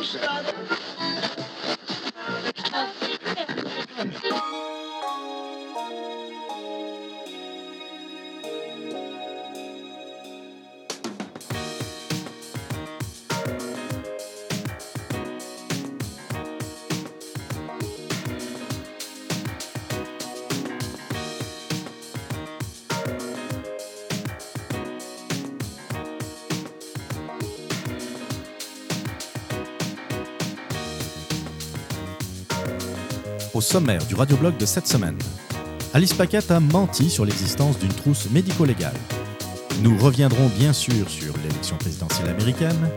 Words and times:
no 0.00 0.06
sense. 0.06 1.49
Au 33.60 33.62
sommaire 33.62 34.02
du 34.06 34.14
radioblog 34.14 34.56
de 34.56 34.64
cette 34.64 34.86
semaine, 34.86 35.18
Alice 35.92 36.14
Paquette 36.14 36.50
a 36.50 36.60
menti 36.60 37.10
sur 37.10 37.26
l'existence 37.26 37.78
d'une 37.78 37.92
trousse 37.92 38.30
médico-légale. 38.30 38.96
Nous 39.82 39.98
reviendrons 39.98 40.46
bien 40.58 40.72
sûr 40.72 41.10
sur 41.10 41.36
l'élection 41.36 41.76
présidentielle 41.76 42.30
américaine. 42.30 42.88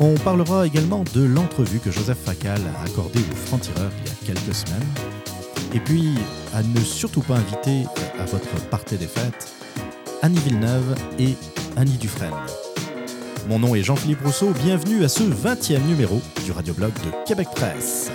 On 0.00 0.14
parlera 0.16 0.66
également 0.66 1.04
de 1.14 1.22
l'entrevue 1.22 1.78
que 1.78 1.92
Joseph 1.92 2.18
Facal 2.18 2.60
a 2.62 2.82
accordée 2.82 3.20
aux 3.20 3.36
francs-tireurs 3.36 3.92
il 4.00 4.08
y 4.08 4.10
a 4.10 4.34
quelques 4.34 4.56
semaines. 4.56 4.88
Et 5.72 5.78
puis, 5.78 6.14
à 6.52 6.64
ne 6.64 6.80
surtout 6.80 7.22
pas 7.22 7.36
inviter 7.36 7.84
à 8.18 8.24
votre 8.24 8.56
partie 8.68 8.96
des 8.96 9.06
fêtes, 9.06 9.54
Annie 10.20 10.40
Villeneuve 10.40 10.96
et 11.20 11.36
Annie 11.76 11.96
Dufresne. 11.96 12.34
Mon 13.48 13.60
nom 13.60 13.76
est 13.76 13.84
Jean-Philippe 13.84 14.24
Rousseau, 14.24 14.50
bienvenue 14.64 15.04
à 15.04 15.08
ce 15.08 15.22
20e 15.22 15.86
numéro 15.86 16.20
du 16.44 16.50
radioblog 16.50 16.92
de 16.92 17.24
Québec 17.24 17.46
Presse. 17.54 18.10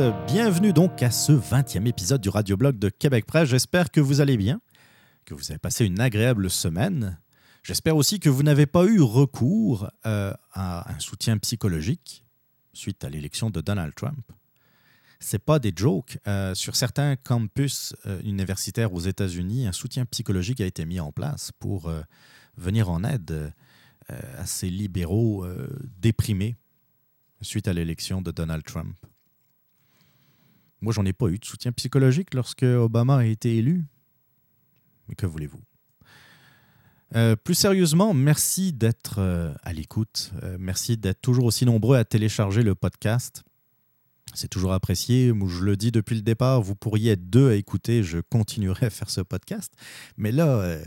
Bienvenue 0.00 0.72
donc 0.72 1.02
à 1.02 1.10
ce 1.10 1.32
20e 1.32 1.86
épisode 1.86 2.20
du 2.20 2.30
radioblog 2.30 2.78
de 2.78 2.88
Québec 2.88 3.26
Presse. 3.26 3.48
J'espère 3.48 3.90
que 3.90 4.00
vous 4.00 4.22
allez 4.22 4.38
bien, 4.38 4.60
que 5.26 5.34
vous 5.34 5.50
avez 5.50 5.58
passé 5.58 5.84
une 5.84 6.00
agréable 6.00 6.48
semaine. 6.48 7.18
J'espère 7.62 7.96
aussi 7.96 8.18
que 8.18 8.30
vous 8.30 8.42
n'avez 8.42 8.64
pas 8.64 8.84
eu 8.84 9.00
recours 9.00 9.90
euh, 10.06 10.32
à 10.52 10.90
un 10.90 10.98
soutien 10.98 11.36
psychologique 11.38 12.24
suite 12.72 13.04
à 13.04 13.10
l'élection 13.10 13.50
de 13.50 13.60
Donald 13.60 13.94
Trump. 13.94 14.32
C'est 15.20 15.44
pas 15.44 15.58
des 15.58 15.72
jokes. 15.76 16.16
Euh, 16.26 16.54
sur 16.54 16.74
certains 16.74 17.16
campus 17.16 17.94
euh, 18.06 18.18
universitaires 18.22 18.94
aux 18.94 19.00
États-Unis, 19.00 19.66
un 19.66 19.72
soutien 19.72 20.06
psychologique 20.06 20.62
a 20.62 20.66
été 20.66 20.86
mis 20.86 21.00
en 21.00 21.12
place 21.12 21.52
pour 21.58 21.92
venir 22.56 22.88
en 22.88 23.04
aide 23.04 23.52
à 24.08 24.46
ces 24.46 24.70
libéraux 24.70 25.46
déprimés 25.98 26.56
suite 27.42 27.68
à 27.68 27.72
l'élection 27.72 28.22
de 28.22 28.30
Donald 28.30 28.64
Trump. 28.64 28.96
Moi, 30.82 30.92
j'en 30.92 31.04
ai 31.04 31.12
pas 31.12 31.28
eu 31.28 31.38
de 31.38 31.44
soutien 31.44 31.70
psychologique 31.72 32.34
lorsque 32.34 32.64
Obama 32.64 33.18
a 33.18 33.24
été 33.24 33.56
élu. 33.56 33.84
Mais 35.08 35.14
que 35.14 35.26
voulez-vous? 35.26 35.62
Euh, 37.14 37.36
plus 37.36 37.54
sérieusement, 37.54 38.14
merci 38.14 38.72
d'être 38.72 39.16
euh, 39.18 39.54
à 39.62 39.72
l'écoute. 39.72 40.32
Euh, 40.42 40.56
merci 40.58 40.96
d'être 40.96 41.20
toujours 41.20 41.44
aussi 41.44 41.64
nombreux 41.66 41.96
à 41.96 42.04
télécharger 42.04 42.64
le 42.64 42.74
podcast. 42.74 43.44
C'est 44.34 44.48
toujours 44.48 44.72
apprécié. 44.72 45.32
Je 45.46 45.62
le 45.62 45.76
dis 45.76 45.92
depuis 45.92 46.16
le 46.16 46.22
départ, 46.22 46.62
vous 46.62 46.74
pourriez 46.74 47.12
être 47.12 47.30
deux 47.30 47.50
à 47.50 47.54
écouter. 47.54 48.02
Je 48.02 48.18
continuerai 48.18 48.86
à 48.86 48.90
faire 48.90 49.10
ce 49.10 49.20
podcast. 49.20 49.72
Mais 50.16 50.32
là, 50.32 50.78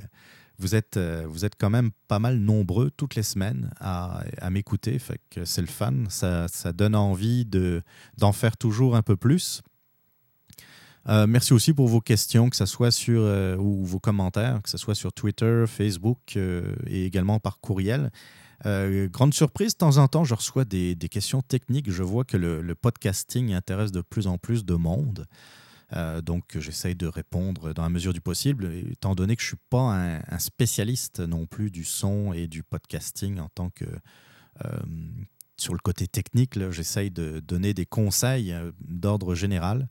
vous, 0.57 0.73
êtes, 0.73 0.97
vous 0.97 1.45
êtes 1.45 1.53
quand 1.55 1.69
même 1.69 1.91
pas 2.07 2.17
mal 2.17 2.39
nombreux 2.39 2.89
toutes 2.89 3.13
les 3.13 3.21
semaines 3.21 3.69
à, 3.79 4.23
m'écouter. 4.49 4.97
C'est 5.43 5.61
le 5.61 5.67
fun. 5.67 6.05
Ça, 6.09 6.47
ça 6.47 6.73
donne 6.73 6.95
envie 6.95 7.45
de, 7.45 7.83
d'en 8.17 8.31
faire 8.31 8.57
toujours 8.57 8.95
un 8.95 9.03
peu 9.03 9.15
plus. 9.15 9.61
Euh, 11.07 11.27
merci 11.27 11.53
aussi 11.53 11.73
pour 11.73 11.87
vos 11.87 12.01
questions, 12.01 12.49
que 12.49 12.55
ce 12.55 12.65
soit 12.65 12.91
sur 12.91 13.21
euh, 13.21 13.55
ou 13.57 13.85
vos 13.85 13.99
commentaires, 13.99 14.61
que 14.63 14.69
ce 14.69 14.77
soit 14.77 14.95
sur 14.95 15.13
Twitter, 15.13 15.65
Facebook 15.67 16.35
euh, 16.35 16.75
et 16.87 17.05
également 17.05 17.39
par 17.39 17.59
courriel. 17.59 18.11
Grande 18.63 19.33
surprise, 19.35 19.73
de 19.73 19.77
temps 19.77 19.97
en 19.97 20.07
temps, 20.07 20.23
je 20.23 20.33
reçois 20.33 20.65
des, 20.65 20.95
questions 21.11 21.43
techniques. 21.43 21.91
Je 21.91 22.01
vois 22.01 22.23
que 22.23 22.35
le, 22.35 22.73
podcasting 22.73 23.53
intéresse 23.53 23.91
de 23.91 24.01
plus 24.01 24.25
en 24.25 24.39
plus 24.39 24.65
de 24.65 24.73
monde. 24.73 25.27
Donc, 26.23 26.57
j'essaye 26.57 26.95
de 26.95 27.05
répondre 27.05 27.73
dans 27.73 27.83
la 27.83 27.89
mesure 27.89 28.11
du 28.11 28.21
possible, 28.21 28.73
étant 28.89 29.13
donné 29.13 29.35
que 29.35 29.43
je 29.43 29.47
ne 29.47 29.49
suis 29.49 29.63
pas 29.69 30.19
un, 30.27 30.39
spécialiste 30.39 31.19
non 31.19 31.45
plus 31.45 31.69
du 31.69 31.83
son 31.83 32.33
et 32.33 32.47
du 32.47 32.63
podcasting 32.63 33.39
en 33.39 33.49
tant 33.49 33.69
que 33.69 33.85
sur 35.57 35.73
le 35.73 35.79
côté 35.79 36.07
technique. 36.07 36.57
J'essaye 36.71 37.11
de 37.11 37.41
donner 37.41 37.75
des 37.75 37.85
conseils 37.85 38.55
d'ordre 38.79 39.35
général. 39.35 39.87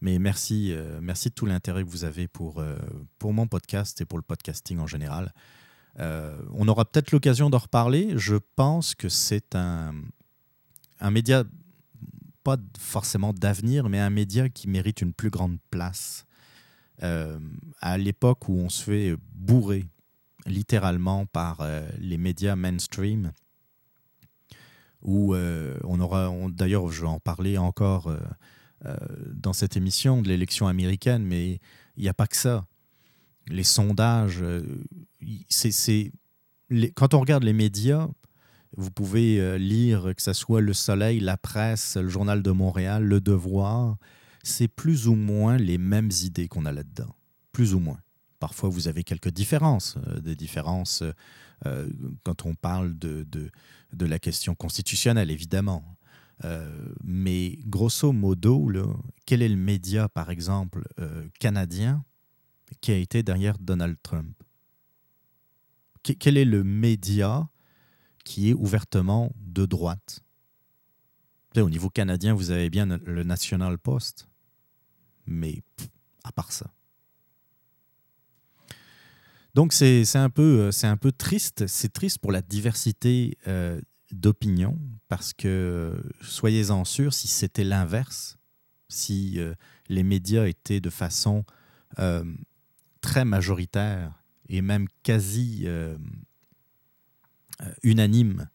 Mais 0.00 0.18
merci, 0.18 0.72
euh, 0.72 0.98
merci 1.00 1.30
de 1.30 1.34
tout 1.34 1.46
l'intérêt 1.46 1.82
que 1.82 1.88
vous 1.88 2.04
avez 2.04 2.28
pour, 2.28 2.60
euh, 2.60 2.76
pour 3.18 3.32
mon 3.32 3.46
podcast 3.46 4.00
et 4.00 4.04
pour 4.04 4.18
le 4.18 4.22
podcasting 4.22 4.78
en 4.78 4.86
général. 4.86 5.32
Euh, 5.98 6.36
on 6.52 6.68
aura 6.68 6.84
peut-être 6.84 7.12
l'occasion 7.12 7.48
d'en 7.48 7.58
reparler. 7.58 8.12
Je 8.16 8.36
pense 8.56 8.94
que 8.94 9.08
c'est 9.08 9.54
un, 9.54 9.94
un 11.00 11.10
média, 11.10 11.44
pas 12.44 12.58
forcément 12.78 13.32
d'avenir, 13.32 13.88
mais 13.88 13.98
un 13.98 14.10
média 14.10 14.48
qui 14.48 14.68
mérite 14.68 15.00
une 15.00 15.12
plus 15.12 15.30
grande 15.30 15.58
place. 15.70 16.24
À 17.82 17.98
l'époque 17.98 18.48
où 18.48 18.54
on 18.54 18.70
se 18.70 18.82
fait 18.82 19.16
bourrer 19.34 19.84
littéralement 20.46 21.26
par 21.26 21.60
les 21.98 22.16
médias 22.16 22.56
mainstream, 22.56 23.32
où 25.02 25.34
on 25.36 26.00
aura, 26.00 26.32
d'ailleurs, 26.48 26.90
je 26.90 27.02
vais 27.02 27.06
en 27.06 27.20
parler 27.20 27.58
encore 27.58 28.10
dans 29.32 29.52
cette 29.52 29.76
émission 29.76 30.22
de 30.22 30.28
l'élection 30.28 30.68
américaine, 30.68 31.24
mais 31.24 31.60
il 31.96 32.02
n'y 32.02 32.08
a 32.08 32.14
pas 32.14 32.26
que 32.26 32.36
ça. 32.36 32.66
Les 33.48 33.64
sondages, 33.64 34.42
euh, 34.42 34.62
c'est, 35.48 36.12
quand 36.94 37.14
on 37.14 37.20
regarde 37.20 37.44
les 37.44 37.52
médias, 37.52 38.08
vous 38.76 38.90
pouvez 38.90 39.40
euh, 39.40 39.56
lire 39.56 40.12
que 40.14 40.22
ce 40.22 40.32
soit 40.32 40.60
Le 40.60 40.72
Soleil, 40.72 41.20
La 41.20 41.36
Presse, 41.36 41.96
le 41.96 42.08
Journal 42.08 42.42
de 42.42 42.50
Montréal, 42.50 43.04
Le 43.04 43.20
Devoir, 43.20 43.96
c'est 44.42 44.68
plus 44.68 45.08
ou 45.08 45.14
moins 45.14 45.56
les 45.56 45.78
mêmes 45.78 46.10
idées 46.22 46.48
qu'on 46.48 46.66
a 46.66 46.72
là-dedans. 46.72 47.14
Plus 47.52 47.74
ou 47.74 47.80
moins. 47.80 47.98
Parfois, 48.38 48.68
vous 48.68 48.88
avez 48.88 49.02
quelques 49.02 49.30
différences, 49.30 49.96
euh, 50.08 50.20
des 50.20 50.36
différences 50.36 51.02
euh, 51.02 51.12
euh, 51.64 51.88
quand 52.22 52.44
on 52.44 52.54
parle 52.54 52.98
de 52.98 53.50
la 53.98 54.18
question 54.18 54.54
constitutionnelle, 54.54 55.30
évidemment. 55.30 55.95
Euh, 56.44 56.92
mais 57.02 57.58
grosso 57.64 58.12
modo, 58.12 58.70
quel 59.24 59.42
est 59.42 59.48
le 59.48 59.56
média, 59.56 60.08
par 60.08 60.30
exemple, 60.30 60.86
euh, 60.98 61.26
canadien 61.38 62.04
qui 62.80 62.92
a 62.92 62.96
été 62.96 63.22
derrière 63.22 63.58
Donald 63.58 63.96
Trump? 64.02 64.36
Que- 66.02 66.12
quel 66.12 66.36
est 66.36 66.44
le 66.44 66.62
média 66.62 67.48
qui 68.24 68.50
est 68.50 68.54
ouvertement 68.54 69.32
de 69.40 69.66
droite? 69.66 70.20
Au 71.56 71.70
niveau 71.70 71.88
canadien, 71.88 72.34
vous 72.34 72.50
avez 72.50 72.68
bien 72.68 72.84
le 72.84 73.22
National 73.24 73.78
Post, 73.78 74.28
mais 75.26 75.62
à 76.22 76.30
part 76.32 76.52
ça. 76.52 76.70
Donc 79.54 79.72
c'est 79.72 80.04
c'est 80.04 80.18
un, 80.18 80.28
peu, 80.28 80.60
euh, 80.60 80.70
c'est 80.70 80.86
un 80.86 80.98
peu 80.98 81.12
triste. 81.12 81.66
C'est 81.66 81.90
triste 81.90 82.18
pour 82.18 82.30
la 82.30 82.42
diversité 82.42 83.38
d'opinions 84.12 84.78
parce 85.08 85.32
que, 85.32 86.02
soyez-en 86.22 86.84
sûrs, 86.84 87.14
si 87.14 87.28
c'était 87.28 87.64
l'inverse, 87.64 88.38
si 88.88 89.38
euh, 89.38 89.54
les 89.88 90.02
médias 90.02 90.46
étaient 90.46 90.80
de 90.80 90.90
façon 90.90 91.44
euh, 91.98 92.24
très 93.00 93.24
majoritaire 93.24 94.22
et 94.48 94.62
même 94.62 94.86
quasi 95.02 95.62
euh, 95.64 95.96
unanime 97.82 98.48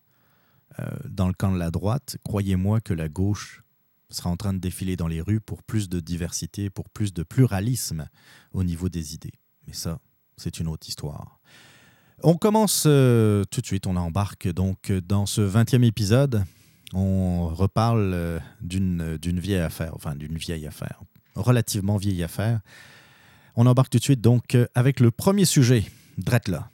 dans 1.05 1.27
le 1.27 1.33
camp 1.33 1.51
de 1.51 1.59
la 1.59 1.69
droite, 1.69 2.17
croyez-moi 2.23 2.81
que 2.81 2.93
la 2.93 3.09
gauche 3.09 3.63
sera 4.09 4.29
en 4.29 4.37
train 4.37 4.53
de 4.53 4.57
défiler 4.59 4.95
dans 4.95 5.07
les 5.07 5.21
rues 5.21 5.41
pour 5.41 5.63
plus 5.63 5.89
de 5.89 5.99
diversité, 5.99 6.69
pour 6.69 6.89
plus 6.89 7.13
de 7.13 7.23
pluralisme 7.23 8.07
au 8.53 8.63
niveau 8.63 8.89
des 8.89 9.13
idées. 9.13 9.33
Mais 9.67 9.73
ça, 9.73 9.99
c'est 10.37 10.59
une 10.59 10.67
autre 10.67 10.87
histoire. 10.87 11.39
On 12.23 12.35
commence 12.35 12.83
euh, 12.85 13.43
tout 13.49 13.61
de 13.61 13.65
suite, 13.65 13.87
on 13.87 13.95
embarque 13.95 14.47
donc 14.47 14.91
dans 14.91 15.25
ce 15.25 15.41
20e 15.41 15.83
épisode. 15.83 16.43
On 16.93 17.47
reparle 17.47 18.11
euh, 18.13 18.39
d'une 18.61 19.17
d'une 19.17 19.39
vieille 19.39 19.61
affaire, 19.61 19.93
enfin 19.95 20.15
d'une 20.15 20.37
vieille 20.37 20.67
affaire. 20.67 21.01
relativement 21.35 21.97
vieille 21.97 22.23
affaire. 22.23 22.59
On 23.55 23.65
embarque 23.65 23.89
tout 23.89 23.97
de 23.97 24.03
suite 24.03 24.21
donc 24.21 24.55
avec 24.75 24.99
le 24.99 25.09
premier 25.09 25.45
sujet, 25.45 25.83
Dretla. 26.17 26.69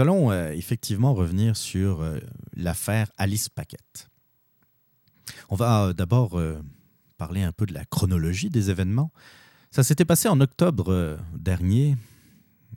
Allons 0.00 0.30
euh, 0.30 0.52
effectivement 0.52 1.12
revenir 1.12 1.58
sur 1.58 2.00
euh, 2.00 2.18
l'affaire 2.56 3.10
Alice 3.18 3.50
Paquette. 3.50 4.08
On 5.50 5.56
va 5.56 5.88
euh, 5.88 5.92
d'abord 5.92 6.40
parler 7.18 7.42
un 7.42 7.52
peu 7.52 7.66
de 7.66 7.74
la 7.74 7.84
chronologie 7.84 8.48
des 8.48 8.70
événements. 8.70 9.12
Ça 9.70 9.82
s'était 9.82 10.06
passé 10.06 10.28
en 10.28 10.40
octobre 10.40 11.18
dernier. 11.34 11.98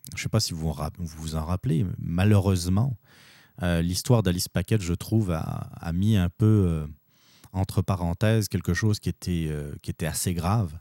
Je 0.09 0.19
ne 0.19 0.23
sais 0.23 0.29
pas 0.29 0.41
si 0.41 0.53
vous 0.53 0.75
vous 0.97 1.35
en 1.35 1.45
rappelez. 1.45 1.85
Malheureusement, 1.97 2.97
l'histoire 3.61 4.21
d'Alice 4.21 4.49
Paquette, 4.49 4.81
je 4.81 4.93
trouve, 4.93 5.31
a, 5.31 5.91
mis 5.93 6.17
un 6.17 6.29
peu 6.29 6.85
entre 7.53 7.81
parenthèses 7.81 8.49
quelque 8.49 8.73
chose 8.73 8.99
qui 8.99 9.09
était, 9.09 9.49
qui 9.81 9.89
était 9.89 10.05
assez 10.05 10.33
grave. 10.33 10.77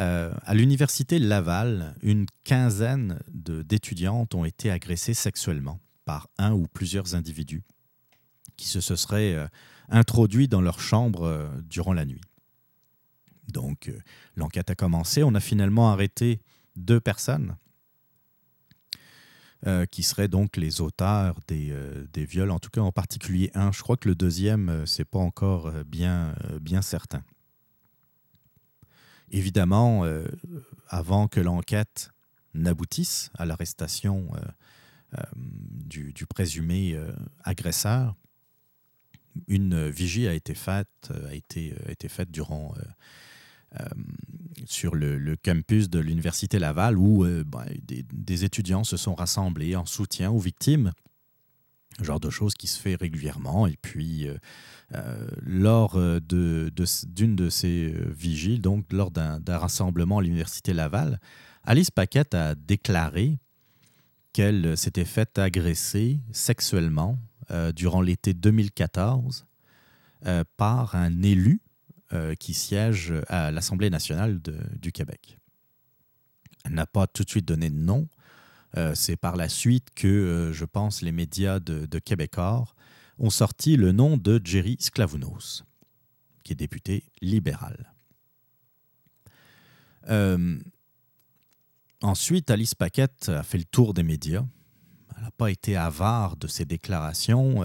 Euh, 0.00 0.32
à 0.42 0.54
l'université 0.54 1.18
Laval, 1.18 1.94
une 2.02 2.26
quinzaine 2.42 3.20
d'étudiantes 3.28 4.34
ont 4.34 4.44
été 4.44 4.70
agressées 4.70 5.14
sexuellement 5.14 5.80
par 6.04 6.28
un 6.38 6.52
ou 6.52 6.66
plusieurs 6.66 7.14
individus 7.14 7.62
qui 8.56 8.66
se, 8.66 8.80
seraient 8.80 9.34
euh, 9.34 9.46
introduits 9.88 10.48
dans 10.48 10.60
leur 10.60 10.80
chambre 10.80 11.22
euh, 11.24 11.48
durant 11.62 11.92
la 11.92 12.04
nuit. 12.04 12.20
Donc, 13.48 13.92
l'enquête 14.36 14.70
a 14.70 14.74
commencé. 14.74 15.22
On 15.22 15.34
a 15.34 15.40
finalement 15.40 15.90
arrêté 15.90 16.40
deux 16.76 17.00
personnes 17.00 17.56
qui 19.90 20.02
seraient 20.02 20.28
donc 20.28 20.58
les 20.58 20.82
auteurs 20.82 21.40
des, 21.48 21.74
des, 22.12 22.26
viols, 22.26 22.50
en 22.50 22.58
tout 22.58 22.68
cas 22.68 22.82
en 22.82 22.92
particulier 22.92 23.50
un. 23.54 23.72
Je 23.72 23.80
crois 23.80 23.96
que 23.96 24.08
le 24.08 24.14
deuxième, 24.14 24.84
c'est 24.86 25.06
pas 25.06 25.18
encore 25.18 25.72
bien, 25.86 26.34
bien 26.60 26.82
certain. 26.82 27.22
Évidemment, 29.30 30.04
euh, 30.04 30.26
avant 30.88 31.28
que 31.28 31.40
l'enquête 31.40 32.10
n'aboutisse 32.54 33.30
à 33.36 33.44
l'arrestation 33.44 34.30
euh, 34.34 35.18
euh, 35.18 35.22
du, 35.36 36.26
présumé 36.26 36.96
agresseur, 37.42 38.14
une 39.48 39.88
vigie 39.88 40.28
a 40.28 40.34
été 40.34 40.54
faite, 40.54 41.12
a 41.28 41.34
été, 41.34 41.74
été 41.88 42.08
faite 42.08 42.30
durant, 42.30 42.74
sur 44.66 44.94
le, 44.94 45.36
campus 45.36 45.90
de 45.90 45.98
l'Université 45.98 46.58
Laval 46.60 46.96
où 46.96 47.24
ben, 47.44 47.64
des, 47.84 48.44
étudiants 48.44 48.84
se 48.84 48.96
sont 48.96 49.14
rassemblés 49.14 49.74
en 49.74 49.86
soutien 49.86 50.30
aux 50.30 50.38
victimes 50.38 50.92
genre 52.02 52.20
de 52.20 52.30
choses 52.30 52.54
qui 52.54 52.66
se 52.66 52.80
fait 52.80 52.94
régulièrement. 52.94 53.66
Et 53.66 53.76
puis, 53.80 54.26
euh, 54.26 54.36
euh, 54.94 55.28
lors 55.42 55.96
euh, 55.96 56.20
d'une 56.20 57.36
de, 57.36 57.44
de, 57.44 57.50
ces 57.50 57.94
vigiles, 58.08 58.60
donc 58.60 58.92
lors 58.92 59.10
d'un 59.10 59.40
rassemblement 59.48 60.18
à 60.18 60.22
l'Université 60.22 60.72
Laval, 60.72 61.20
Alice 61.64 61.90
Paquette 61.90 62.34
a 62.34 62.54
déclaré 62.54 63.38
qu'elle 64.32 64.76
s'était 64.76 65.04
faite 65.04 65.38
agresser 65.38 66.20
sexuellement 66.32 67.18
durant 67.76 68.00
l'été 68.00 68.34
2014 68.34 69.46
par 70.56 70.94
un 70.96 71.22
élu 71.22 71.60
qui 72.40 72.52
siège 72.52 73.14
à 73.28 73.50
l'Assemblée 73.52 73.90
nationale 73.90 74.40
du 74.80 74.92
Québec. 74.92 75.38
Elle 76.64 76.72
n'a 76.72 76.86
pas 76.86 77.06
tout 77.06 77.22
de 77.22 77.30
suite 77.30 77.46
donné 77.46 77.70
de 77.70 77.76
nom, 77.76 78.08
c'est 78.94 79.16
par 79.16 79.36
la 79.36 79.48
suite 79.48 79.88
que, 79.94 80.08
euh, 80.08 80.52
je 80.52 80.64
pense, 80.64 81.02
les 81.02 81.12
médias 81.12 81.60
de, 81.60 81.86
de 81.86 81.98
Québécois 81.98 82.64
ont 83.18 83.30
sorti 83.30 83.76
le 83.76 83.92
nom 83.92 84.16
de 84.16 84.40
Jerry 84.42 84.76
Sklavounos, 84.80 85.62
qui 86.42 86.52
est 86.52 86.56
député 86.56 87.04
libéral. 87.20 87.92
Euh, 90.08 90.58
ensuite, 92.02 92.50
Alice 92.50 92.74
Paquette 92.74 93.28
a 93.28 93.44
fait 93.44 93.58
le 93.58 93.64
tour 93.64 93.94
des 93.94 94.02
médias. 94.02 94.44
Elle 95.16 95.22
n'a 95.22 95.30
pas 95.30 95.50
été 95.50 95.76
avare 95.76 96.36
de 96.36 96.48
ses 96.48 96.64
déclarations. 96.64 97.62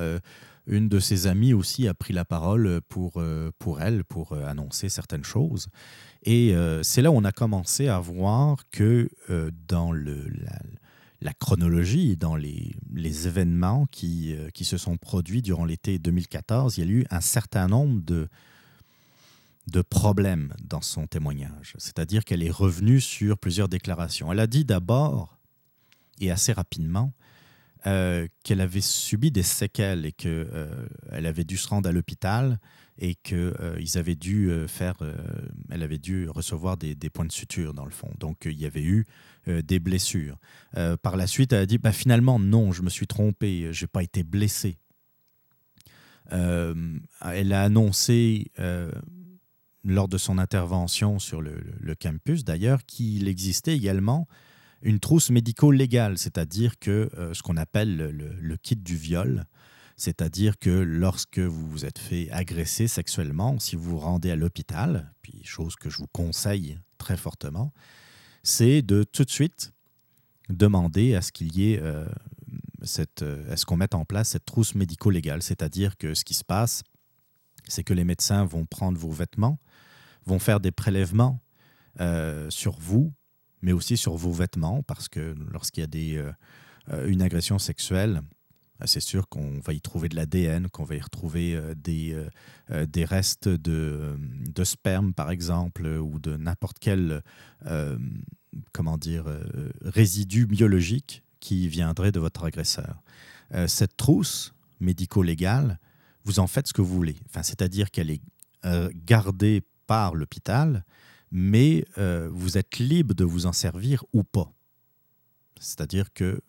une 0.67 0.87
de 0.87 0.99
ses 0.99 1.25
amies 1.25 1.53
aussi 1.53 1.87
a 1.87 1.95
pris 1.95 2.13
la 2.13 2.25
parole 2.25 2.79
pour, 2.87 3.21
elle, 3.81 4.03
pour 4.03 4.33
annoncer 4.33 4.87
certaines 4.87 5.23
choses. 5.23 5.67
Et 6.23 6.53
c'est 6.83 7.01
là 7.01 7.09
où 7.09 7.15
on 7.15 7.23
a 7.23 7.31
commencé 7.31 7.87
à 7.87 7.99
voir 7.99 8.69
que 8.69 9.09
dans 9.67 9.91
le, 9.91 10.27
chronologie, 11.33 12.15
dans 12.15 12.35
les, 12.35 12.75
événements 13.27 13.85
qui, 13.91 14.33
euh, 14.35 14.49
qui, 14.51 14.65
se 14.65 14.77
sont 14.77 14.97
produits 14.97 15.41
durant 15.41 15.65
l'été 15.65 15.99
2014, 15.99 16.77
il 16.77 16.85
y 16.85 16.87
a 16.87 16.91
eu 16.91 17.05
un 17.09 17.21
certain 17.21 17.67
nombre 17.67 18.01
de, 18.01 18.29
de 19.67 19.81
problèmes 19.81 20.53
dans 20.63 20.81
son 20.81 21.07
témoignage. 21.07 21.75
C'est-à-dire 21.77 22.23
qu'elle 22.23 22.43
est 22.43 22.51
revenue 22.51 23.01
sur 23.01 23.37
plusieurs 23.37 23.67
déclarations. 23.67 24.31
Elle 24.31 24.39
a 24.39 24.47
dit 24.47 24.65
d'abord, 24.65 25.37
et 26.19 26.31
assez 26.31 26.53
rapidement, 26.53 27.13
euh, 27.87 28.27
qu'elle 28.43 28.61
avait 28.61 28.81
subi 28.81 29.31
des 29.31 29.43
séquelles 29.43 30.05
et 30.05 30.11
qu'elle 30.11 30.47
euh, 30.53 30.85
avait 31.11 31.43
dû 31.43 31.57
se 31.57 31.67
rendre 31.67 31.87
à 31.87 31.91
l'hôpital 31.91 32.59
et 32.97 33.15
qu'ils 33.15 33.97
avaient 33.97 34.17
dû 34.17 34.51
faire, 34.67 34.95
elle 35.69 35.83
avait 35.83 35.99
dû 35.99 36.27
recevoir 36.27 36.75
des, 36.75 36.95
points 37.09 37.23
de 37.23 37.31
suture 37.31 37.73
dans 37.73 37.85
le 37.85 37.91
fond. 37.91 38.11
Donc 38.19 38.39
il 38.43 38.59
y 38.59 38.65
avait 38.65 38.83
eu 38.83 39.05
euh, 39.49 39.61
des 39.61 39.79
blessures. 39.79 40.37
Euh, 40.75 40.97
par 40.97 41.15
la 41.15 41.25
suite, 41.25 41.53
elle 41.53 41.61
a 41.61 41.65
dit 41.65 41.77
bah, 41.77 41.93
finalement, 41.93 42.39
non, 42.39 42.71
je 42.73 42.81
me 42.81 42.89
suis 42.89 43.07
trompé, 43.07 43.71
je 43.71 43.83
n'ai 43.83 43.87
pas 43.87 44.03
été 44.03 44.23
blessé. 44.23 44.77
Euh, 46.33 46.99
elle 47.21 47.53
a 47.53 47.63
annoncé 47.63 48.51
lors 49.85 50.09
de 50.09 50.17
son 50.17 50.37
intervention 50.37 51.19
sur 51.19 51.41
le, 51.41 51.95
campus, 51.95 52.43
d'ailleurs, 52.43 52.85
qu'il 52.85 53.27
existait 53.27 53.75
également 53.75 54.27
une 54.81 54.99
trousse 54.99 55.29
médico-légale, 55.29 56.17
c'est-à-dire 56.17 56.79
que 56.79 57.09
ce 57.33 57.41
qu'on 57.43 57.57
appelle 57.57 57.97
le, 57.97 58.57
kit 58.57 58.75
du 58.75 58.95
viol, 58.95 59.45
c'est-à-dire 59.97 60.57
que 60.57 60.69
lorsque 60.69 61.39
vous 61.39 61.69
vous 61.69 61.85
êtes 61.85 61.99
fait 61.99 62.29
agresser 62.31 62.87
sexuellement, 62.87 63.59
si 63.59 63.75
vous 63.75 63.83
vous 63.83 63.99
rendez 63.99 64.31
à 64.31 64.37
l'hôpital, 64.37 65.13
puis 65.21 65.41
chose 65.43 65.75
que 65.75 65.89
je 65.89 65.97
vous 65.97 66.07
conseille 66.07 66.79
très 66.97 67.17
fortement, 67.17 67.73
c'est 68.43 68.81
de 68.81 69.03
tout 69.03 69.25
de 69.25 69.29
suite 69.29 69.73
demander 70.49 71.15
à 71.15 71.21
ce 71.21 71.31
qu'il 71.31 71.55
y 71.55 71.73
ait 71.73 71.79
euh, 71.81 72.05
cette, 72.81 73.21
euh, 73.21 73.55
ce 73.55 73.65
qu'on 73.65 73.77
mette 73.77 73.95
en 73.95 74.05
place 74.05 74.29
cette 74.29 74.45
trousse 74.45 74.75
médico-légale, 74.75 75.43
c'est-à-dire 75.43 75.97
que 75.97 76.13
ce 76.13 76.23
qui 76.23 76.33
se 76.33 76.43
passe, 76.43 76.83
c'est 77.67 77.83
que 77.83 77.93
les 77.93 78.03
médecins 78.03 78.45
vont 78.45 78.65
prendre 78.65 78.97
vos 78.97 79.11
vêtements, 79.11 79.59
vont 80.25 80.39
faire 80.39 80.59
des 80.59 80.71
prélèvements 80.71 81.39
euh, 81.99 82.49
sur 82.49 82.79
vous, 82.79 83.13
mais 83.61 83.71
aussi 83.71 83.97
sur 83.97 84.15
vos 84.15 84.31
vêtements, 84.31 84.83
parce 84.83 85.07
que 85.07 85.35
lorsqu'il 85.51 85.81
y 85.81 85.83
a 85.83 85.87
des, 85.87 86.23
une 87.05 87.21
agression 87.21 87.59
sexuelle, 87.59 88.21
ah, 88.81 88.87
c'est 88.87 89.01
sûr 89.01 89.27
qu'on 89.27 89.59
va 89.59 89.73
y 89.73 89.81
trouver 89.81 90.07
de 90.07 90.15
l'ADN, 90.15 90.69
qu'on 90.69 90.85
va 90.85 90.95
y 90.95 91.01
retrouver 91.01 91.53
euh, 91.53 91.75
des, 91.75 92.13
euh, 92.13 92.29
euh, 92.71 92.85
des 92.85 93.03
restes 93.03 93.49
de, 93.49 94.17
de, 94.49 94.63
sperme, 94.63 95.13
par 95.13 95.31
exemple, 95.31 95.85
ou 95.85 96.19
de 96.19 96.37
n'importe 96.37 96.77
quel 96.79 97.21
comment 98.71 98.97
dire, 98.97 99.25
résidu 99.83 100.47
biologique 100.47 101.23
qui 101.39 101.67
viendrait 101.67 102.11
de 102.11 102.19
votre 102.19 102.45
agresseur. 102.45 103.03
cette 103.67 103.95
trousse 103.95 104.53
médico-légale, 104.79 105.77
vous 106.23 106.39
en 106.39 106.47
faites 106.47 106.67
ce 106.67 106.73
que 106.73 106.81
vous 106.81 106.95
voulez. 106.95 107.17
Enfin, 107.27 107.43
C'est-à-dire 107.43 107.91
qu'elle 107.91 108.09
est 108.09 108.21
gardée 109.05 109.61
par 109.85 110.15
l'hôpital, 110.15 110.83
mais 111.31 111.85
vous 112.31 112.57
êtes 112.57 112.79
libre 112.79 113.13
de 113.13 113.23
vous 113.23 113.45
en 113.45 113.53
servir 113.53 114.03
ou 114.13 114.23
pas. 114.23 114.51
C'est-à-dire 115.59 116.11
que 116.13 116.41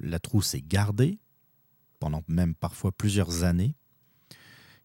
la 0.00 0.18
trousse 0.18 0.54
est 0.54 0.66
gardée, 0.66 1.18
pendant 1.98 2.22
même 2.28 2.54
parfois 2.54 2.92
plusieurs 2.92 3.44
années, 3.44 3.74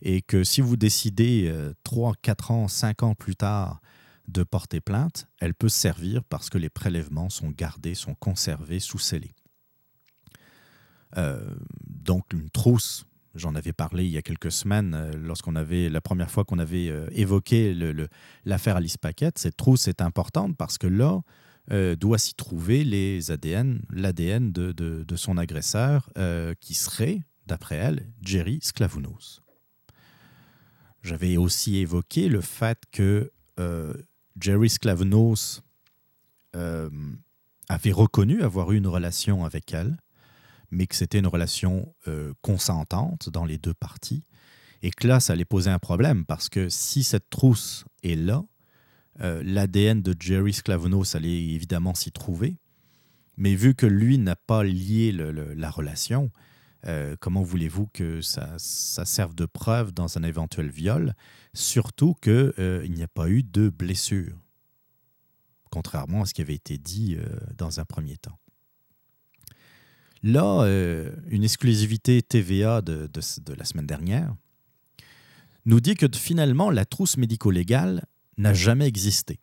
et 0.01 0.21
que 0.21 0.43
si 0.43 0.61
vous 0.61 0.77
décidez 0.77 1.51
3, 1.83 2.11
euh, 2.11 2.15
4 2.21 2.51
ans, 2.51 2.67
5 2.67 3.03
ans 3.03 3.15
plus 3.15 3.35
tard 3.35 3.81
de 4.27 4.43
porter 4.43 4.81
plainte, 4.81 5.27
elle 5.39 5.53
peut 5.53 5.69
servir 5.69 6.23
parce 6.25 6.49
que 6.49 6.57
les 6.57 6.69
prélèvements 6.69 7.29
sont 7.29 7.49
gardés, 7.49 7.95
sont 7.95 8.15
conservés 8.15 8.79
sous 8.79 8.99
scellés. 8.99 9.33
Euh, 11.15 11.49
donc 11.87 12.33
une 12.33 12.49
trousse, 12.49 13.05
j'en 13.37 13.55
avais 13.55 13.73
parlé 13.73 14.05
il 14.05 14.11
y 14.11 14.17
a 14.17 14.21
quelques 14.21 14.51
semaines 14.51 14.93
euh, 14.93 15.11
lorsqu'on 15.13 15.55
avait 15.55 15.89
la 15.89 16.01
première 16.01 16.29
fois 16.29 16.43
qu'on 16.43 16.59
avait 16.59 16.91
évoqué 17.11 17.75
l'affaire 18.45 18.75
Alice 18.75 18.97
Paquette, 18.97 19.37
cette 19.37 19.57
trousse 19.57 19.87
est 19.87 20.01
importante 20.01 20.57
parce 20.57 20.77
que 20.77 20.87
là, 20.87 21.21
euh, 21.69 21.97
doit 21.97 22.17
s'y 22.17 22.33
trouver 22.33 22.85
l'ADN 22.85 23.81
de, 24.53 25.15
son 25.17 25.37
agresseur, 25.37 26.09
euh, 26.17 26.53
qui 26.61 26.73
serait 26.73 27.23
d'après 27.45 27.75
elle, 27.75 28.09
Jerry 28.21 28.59
Sklavounos. 28.61 29.41
J'avais 31.03 31.35
aussi 31.35 31.77
évoqué 31.77 32.29
le 32.29 32.39
fait 32.39 32.83
que 32.91 33.33
euh, 33.59 33.93
Jerry 34.39 34.69
Sklavounos 34.69 35.61
euh, 36.55 36.89
avait 37.67 37.91
reconnu 37.91 38.43
avoir 38.43 38.71
eu 38.71 38.77
une 38.77 38.87
relation 38.87 39.43
avec 39.43 39.73
elle, 39.73 39.97
mais 40.71 40.87
que 40.87 40.95
c'était 40.95 41.19
une 41.19 41.27
relation 41.27 41.93
euh, 42.07 42.33
consentante 42.41 43.29
dans 43.29 43.45
les 43.45 43.57
deux 43.57 43.73
parties, 43.73 44.23
et 44.81 44.91
que 44.91 45.07
là, 45.07 45.19
ça 45.19 45.33
allait 45.33 45.45
poser 45.45 45.69
un 45.69 45.79
problème, 45.79 46.25
parce 46.25 46.49
que 46.49 46.69
si 46.69 47.03
cette 47.03 47.29
trousse 47.29 47.85
est 48.03 48.15
là, 48.15 48.43
l'ADN 49.19 50.03
de 50.03 50.15
Jerry 50.19 50.53
Sklavounos 50.53 51.15
allait 51.15 51.43
évidemment 51.43 51.95
s'y 51.95 52.11
trouver, 52.11 52.59
mais 53.35 53.55
vu 53.55 53.73
que 53.73 53.87
lui 53.87 54.19
n'a 54.19 54.35
pas 54.35 54.63
lié 54.63 55.11
la 55.11 55.71
relation, 55.71 56.31
euh, 56.85 57.15
comment 57.19 57.41
voulez-vous 57.41 57.87
que 57.87 58.21
ça, 58.21 58.57
serve 58.59 59.35
de 59.35 59.45
preuve 59.45 59.91
dans 59.93 60.17
un 60.17 60.23
éventuel 60.23 60.69
viol, 60.69 61.15
surtout 61.53 62.13
qu'il 62.21 62.53
euh, 62.59 62.87
n'y 62.87 63.03
a 63.03 63.07
pas 63.07 63.29
eu 63.29 63.43
de 63.43 63.69
blessure, 63.69 64.37
contrairement 65.69 66.21
à 66.21 66.25
ce 66.25 66.33
qui 66.33 66.41
avait 66.41 66.55
été 66.55 66.77
dit 66.77 67.15
euh, 67.17 67.25
dans 67.57 67.79
un 67.79 67.85
premier 67.85 68.17
temps? 68.17 68.39
Là, 70.27 70.65
une 71.29 71.45
exclusivité 71.45 72.21
TVA 72.21 72.81
de, 72.81 73.09
la 73.57 73.63
semaine 73.63 73.87
dernière 73.87 74.35
nous 75.65 75.79
dit 75.79 75.95
que 75.95 76.05
finalement, 76.13 76.69
la 76.69 76.83
trousse 76.83 77.15
médico-légale 77.15 78.05
n'a 78.37 78.53
jamais 78.53 78.87
existé. 78.87 79.39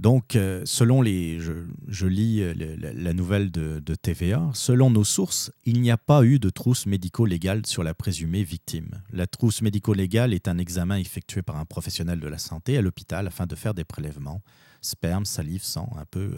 Donc, 0.00 0.34
euh, 0.34 0.62
selon 0.64 1.00
les, 1.00 1.38
je, 1.38 2.06
lis 2.08 2.42
euh, 2.42 2.54
la, 2.56 3.12
nouvelle 3.12 3.52
de, 3.52 3.94
TVA, 3.94 4.50
selon 4.52 4.90
nos 4.90 5.04
sources, 5.04 5.52
il 5.64 5.80
n'y 5.80 5.92
a 5.92 5.96
pas 5.96 6.24
eu 6.24 6.40
de 6.40 6.50
trousse 6.50 6.86
médico-légale 6.86 7.64
sur 7.66 7.84
la 7.84 7.94
présumée 7.94 8.42
victime. 8.42 9.00
La 9.12 9.28
trousse 9.28 9.62
médico-légale 9.62 10.34
est 10.34 10.48
un 10.48 10.58
examen 10.58 10.96
effectué 10.96 11.42
par 11.42 11.56
un 11.56 11.66
professionnel 11.66 12.18
de 12.18 12.26
la 12.26 12.38
santé 12.38 12.76
à 12.76 12.82
l'hôpital 12.82 13.28
afin 13.28 13.46
de 13.46 13.54
faire 13.54 13.74
des 13.74 13.84
prélèvements, 13.84 14.42
sperme, 14.80 15.24
salive, 15.24 15.62
sang, 15.62 15.88
un 15.96 16.04
peu 16.04 16.32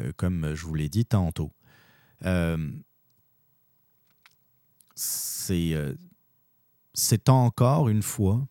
euh, 0.00 0.12
comme 0.16 0.54
je 0.54 0.64
vous 0.64 0.74
l'ai 0.74 0.88
dit 0.88 1.04
tantôt. 1.04 1.50
C'est 6.94 7.28
encore 7.28 7.88
une 7.88 8.02
fois 8.02 8.46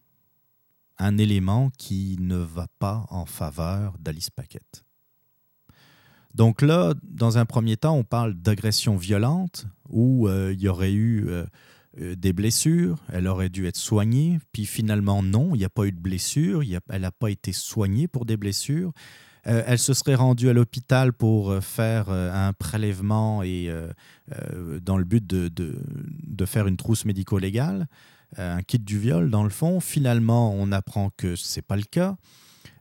un 0.99 1.17
élément 1.17 1.71
qui 1.77 2.17
ne 2.19 2.37
va 2.37 2.67
pas 2.79 3.05
en 3.09 3.25
faveur 3.25 3.97
d'Alice 3.99 4.29
Paquette. 4.29 4.83
Donc 6.33 6.61
là, 6.61 6.93
dans 7.03 7.37
un 7.37 7.45
premier 7.45 7.77
temps, 7.77 7.95
on 7.95 8.03
parle 8.03 8.33
d'agression 8.33 8.95
violente 8.95 9.67
où 9.89 10.27
euh, 10.27 10.53
il 10.53 10.61
y 10.61 10.67
aurait 10.67 10.91
eu 10.91 11.27
euh, 11.27 11.45
euh, 11.99 12.15
des 12.15 12.33
blessures, 12.33 12.97
elle 13.11 13.27
aurait 13.27 13.49
dû 13.49 13.67
être 13.67 13.77
soignée, 13.77 14.39
puis 14.51 14.65
finalement 14.65 15.21
non, 15.21 15.53
il 15.53 15.59
n'y 15.59 15.65
a 15.65 15.69
pas 15.69 15.85
eu 15.85 15.91
de 15.91 15.99
blessure, 15.99 16.63
elle 16.89 17.01
n'a 17.01 17.11
pas 17.11 17.29
été 17.29 17.53
soignée 17.53 18.07
pour 18.07 18.25
des 18.25 18.37
blessures. 18.37 18.91
Elle 19.43 19.79
se 19.79 19.93
serait 19.93 20.15
rendue 20.15 20.49
à 20.49 20.53
l'hôpital 20.53 21.11
pour 21.13 21.61
faire 21.61 22.09
un 22.09 22.53
prélèvement 22.53 23.43
et 23.43 23.69
dans 24.81 24.97
le 24.97 25.03
but 25.03 25.25
de, 25.25 25.49
de 25.49 26.45
faire 26.45 26.67
une 26.67 26.77
trousse 26.77 27.05
médico-légale. 27.05 27.87
Euh, 28.39 28.55
un 28.55 28.61
kit 28.61 28.79
du 28.79 28.97
viol, 28.99 29.29
dans 29.29 29.43
le 29.43 29.49
fond. 29.49 29.79
Finalement, 29.79 30.53
on 30.53 30.71
apprend 30.71 31.09
que 31.11 31.35
ce 31.35 31.57
n'est 31.57 31.61
pas 31.61 31.75
le 31.75 31.83
cas. 31.83 32.17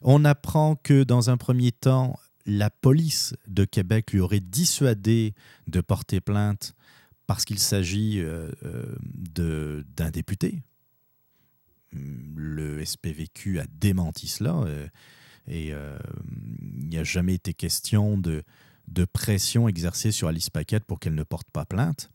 On 0.00 0.24
apprend 0.24 0.76
que, 0.76 1.04
dans 1.04 1.30
un 1.30 1.36
premier 1.36 1.72
temps, 1.72 2.18
la 2.46 2.70
police 2.70 3.34
de 3.46 3.64
Québec 3.64 4.12
lui 4.12 4.20
aurait 4.20 4.40
dissuadé 4.40 5.34
de 5.68 5.80
porter 5.80 6.20
plainte 6.20 6.74
parce 7.26 7.44
qu'il 7.44 7.58
s'agit 7.58 8.20
euh, 8.20 8.50
euh, 8.64 9.82
d'un 9.96 10.10
député. 10.10 10.62
Le 11.92 12.84
SPVQ 12.84 13.60
a 13.60 13.64
démenti 13.78 14.26
cela 14.26 14.64
et 15.48 15.68
il 15.68 16.88
n'y 16.88 16.98
a 16.98 17.04
jamais 17.04 17.34
été 17.34 17.52
question 17.52 18.16
de, 18.16 18.44
de 18.88 19.04
pression 19.04 19.68
exercée 19.68 20.12
sur 20.12 20.28
Alice 20.28 20.50
Paquette 20.50 20.84
pour 20.84 21.00
qu'elle 21.00 21.14
ne 21.14 21.22
porte 21.22 21.50
pas 21.50 21.64
plainte. 21.64 22.10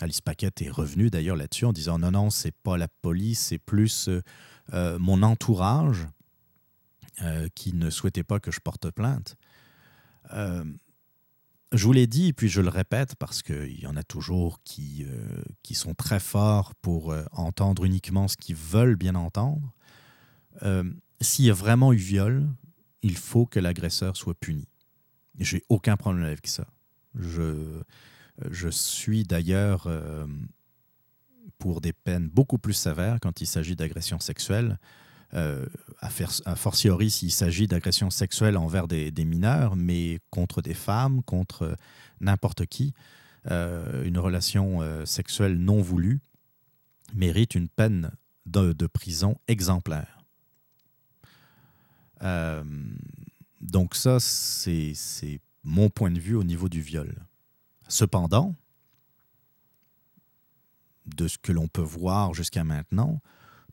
Alice 0.00 0.20
Paquette 0.20 0.62
est 0.62 0.70
revenue 0.70 1.10
d'ailleurs 1.10 1.36
là-dessus 1.36 1.64
en 1.64 1.72
disant 1.72 1.98
non, 1.98 2.10
non, 2.10 2.30
c'est 2.30 2.54
pas 2.54 2.76
la 2.76 2.88
police, 2.88 3.40
c'est 3.40 3.58
plus 3.58 4.08
euh, 4.08 4.22
euh, 4.72 4.98
mon 4.98 5.22
entourage 5.22 6.06
euh, 7.22 7.48
qui 7.54 7.74
ne 7.74 7.90
souhaitait 7.90 8.22
pas 8.22 8.38
que 8.38 8.50
je 8.50 8.60
porte 8.60 8.90
plainte. 8.90 9.36
je 10.30 11.84
vous 11.84 11.92
l'ai 11.92 12.06
dit, 12.06 12.32
puis 12.32 12.48
je 12.48 12.60
le 12.60 12.68
répète 12.68 13.16
parce 13.16 13.42
qu'il 13.42 13.80
y 13.80 13.86
en 13.86 13.96
a 13.96 14.02
toujours 14.02 14.62
qui, 14.62 15.04
qui 15.62 15.74
sont 15.74 15.94
très 15.94 16.20
forts 16.20 16.74
pour 16.76 17.14
entendre 17.32 17.84
uniquement 17.84 18.28
ce 18.28 18.36
qu'ils 18.36 18.56
veulent 18.56 18.96
bien 18.96 19.14
entendre. 19.16 19.74
S'il 21.20 21.44
y 21.44 21.50
a 21.50 21.54
vraiment 21.54 21.92
eu 21.92 21.96
viol, 21.96 22.48
il 23.02 23.16
faut 23.16 23.46
que 23.46 23.60
l'agresseur 23.60 24.16
soit 24.16 24.34
puni. 24.34 24.68
J'ai 25.38 25.62
aucun 25.68 25.96
problème 25.96 26.24
avec 26.24 26.46
ça. 26.46 26.66
Je, 27.14 27.82
je 28.50 28.68
suis 28.68 29.24
d'ailleurs 29.24 29.86
euh, 29.86 30.26
pour 31.58 31.80
des 31.80 31.92
peines 31.92 32.28
beaucoup 32.28 32.58
plus 32.58 32.72
sévères 32.72 33.18
quand 33.20 33.40
il 33.40 33.46
s'agit 33.46 33.76
d'agression 33.76 34.20
sexuelle. 34.20 34.78
Euh, 35.34 35.66
à, 36.00 36.56
fortiori 36.56 37.10
s'il 37.10 37.30
s'agit 37.30 37.66
d'agression 37.66 38.08
sexuelle 38.08 38.56
envers 38.56 38.88
des, 38.88 39.12
mineurs, 39.24 39.76
mais 39.76 40.20
contre 40.30 40.62
des 40.62 40.72
femmes, 40.72 41.22
contre 41.22 41.76
n'importe 42.20 42.64
qui, 42.64 42.94
euh, 43.50 44.04
une 44.04 44.18
relation 44.18 44.80
sexuelle 45.04 45.58
non 45.58 45.82
voulue 45.82 46.20
mérite 47.14 47.54
une 47.54 47.68
peine 47.68 48.10
de 48.46 48.86
prison 48.86 49.36
exemplaire. 49.48 50.17
Donc 52.20 53.94
ça, 53.94 54.20
c'est 54.20 55.40
mon 55.64 55.90
point 55.90 56.10
de 56.10 56.20
vue 56.20 56.34
au 56.34 56.44
niveau 56.44 56.68
du 56.68 56.80
viol. 56.80 57.14
Cependant, 57.88 58.54
de 61.06 61.28
ce 61.28 61.38
que 61.38 61.52
l'on 61.52 61.68
peut 61.68 61.80
voir 61.80 62.34
jusqu'à 62.34 62.64
maintenant, 62.64 63.20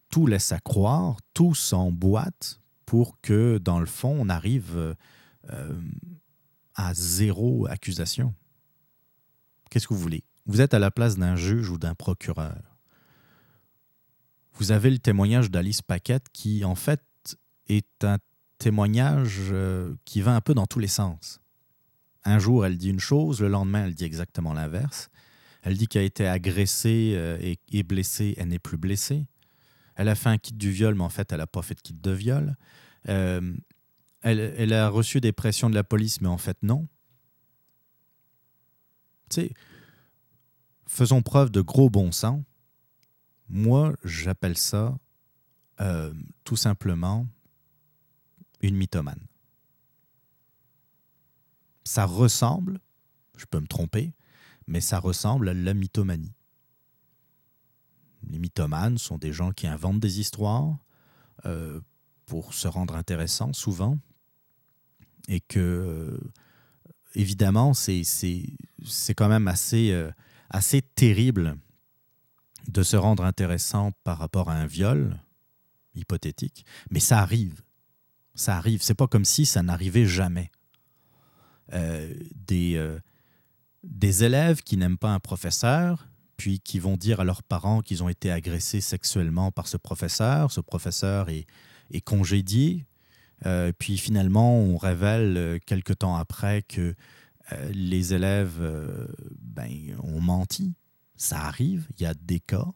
tout 0.09 0.27
laisse 0.27 0.51
à 0.51 0.59
croire, 0.59 1.17
tout 1.33 1.53
s'emboîte 1.53 2.61
pour 2.85 3.19
que, 3.21 3.57
dans 3.57 3.79
le 3.79 3.85
fond, 3.85 4.15
on 4.19 4.29
arrive 4.29 4.95
euh, 5.49 5.81
à 6.75 6.93
zéro 6.93 7.67
accusation. 7.67 8.33
Qu'est-ce 9.69 9.87
que 9.87 9.93
vous 9.93 9.99
voulez? 9.99 10.23
Vous 10.45 10.61
êtes 10.61 10.73
à 10.73 10.79
la 10.79 10.91
place 10.91 11.17
d'un 11.17 11.35
juge 11.35 11.69
ou 11.69 11.77
d'un 11.77 11.95
procureur. 11.95 12.61
Vous 14.53 14.71
avez 14.71 14.89
le 14.89 14.99
témoignage 14.99 15.51
d'Alice 15.51 15.81
Paquette 15.81 16.29
qui, 16.31 16.63
en 16.63 16.75
fait, 16.75 17.01
est 17.67 18.03
un 18.03 18.19
témoignage 18.57 19.37
euh, 19.51 19.95
qui 20.05 20.21
va 20.21 20.35
un 20.35 20.41
peu 20.41 20.53
dans 20.53 20.65
tous 20.65 20.79
les 20.79 20.87
sens. 20.87 21.39
Un 22.23 22.39
jour, 22.39 22.65
elle 22.65 22.77
dit 22.77 22.89
une 22.89 22.99
chose, 22.99 23.41
le 23.41 23.47
lendemain, 23.47 23.85
elle 23.85 23.95
dit 23.95 24.05
exactement 24.05 24.53
l'inverse. 24.53 25.09
Elle 25.61 25.77
dit 25.77 25.87
qu'elle 25.87 26.03
a 26.03 26.05
été 26.05 26.27
agressée 26.27 27.13
euh, 27.15 27.55
et, 27.71 27.83
blessée, 27.83 28.35
elle 28.37 28.49
n'est 28.49 28.59
plus 28.59 28.77
blessée. 28.77 29.27
Elle 29.95 30.09
a 30.09 30.15
fait 30.15 30.29
un 30.29 30.37
kit 30.37 30.53
du 30.53 30.71
viol, 30.71 30.95
mais 30.95 31.03
en 31.03 31.09
fait, 31.09 31.31
elle 31.31 31.39
n'a 31.39 31.47
pas 31.47 31.61
fait 31.61 31.75
de 31.75 31.81
kit 31.81 31.93
de 31.93 32.11
viol. 32.11 32.55
Euh, 33.09 33.55
elle, 34.21 34.73
a 34.73 34.89
reçu 34.89 35.21
des 35.21 35.31
pressions 35.31 35.69
de 35.69 35.75
la 35.75 35.83
police, 35.83 36.19
mais 36.19 36.27
en 36.27 36.37
fait, 36.37 36.57
non. 36.63 36.87
Tu 39.29 39.41
sais, 39.41 39.53
faisons 40.87 41.21
preuve 41.21 41.51
de 41.51 41.61
gros 41.61 41.91
bon 41.91 42.11
sens. 42.11 42.43
Moi, 43.47 43.95
j'appelle 44.03 44.57
ça 44.57 44.97
tout 46.45 46.55
simplement 46.55 47.27
une 48.65 48.75
mythomane 48.75 49.25
ça 51.85 52.05
ressemble, 52.05 52.79
je 53.37 53.45
peux 53.45 53.59
me 53.59 53.67
tromper, 53.67 54.13
mais 54.67 54.81
ça 54.81 54.99
ressemble 54.99 55.49
à 55.49 55.53
la 55.53 55.73
mythomanie. 55.73 56.33
Les 58.27 58.39
mythomanes 58.39 58.97
sont 58.97 59.17
des 59.17 59.31
gens 59.31 59.51
qui 59.51 59.67
inventent 59.67 59.99
des 59.99 60.19
histoires 60.19 60.79
euh, 61.45 61.79
pour 62.25 62.55
se 62.55 62.67
rendre 62.67 62.95
intéressants 62.95 63.53
souvent, 63.53 63.99
et 65.27 65.39
que, 65.39 65.59
euh, 65.59 66.19
évidemment, 67.13 67.73
c'est 67.73 68.03
quand 69.15 69.29
même 69.29 69.47
assez, 69.47 69.91
euh, 69.91 70.11
assez 70.49 70.81
terrible 70.81 71.57
de 72.67 72.81
se 72.81 72.97
rendre 72.97 73.23
intéressant 73.23 73.91
par 74.03 74.17
rapport 74.17 74.49
à 74.49 74.55
un 74.55 74.65
viol 74.65 75.19
hypothétique, 75.93 76.65
mais 76.89 76.99
ça 76.99 77.19
arrive. 77.19 77.61
Ça 78.35 78.57
arrive. 78.57 78.81
C'est 78.81 78.95
pas 78.95 79.07
comme 79.07 79.25
si 79.25 79.45
ça 79.45 79.63
n'arrivait 79.63 80.05
jamais. 80.05 80.51
Euh, 81.73 82.13
des, 82.47 82.75
euh, 82.75 82.99
des 83.83 84.23
élèves 84.23 84.61
qui 84.61 84.77
n'aiment 84.77 84.97
pas 84.97 85.11
un 85.11 85.19
professeur, 85.19 86.07
puis 86.37 86.59
qui 86.59 86.79
vont 86.79 86.97
dire 86.97 87.21
à 87.21 87.23
leurs 87.23 87.41
parents 87.41 87.81
qu'ils 87.81 88.03
ont 88.03 88.09
été 88.09 88.29
agressés 88.29 88.81
sexuellement 88.81 89.51
par 89.51 89.67
ce 89.67 89.77
professeur. 89.77 90.51
Ce 90.51 90.61
professeur 90.61 91.29
est, 91.29 91.47
congédié. 92.03 92.85
Euh, 93.45 93.71
puis 93.77 93.97
finalement, 93.97 94.57
on 94.57 94.77
révèle 94.77 95.59
quelque 95.65 95.93
temps 95.93 96.15
après 96.15 96.61
que 96.63 96.95
les 97.71 98.13
élèves 98.13 98.59
ben, 99.39 99.95
ont 100.01 100.19
menti. 100.19 100.73
Ça 101.15 101.41
arrive, 101.41 101.87
il 101.97 102.03
y 102.03 102.05
a 102.07 102.13
des 102.15 102.39
cas. 102.39 102.67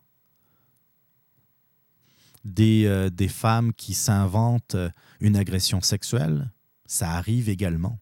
Des, 2.46 2.86
euh, 2.86 3.10
des 3.10 3.28
femmes 3.28 3.74
qui 3.74 3.94
s'inventent 3.94 4.78
une 5.20 5.36
agression 5.36 5.82
sexuelle, 5.82 6.52
ça 6.86 7.12
arrive 7.12 7.50
également. 7.50 8.00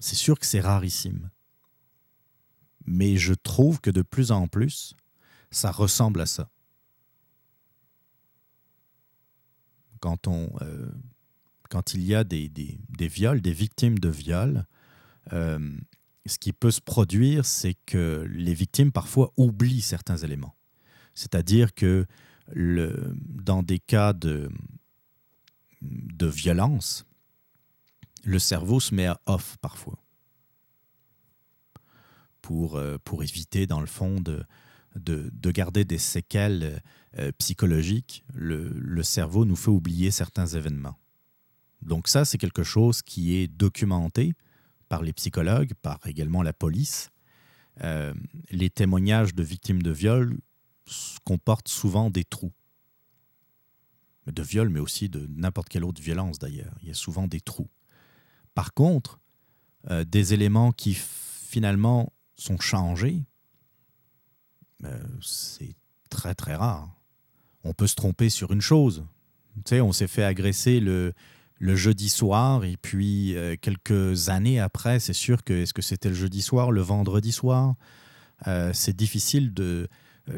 C'est 0.00 0.16
sûr 0.16 0.38
que 0.38 0.46
c'est 0.46 0.60
rarissime. 0.60 1.30
Mais 2.86 3.16
je 3.16 3.34
trouve 3.34 3.80
que 3.80 3.90
de 3.90 4.02
plus 4.02 4.32
en 4.32 4.48
plus, 4.48 4.94
ça 5.50 5.70
ressemble 5.70 6.20
à 6.20 6.26
ça. 6.26 6.48
Quand, 10.00 10.28
on, 10.28 10.50
euh, 10.62 10.90
quand 11.70 11.94
il 11.94 12.02
y 12.02 12.14
a 12.14 12.24
des, 12.24 12.48
des, 12.48 13.08
viols, 13.08 13.40
des 13.40 13.52
victimes 13.52 13.98
de 13.98 14.08
viols, 14.08 14.66
euh, 15.32 15.76
ce 16.26 16.38
qui 16.38 16.52
peut 16.52 16.70
se 16.70 16.80
produire, 16.80 17.44
c'est 17.44 17.74
que 17.86 18.26
les 18.30 18.54
victimes 18.54 18.92
parfois 18.92 19.32
oublient 19.36 19.80
certains 19.80 20.16
éléments. 20.16 20.54
C'est-à-dire 21.14 21.74
que 21.74 22.06
dans 22.54 23.62
des 23.62 23.78
cas 23.78 24.12
de, 24.12 24.50
de 25.82 26.26
violence, 26.26 27.06
le 28.24 28.38
cerveau 28.38 28.80
se 28.80 28.94
met 28.94 29.06
à 29.06 29.20
off 29.26 29.56
parfois 29.60 29.98
pour, 32.42 32.76
euh, 32.76 32.96
pour 33.04 33.22
éviter, 33.22 33.66
dans 33.66 33.80
le 33.80 33.86
fond, 33.86 34.20
de, 34.20 34.42
de, 34.96 35.30
de 35.32 35.50
garder 35.50 35.84
des 35.84 35.98
séquelles 35.98 36.82
euh, 37.18 37.30
psychologiques. 37.38 38.24
Le, 38.34 38.70
le, 38.70 39.02
cerveau 39.02 39.44
nous 39.44 39.56
fait 39.56 39.70
oublier 39.70 40.10
certains 40.10 40.46
événements. 40.46 40.98
Donc 41.82 42.08
ça, 42.08 42.24
c'est 42.24 42.38
quelque 42.38 42.62
chose 42.62 43.02
qui 43.02 43.36
est 43.36 43.48
documenté 43.48 44.34
par 44.88 45.02
les 45.02 45.12
psychologues, 45.12 45.74
par 45.82 45.98
également 46.06 46.42
la 46.42 46.52
police. 46.52 47.10
Euh, 47.84 48.12
les 48.50 48.70
témoignages 48.70 49.34
de 49.34 49.42
victimes 49.42 49.82
de 49.82 49.90
viol 49.90 50.36
comportent 51.24 51.68
souvent 51.68 52.10
des 52.10 52.24
trous. 52.24 52.52
De 54.26 54.42
viol, 54.42 54.68
mais 54.68 54.80
aussi 54.80 55.08
de 55.08 55.26
n'importe 55.28 55.68
quelle 55.68 55.84
autre 55.84 56.02
violence 56.02 56.38
d'ailleurs. 56.38 56.74
Il 56.82 56.88
y 56.88 56.90
a 56.90 56.94
souvent 56.94 57.26
des 57.26 57.40
trous. 57.40 57.70
Par 58.54 58.74
contre, 58.74 59.20
euh, 59.90 60.04
des 60.04 60.34
éléments 60.34 60.72
qui 60.72 60.94
finalement 60.94 62.12
sont 62.36 62.58
changés, 62.58 63.24
euh, 64.84 64.98
c'est 65.22 65.76
très 66.10 66.34
très 66.34 66.54
rare. 66.54 66.90
On 67.64 67.72
peut 67.72 67.86
se 67.86 67.94
tromper 67.94 68.28
sur 68.28 68.52
une 68.52 68.60
chose. 68.60 69.04
Tu 69.56 69.62
sais, 69.66 69.80
on 69.80 69.92
s'est 69.92 70.08
fait 70.08 70.24
agresser 70.24 70.80
le, 70.80 71.14
le 71.58 71.76
jeudi 71.76 72.08
soir 72.08 72.64
et 72.64 72.76
puis 72.76 73.34
euh, 73.36 73.56
quelques 73.60 74.28
années 74.28 74.60
après, 74.60 75.00
c'est 75.00 75.12
sûr 75.12 75.42
que 75.42 75.54
est-ce 75.54 75.72
que 75.72 75.82
c'était 75.82 76.10
le 76.10 76.14
jeudi 76.14 76.42
soir, 76.42 76.70
le 76.70 76.80
vendredi 76.80 77.32
soir? 77.32 77.74
C'est 78.72 78.94
difficile 78.94 79.52
de 79.52 79.88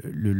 le, 0.04 0.32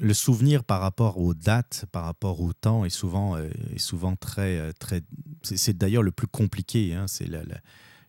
le, 0.00 0.14
souvenir 0.14 0.64
par 0.64 0.80
rapport 0.80 1.18
aux 1.18 1.34
dates, 1.34 1.86
par 1.92 2.04
rapport 2.04 2.40
au 2.40 2.52
temps 2.52 2.84
est 2.84 2.90
souvent 2.90 3.36
euh, 3.36 3.48
est 3.74 3.78
souvent 3.78 4.16
très 4.16 4.72
très. 4.74 5.02
C'est 5.42 5.76
d'ailleurs 5.76 6.02
le 6.02 6.12
plus 6.12 6.26
compliqué. 6.26 6.94
Hein, 6.94 7.06
c'est 7.06 7.26
la, 7.26 7.42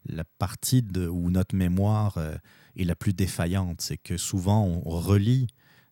la, 0.06 0.24
partie 0.38 0.82
de, 0.82 1.08
où 1.08 1.30
notre 1.30 1.56
mémoire 1.56 2.18
euh, 2.18 2.36
est 2.76 2.84
la 2.84 2.96
plus 2.96 3.14
défaillante. 3.14 3.82
C'est 3.82 3.98
que 3.98 4.18
souvent 4.18 4.66
on 4.66 4.90
relie 4.90 5.48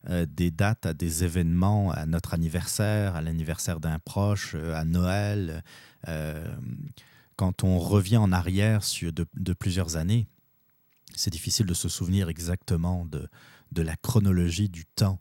euh, 0.09 0.25
des 0.25 0.51
dates 0.51 0.85
à 0.85 0.93
des 0.93 1.25
événements, 1.25 1.91
à 1.91 2.05
notre 2.05 2.33
anniversaire, 2.33 3.15
à 3.15 3.21
l'anniversaire 3.21 3.81
d'un 3.81 3.99
proche, 3.99 4.53
euh, 4.55 4.73
à 4.73 4.85
Noël. 4.85 5.63
Euh, 6.07 6.47
quand 7.35 7.65
on 7.65 7.77
revient 7.77 8.17
en 8.17 8.31
arrière 8.31 8.85
sur 8.85 9.11
de, 9.11 9.25
de 9.35 9.53
plusieurs 9.53 9.97
années, 9.97 10.27
c'est 11.13 11.31
difficile 11.31 11.65
de 11.65 11.73
se 11.73 11.89
souvenir 11.89 12.29
exactement 12.29 13.05
de, 13.05 13.27
de 13.71 13.81
la 13.81 13.95
chronologie 13.95 14.69
du 14.69 14.85
temps. 14.85 15.19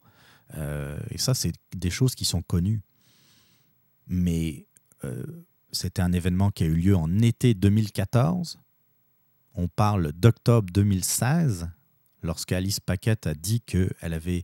Euh, 0.56 0.98
et 1.10 1.18
ça, 1.18 1.34
c'est 1.34 1.52
des 1.74 1.90
choses 1.90 2.14
qui 2.14 2.24
sont 2.24 2.42
connues. 2.42 2.82
Mais 4.06 4.66
euh, 5.04 5.24
c'était 5.72 6.02
un 6.02 6.12
événement 6.12 6.50
qui 6.50 6.64
a 6.64 6.66
eu 6.66 6.74
lieu 6.74 6.96
en 6.96 7.18
été 7.20 7.54
2014. 7.54 8.58
On 9.54 9.68
parle 9.68 10.12
d'octobre 10.12 10.70
2016, 10.72 11.68
lorsqu'Alice 12.22 12.80
Paquette 12.80 13.26
a 13.26 13.34
dit 13.34 13.60
qu'elle 13.60 14.12
avait 14.12 14.42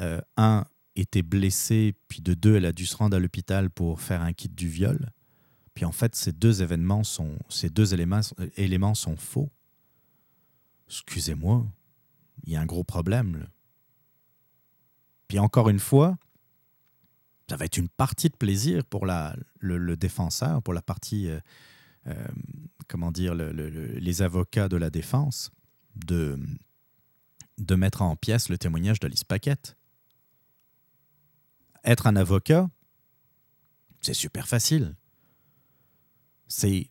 euh, 0.00 0.20
un, 0.36 0.64
était 0.94 1.22
blessée, 1.22 1.94
puis 2.08 2.20
de 2.20 2.34
deux, 2.34 2.56
elle 2.56 2.64
a 2.64 2.72
dû 2.72 2.86
se 2.86 2.96
rendre 2.96 3.16
à 3.16 3.20
l'hôpital 3.20 3.70
pour 3.70 4.00
faire 4.00 4.22
un 4.22 4.32
kit 4.32 4.48
du 4.48 4.68
viol. 4.68 5.10
Puis 5.74 5.84
en 5.84 5.92
fait, 5.92 6.14
ces 6.14 6.32
deux 6.32 6.62
événements 6.62 7.04
sont, 7.04 7.36
ces 7.48 7.68
deux 7.68 7.92
éléments, 7.92 8.20
éléments 8.56 8.94
sont 8.94 9.16
faux. 9.16 9.50
Excusez-moi, 10.88 11.66
il 12.46 12.52
y 12.52 12.56
a 12.56 12.60
un 12.60 12.66
gros 12.66 12.84
problème. 12.84 13.46
Puis 15.28 15.38
encore 15.38 15.68
une 15.68 15.80
fois, 15.80 16.16
ça 17.48 17.56
va 17.56 17.64
être 17.64 17.76
une 17.76 17.88
partie 17.88 18.28
de 18.28 18.36
plaisir 18.36 18.84
pour 18.84 19.06
la, 19.06 19.36
le, 19.58 19.96
défenseur, 19.96 20.62
pour 20.62 20.74
la 20.74 20.82
partie, 20.82 21.28
euh, 21.28 21.40
euh, 22.06 22.26
comment 22.88 23.12
dire, 23.12 23.34
le, 23.34 23.50
les 23.52 24.22
avocats 24.22 24.68
de 24.68 24.76
la 24.76 24.90
défense, 24.90 25.50
de, 25.94 26.38
de 27.58 27.74
mettre 27.74 28.02
en 28.02 28.16
pièces 28.16 28.48
le 28.48 28.58
témoignage 28.58 29.00
d'Alice 29.00 29.24
Paquette 29.24 29.76
être 31.86 32.06
un 32.06 32.16
avocat, 32.16 32.68
c'est 34.00 34.14
super 34.14 34.46
facile. 34.46 34.94
C'est 36.48 36.90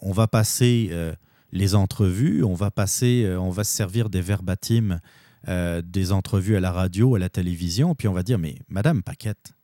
on 0.00 0.12
va 0.12 0.26
passer 0.26 0.88
euh, 0.90 1.14
les 1.52 1.74
entrevues, 1.74 2.42
on 2.42 2.54
va 2.54 2.70
passer, 2.70 3.24
euh, 3.24 3.40
on 3.40 3.50
va 3.50 3.64
se 3.64 3.74
servir 3.74 4.10
des 4.10 4.20
verbatims 4.20 5.00
euh, 5.48 5.82
des 5.82 6.12
entrevues 6.12 6.56
à 6.56 6.60
la 6.60 6.70
radio, 6.70 7.16
à 7.16 7.18
la 7.18 7.28
télévision, 7.28 7.94
puis 7.94 8.06
on 8.06 8.12
va 8.12 8.22
dire 8.22 8.38
mais 8.38 8.56
Madame 8.68 9.02
Paquette, 9.02 9.54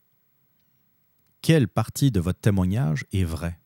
quelle 1.41 1.69
partie 1.69 2.11
de 2.11 2.19
votre 2.19 2.39
témoignage 2.39 3.05
est 3.13 3.23
vraie? 3.23 3.59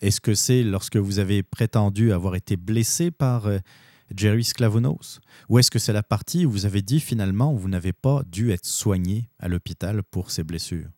Est-ce 0.00 0.22
que 0.22 0.34
c'est 0.34 0.62
lorsque 0.62 0.96
vous 0.96 1.18
avez 1.18 1.42
prétendu 1.42 2.12
avoir 2.12 2.34
été 2.34 2.56
blessé 2.56 3.10
par 3.10 3.46
euh, 3.46 3.58
Jerry 4.16 4.42
Sklavounos 4.42 5.20
Ou 5.50 5.58
est-ce 5.58 5.70
que 5.70 5.78
c'est 5.78 5.92
la 5.92 6.02
partie 6.02 6.46
où 6.46 6.50
vous 6.50 6.64
avez 6.64 6.80
dit 6.80 6.98
finalement 6.98 7.52
vous 7.52 7.68
n'avez 7.68 7.92
pas 7.92 8.22
dû 8.26 8.50
être 8.50 8.66
soigné 8.66 9.28
à 9.38 9.48
l'hôpital 9.48 10.02
pour 10.02 10.30
ces 10.30 10.44
blessures? 10.44 10.88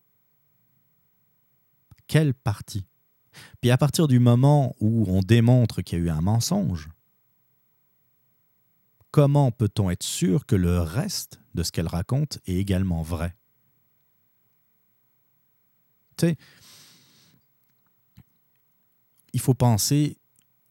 Quelle 2.07 2.33
partie? 2.33 2.85
Puis 3.61 3.71
à 3.71 3.77
partir 3.77 4.07
du 4.07 4.19
moment 4.19 4.75
où 4.79 5.05
on 5.07 5.21
démontre 5.21 5.81
qu'il 5.81 5.99
y 5.99 6.01
a 6.01 6.05
eu 6.05 6.09
un 6.09 6.21
mensonge, 6.21 6.89
comment 9.11 9.51
peut-on 9.51 9.89
être 9.89 10.03
sûr 10.03 10.45
que 10.45 10.55
le 10.55 10.79
reste 10.79 11.39
de 11.53 11.63
ce 11.63 11.71
qu'elle 11.71 11.87
raconte 11.87 12.39
est 12.45 12.55
également 12.55 13.01
vrai? 13.01 13.35
Tu 16.17 16.27
sais, 16.27 16.37
il 19.33 19.39
faut 19.39 19.53
penser 19.53 20.17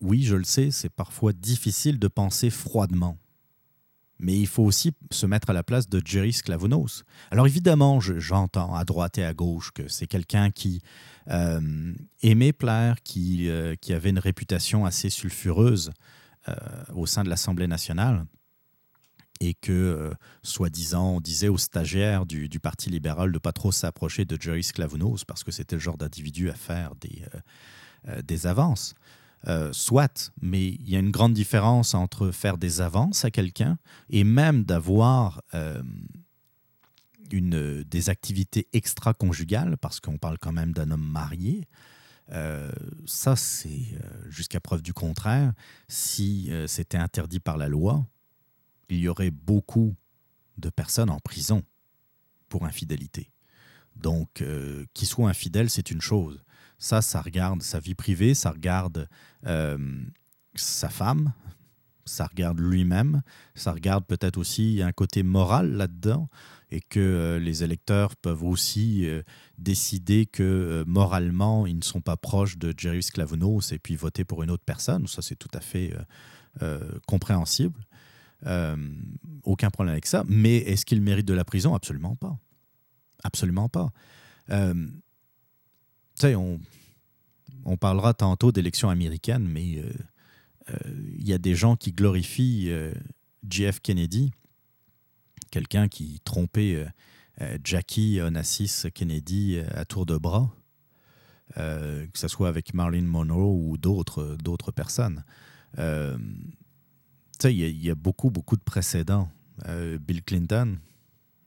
oui, 0.04 0.22
je 0.22 0.36
le 0.36 0.44
sais, 0.44 0.70
c'est 0.70 0.90
parfois 0.90 1.32
difficile 1.32 1.98
de 1.98 2.08
penser 2.08 2.50
froidement. 2.50 3.18
Mais 4.24 4.38
il 4.38 4.46
faut 4.46 4.62
aussi 4.62 4.92
se 5.10 5.26
mettre 5.26 5.50
à 5.50 5.52
la 5.52 5.62
place 5.62 5.86
de 5.86 6.00
Jerry 6.02 6.32
Sklavounos. 6.32 7.04
Alors 7.30 7.46
évidemment, 7.46 8.00
j'entends 8.00 8.74
à 8.74 8.86
droite 8.86 9.18
et 9.18 9.24
à 9.24 9.34
gauche 9.34 9.70
que 9.70 9.86
c'est 9.86 10.06
quelqu'un 10.06 10.50
qui 10.50 10.80
euh, 11.28 11.92
aimait 12.22 12.54
plaire, 12.54 13.02
qui, 13.02 13.50
euh, 13.50 13.74
qui, 13.78 13.92
avait 13.92 14.08
une 14.08 14.18
réputation 14.18 14.86
assez 14.86 15.10
sulfureuse 15.10 15.92
euh, 16.48 16.54
au 16.94 17.04
sein 17.04 17.22
de 17.22 17.28
l'Assemblée 17.28 17.66
nationale 17.66 18.24
et 19.40 19.52
que, 19.52 20.10
soi-disant, 20.42 21.16
on 21.16 21.20
disait 21.20 21.48
aux 21.48 21.58
stagiaires 21.58 22.24
du, 22.24 22.48
Parti 22.60 22.88
libéral 22.88 23.28
de 23.28 23.34
ne 23.34 23.38
pas 23.38 23.52
trop 23.52 23.72
s'approcher 23.72 24.24
de 24.24 24.40
Jerry 24.40 24.62
Sklavounos 24.62 25.26
parce 25.26 25.44
que 25.44 25.52
c'était 25.52 25.76
le 25.76 25.80
genre 25.80 25.98
d'individu 25.98 26.48
à 26.48 26.54
faire 26.54 26.92
des 28.22 28.46
avances. 28.46 28.94
Euh, 29.46 29.74
soit, 29.74 30.32
mais 30.40 30.68
il 30.68 30.88
y 30.88 30.96
a 30.96 30.98
une 30.98 31.10
grande 31.10 31.34
différence 31.34 31.92
entre 31.92 32.30
faire 32.30 32.56
des 32.56 32.80
avances 32.80 33.26
à 33.26 33.30
quelqu'un 33.30 33.76
et 34.08 34.24
même 34.24 34.64
d'avoir 34.64 35.42
euh, 35.52 35.82
une, 37.30 37.82
des 37.82 38.08
activités 38.08 38.68
extra-conjugales, 38.72 39.76
parce 39.76 40.00
qu'on 40.00 40.16
parle 40.16 40.38
quand 40.38 40.52
même 40.52 40.72
d'un 40.72 40.90
homme 40.90 41.06
marié. 41.06 41.68
Euh, 42.32 42.72
ça, 43.04 43.36
c'est 43.36 43.68
euh, 43.68 44.30
jusqu'à 44.30 44.60
preuve 44.60 44.80
du 44.80 44.94
contraire. 44.94 45.52
Si 45.88 46.48
euh, 46.50 46.66
c'était 46.66 46.96
interdit 46.96 47.40
par 47.40 47.58
la 47.58 47.68
loi, 47.68 48.06
il 48.88 48.98
y 48.98 49.08
aurait 49.08 49.30
beaucoup 49.30 49.94
de 50.56 50.70
personnes 50.70 51.10
en 51.10 51.20
prison 51.20 51.62
pour 52.48 52.64
infidélité. 52.64 53.30
Donc, 53.96 54.40
euh, 54.40 54.86
qu'il 54.94 55.06
soit 55.06 55.28
infidèle, 55.28 55.68
c'est 55.68 55.90
une 55.90 56.00
chose. 56.00 56.43
Ça, 56.84 57.00
ça 57.00 57.22
regarde 57.22 57.62
sa 57.62 57.80
vie 57.80 57.94
privée, 57.94 58.34
ça 58.34 58.50
regarde 58.50 59.08
euh, 59.46 59.78
sa 60.54 60.90
femme, 60.90 61.32
ça 62.04 62.26
regarde 62.26 62.60
lui-même, 62.60 63.22
ça 63.54 63.72
regarde 63.72 64.04
peut-être 64.04 64.36
aussi 64.36 64.82
un 64.82 64.92
côté 64.92 65.22
moral 65.22 65.72
là-dedans 65.72 66.28
et 66.70 66.82
que 66.82 67.00
euh, 67.00 67.38
les 67.38 67.64
électeurs 67.64 68.16
peuvent 68.16 68.44
aussi 68.44 69.08
euh, 69.08 69.22
décider 69.56 70.26
que 70.26 70.84
moralement 70.86 71.66
ils 71.66 71.78
ne 71.78 71.82
sont 71.82 72.02
pas 72.02 72.18
proches 72.18 72.58
de 72.58 72.74
Jerry 72.76 73.02
Sklavounos 73.02 73.72
et 73.72 73.78
puis 73.78 73.96
voter 73.96 74.26
pour 74.26 74.42
une 74.42 74.50
autre 74.50 74.64
personne. 74.66 75.06
Ça, 75.06 75.22
c'est 75.22 75.36
tout 75.36 75.48
à 75.54 75.60
fait 75.60 75.94
compréhensible. 77.06 77.80
aucun 79.42 79.70
problème 79.70 79.94
avec 79.94 80.04
ça. 80.04 80.22
Mais 80.28 80.58
est-ce 80.58 80.84
qu'il 80.84 81.00
mérite 81.00 81.26
de 81.26 81.32
la 81.32 81.46
prison? 81.46 81.74
Absolument 81.74 82.14
pas. 82.14 82.36
Absolument 83.22 83.70
pas. 83.70 83.90
On, 86.22 87.76
parlera 87.76 88.14
tantôt 88.14 88.52
d'élections 88.52 88.90
américaines, 88.90 89.46
mais 89.46 89.66
il 89.66 91.28
y 91.28 91.32
a 91.32 91.38
des 91.38 91.54
gens 91.54 91.76
qui 91.76 91.92
glorifient 91.92 92.70
JF 93.48 93.80
Kennedy, 93.80 94.32
quelqu'un 95.50 95.88
qui 95.88 96.20
trompait 96.24 96.86
euh, 97.40 97.58
Jackie 97.64 98.20
Onassis 98.20 98.84
Kennedy 98.92 99.56
euh, 99.56 99.64
à 99.74 99.84
tour 99.84 100.06
de 100.06 100.16
bras, 100.16 100.54
euh, 101.56 102.06
que 102.06 102.18
ce 102.18 102.28
soit 102.28 102.48
avec 102.48 102.74
Marilyn 102.74 103.06
Monroe 103.06 103.52
ou 103.52 103.76
d'autres, 103.76 104.72
personnes. 104.72 105.24
il 105.76 106.16
y, 107.42 107.90
a 107.90 107.94
beaucoup, 107.94 108.30
beaucoup 108.30 108.56
de 108.56 108.62
précédents. 108.62 109.28
Bill 110.00 110.22
Clinton, 110.24 110.78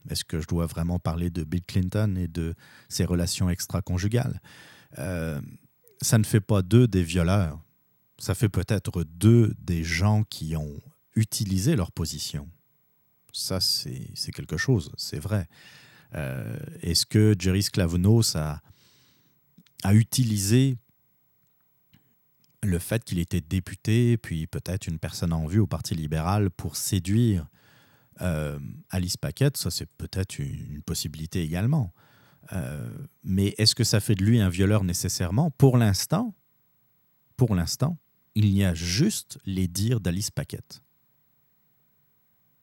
est-ce 0.08 0.24
que 0.24 0.40
je 0.40 0.46
dois 0.46 0.66
vraiment 0.66 0.98
parler 0.98 1.30
de 1.30 1.44
Bill 1.44 1.62
Clinton 1.62 2.16
et 2.16 2.28
de 2.28 2.54
ses 2.88 3.04
relations 3.04 3.50
extra-conjugales? 3.50 4.40
ça 6.00 6.16
ne 6.16 6.24
fait 6.24 6.40
pas 6.40 6.62
d'eux 6.62 6.88
des 6.88 7.02
violeurs. 7.02 7.60
Ça 8.18 8.34
fait 8.34 8.48
peut-être 8.48 9.04
d'eux 9.04 9.54
des 9.60 9.84
gens 9.84 10.24
qui 10.24 10.56
ont 10.56 10.80
utilisé 11.14 11.76
leur 11.76 11.92
position. 11.92 12.48
Ça, 13.32 13.60
c'est 13.60 14.32
quelque 14.32 14.56
chose, 14.56 14.90
c'est 14.96 15.18
vrai. 15.18 15.46
Euh, 16.14 16.56
est-ce 16.80 17.04
que 17.04 17.34
Jerry 17.38 17.62
Sklavounos 17.62 18.36
a 18.36 18.62
utilisé 19.92 20.78
le 22.62 22.78
fait 22.78 23.04
qu'il 23.04 23.18
était 23.18 23.40
député, 23.40 24.16
puis 24.16 24.46
peut-être 24.46 24.86
une 24.88 24.98
personne 24.98 25.32
en 25.32 25.46
vue 25.46 25.60
au 25.60 25.66
Parti 25.66 25.94
libéral 25.94 26.50
pour 26.50 26.76
séduire 26.76 27.46
euh, 28.22 28.58
Alice 28.90 29.16
Paquette, 29.16 29.56
ça 29.56 29.70
c'est 29.70 29.88
peut-être 29.96 30.38
une, 30.38 30.82
possibilité 30.82 31.42
également. 31.42 31.92
Euh, 32.52 32.88
mais 33.24 33.54
est-ce 33.58 33.74
que 33.74 33.84
ça 33.84 34.00
fait 34.00 34.14
de 34.14 34.24
lui 34.24 34.40
un 34.40 34.48
violeur 34.48 34.84
nécessairement? 34.84 35.50
Pour 35.50 35.76
l'instant, 35.76 36.34
pour 37.36 37.54
l'instant, 37.54 37.98
il 38.34 38.48
y 38.48 38.64
a 38.64 38.74
juste 38.74 39.38
les 39.44 39.68
dires 39.68 40.00
d'Alice 40.00 40.30
Paquette. 40.30 40.82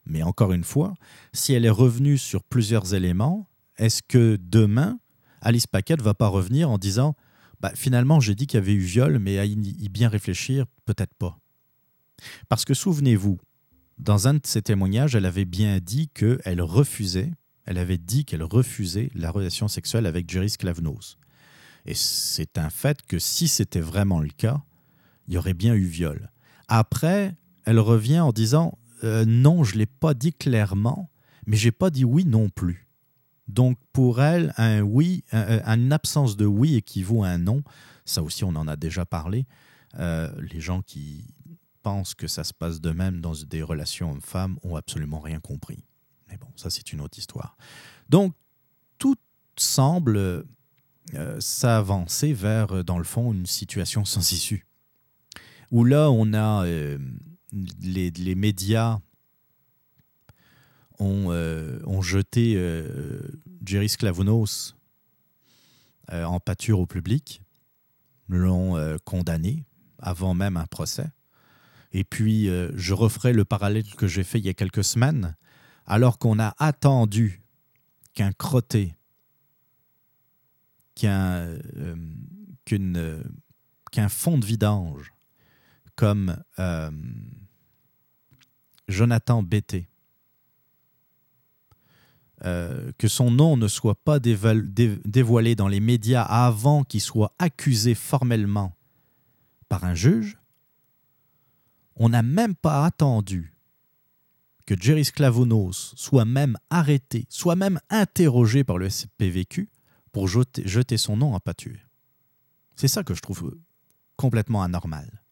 Mais 0.06 0.24
encore 0.24 0.54
une 0.54 0.64
fois, 0.64 0.94
si 1.34 1.54
elle 1.54 1.66
est 1.66 1.70
revenue 1.70 2.18
sur 2.18 2.44
plusieurs 2.44 2.94
éléments, 2.94 3.48
est-ce 3.78 4.02
que 4.04 4.38
demain, 4.42 5.00
Alice 5.42 5.68
Paquette 5.68 6.02
va 6.02 6.14
pas 6.14 6.28
revenir 6.28 6.70
en 6.70 6.78
disant 6.78 7.16
bah, 7.62 7.72
finalement, 7.76 8.20
j'ai 8.20 8.36
dit 8.36 8.48
qu'il 8.48 8.60
y 8.60 8.64
avait 8.64 8.74
eu 8.74 8.80
viol, 8.80 9.18
mais 9.20 9.40
à 9.40 9.46
y 9.46 9.90
bien 9.90 10.10
réfléchir, 10.10 10.66
peut-être 10.86 11.14
pas. 11.16 11.40
Parce 12.50 12.66
que 12.66 12.74
souvenez-vous, 12.74 13.40
dans 13.98 14.28
un 14.28 14.36
de 14.36 14.42
ses 14.44 14.62
témoignages, 14.62 15.16
elle 15.16 15.26
avait 15.26 15.46
bien 15.46 15.80
dit 15.80 16.10
qu'elle 16.10 16.62
refusait, 16.62 17.32
elle 17.66 17.78
avait 17.78 17.98
dit 17.98 18.26
qu'elle 18.26 18.44
refusait 18.44 19.10
la 19.16 19.32
relation 19.32 19.68
sexuelle 19.68 20.06
avec 20.06 20.30
Jerry 20.30 20.50
Sklavnos. 20.50 21.18
Et 21.86 21.94
c'est 21.94 22.58
un 22.58 22.70
fait 22.70 23.04
que 23.04 23.20
si 23.20 23.48
c'était 23.48 23.80
vraiment 23.80 24.20
le 24.20 24.30
cas, 24.30 24.62
il 25.28 25.34
y 25.34 25.38
aurait 25.38 25.54
bien 25.54 25.74
eu 25.74 25.86
viol. 25.86 26.32
Après, 26.68 27.36
elle 27.64 27.80
revient 27.80 28.20
en 28.20 28.32
disant 28.32 28.78
euh, 29.04 29.26
non, 29.26 29.64
je 29.64 29.74
ne 29.74 29.80
l'ai 29.80 29.86
pas 29.86 30.14
dit 30.14 30.34
clairement, 30.34 31.10
mais 31.46 31.58
j'ai 31.58 31.72
pas 31.72 31.90
dit 31.90 32.06
oui 32.06 32.26
non 32.26 32.50
plus. 32.50 32.88
Donc 33.48 33.78
pour 33.94 34.22
elle, 34.22 34.54
un 34.58 34.82
oui, 34.82 35.24
une 35.32 35.94
absence 35.94 36.36
de 36.38 36.46
oui 36.46 36.76
équivaut 36.76 37.24
à 37.24 37.30
un 37.30 37.38
non. 37.38 37.64
Ça 38.04 38.24
aussi, 38.24 38.44
on 38.44 38.56
en 38.56 38.68
a 38.68 38.76
déjà 38.76 39.06
parlé. 39.06 39.46
Euh, 40.00 40.32
les 40.42 40.60
gens 40.60 40.82
qui 40.82 41.35
pensent 41.86 42.16
que 42.16 42.28
ça 42.28 42.44
se 42.44 42.54
passe 42.54 42.82
de 42.82 42.90
même 42.90 43.22
dans 43.22 43.34
des 43.48 43.62
relations 43.62 44.12
hommes-femmes 44.12 44.58
ont 44.64 44.76
absolument 44.76 45.20
rien 45.20 45.40
compris. 45.40 45.86
Mais 46.28 46.38
bon, 46.38 46.48
ça 46.56 46.72
c'est 46.72 46.92
une 46.92 47.02
autre 47.02 47.20
histoire. 47.20 47.56
Donc 48.10 48.34
tout 48.98 49.18
semble 49.56 50.18
euh, 51.14 51.40
s'avancer 51.40 52.34
vers, 52.34 52.84
dans 52.84 52.98
le 52.98 53.04
fond, 53.04 53.32
une 53.32 53.46
situation 53.46 54.04
sans 54.04 54.32
issue. 54.32 54.66
Où 55.70 55.84
là, 55.84 56.10
on 56.10 56.34
a 56.34 56.66
les, 57.82 58.36
médias 58.36 59.00
ont, 61.00 61.28
euh, 61.32 61.80
ont 61.86 62.02
jeté 62.02 62.56
euh, 62.56 63.20
Jerry 63.66 63.90
Sklavounos 63.90 64.76
euh, 66.12 66.24
en 66.24 66.40
pâture 66.40 66.80
au 66.80 66.86
public, 66.86 67.42
l'ont 68.28 68.98
condamné 69.06 69.66
avant 70.00 70.34
même 70.34 70.58
un 70.58 70.66
procès. 70.66 71.08
Et 71.98 72.04
puis, 72.04 72.48
je 72.48 72.94
referai 72.94 73.32
le 73.32 73.46
parallèle 73.46 73.86
que 73.96 74.06
j'ai 74.06 74.26
fait 74.26 74.40
il 74.40 74.46
y 74.46 74.50
a 74.50 74.54
quelques 74.54 74.84
semaines, 74.84 75.38
alors 75.86 76.20
qu'on 76.20 76.40
a 76.40 76.54
attendu 76.60 77.42
qu'un 78.14 78.34
crotté, 78.34 78.98
qu'un 80.96 81.58
qu'un 82.66 84.10
fond 84.10 84.38
de 84.38 84.46
vidange 84.46 85.14
comme 85.96 86.36
Jonathan 88.90 89.42
Bété. 89.42 89.88
Euh, 92.44 92.92
que 92.98 93.08
son 93.08 93.32
nom 93.32 93.56
ne 93.56 93.68
soit 93.70 93.96
pas 93.96 94.20
dévoilé 94.20 95.56
dans 95.56 95.70
les 95.70 95.80
médias 95.80 96.22
avant 96.22 96.84
qu'il 96.84 97.00
soit 97.00 97.34
accusé 97.40 97.96
formellement 97.96 98.76
par 99.70 99.86
un 99.86 99.96
juge, 99.96 100.38
on 101.96 102.10
n'a 102.10 102.24
même 102.24 102.56
pas 102.56 102.86
attendu 102.86 103.54
que 104.66 104.76
Jerry 104.80 105.06
Sklavounos 105.06 105.94
soit 105.96 106.26
même 106.26 106.58
arrêté, 106.70 107.26
soit 107.30 107.56
même 107.56 107.80
interrogé 107.90 108.64
par 108.64 108.78
le 108.78 108.90
SPVQ 108.90 109.70
pour 110.12 110.28
jeter, 110.28 110.98
son 110.98 111.18
nom 111.18 111.36
en 111.36 111.40
pâture. 111.40 111.78
C'est 112.76 112.88
ça 112.88 113.04
que 113.04 113.14
je 113.14 113.22
trouve 113.22 113.56
complètement 114.18 114.64
anormal 114.64 115.26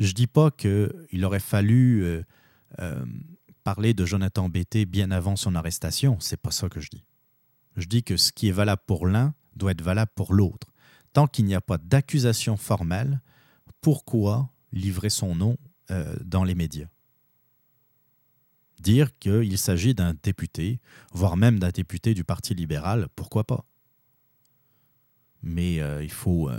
je 0.00 0.12
dis 0.12 0.26
pas 0.26 0.50
qu'il 0.50 1.24
aurait 1.24 1.40
fallu 1.40 2.02
euh, 2.02 2.22
euh, 2.80 3.04
parler 3.64 3.94
de 3.94 4.06
Jonathan 4.06 4.48
Bété 4.48 4.86
bien 4.86 5.10
avant 5.10 5.36
son 5.36 5.54
arrestation. 5.54 6.18
C'est 6.20 6.40
pas 6.40 6.50
ça 6.50 6.68
que 6.68 6.80
je 6.80 6.88
dis. 6.88 7.04
Je 7.76 7.86
dis 7.86 8.02
que 8.02 8.16
ce 8.16 8.32
qui 8.32 8.48
est 8.48 8.52
valable 8.52 8.82
pour 8.86 9.06
l'un 9.06 9.34
doit 9.56 9.72
être 9.72 9.82
valable 9.82 10.10
pour 10.14 10.32
l'autre. 10.32 10.68
Tant 11.12 11.26
qu'il 11.26 11.44
n'y 11.44 11.54
a 11.54 11.60
pas 11.60 11.76
d'accusation 11.76 12.56
formelle, 12.56 13.20
pourquoi 13.80 14.50
livrer 14.72 15.10
son 15.10 15.34
nom 15.34 15.56
euh, 15.90 16.16
dans 16.24 16.44
les 16.44 16.54
médias? 16.54 16.88
Dire 18.80 19.16
qu'il 19.18 19.58
s'agit 19.58 19.94
d'un 19.94 20.14
député, 20.22 20.80
voire 21.12 21.36
même 21.36 21.58
d'un 21.58 21.70
député 21.70 22.14
du 22.14 22.24
Parti 22.24 22.54
libéral, 22.54 23.08
pourquoi 23.14 23.44
pas? 23.44 23.64
Mais 25.42 25.76
il 26.02 26.10
faut 26.10 26.50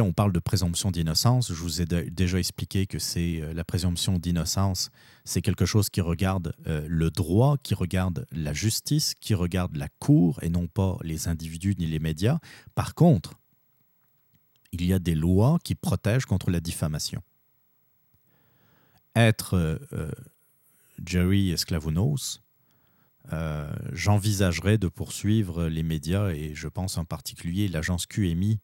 on 0.00 0.12
parle 0.12 0.32
de 0.32 0.38
présomption 0.38 0.90
d'innocence. 0.90 1.48
Je 1.48 1.54
vous 1.54 1.80
ai 1.80 1.86
déjà 1.86 2.38
expliqué 2.38 2.86
que 2.86 2.98
c'est 2.98 3.40
euh, 3.40 3.52
la 3.52 3.64
présomption 3.64 4.18
d'innocence, 4.18 4.90
c'est 5.24 5.42
quelque 5.42 5.66
chose 5.66 5.90
qui 5.90 6.00
regarde 6.00 6.54
euh, 6.66 6.86
le 6.88 7.10
droit, 7.10 7.56
qui 7.62 7.74
regarde 7.74 8.26
la 8.32 8.52
justice, 8.52 9.14
qui 9.20 9.34
regarde 9.34 9.76
la 9.76 9.88
cour 9.98 10.38
et 10.42 10.48
non 10.48 10.66
pas 10.66 10.96
les 11.02 11.28
individus 11.28 11.74
ni 11.78 11.86
les 11.86 11.98
médias. 11.98 12.38
Par 12.74 12.94
contre, 12.94 13.34
il 14.74 14.84
y 14.84 14.92
a 14.92 14.98
des 14.98 15.14
lois 15.14 15.58
qui 15.62 15.74
protègent 15.74 16.26
contre 16.26 16.50
la 16.50 16.60
diffamation. 16.60 17.22
Être 19.16 19.54
euh, 19.92 20.10
Jerry 21.04 21.52
Esclavounos, 21.52 22.40
j'envisagerais 23.92 24.76
de 24.76 24.88
poursuivre 24.88 25.66
les 25.66 25.82
médias 25.82 26.30
et 26.30 26.54
je 26.54 26.68
pense 26.68 26.98
en 26.98 27.04
particulier 27.04 27.68
l'agence 27.68 28.06
QMI 28.06 28.60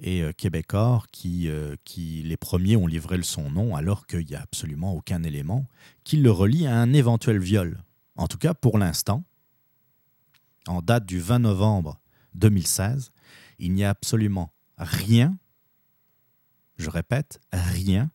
et 0.00 0.22
euh, 0.22 0.32
Québécois 0.32 1.02
qui, 1.12 1.48
euh, 1.48 1.76
les 1.96 2.36
premiers, 2.36 2.76
ont 2.76 2.86
livré 2.86 3.22
son 3.22 3.50
nom 3.50 3.76
alors 3.76 4.06
qu'il 4.06 4.26
n'y 4.26 4.34
a 4.34 4.40
absolument 4.40 4.94
aucun 4.94 5.22
élément 5.22 5.66
qui 6.04 6.16
le 6.16 6.30
relie 6.30 6.66
à 6.66 6.76
un 6.76 6.92
éventuel 6.92 7.38
viol. 7.38 7.82
En 8.16 8.26
tout 8.26 8.38
cas, 8.38 8.54
pour 8.54 8.78
l'instant, 8.78 9.24
en 10.66 10.82
date 10.82 11.06
du 11.06 11.20
20 11.20 11.40
novembre 11.40 12.00
2016, 12.34 13.12
il 13.58 13.72
n'y 13.72 13.84
a 13.84 13.90
absolument 13.90 14.52
rien, 14.78 15.36
je 16.80 16.90
répète, 16.90 17.40
rien, 17.52 18.10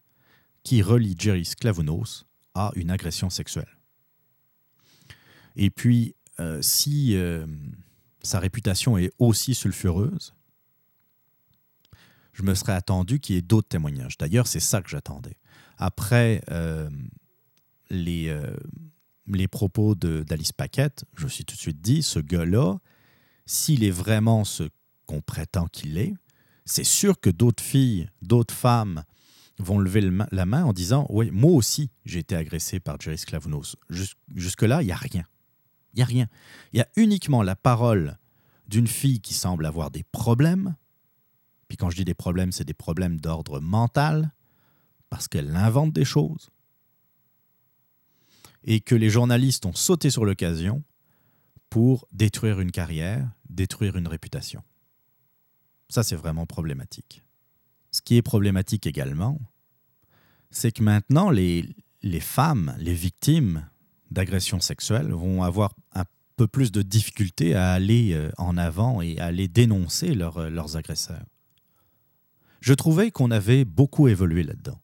qui 0.63 0.81
relie 0.81 1.15
Jerry 1.17 1.45
Sklavounos 1.45 2.25
à 2.53 2.71
une 2.75 2.91
agression 2.91 3.29
sexuelle. 3.29 3.77
Et 5.55 5.69
puis, 5.69 6.15
euh, 6.39 6.61
si 6.61 7.17
sa 8.21 8.39
réputation 8.39 8.97
est 8.97 9.11
aussi 9.19 9.55
sulfureuse, 9.55 10.33
je 12.35 12.43
me 12.43 12.53
serais 12.53 12.73
attendu 12.73 13.19
qu'il 13.19 13.35
y 13.35 13.37
ait 13.37 13.41
d'autres 13.41 13.69
témoignages. 13.69 14.17
D'ailleurs, 14.17 14.47
c'est 14.47 14.59
ça 14.59 14.81
que 14.81 14.89
j'attendais. 14.89 15.37
Après 15.77 16.41
euh, 16.51 16.89
les, 17.89 18.27
euh, 18.27 18.55
les 19.27 19.47
propos 19.47 19.95
d'Alice 19.95 20.51
Paquette, 20.51 21.05
je 21.15 21.23
me 21.23 21.29
suis 21.29 21.45
tout 21.45 21.55
de 21.55 21.59
suite 21.59 21.81
dit, 21.81 22.03
ce 22.03 22.19
gars-là, 22.19 22.77
s'il 23.45 23.83
est 23.83 23.91
vraiment 23.91 24.43
ce 24.43 24.63
qu'on 25.05 25.21
prétend 25.21 25.67
qu'il 25.67 25.97
est, 25.97 26.13
c'est 26.65 26.83
sûr 26.83 27.19
que 27.19 27.29
d'autres 27.29 27.63
filles, 27.63 28.09
d'autres 28.21 28.53
femmes 28.53 29.03
vont 29.59 29.79
lever 29.79 30.09
la 30.31 30.45
main 30.45 30.65
en 30.65 30.73
disant 30.73 31.05
Oui, 31.09 31.29
moi 31.31 31.51
aussi, 31.51 31.91
j'ai 32.05 32.19
été 32.19 32.35
agressé 32.35 32.79
par 32.79 32.99
Jerry 32.99 33.17
Sklavounos. 33.17 33.75
Jusque-là, 34.35 34.81
il 34.81 34.87
n'y 34.87 34.91
a 34.91 34.97
rien. 34.97 35.23
Il 35.93 35.97
n'y 35.97 36.03
a 36.03 36.05
rien. 36.05 36.27
Il 36.73 36.79
y 36.79 36.81
a 36.81 36.87
uniquement 36.97 37.43
la 37.43 37.55
parole 37.55 38.17
d'une 38.67 38.87
fille 38.87 39.21
qui 39.21 39.33
semble 39.33 39.65
avoir 39.65 39.91
des 39.91 40.03
problèmes. 40.03 40.75
Puis 41.67 41.77
quand 41.77 41.89
je 41.89 41.95
dis 41.95 42.05
des 42.05 42.13
problèmes, 42.13 42.51
c'est 42.51 42.65
des 42.65 42.73
problèmes 42.73 43.19
d'ordre 43.19 43.59
mental, 43.59 44.33
parce 45.09 45.27
qu'elle 45.27 45.55
invente 45.55 45.93
des 45.93 46.05
choses. 46.05 46.49
Et 48.63 48.81
que 48.81 48.95
les 48.95 49.09
journalistes 49.09 49.65
ont 49.65 49.75
sauté 49.75 50.09
sur 50.09 50.25
l'occasion 50.25 50.83
pour 51.69 52.07
détruire 52.11 52.59
une 52.59 52.71
carrière, 52.71 53.29
détruire 53.49 53.95
une 53.95 54.07
réputation. 54.07 54.63
Ça, 55.89 56.03
c'est 56.03 56.15
vraiment 56.15 56.45
problématique. 56.45 57.23
Ce 57.91 58.01
qui 58.01 58.17
est 58.17 58.21
problématique 58.21 58.87
également, 58.87 59.39
c'est 60.51 60.71
que 60.71 60.83
maintenant, 60.83 61.29
les, 61.29 61.75
femmes, 62.19 62.75
les 62.77 62.93
victimes 62.93 63.67
d'agressions 64.11 64.59
sexuelles 64.59 65.11
vont 65.11 65.43
avoir 65.43 65.73
un 65.93 66.05
peu 66.37 66.47
plus 66.47 66.71
de 66.71 66.81
difficultés 66.81 67.55
à 67.55 67.71
aller 67.71 68.13
euh, 68.13 68.31
en 68.37 68.57
avant 68.57 69.01
et 69.01 69.19
à 69.19 69.27
aller 69.27 69.47
dénoncer 69.47 70.15
euh, 70.17 70.49
leurs 70.49 70.77
agresseurs. 70.77 71.23
Je 72.61 72.73
trouvais 72.73 73.11
qu'on 73.11 73.31
avait 73.31 73.63
beaucoup 73.63 74.07
évolué 74.07 74.43
là-dedans, 74.43 74.79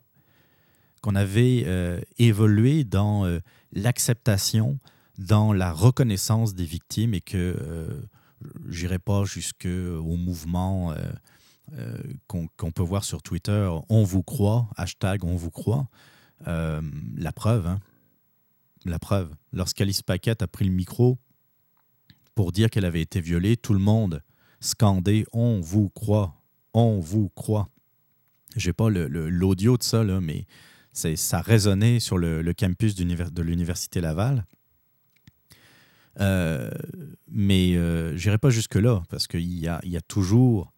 qu'on 1.02 1.16
avait 1.16 1.64
euh, 1.66 2.00
évolué 2.20 2.84
dans 2.84 3.26
l'acceptation, 3.74 4.80
dans 5.18 5.52
la 5.52 5.72
reconnaissance 5.72 6.54
des 6.54 6.66
victimes 6.66 7.14
et 7.14 7.22
que 7.22 7.58
j'irai 8.70 9.00
pas 9.00 9.24
jusqu'au 9.26 10.18
mouvement 10.18 10.94
euh, 11.78 11.96
qu'on 12.28 12.72
peut 12.72 12.84
voir 12.84 13.06
sur 13.06 13.22
Twitter, 13.22 13.70
on 13.88 14.04
vous 14.04 14.24
croit, 14.24 14.70
hashtag 14.76 15.24
on 15.24 15.38
vous 15.38 15.52
croit. 15.52 15.88
Euh, 16.48 16.82
la 17.16 17.32
preuve, 17.32 17.66
hein. 17.66 17.80
la 18.84 19.00
preuve. 19.00 19.34
Lorsqu'Alice 19.54 20.02
Paquette 20.02 20.42
a 20.42 20.48
pris 20.48 20.66
le 20.66 20.72
micro 20.72 21.18
pour 22.36 22.52
dire 22.52 22.70
qu'elle 22.70 22.84
avait 22.84 23.02
été 23.02 23.22
violée, 23.22 23.56
tout 23.56 23.74
le 23.74 23.80
monde 23.80 24.22
scandait 24.60 25.26
on 25.32 25.62
vous 25.62 25.90
croit, 25.90 26.36
on 26.74 27.00
vous 27.00 27.30
croit. 27.30 27.70
J'ai 28.58 28.74
pas 28.74 28.90
l'audio 28.90 29.78
de 29.78 29.84
ça, 29.84 30.04
là, 30.04 30.20
mais 30.20 30.46
ça 30.92 31.42
résonnait 31.42 32.02
sur 32.02 32.18
le, 32.18 32.54
campus 32.54 32.96
de 32.96 33.42
l'Université 33.42 34.02
Laval. 34.02 34.46
Euh, 36.20 36.72
mais 37.30 37.76
euh, 37.76 38.16
j'irai 38.18 38.38
pas 38.38 38.50
jusque-là, 38.50 39.04
parce 39.10 39.28
qu'il 39.28 39.54
y 39.54 39.68
a, 39.68 40.02
toujours 40.08 40.74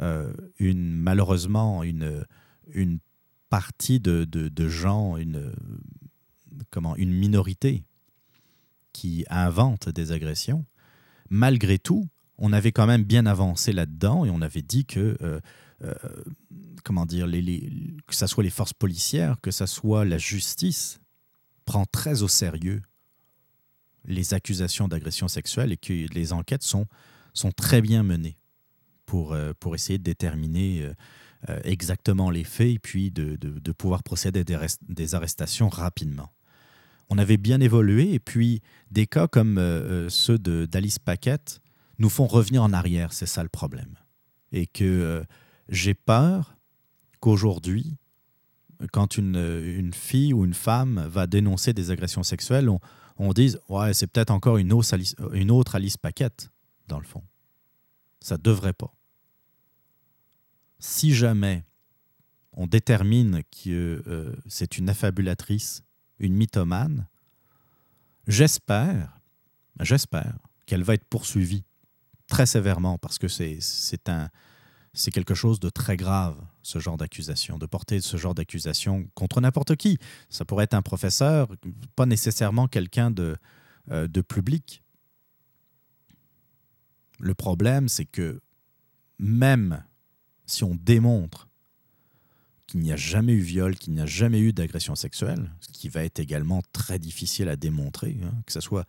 euh, 0.00 0.32
une, 0.58 0.94
malheureusement 0.94 1.82
une, 1.82 2.24
une 2.72 2.98
partie 3.50 4.00
de, 4.00 4.24
de, 4.24 4.68
gens, 4.68 5.16
une, 5.16 5.52
comment, 6.70 6.96
une 6.96 7.12
minorité 7.12 7.84
qui 8.92 9.24
invente 9.28 9.88
des 9.88 10.12
agressions. 10.12 10.64
Malgré 11.28 11.78
tout, 11.78 12.08
on 12.38 12.52
avait 12.52 12.72
quand 12.72 12.86
même 12.86 13.04
bien 13.04 13.26
avancé 13.26 13.72
là-dedans 13.72 14.24
et 14.24 14.30
on 14.30 14.40
avait 14.40 14.62
dit 14.62 14.86
que, 14.86 15.16
euh, 15.20 15.40
comment 16.84 17.06
dire, 17.06 17.26
que 18.06 18.14
ce 18.14 18.26
soit 18.26 18.44
les 18.44 18.50
forces 18.50 18.72
policières, 18.72 19.40
que 19.42 19.50
ce 19.50 19.66
soit 19.66 20.04
la 20.04 20.18
justice, 20.18 21.00
prend 21.64 21.84
très 21.84 22.22
au 22.22 22.28
sérieux 22.28 22.82
les 24.04 24.34
accusations 24.34 24.88
d'agression 24.88 25.28
sexuelle 25.28 25.72
et 25.72 25.76
que 25.76 25.92
les 25.92 26.32
enquêtes 26.32 26.62
sont, 26.62 26.86
sont 27.34 27.52
très 27.52 27.80
bien 27.80 28.02
menées 28.02 28.36
pour, 29.06 29.32
euh, 29.32 29.52
pour 29.58 29.74
essayer 29.74 29.98
de 29.98 30.04
déterminer 30.04 30.82
euh, 30.82 30.94
euh, 31.48 31.60
exactement 31.64 32.30
les 32.30 32.44
faits 32.44 32.70
et 32.70 32.78
puis 32.78 33.10
de, 33.10 33.36
de, 33.36 33.72
pouvoir 33.72 34.02
procéder 34.02 34.40
à 34.40 34.44
des, 34.44 34.56
des, 34.88 35.14
arrestations 35.14 35.68
rapidement. 35.68 36.32
On 37.08 37.18
avait 37.18 37.36
bien 37.36 37.60
évolué 37.60 38.14
et 38.14 38.20
puis 38.20 38.62
des 38.90 39.06
cas 39.06 39.28
comme 39.28 39.56
ceux 40.08 40.38
d'Alice 40.38 40.98
Paquette 40.98 41.60
nous 41.98 42.08
font 42.08 42.26
revenir 42.26 42.62
en 42.62 42.72
arrière, 42.72 43.12
c'est 43.12 43.26
ça 43.26 43.42
le 43.42 43.50
problème. 43.50 43.98
Et 44.50 44.66
que 44.66 45.22
j'ai 45.68 45.92
peur 45.92 46.56
qu'aujourd'hui, 47.20 47.98
quand 48.92 49.18
une, 49.18 49.36
une, 49.36 49.92
fille 49.92 50.32
ou 50.32 50.46
une 50.46 50.54
femme 50.54 51.06
va 51.06 51.26
dénoncer 51.26 51.74
des 51.74 51.90
agressions 51.90 52.22
sexuelles, 52.22 52.70
on, 52.70 52.80
on 53.22 53.32
dise 53.32 53.60
Ouais, 53.68 53.94
c'est 53.94 54.06
peut-être 54.06 54.30
encore 54.30 54.58
une 54.58 54.72
autre, 54.72 55.74
Alice, 55.74 55.96
Paquette, 55.96 56.50
dans 56.88 56.98
le 56.98 57.04
fond. 57.04 57.22
Ça 58.20 58.36
devrait 58.36 58.72
pas 58.72 58.94
si 60.82 61.14
jamais 61.14 61.64
on 62.52 62.66
détermine 62.66 63.42
que 63.64 64.02
euh, 64.06 64.34
c'est 64.46 64.76
une 64.76 64.90
affabulatrice, 64.90 65.84
une 66.18 66.34
mythomane, 66.34 67.06
j'espère, 68.26 69.20
j'espère 69.80 70.36
qu'elle 70.66 70.82
va 70.82 70.94
être 70.94 71.04
poursuivie 71.04 71.64
très 72.26 72.46
sévèrement 72.46 72.98
parce 72.98 73.18
que 73.18 73.28
c'est 73.28 73.58
c'est 73.60 75.10
quelque 75.10 75.34
chose 75.34 75.60
de 75.60 75.70
très 75.70 75.96
grave, 75.96 76.36
ce 76.62 76.78
genre 76.78 76.96
d'accusation, 76.96 77.58
de 77.58 77.66
porter 77.66 78.00
ce 78.00 78.16
genre 78.16 78.34
d'accusation 78.34 79.08
contre 79.14 79.40
n'importe 79.40 79.76
qui. 79.76 79.98
Ça 80.30 80.44
pourrait 80.44 80.64
être 80.64 80.74
un 80.74 80.82
professeur, 80.82 81.48
pas 81.96 82.06
nécessairement 82.06 82.68
quelqu'un 82.68 83.10
de, 83.10 83.36
euh, 83.90 84.08
de 84.08 84.20
public. 84.20 84.82
Le 87.18 87.34
problème, 87.34 87.88
c'est 87.88 88.04
que 88.04 88.40
même 89.18 89.84
si 90.46 90.64
on 90.64 90.74
démontre 90.74 91.48
qu'il 92.66 92.80
n'y 92.80 92.92
a 92.92 92.96
jamais 92.96 93.32
eu 93.32 93.40
viol, 93.40 93.76
qu'il 93.76 93.92
n'y 93.92 94.00
a 94.00 94.06
jamais 94.06 94.40
eu 94.40 94.52
d'agression 94.52 94.94
sexuelle, 94.94 95.50
ce 95.60 95.68
qui 95.68 95.88
va 95.88 96.04
être 96.04 96.20
également 96.20 96.62
très 96.72 96.98
difficile 96.98 97.48
à 97.48 97.56
démontrer, 97.56 98.18
hein, 98.24 98.32
que 98.46 98.52
ce 98.52 98.60
soit, 98.60 98.86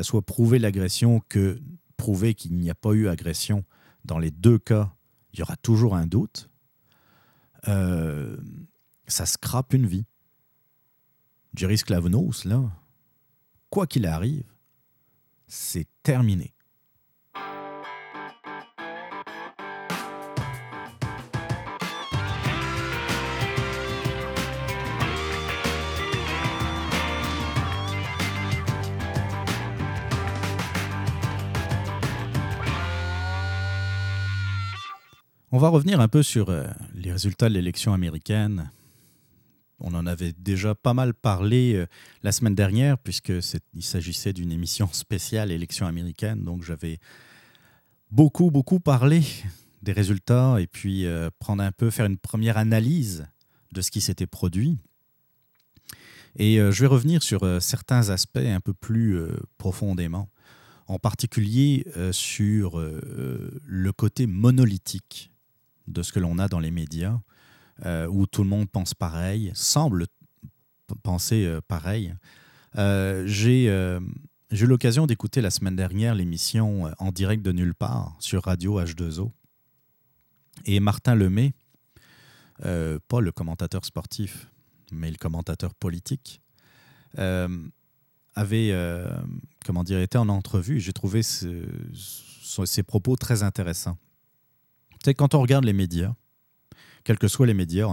soit 0.00 0.22
prouver 0.22 0.58
l'agression 0.58 1.20
que 1.28 1.60
prouver 1.96 2.34
qu'il 2.34 2.56
n'y 2.56 2.70
a 2.70 2.74
pas 2.74 2.92
eu 2.92 3.08
agression, 3.08 3.64
dans 4.04 4.18
les 4.18 4.30
deux 4.30 4.58
cas, 4.58 4.94
il 5.32 5.40
y 5.40 5.42
aura 5.42 5.56
toujours 5.56 5.94
un 5.94 6.06
doute, 6.06 6.47
euh, 7.66 8.36
ça 9.06 9.26
scrape 9.26 9.74
une 9.74 9.86
vie. 9.86 10.06
Jerry 11.54 11.78
Sklavnos, 11.78 12.44
là, 12.44 12.70
quoi 13.70 13.86
qu'il 13.86 14.06
arrive, 14.06 14.44
c'est 15.46 15.88
terminé. 16.02 16.54
On 35.50 35.56
va 35.56 35.68
revenir 35.70 35.98
un 35.98 36.08
peu 36.08 36.22
sur 36.22 36.50
euh, 36.50 36.66
les 36.94 37.10
résultats 37.10 37.48
de 37.48 37.54
l'élection 37.54 37.94
américaine. 37.94 38.70
On 39.80 39.94
en 39.94 40.06
avait 40.06 40.34
déjà 40.38 40.74
pas 40.74 40.92
mal 40.92 41.14
parlé 41.14 41.72
euh, 41.72 41.86
la 42.22 42.32
semaine 42.32 42.54
dernière, 42.54 42.98
puisqu'il 42.98 43.82
s'agissait 43.82 44.34
d'une 44.34 44.52
émission 44.52 44.90
spéciale 44.92 45.50
élection 45.50 45.86
américaine. 45.86 46.44
Donc 46.44 46.64
j'avais 46.64 46.98
beaucoup, 48.10 48.50
beaucoup 48.50 48.78
parlé 48.78 49.22
des 49.82 49.92
résultats 49.92 50.60
et 50.60 50.66
puis 50.66 51.06
euh, 51.06 51.30
un 51.48 51.72
peu, 51.72 51.88
faire 51.88 52.04
une 52.04 52.18
première 52.18 52.58
analyse 52.58 53.26
de 53.72 53.80
ce 53.80 53.90
qui 53.90 54.02
s'était 54.02 54.26
produit. 54.26 54.76
Et 56.36 56.56
je 56.58 56.80
vais 56.82 56.86
revenir 56.86 57.22
sur 57.22 57.60
certains 57.60 58.10
aspects 58.10 58.36
un 58.36 58.60
peu 58.60 58.74
plus 58.74 59.18
profondément, 59.56 60.28
en 60.86 60.98
particulier 60.98 61.84
sur 62.12 62.78
le 62.78 63.92
côté 63.92 64.26
monolithique 64.26 65.32
de 65.88 66.02
ce 66.02 66.12
que 66.12 66.20
l'on 66.20 66.38
a 66.38 66.48
dans 66.48 66.60
les 66.60 66.70
médias, 66.70 67.18
euh, 67.86 68.06
où 68.06 68.26
tout 68.26 68.42
le 68.42 68.48
monde 68.48 68.68
pense 68.68 68.94
pareil, 68.94 69.50
semble 69.54 70.06
penser 71.02 71.44
euh, 71.44 71.60
pareil. 71.66 72.14
Euh, 72.76 73.26
j'ai 73.26 73.66
eu 73.66 74.66
l'occasion 74.66 75.06
d'écouter 75.06 75.40
la 75.40 75.50
semaine 75.50 75.76
dernière 75.76 76.14
l'émission 76.14 76.92
En 76.98 77.12
direct 77.12 77.42
de 77.42 77.52
nulle 77.52 77.74
part 77.74 78.16
sur 78.18 78.44
Radio 78.44 78.80
H2O. 78.80 79.30
Et 80.64 80.80
Martin 80.80 81.14
Lemay, 81.14 81.52
pas 82.62 83.20
le 83.20 83.30
commentateur 83.30 83.84
sportif, 83.84 84.50
mais 84.90 85.10
le 85.10 85.16
commentateur 85.16 85.74
politique, 85.74 86.40
avait 87.16 88.74
comment 89.64 89.84
dire, 89.84 90.00
été 90.00 90.18
en 90.18 90.28
entrevue. 90.28 90.80
J'ai 90.80 90.92
trouvé 90.92 91.22
ses 91.22 92.82
propos 92.82 93.16
très 93.16 93.42
intéressants 93.42 93.98
quand 95.16 95.34
on 95.34 95.40
regarde 95.40 95.64
les 95.64 95.72
médias, 95.72 96.14
quels 97.04 97.18
que 97.18 97.28
soient 97.28 97.46
les 97.46 97.54
médias 97.54 97.86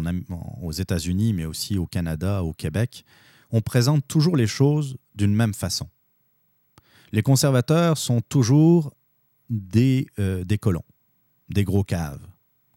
aux 0.61 0.71
États-Unis, 0.71 1.33
mais 1.33 1.45
aussi 1.45 1.77
au 1.77 1.85
Canada, 1.85 2.43
au 2.43 2.53
Québec, 2.53 3.05
on 3.51 3.61
présente 3.61 4.07
toujours 4.07 4.35
les 4.35 4.47
choses 4.47 4.97
d'une 5.15 5.33
même 5.33 5.53
façon. 5.53 5.87
Les 7.11 7.21
conservateurs 7.21 7.97
sont 7.97 8.19
toujours 8.19 8.93
des, 9.49 10.07
euh, 10.19 10.43
colons, 10.59 10.83
des 11.49 11.63
gros 11.63 11.83
caves, 11.83 12.19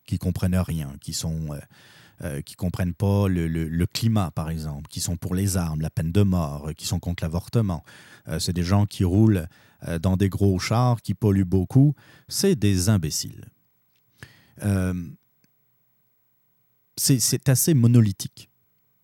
qui 0.06 0.18
comprennent 0.18 0.56
rien, 0.56 0.92
qui 1.00 1.12
sont, 1.12 1.52
euh, 1.52 1.58
euh, 2.22 2.40
qui 2.42 2.54
comprennent 2.54 2.94
pas 2.94 3.26
le, 3.28 3.86
climat, 3.86 4.30
par 4.30 4.50
exemple, 4.50 4.88
qui 4.88 5.00
sont 5.00 5.16
pour 5.16 5.34
les 5.34 5.56
armes, 5.56 5.80
la 5.80 5.90
peine 5.90 6.12
de 6.12 6.22
mort, 6.22 6.70
qui 6.76 6.86
sont 6.86 7.00
contre 7.00 7.24
l'avortement. 7.24 7.82
c'est 8.38 8.52
des 8.52 8.62
gens 8.62 8.86
qui 8.86 9.04
roulent 9.04 9.48
dans 10.02 10.16
des 10.16 10.28
gros 10.28 10.58
chars, 10.58 11.00
qui 11.02 11.14
polluent 11.14 11.44
beaucoup. 11.44 11.94
C'est 12.28 12.54
des 12.54 12.90
imbéciles. 12.90 13.46
C'est 16.96 17.48
assez 17.48 17.74
monolithique. 17.74 18.50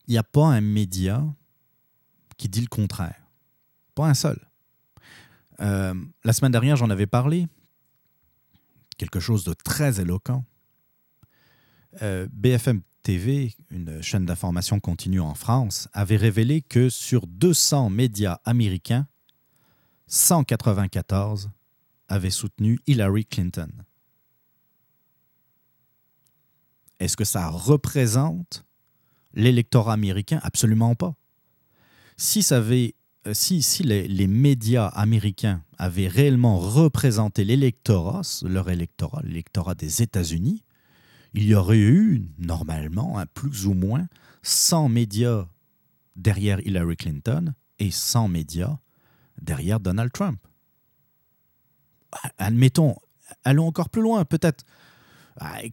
Il 0.07 0.13
n'y 0.13 0.19
a 0.19 0.23
pas 0.23 0.47
un 0.47 0.61
média 0.61 1.25
qui 2.37 2.49
dit 2.49 2.61
le 2.61 2.67
contraire. 2.67 3.23
Pas 3.95 4.09
un 4.09 4.15
seul. 4.15 4.39
Euh, 5.61 5.95
la 6.25 6.33
semaine 6.33 6.53
dernière, 6.53 6.77
j'en 6.77 6.91
avais 6.91 7.07
parlé. 7.07 7.47
Quelque 8.99 9.21
chose 9.21 9.45
de 9.45 9.55
très 9.55 10.01
éloquent. 10.01 10.45
Euh, 12.03 12.27
BFM 12.33 12.83
TV, 13.03 13.55
une 13.71 14.03
chaîne 14.03 14.27
d'information 14.27 14.81
continue 14.81 15.21
en 15.21 15.35
France, 15.35 15.89
avait 15.93 16.17
révélé 16.17 16.63
que 16.63 16.89
sur 16.89 17.27
200 17.27 17.91
médias 17.91 18.41
américains, 18.45 19.07
194 20.07 21.51
avaient 22.09 22.31
soutenu 22.31 22.79
Hillary 22.87 23.25
Clinton. 23.25 23.71
Est-ce 27.05 27.19
que 27.19 27.25
ça 27.25 27.51
représente 27.51 28.65
l'électorat 29.35 29.93
américain? 29.93 30.41
Absolument 30.43 30.95
pas. 30.95 31.15
Si 32.17 32.43
euh, 32.51 32.91
les, 33.83 34.27
médias 34.27 34.87
américains 34.87 35.63
avaient 35.77 36.09
réellement 36.09 36.59
représenté 36.59 37.45
l'électorat, 37.45 38.23
leur 38.43 38.71
électorat, 38.71 39.21
l'électorat 39.23 39.75
des 39.75 40.01
États-Unis, 40.01 40.65
il 41.35 41.45
y 41.45 41.55
aurait 41.55 41.77
eu 41.77 42.27
normalement 42.39 43.19
un 43.19 43.27
plus 43.27 43.67
ou 43.67 43.75
moins 43.75 44.09
100 44.43 44.89
médias 44.89 45.47
derrière 46.17 46.61
Hillary 46.61 46.97
Clinton 46.97 47.53
et 47.81 47.91
100 47.91 48.29
médias 48.29 48.79
derrière 49.43 49.79
Donald 49.79 50.11
Trump. 50.11 50.41
Admettons, 52.39 52.97
allons 53.43 53.67
encore 53.67 53.91
plus 53.91 54.03
loin, 54.03 54.25
peut-être 54.25 54.65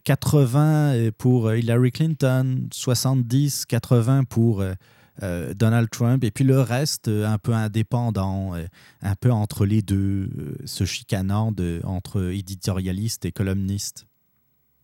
80 0.04 1.10
pour 1.18 1.52
Hillary 1.52 1.92
Clinton, 1.92 2.68
70, 2.72 3.66
80 3.66 4.24
pour 4.24 4.60
euh, 4.60 4.74
euh, 5.22 5.52
Donald 5.52 5.90
Trump, 5.90 6.24
et 6.24 6.30
puis 6.30 6.42
le 6.42 6.60
reste 6.60 7.08
euh, 7.08 7.26
un 7.26 7.36
peu 7.36 7.52
indépendant, 7.52 8.54
euh, 8.54 8.66
un 9.02 9.14
peu 9.14 9.30
entre 9.30 9.66
les 9.66 9.82
deux, 9.82 10.56
se 10.64 10.84
chicanant 10.84 11.54
entre 11.84 12.32
éditorialiste 12.32 13.26
et 13.26 13.32
columniste. 13.32 14.06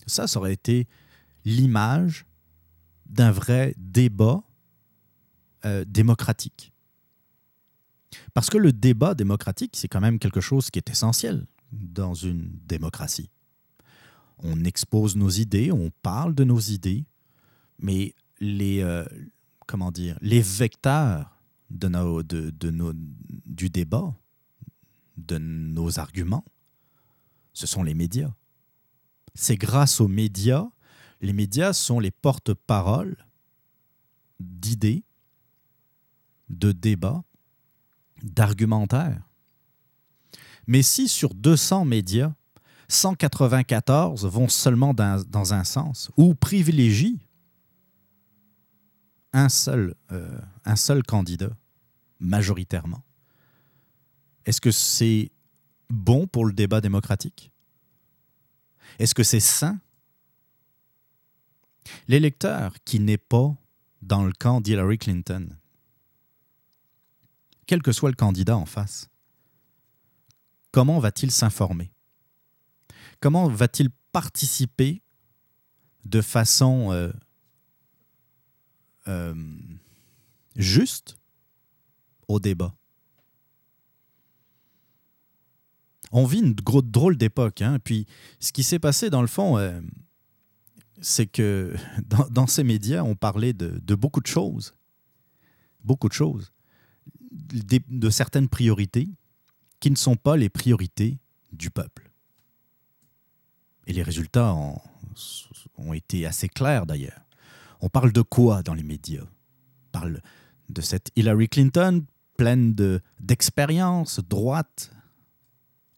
Ça, 0.06 0.26
ça 0.26 0.38
aurait 0.38 0.52
été 0.52 0.86
l'image 1.44 2.26
d'un 3.06 3.30
vrai 3.30 3.74
débat 3.78 4.42
démocratique. 5.86 6.72
Parce 8.32 8.48
que 8.48 8.56
le 8.56 8.72
débat 8.72 9.14
démocratique, 9.14 9.72
c'est 9.74 9.88
quand 9.88 10.00
même 10.00 10.18
quelque 10.18 10.40
chose 10.40 10.70
qui 10.70 10.78
est 10.78 10.88
essentiel 10.88 11.46
dans 11.72 12.14
une 12.14 12.48
démocratie. 12.64 13.28
On 14.40 14.64
expose 14.64 15.16
nos 15.16 15.30
idées, 15.30 15.72
on 15.72 15.90
parle 16.02 16.34
de 16.34 16.44
nos 16.44 16.60
idées, 16.60 17.04
mais 17.78 18.14
les, 18.40 18.84
comment 19.66 19.90
dire, 19.90 20.16
les 20.20 20.40
vecteurs 20.40 21.38
de 21.70 21.88
nos, 21.88 22.22
de, 22.22 22.70
nos, 22.70 22.92
du 22.94 23.68
débat, 23.68 24.14
de 25.16 25.38
nos 25.38 25.98
arguments, 25.98 26.44
ce 27.52 27.66
sont 27.66 27.82
les 27.82 27.94
médias. 27.94 28.32
C'est 29.34 29.56
grâce 29.56 30.00
aux 30.00 30.08
médias, 30.08 30.66
les 31.20 31.32
médias 31.32 31.72
sont 31.72 32.00
les 32.00 32.10
porte-paroles 32.10 33.16
d'idées, 34.40 35.04
de 36.48 36.72
débats, 36.72 37.24
d'argumentaires. 38.22 39.22
Mais 40.66 40.82
si 40.82 41.08
sur 41.08 41.34
200 41.34 41.84
médias, 41.84 42.34
194 42.88 44.26
vont 44.26 44.48
seulement 44.48 44.94
dans, 44.94 45.52
un 45.52 45.64
sens 45.64 46.10
ou 46.16 46.34
privilégient 46.34 47.18
un 49.32 49.48
seul, 49.48 49.94
euh, 50.10 50.40
un 50.64 50.76
seul 50.76 51.02
candidat, 51.02 51.50
majoritairement. 52.18 53.02
Est-ce 54.46 54.60
que 54.60 54.70
c'est 54.70 55.30
bon 55.90 56.26
pour 56.26 56.46
le 56.46 56.52
débat 56.54 56.80
démocratique? 56.80 57.52
Est-ce 58.98 59.14
que 59.14 59.22
c'est 59.22 59.40
sain? 59.40 59.78
L'électeur 62.08 62.74
qui 62.84 63.00
n'est 63.00 63.18
pas 63.18 63.54
dans 64.00 64.24
le 64.24 64.32
camp 64.32 64.60
d'Hillary 64.62 64.98
Clinton, 64.98 65.50
quel 67.66 67.82
que 67.82 67.92
soit 67.92 68.10
le 68.10 68.16
candidat 68.16 68.56
en 68.56 68.64
face, 68.64 69.10
comment 70.72 70.98
va-t-il 70.98 71.30
s'informer? 71.30 71.92
Comment 73.20 73.48
va-t-il 73.48 73.90
participer 74.12 75.02
de 76.04 76.20
façon 76.20 76.92
euh, 76.92 77.10
euh, 79.08 79.34
juste 80.56 81.18
au 82.28 82.38
débat? 82.40 82.74
On 86.10 86.24
vit 86.24 86.40
une 86.40 86.54
drôle 86.54 87.16
d'époque. 87.16 87.62
Hein? 87.62 87.78
Puis 87.82 88.06
ce 88.40 88.52
qui 88.52 88.62
s'est 88.62 88.78
passé, 88.78 89.10
dans 89.10 89.20
le 89.20 89.28
fond, 89.28 89.58
euh, 89.58 89.80
c'est 91.00 91.26
que 91.26 91.74
dans, 92.30 92.46
ces 92.46 92.64
médias, 92.64 93.02
on 93.02 93.14
parlait 93.14 93.52
de, 93.52 93.94
beaucoup 93.94 94.20
de 94.20 94.26
choses. 94.26 94.74
Beaucoup 95.84 96.08
de 96.08 96.14
choses. 96.14 96.52
De, 97.30 98.10
certaines 98.10 98.48
priorités 98.48 99.08
qui 99.80 99.90
ne 99.90 99.96
sont 99.96 100.16
pas 100.16 100.36
les 100.36 100.48
priorités 100.48 101.18
du 101.52 101.70
peuple. 101.70 102.07
Et 103.88 103.92
les 103.92 104.02
résultats 104.02 104.54
ont 104.54 105.92
été 105.94 106.26
assez 106.26 106.48
clairs 106.48 106.86
d'ailleurs. 106.86 107.22
On 107.80 107.88
parle 107.88 108.12
de 108.12 108.22
quoi 108.22 108.62
dans 108.62 108.74
les 108.74 108.82
médias? 108.82 109.22
On 109.24 109.90
parle 109.90 110.22
de 110.68 110.80
cette 110.82 111.10
Hillary 111.16 111.48
Clinton 111.48 112.04
pleine 112.36 112.74
d'expérience, 113.18 114.20
droite, 114.20 114.92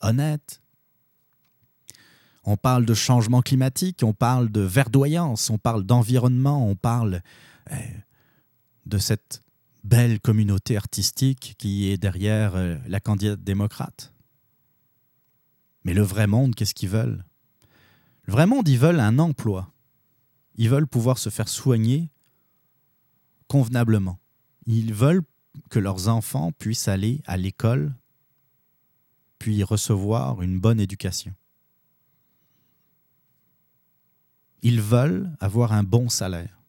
honnête. 0.01 0.63
On 2.45 2.57
parle 2.57 2.87
de 2.87 2.95
changement 2.95 3.43
climatique, 3.43 4.01
on 4.03 4.15
parle 4.15 4.51
de 4.51 4.61
verdoyance, 4.61 5.51
on 5.51 5.59
parle 5.59 5.85
d'environnement, 5.85 6.67
on 6.67 6.77
parle 6.77 7.23
eh, 7.71 7.75
de 8.87 8.99
cette 8.99 9.43
belle 9.85 10.21
communauté 10.21 10.77
artistique 10.77 11.57
qui 11.59 11.91
est 11.91 11.99
derrière 11.99 12.55
euh, 12.55 12.77
la 12.87 13.01
candidate 13.01 13.43
démocrate. 13.43 14.13
Mais 15.85 15.93
le 15.93 16.03
vrai 16.03 16.27
monde, 16.27 16.55
qu'est-ce 16.55 16.75
qu'ils 16.75 16.89
veulent? 16.89 17.25
Le 18.31 18.35
vrai 18.35 18.47
monde, 18.47 18.69
ils 18.69 18.79
veulent 18.79 19.01
un 19.01 19.19
emploi. 19.19 19.73
Ils 20.55 20.71
veulent 20.71 20.87
pouvoir 20.87 21.19
se 21.19 21.31
faire 21.31 21.49
soigner 21.49 22.13
convenablement. 23.49 24.21
Ils 24.67 24.95
veulent 24.95 25.25
que 25.69 25.81
leurs 25.81 26.07
enfants 26.07 26.53
puissent 26.53 26.87
aller 26.87 27.23
à 27.27 27.37
l'école, 27.37 27.93
puis 29.41 29.65
recevoir 29.65 30.43
une 30.43 30.61
bonne 30.61 30.79
éducation. 30.79 31.35
Ils 34.63 34.81
veulent 34.81 35.37
avoir 35.41 35.73
un 35.73 35.83
bon 35.83 36.09
salaire, 36.09 36.63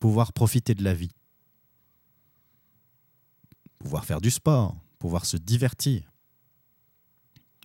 pouvoir 0.00 0.32
profiter 0.32 0.74
de 0.74 0.82
la 0.82 0.94
vie, 0.94 1.12
pouvoir 3.78 4.06
faire 4.06 4.22
du 4.22 4.30
sport, 4.30 4.74
pouvoir 4.98 5.26
se 5.26 5.36
divertir. 5.36 6.10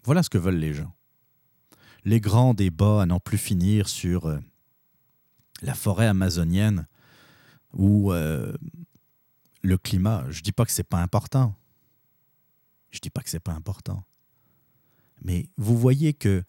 Voilà 0.04 0.24
ce 0.24 0.30
que 0.30 0.38
veulent 0.38 0.60
les 0.60 0.74
gens. 0.74 0.94
Les 2.06 2.20
grands 2.20 2.54
débats 2.54 3.02
à 3.02 3.06
n'en 3.06 3.20
plus 3.20 3.38
finir 3.38 3.88
sur 3.90 4.26
euh, 4.26 4.40
la 5.62 5.74
forêt 5.74 6.08
amazonienne 6.08 6.88
ou 7.74 8.14
euh, 8.14 8.54
le 9.62 9.78
climat. 9.78 10.24
Je 10.30 10.42
dis 10.42 10.52
pas 10.52 10.66
que 10.66 10.72
c'est 10.72 10.84
pas 10.84 11.02
important. 11.02 11.56
Je 12.92 13.00
dis 13.00 13.10
pas 13.10 13.22
que 13.22 13.30
c'est 13.30 13.40
pas 13.40 13.54
important. 13.54 14.04
Mais 15.22 15.50
vous 15.58 15.78
voyez 15.78 16.14
que 16.14 16.44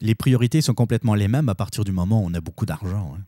les 0.00 0.14
priorités 0.14 0.62
sont 0.62 0.74
complètement 0.74 1.14
les 1.14 1.28
mêmes 1.28 1.48
à 1.48 1.54
partir 1.54 1.84
du 1.84 1.92
moment 1.92 2.22
où 2.22 2.26
on 2.26 2.34
a 2.34 2.40
beaucoup 2.40 2.66
d'argent. 2.66 3.14
Hein. 3.16 3.22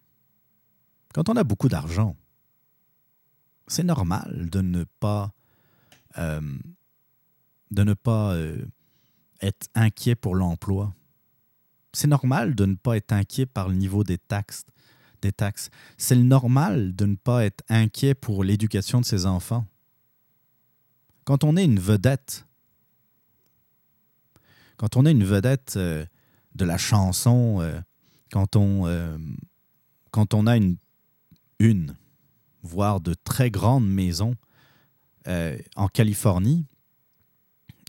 Quand 1.12 1.28
on 1.28 1.36
a 1.36 1.44
beaucoup 1.44 1.68
d'argent, 1.68 2.16
c'est 3.66 3.84
normal 3.84 4.48
de 4.50 4.60
ne 4.60 4.84
pas 4.98 5.32
de 7.70 7.84
ne 7.84 7.94
pas 7.94 8.34
euh, 8.34 8.64
être 9.40 9.68
inquiet 9.74 10.14
pour 10.14 10.34
l'emploi. 10.34 10.94
C'est 11.92 12.08
normal 12.08 12.54
de 12.54 12.66
ne 12.66 12.74
pas 12.74 12.96
être 12.96 13.12
inquiet 13.12 13.46
par 13.46 13.68
le 13.68 13.74
niveau 13.74 14.04
des 14.04 14.18
taxes 14.18 14.64
des 15.20 15.32
taxes. 15.32 15.70
C'est 15.96 16.16
normal 16.16 16.94
de 16.94 17.06
ne 17.06 17.16
pas 17.16 17.44
être 17.44 17.62
inquiet 17.68 18.14
pour 18.14 18.44
l'éducation 18.44 19.00
de 19.00 19.04
ses 19.04 19.26
enfants. 19.26 19.66
Quand 21.24 21.44
on 21.44 21.56
est 21.56 21.64
une 21.64 21.78
vedette, 21.78 22.46
quand 24.76 24.96
on 24.96 25.06
est 25.06 25.12
une 25.12 25.24
vedette 25.24 25.74
euh, 25.76 26.04
de 26.54 26.64
la 26.64 26.78
chanson, 26.78 27.60
euh, 27.60 27.80
quand, 28.32 28.56
on, 28.56 28.86
euh, 28.86 29.16
quand 30.10 30.34
on 30.34 30.46
a 30.46 30.56
une 30.56 30.76
une, 31.58 31.94
voire 32.62 33.02
de 33.02 33.12
très 33.12 33.50
grandes 33.50 33.86
maisons 33.86 34.34
en 35.76 35.88
Californie, 35.88 36.64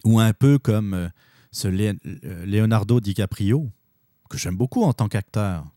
ou 0.04 0.20
un 0.20 0.34
peu 0.34 0.60
comme 0.60 1.10
ce 1.52 1.70
Leonardo 1.70 2.99
DiCaprio, 2.99 3.72
que 4.32 4.38
j'aime 4.38 4.55
beaucoup 4.55 4.84
en 4.84 4.93
tant 4.93 5.09
qu'acteur. 5.09 5.67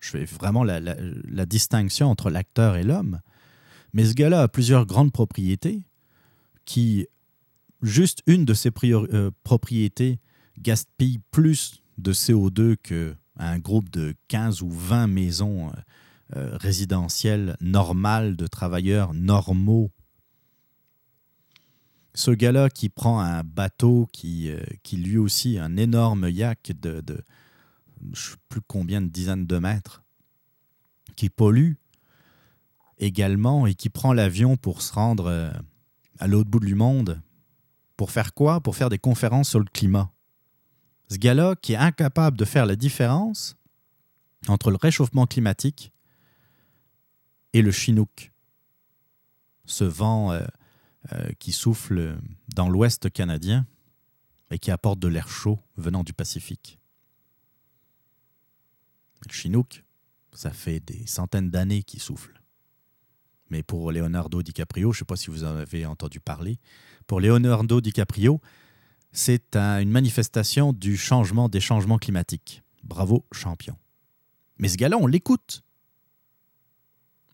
Je 0.00 0.10
fais 0.10 0.24
vraiment 0.24 0.64
la, 0.64 1.46
distinction 1.46 2.10
entre 2.10 2.30
l'acteur 2.30 2.76
et 2.76 2.82
l'homme. 2.82 3.20
Mais 3.92 4.04
ce 4.04 4.14
gars-là 4.14 4.42
a 4.42 4.48
plusieurs 4.48 4.86
grandes 4.86 5.12
propriétés 5.12 5.84
qui, 6.64 7.06
juste 7.82 8.22
une 8.26 8.44
de 8.44 8.54
ces 8.54 8.70
euh, 8.84 9.30
propriétés, 9.44 10.18
gaspille 10.58 11.20
plus 11.30 11.82
de 11.96 12.12
CO2 12.12 12.76
qu'un 12.76 13.58
groupe 13.58 13.88
de 13.90 14.14
15 14.28 14.62
ou 14.62 14.70
20 14.70 15.06
maisons 15.06 15.68
euh, 15.68 15.72
euh, 16.36 16.56
résidentielles 16.56 17.56
normales 17.60 18.36
de 18.36 18.46
travailleurs 18.48 19.14
normaux. 19.14 19.90
Ce 22.14 22.32
gars-là 22.32 22.68
qui 22.68 22.88
prend 22.88 23.20
un 23.20 23.44
bateau 23.44 24.08
qui, 24.12 24.50
qui 24.82 24.96
lui 24.96 25.18
aussi, 25.18 25.58
un 25.58 25.76
énorme 25.76 26.28
yacht 26.30 26.72
de 26.72 27.02
je 28.00 28.08
ne 28.08 28.14
sais 28.14 28.36
plus 28.48 28.60
combien 28.60 29.00
de 29.00 29.08
dizaines 29.08 29.46
de 29.46 29.58
mètres, 29.58 30.02
qui 31.16 31.30
pollue 31.30 31.74
également 32.98 33.66
et 33.66 33.74
qui 33.74 33.88
prend 33.88 34.12
l'avion 34.12 34.56
pour 34.56 34.82
se 34.82 34.92
rendre 34.92 35.52
à 36.18 36.26
l'autre 36.26 36.50
bout 36.50 36.60
du 36.60 36.74
monde. 36.74 37.20
Pour 37.96 38.10
faire 38.10 38.34
quoi? 38.34 38.60
Pour 38.60 38.76
faire 38.76 38.88
des 38.88 38.98
conférences 38.98 39.50
sur 39.50 39.58
le 39.58 39.66
climat. 39.66 40.12
Ce 41.08 41.16
gars-là 41.16 41.54
qui 41.56 41.72
est 41.74 41.76
incapable 41.76 42.36
de 42.36 42.44
faire 42.44 42.66
la 42.66 42.76
différence 42.76 43.56
entre 44.48 44.70
le 44.70 44.76
réchauffement 44.76 45.26
climatique 45.26 45.92
et 47.52 47.62
le 47.62 47.70
chinook, 47.70 48.32
ce 49.64 49.84
vent 49.84 50.32
euh, 50.32 50.44
euh, 51.12 51.30
qui 51.38 51.52
souffle 51.52 52.18
dans 52.54 52.68
l'ouest 52.68 53.10
canadien 53.10 53.66
et 54.50 54.58
qui 54.58 54.70
apporte 54.70 54.98
de 54.98 55.08
l'air 55.08 55.28
chaud 55.28 55.58
venant 55.76 56.04
du 56.04 56.12
Pacifique. 56.12 56.78
Le 59.24 59.32
chinook, 59.32 59.84
ça 60.32 60.50
fait 60.50 60.80
des 60.80 61.06
centaines 61.06 61.50
d'années 61.50 61.82
qu'il 61.82 62.00
souffle 62.00 62.36
mais 63.50 63.62
pour 63.62 63.92
Leonardo 63.92 64.42
DiCaprio, 64.42 64.92
je 64.92 64.96
ne 64.96 64.98
sais 65.00 65.04
pas 65.04 65.16
si 65.16 65.30
vous 65.30 65.44
en 65.44 65.56
avez 65.56 65.86
entendu 65.86 66.20
parler, 66.20 66.58
pour 67.06 67.20
Leonardo 67.20 67.80
DiCaprio, 67.80 68.40
c'est 69.12 69.56
une 69.56 69.90
manifestation 69.90 70.72
du 70.72 70.96
changement 70.96 71.48
des 71.48 71.60
changements 71.60 71.98
climatiques. 71.98 72.62
Bravo, 72.82 73.24
champion. 73.32 73.76
Mais 74.58 74.68
ce 74.68 74.76
gars-là, 74.76 74.96
on 74.98 75.06
l'écoute. 75.06 75.62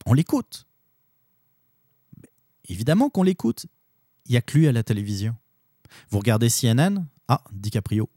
On 0.06 0.14
l'écoute. 0.14 0.66
Évidemment 2.68 3.10
qu'on 3.10 3.22
l'écoute. 3.22 3.66
Il 4.26 4.32
n'y 4.32 4.36
a 4.36 4.42
que 4.42 4.56
lui 4.56 4.68
à 4.68 4.72
la 4.72 4.82
télévision. 4.82 5.34
Vous 6.10 6.18
regardez 6.18 6.48
CNN, 6.48 7.06
ah, 7.28 7.42
DiCaprio. 7.52 8.08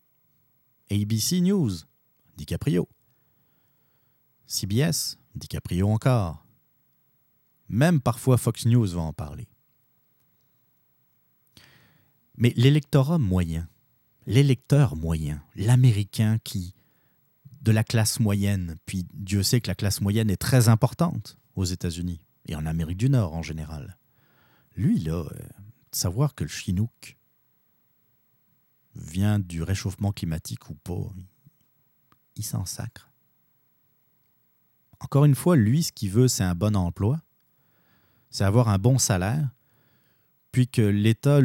ABC 0.92 1.42
News, 1.42 1.72
DiCaprio. 2.38 2.88
CBS, 4.48 5.18
DiCaprio 5.36 5.90
encore. 5.90 6.46
Même 7.68 8.00
parfois 8.00 8.38
Fox 8.38 8.66
News 8.66 8.88
va 8.88 9.02
en 9.02 9.14
parler. 9.14 9.48
Mais 12.38 12.54
l'électorat 12.56 13.18
moyen, 13.18 13.68
l'électeur 14.26 14.96
moyen, 14.96 15.44
l'Américain 15.56 16.38
qui, 16.44 16.74
de 17.62 17.72
la 17.72 17.84
classe 17.84 18.20
moyenne, 18.20 18.76
puis 18.86 19.08
Dieu 19.14 19.42
sait 19.42 19.62
que 19.62 19.70
la 19.70 19.76
classe 19.76 20.02
moyenne 20.02 20.30
est 20.30 20.38
très 20.38 20.70
importante 20.70 21.38
aux 21.56 21.66
États-Unis 21.66 22.22
et 22.48 22.56
en 22.56 22.66
Amérique 22.66 22.98
du 22.98 23.10
Nord 23.10 23.34
en 23.34 23.42
général, 23.42 23.98
lui, 24.76 25.00
là, 25.00 25.24
euh, 25.24 25.40
savoir 25.92 26.36
que 26.36 26.44
le 26.44 26.50
Chinook 26.50 27.18
vient 28.96 29.40
du 29.40 29.64
réchauffement 29.64 30.12
climatique 30.12 30.70
ou 30.70 30.76
pas, 30.76 31.14
il 32.36 32.44
s'en 32.44 32.66
sacre. 32.66 33.12
Encore 35.06 35.26
une 35.26 35.36
fois, 35.36 35.56
lui, 35.56 35.84
ce 35.84 35.92
qu'il 35.92 36.10
veut, 36.10 36.28
c'est 36.28 36.44
un 36.44 36.56
bon 36.56 36.76
emploi, 36.76 37.22
c'est 38.32 38.44
avoir 38.44 38.70
un 38.70 38.80
bon 38.80 38.98
salaire, 38.98 39.48
puis 40.52 40.68
que 40.68 40.82
l'État, 40.82 41.42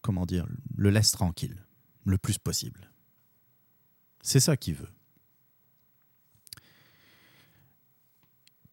comment 0.00 0.26
dire, 0.26 0.46
le 0.76 0.90
laisse 0.90 1.10
tranquille 1.10 1.56
le 2.04 2.18
plus 2.18 2.38
possible. 2.38 2.88
C'est 4.22 4.38
ça 4.38 4.56
qu'il 4.56 4.76
veut. 4.76 4.92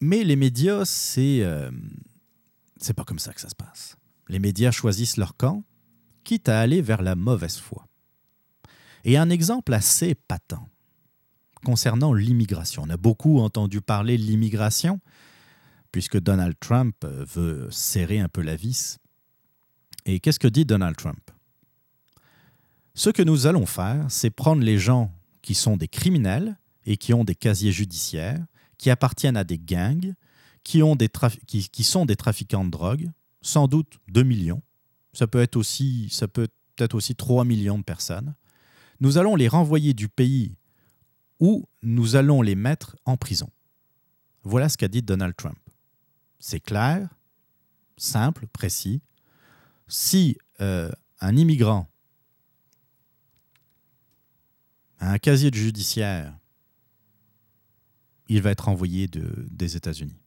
Mais 0.00 0.22
les 0.22 0.36
médias, 0.36 0.84
c'est 0.84 1.42
euh, 1.42 1.72
c'est 2.76 2.94
pas 2.94 3.02
comme 3.02 3.18
ça 3.18 3.34
que 3.34 3.40
ça 3.40 3.48
se 3.48 3.56
passe. 3.56 3.96
Les 4.28 4.38
médias 4.38 4.70
choisissent 4.70 5.16
leur 5.16 5.36
camp, 5.36 5.64
quitte 6.22 6.48
à 6.48 6.60
aller 6.60 6.80
vers 6.80 7.02
la 7.02 7.16
mauvaise 7.16 7.58
foi. 7.58 7.88
Et 9.02 9.18
un 9.18 9.30
exemple 9.30 9.74
assez 9.74 10.14
patent 10.14 10.70
concernant 11.64 12.12
l'immigration. 12.12 12.82
On 12.86 12.90
a 12.90 12.96
beaucoup 12.96 13.40
entendu 13.40 13.80
parler 13.80 14.16
de 14.16 14.22
l'immigration, 14.22 15.00
puisque 15.92 16.18
Donald 16.18 16.54
Trump 16.60 16.96
euh, 17.04 17.24
veut 17.24 17.68
serrer 17.70 18.20
un 18.20 18.28
peu 18.28 18.42
la 18.42 18.56
vis. 18.56 18.98
Et 20.06 20.20
qu'est-ce 20.20 20.38
que 20.38 20.48
dit 20.48 20.64
Donald 20.64 20.96
Trump? 20.96 21.30
Ce 22.94 23.10
que 23.10 23.22
nous 23.22 23.46
allons 23.46 23.66
faire, 23.66 24.06
c'est 24.08 24.30
prendre 24.30 24.62
les 24.62 24.78
gens 24.78 25.12
qui 25.42 25.54
sont 25.54 25.76
des 25.76 25.88
criminels 25.88 26.58
et 26.86 26.96
qui 26.96 27.14
ont 27.14 27.24
des 27.24 27.34
casiers 27.34 27.72
judiciaires, 27.72 28.44
qui 28.78 28.90
appartiennent 28.90 29.36
à 29.36 29.44
des 29.44 29.58
gangs, 29.58 30.14
qui, 30.64 30.80
sont 31.84 32.06
des 32.06 32.16
trafiquants 32.16 32.64
de 32.64 32.70
drogue, 32.70 33.10
sans 33.42 33.68
doute 33.68 33.98
2 34.08 34.22
millions. 34.22 34.62
Ça 35.12 35.26
peut 35.26 35.40
être 35.40 35.56
aussi, 35.56 36.08
ça 36.10 36.28
peut 36.28 36.48
être 36.78 36.94
aussi 36.94 37.14
3 37.14 37.44
millions 37.44 37.78
de 37.78 37.84
personnes. 37.84 38.34
Nous 39.00 39.18
allons 39.18 39.36
les 39.36 39.48
renvoyer 39.48 39.94
du 39.94 40.08
pays 40.08 40.54
où 41.40 41.66
nous 41.82 42.16
allons 42.16 42.42
les 42.42 42.54
mettre 42.54 42.96
en 43.04 43.16
prison. 43.16 43.50
Voilà 44.42 44.68
ce 44.68 44.76
qu'a 44.76 44.88
dit 44.88 45.02
Donald 45.02 45.34
Trump. 45.34 45.58
C'est 46.38 46.60
clair, 46.60 47.08
simple, 47.96 48.46
précis. 48.46 49.02
Si 49.88 50.38
euh, 50.60 50.90
un 51.20 51.36
immigrant 51.36 51.88
a 54.98 55.12
un 55.12 55.18
casier 55.18 55.50
de 55.50 55.56
judiciaire, 55.56 56.36
il 58.28 58.40
va 58.42 58.50
être 58.50 58.68
envoyé 58.68 59.08
de, 59.08 59.46
des 59.50 59.76
États-Unis. 59.76 60.20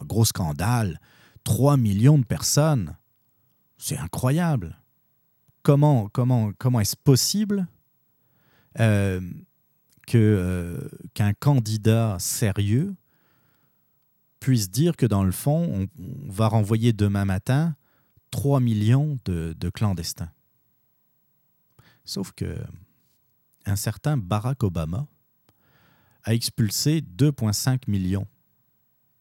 Un 0.00 0.04
gros 0.04 0.24
scandale. 0.24 1.00
3 1.44 1.76
millions 1.76 2.18
de 2.18 2.24
personnes. 2.24 2.96
C'est 3.76 3.98
incroyable. 3.98 4.80
Comment, 5.62 6.08
comment, 6.08 6.52
comment 6.58 6.80
est-ce 6.80 6.96
possible? 6.96 7.66
Euh, 8.80 9.20
euh, 10.14 10.88
qu'un 11.14 11.32
candidat 11.32 12.16
sérieux 12.18 12.94
puisse 14.40 14.70
dire 14.70 14.96
que 14.96 15.06
dans 15.06 15.24
le 15.24 15.32
fond, 15.32 15.88
on, 15.98 16.30
va 16.30 16.48
renvoyer 16.48 16.92
demain 16.92 17.24
matin 17.24 17.76
3 18.30 18.60
millions 18.60 19.18
de, 19.24 19.70
clandestins. 19.72 20.30
Sauf 22.04 22.32
que 22.32 22.58
un 23.64 23.76
certain 23.76 24.18
Barack 24.18 24.62
Obama 24.62 25.06
a 26.24 26.34
expulsé 26.34 27.00
2,5 27.00 27.88
millions 27.88 28.26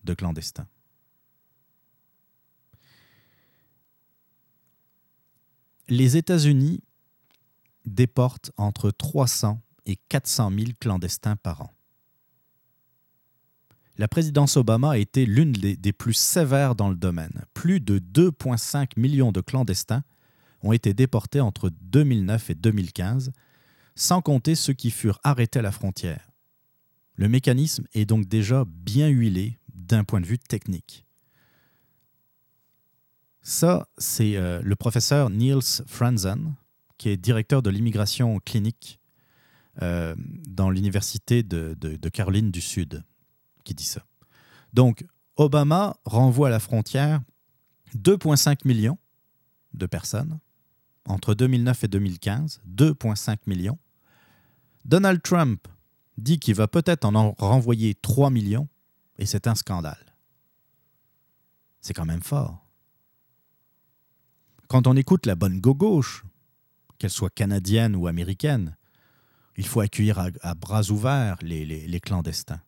de 0.03 0.13
clandestins. 0.13 0.67
Les 5.88 6.17
États-Unis 6.17 6.81
déportent 7.86 8.51
entre 8.57 8.91
300 8.91 9.61
et 9.86 9.97
400 10.09 10.51
000 10.51 10.71
clandestins 10.79 11.36
par 11.36 11.61
an 11.61 11.73
la 13.97 14.07
présidence 14.07 14.57
Obama 14.57 14.91
a 14.91 14.97
été 14.97 15.25
l'une 15.25 15.51
des, 15.51 15.93
plus 15.93 16.13
sévères 16.13 16.75
dans 16.75 16.89
le 16.89 16.95
domaine. 16.95 17.43
Plus 17.53 17.79
de 17.79 17.99
2,5 17.99 18.99
millions 18.99 19.31
de 19.31 19.41
clandestins 19.41 20.03
ont 20.61 20.73
été 20.73 20.93
déportés 20.93 21.41
entre 21.41 21.69
2009 21.81 22.49
et 22.49 22.55
2015, 22.55 23.31
sans 23.95 24.21
compter 24.21 24.55
ceux 24.55 24.73
qui 24.73 24.89
furent 24.89 25.19
arrêtés 25.23 25.59
à 25.59 25.61
la 25.61 25.71
frontière. 25.71 26.31
Le 27.15 27.29
mécanisme 27.29 27.86
est 27.93 28.05
donc 28.05 28.27
déjà 28.27 28.65
bien 28.67 29.09
huilé 29.09 29.59
d'un 29.75 30.03
point 30.03 30.21
de 30.21 30.25
vue 30.25 30.39
technique. 30.39 31.05
Ça, 33.43 33.88
c'est 33.97 34.38
euh, 34.38 34.61
le 34.63 34.75
professeur 34.75 35.29
Niels 35.29 35.84
Franzen, 35.86 36.55
qui 36.97 37.09
est 37.09 37.17
directeur 37.17 37.61
de 37.61 37.69
l'immigration 37.69 38.39
clinique 38.39 38.99
euh, 39.82 40.15
dans 40.47 40.69
l'Université 40.69 41.43
de 41.43 42.09
Caroline 42.09 42.51
du 42.51 42.61
Sud 42.61 43.03
qui 43.63 43.74
dit 43.74 43.86
ça. 43.86 44.05
Donc, 44.74 45.05
Obama 45.36 45.95
renvoie 46.05 46.47
à 46.47 46.51
la 46.51 46.59
frontière 46.59 47.21
2,5 47.95 48.67
millions 48.67 48.97
de 49.74 49.86
personnes 49.86 50.39
entre 51.05 51.34
2009 51.34 51.84
et 51.84 51.88
2015, 51.88 52.61
2,5 52.67 53.38
millions. 53.47 53.80
Donald 54.86 55.21
Trump 55.21 55.67
dit 56.17 56.39
qu'il 56.39 56.55
va 56.55 56.67
peut-être 56.67 57.05
en 57.05 57.32
renvoyer 57.32 57.95
3 57.95 58.30
millions, 58.30 58.67
et 59.17 59.26
c'est 59.26 59.47
un 59.47 59.55
scandale. 59.55 60.15
C'est 61.82 61.93
quand 61.93 62.05
même 62.05 62.21
fort. 62.21 62.65
Quand 64.67 64.88
on 64.88 64.95
écoute 64.95 65.26
la 65.26 65.36
bonne 65.36 65.59
gauche, 65.59 66.24
qu'elle 66.97 67.09
soit 67.09 67.30
canadienne 67.30 67.95
ou 67.95 68.07
américaine, 68.07 68.78
il 69.58 69.68
faut 69.68 69.82
accueillir 69.82 70.20
à, 70.41 70.56
bras 70.56 70.89
ouverts 70.89 71.38
les, 71.41 71.99
clandestins. 71.99 72.62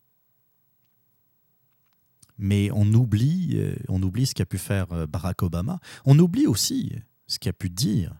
Mais 2.38 2.70
on 2.72 2.86
oublie, 2.94 3.52
euh, 3.56 3.76
on 3.88 4.04
oublie 4.04 4.26
ce 4.26 4.34
qu'a 4.34 4.46
pu 4.46 4.58
faire 4.58 4.92
euh, 4.92 5.08
Barack 5.08 5.42
Obama. 5.42 5.80
On 6.04 6.20
oublie 6.20 6.48
aussi 6.48 6.92
ce 7.28 7.40
qu'a 7.40 7.54
pu 7.54 7.70
dire 7.70 8.12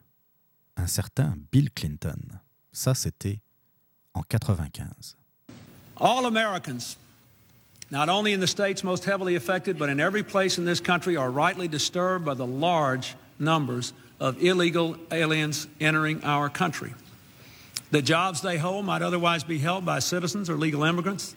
un 0.78 0.88
certain 0.88 1.36
Bill 1.52 1.70
Clinton. 1.70 2.20
Ça, 2.72 2.94
c'était 2.94 3.42
en 4.14 4.24
95. 4.24 5.18
All 5.98 6.26
Americans, 6.26 6.98
not 7.92 8.10
only 8.10 8.34
in 8.34 8.40
the 8.40 8.48
states 8.48 8.84
most 8.84 9.06
heavily 9.06 9.36
affected, 9.36 9.78
but 9.78 9.90
in 9.90 10.00
every 10.00 10.24
place 10.24 10.58
in 10.58 10.66
this 10.66 10.80
country, 10.80 11.18
are 11.18 11.30
rightly 11.30 11.68
disturbed 11.68 12.26
by 12.26 12.36
the 12.36 12.48
large 12.48 13.16
numbers 13.38 13.94
of 14.20 14.42
illegal 14.42 14.96
aliens 15.12 15.68
entering 15.80 16.24
our 16.24 16.50
country. 16.50 16.94
The 17.96 18.02
jobs 18.02 18.42
they 18.42 18.58
hold 18.58 18.84
might 18.84 19.02
otherwise 19.02 19.46
be 19.46 19.58
held 19.58 19.86
by 19.86 20.00
citizens 20.00 20.50
or 20.50 20.58
legal 20.58 20.84
immigrants. 20.84 21.34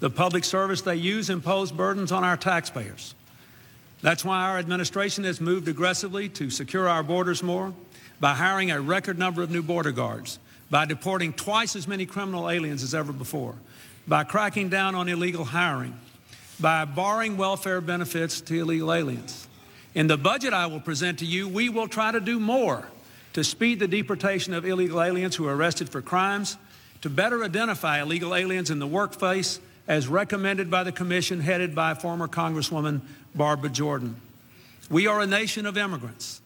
The 0.00 0.08
public 0.08 0.42
service 0.42 0.80
they 0.80 0.96
use 0.96 1.28
impose 1.28 1.70
burdens 1.70 2.12
on 2.12 2.24
our 2.24 2.38
taxpayers. 2.38 3.14
That's 4.00 4.24
why 4.24 4.44
our 4.44 4.56
administration 4.56 5.24
has 5.24 5.38
moved 5.38 5.68
aggressively 5.68 6.30
to 6.30 6.48
secure 6.48 6.88
our 6.88 7.02
borders 7.02 7.42
more 7.42 7.74
by 8.20 8.32
hiring 8.32 8.70
a 8.70 8.80
record 8.80 9.18
number 9.18 9.42
of 9.42 9.50
new 9.50 9.60
border 9.60 9.92
guards, 9.92 10.38
by 10.70 10.86
deporting 10.86 11.34
twice 11.34 11.76
as 11.76 11.86
many 11.86 12.06
criminal 12.06 12.48
aliens 12.48 12.82
as 12.82 12.94
ever 12.94 13.12
before, 13.12 13.56
by 14.06 14.24
cracking 14.24 14.70
down 14.70 14.94
on 14.94 15.10
illegal 15.10 15.44
hiring, 15.44 15.94
by 16.58 16.86
barring 16.86 17.36
welfare 17.36 17.82
benefits 17.82 18.40
to 18.40 18.58
illegal 18.58 18.94
aliens. 18.94 19.46
In 19.94 20.06
the 20.06 20.16
budget 20.16 20.54
I 20.54 20.68
will 20.68 20.80
present 20.80 21.18
to 21.18 21.26
you, 21.26 21.46
we 21.46 21.68
will 21.68 21.86
try 21.86 22.12
to 22.12 22.20
do 22.20 22.40
more 22.40 22.88
to 23.32 23.44
speed 23.44 23.78
the 23.78 23.88
deportation 23.88 24.54
of 24.54 24.64
illegal 24.64 25.02
aliens 25.02 25.36
who 25.36 25.46
are 25.46 25.54
arrested 25.56 25.88
for 25.88 26.02
crimes, 26.02 26.56
to 27.02 27.10
better 27.10 27.44
identify 27.44 28.00
illegal 28.00 28.34
aliens 28.34 28.70
in 28.70 28.78
the 28.78 28.86
workplace 28.86 29.60
as 29.86 30.08
recommended 30.08 30.70
by 30.70 30.84
the 30.84 30.92
commission 30.92 31.40
headed 31.40 31.74
by 31.74 31.94
former 31.94 32.28
Congresswoman 32.28 33.00
Barbara 33.34 33.70
Jordan. 33.70 34.16
We 34.90 35.06
are 35.06 35.20
a 35.20 35.26
nation 35.26 35.66
of 35.66 35.76
immigrants, 35.76 36.40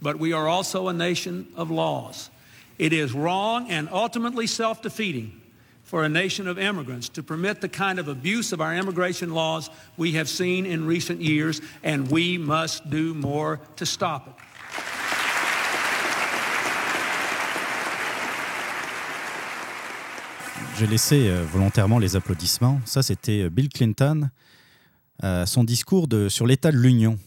but 0.00 0.18
we 0.18 0.32
are 0.32 0.48
also 0.48 0.88
a 0.88 0.92
nation 0.92 1.48
of 1.56 1.70
laws. 1.70 2.30
It 2.78 2.92
is 2.92 3.12
wrong 3.12 3.70
and 3.70 3.88
ultimately 3.92 4.46
self 4.46 4.82
defeating 4.82 5.40
for 5.84 6.04
a 6.04 6.08
nation 6.08 6.46
of 6.46 6.56
immigrants 6.56 7.08
to 7.08 7.22
permit 7.22 7.60
the 7.60 7.68
kind 7.68 7.98
of 7.98 8.06
abuse 8.06 8.52
of 8.52 8.60
our 8.60 8.74
immigration 8.74 9.34
laws 9.34 9.68
we 9.96 10.12
have 10.12 10.28
seen 10.28 10.64
in 10.64 10.86
recent 10.86 11.20
years, 11.20 11.60
and 11.82 12.08
we 12.10 12.38
must 12.38 12.88
do 12.88 13.12
more 13.12 13.60
to 13.74 13.84
stop 13.84 14.28
it. 14.28 14.39
J'ai 20.80 20.86
laissé 20.86 21.28
euh, 21.28 21.44
volontairement 21.44 21.98
les 21.98 22.16
applaudissements. 22.16 22.80
Ça, 22.86 23.02
c'était 23.02 23.42
euh, 23.42 23.50
Bill 23.50 23.68
Clinton, 23.68 24.30
euh, 25.22 25.44
son 25.44 25.62
discours 25.62 26.08
sur 26.30 26.46
l'état 26.46 26.72
de 26.72 26.78
l'Union 26.78 27.18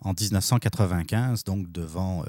en 0.00 0.14
1995, 0.14 1.44
donc 1.44 1.70
devant, 1.70 2.24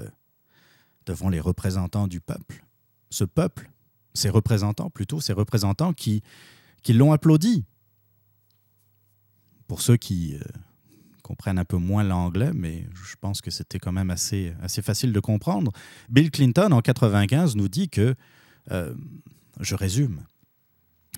devant 1.06 1.30
les 1.30 1.40
représentants 1.40 2.10
du 2.10 2.20
peuple. 2.20 2.66
Ce 3.12 3.24
peuple 3.24 3.72
ses 4.14 4.30
représentants 4.30 4.90
plutôt, 4.90 5.22
ses 5.22 5.32
représentants 5.32 5.94
qui, 5.94 6.22
qui 6.82 6.92
l'ont 6.92 7.14
applaudi. 7.14 7.64
Pour 9.70 9.82
ceux 9.82 9.96
qui 9.96 10.38
comprennent 11.22 11.60
un 11.60 11.66
peu 11.66 11.78
moins 11.78 12.04
l'anglais, 12.04 12.52
mais 12.54 12.90
je 12.94 13.16
pense 13.22 13.40
que 13.40 13.52
c'était 13.52 13.80
quand 13.80 13.94
même 13.94 14.10
assez, 14.10 14.54
assez 14.62 14.82
facile 14.82 15.14
de 15.14 15.20
comprendre, 15.22 15.72
Bill 16.10 16.30
Clinton 16.30 16.74
en 16.74 16.84
1995 16.84 17.56
nous 17.56 17.70
dit 17.70 17.88
que, 17.88 18.16
je 18.70 19.76
résume, 19.76 20.26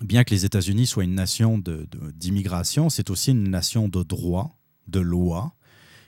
bien 0.02 0.24
que 0.24 0.30
les 0.30 0.44
États-Unis 0.44 0.86
soient 0.86 1.04
une 1.04 1.14
nation 1.14 1.62
d'immigration, 2.14 2.90
c'est 2.90 3.10
aussi 3.10 3.30
une 3.30 3.48
nation 3.48 3.88
de 3.88 4.02
droit, 4.02 4.58
de 4.88 5.00
loi, 5.00 5.54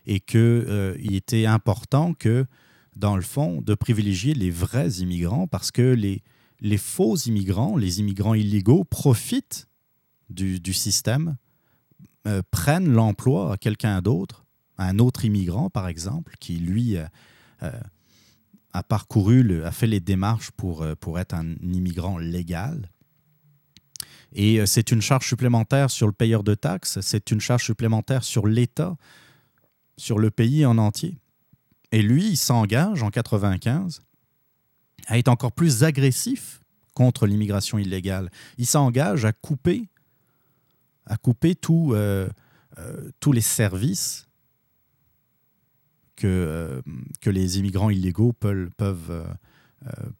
et 0.06 0.20
qu'il 0.20 0.40
euh, 0.40 0.96
était 0.98 1.46
important 1.46 2.14
que, 2.14 2.46
dans 2.96 3.16
le 3.16 3.22
fond, 3.22 3.60
de 3.60 3.74
privilégier 3.74 4.34
les 4.34 4.50
vrais 4.50 4.88
immigrants 5.00 5.46
parce 5.46 5.70
que 5.70 5.82
les, 5.82 6.22
faux 6.78 7.16
immigrants, 7.16 7.76
les 7.76 8.00
immigrants 8.00 8.34
illégaux, 8.34 8.84
profitent 8.84 9.68
du, 10.30 10.74
système, 10.74 11.36
euh, 12.26 12.42
prennent 12.50 12.90
l'emploi 12.90 13.52
à 13.52 13.56
quelqu'un 13.56 14.00
d'autre, 14.02 14.44
à 14.76 14.86
un 14.86 14.98
autre 14.98 15.24
immigrant 15.24 15.70
par 15.70 15.88
exemple, 15.88 16.34
qui 16.40 16.56
lui 16.56 16.96
euh, 16.96 17.06
a 18.72 18.82
parcouru, 18.82 19.62
a 19.62 19.72
fait 19.72 19.86
les 19.86 20.00
démarches 20.00 20.50
pour 20.50 21.18
être 21.18 21.34
un 21.34 21.54
immigrant 21.62 22.18
légal. 22.18 22.90
Et 24.40 24.64
c'est 24.66 24.92
une 24.92 25.02
charge 25.02 25.26
supplémentaire 25.26 25.90
sur 25.90 26.06
le 26.06 26.12
payeur 26.12 26.44
de 26.44 26.54
taxes, 26.54 27.00
c'est 27.00 27.32
une 27.32 27.40
charge 27.40 27.64
supplémentaire 27.64 28.22
sur 28.22 28.46
l'État, 28.46 28.96
sur 29.96 30.20
le 30.20 30.30
pays 30.30 30.64
en 30.64 30.78
entier. 30.78 31.18
Et 31.90 32.02
lui, 32.02 32.24
il 32.28 32.36
s'engage 32.36 33.02
en 33.02 33.10
95 33.10 34.00
à 35.08 35.18
être 35.18 35.28
encore 35.28 35.52
plus 35.52 35.84
agressif 35.84 36.60
contre 36.94 37.26
l'immigration 37.26 37.78
illégale. 37.78 38.30
Il 38.58 38.66
s'engage 38.66 39.24
à 39.24 39.32
couper, 39.32 39.88
à 41.06 41.16
couper 41.16 41.56
euh, 41.70 42.28
euh, 42.78 43.10
tous 43.20 43.32
les 43.32 43.40
services 43.40 44.28
que, 46.16 46.26
euh, 46.26 46.82
que 47.20 47.30
les 47.30 47.58
immigrants 47.58 47.90
illégaux 47.90 48.32
peuvent, 48.32 48.70
peuvent, 48.76 49.26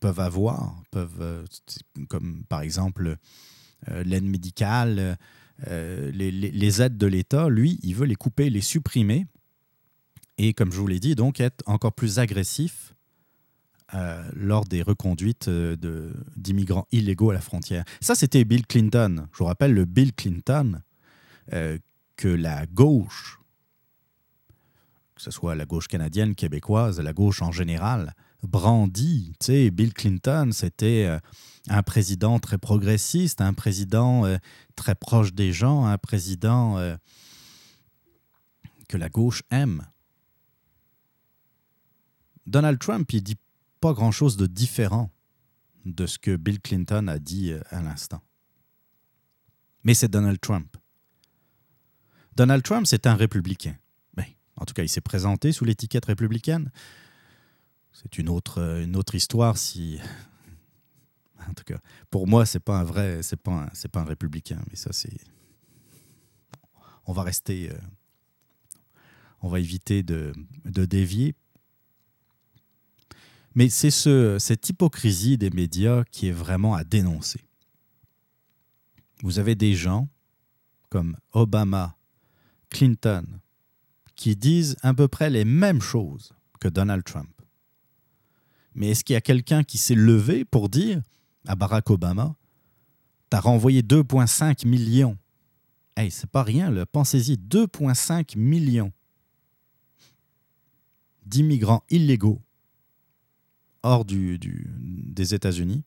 peuvent 0.01 0.21
avoir, 0.21 0.81
peuvent, 0.91 1.45
comme 2.09 2.45
par 2.49 2.63
exemple 2.63 3.17
l'aide 3.87 4.25
médicale, 4.25 5.17
les, 5.67 6.31
les, 6.31 6.83
aides 6.83 6.99
de 6.99 7.07
l'État. 7.07 7.49
Lui, 7.49 7.79
il 7.83 7.95
veut 7.95 8.07
les 8.07 8.17
couper, 8.17 8.51
les 8.51 8.61
supprimer. 8.61 9.27
Et 10.39 10.55
comme 10.55 10.73
je 10.73 10.79
vous 10.79 10.87
l'ai 10.87 11.01
dit, 11.01 11.15
donc 11.15 11.41
être 11.41 11.63
encore 11.67 11.93
plus 11.93 12.19
agressif 12.19 12.95
euh, 13.95 14.23
lors 14.35 14.67
des 14.67 14.83
reconduites 14.83 15.49
euh, 15.49 16.13
d'immigrants 16.37 16.87
illégaux 16.93 17.31
à 17.31 17.33
la 17.33 17.41
frontière. 17.41 17.85
Ça, 18.03 18.15
c'était 18.15 18.45
Bill 18.45 18.67
Clinton. 18.67 19.27
Je 19.33 19.39
vous 19.39 19.47
rappelle 19.47 19.73
le 19.73 19.87
Bill 19.87 20.13
Clinton 20.13 20.83
euh, 21.55 21.79
que 22.17 22.29
la 22.29 22.67
gauche, 22.67 23.41
que 25.15 25.23
ce 25.23 25.31
soit 25.31 25.55
la 25.55 25.65
gauche 25.65 25.89
canadienne, 25.89 26.35
québécoise, 26.35 27.01
la 27.01 27.15
gauche 27.15 27.41
en 27.41 27.51
général, 27.51 28.15
brandit. 28.43 29.33
Tu 29.41 29.47
sais, 29.47 29.71
Bill 29.71 29.93
Clinton, 29.93 30.51
c'était 30.53 31.19
un 31.69 31.83
président 31.83 32.39
très 32.39 32.59
progressiste, 32.59 33.41
un 33.41 33.55
président 33.55 34.25
très 34.77 34.95
proche 34.95 35.33
des 35.33 35.53
gens, 35.53 35.87
un 35.87 35.99
président 35.99 36.97
que 38.89 38.97
la 38.97 39.09
gauche 39.09 39.43
aime. 39.51 39.87
Donald 42.47 42.79
Trump, 42.79 43.13
il 43.13 43.23
dit 43.23 43.37
pas 43.81 43.93
grand-chose 43.93 44.37
de 44.37 44.47
différent 44.47 45.11
de 45.85 46.07
ce 46.07 46.19
que 46.19 46.37
Bill 46.37 46.61
Clinton 46.61 47.07
a 47.07 47.19
dit 47.19 47.53
euh, 47.53 47.61
à 47.71 47.83
l'instant. 47.83 48.23
Mais 49.85 49.95
c'est 49.95 50.09
Donald 50.09 50.41
Trump. 50.41 50.77
Donald 52.37 52.63
Trump, 52.63 52.87
c'est 52.87 53.07
un 53.07 53.15
républicain. 53.15 53.77
Ben, 54.15 54.25
en 54.57 54.65
tout 54.65 54.75
cas, 54.75 54.83
il 54.83 54.89
s'est 54.89 55.01
présenté 55.01 55.53
sous 55.53 55.65
l'étiquette 55.65 56.07
républicaine. 56.07 56.71
C'est 58.01 58.19
une 58.19 58.29
autre, 58.29 58.61
euh, 58.61 58.85
une 58.85 58.97
autre 58.97 59.15
histoire 59.15 59.59
si... 59.59 59.99
En 61.49 61.55
tout 61.55 61.65
cas, 61.65 61.79
pour 62.11 62.27
moi, 62.27 62.45
c'est 62.45 62.61
pas 62.61 62.79
un 62.79 62.85
vrai, 62.85 63.23
c'est 63.23 63.41
pas 63.41 63.71
pas 63.91 64.01
un 64.01 64.05
républicain, 64.05 64.61
mais 64.69 64.77
ça 64.77 64.93
c'est. 64.93 65.17
On 67.07 67.13
va 67.13 67.23
rester, 67.23 67.71
euh, 67.71 67.79
on 69.41 69.49
va 69.49 69.59
éviter 69.61 70.03
de, 70.03 70.35
dévier 70.65 71.35
mais 73.55 73.71
c'est 73.71 73.91
ce, 73.91 74.37
cette 74.39 74.69
hypocrisie 74.69 75.39
des 75.39 75.49
médias 75.51 76.05
qui 76.11 76.29
est 76.29 76.33
vraiment 76.33 76.75
à 76.75 76.85
dénoncer. 76.85 77.41
Vous 79.23 79.39
avez 79.39 79.55
des 79.55 79.75
gens 79.75 80.09
comme 80.91 81.17
Obama, 81.33 81.97
Clinton, 82.69 83.25
qui 84.17 84.37
disent 84.37 84.77
à 84.83 84.93
peu 84.93 85.09
près 85.09 85.31
les 85.31 85.45
mêmes 85.45 85.81
choses 85.81 86.35
que 86.61 86.69
Donald 86.69 87.05
Trump. 87.05 87.38
Mais 88.75 88.91
est-ce 88.91 89.05
qu'il 89.05 89.15
y 89.15 89.17
a 89.17 89.21
quelqu'un 89.21 89.65
qui 89.65 89.79
s'est 89.79 89.95
levé 89.95 90.45
pour 90.45 90.69
dire 90.69 91.03
à 91.47 91.57
Barack 91.57 91.91
Obama, 91.91 92.37
t'as 93.31 93.41
renvoyé 93.41 93.83
2,5 93.83 94.67
millions? 94.67 95.19
Hey, 95.97 96.11
c'est 96.11 96.31
pas 96.31 96.43
rien, 96.43 96.73
pensez-y, 96.87 97.35
2,5 97.35 98.39
millions 98.39 98.93
d'immigrants 101.27 101.83
illégaux 101.91 102.41
hors 103.83 104.05
des 104.05 105.35
États-Unis. 105.35 105.85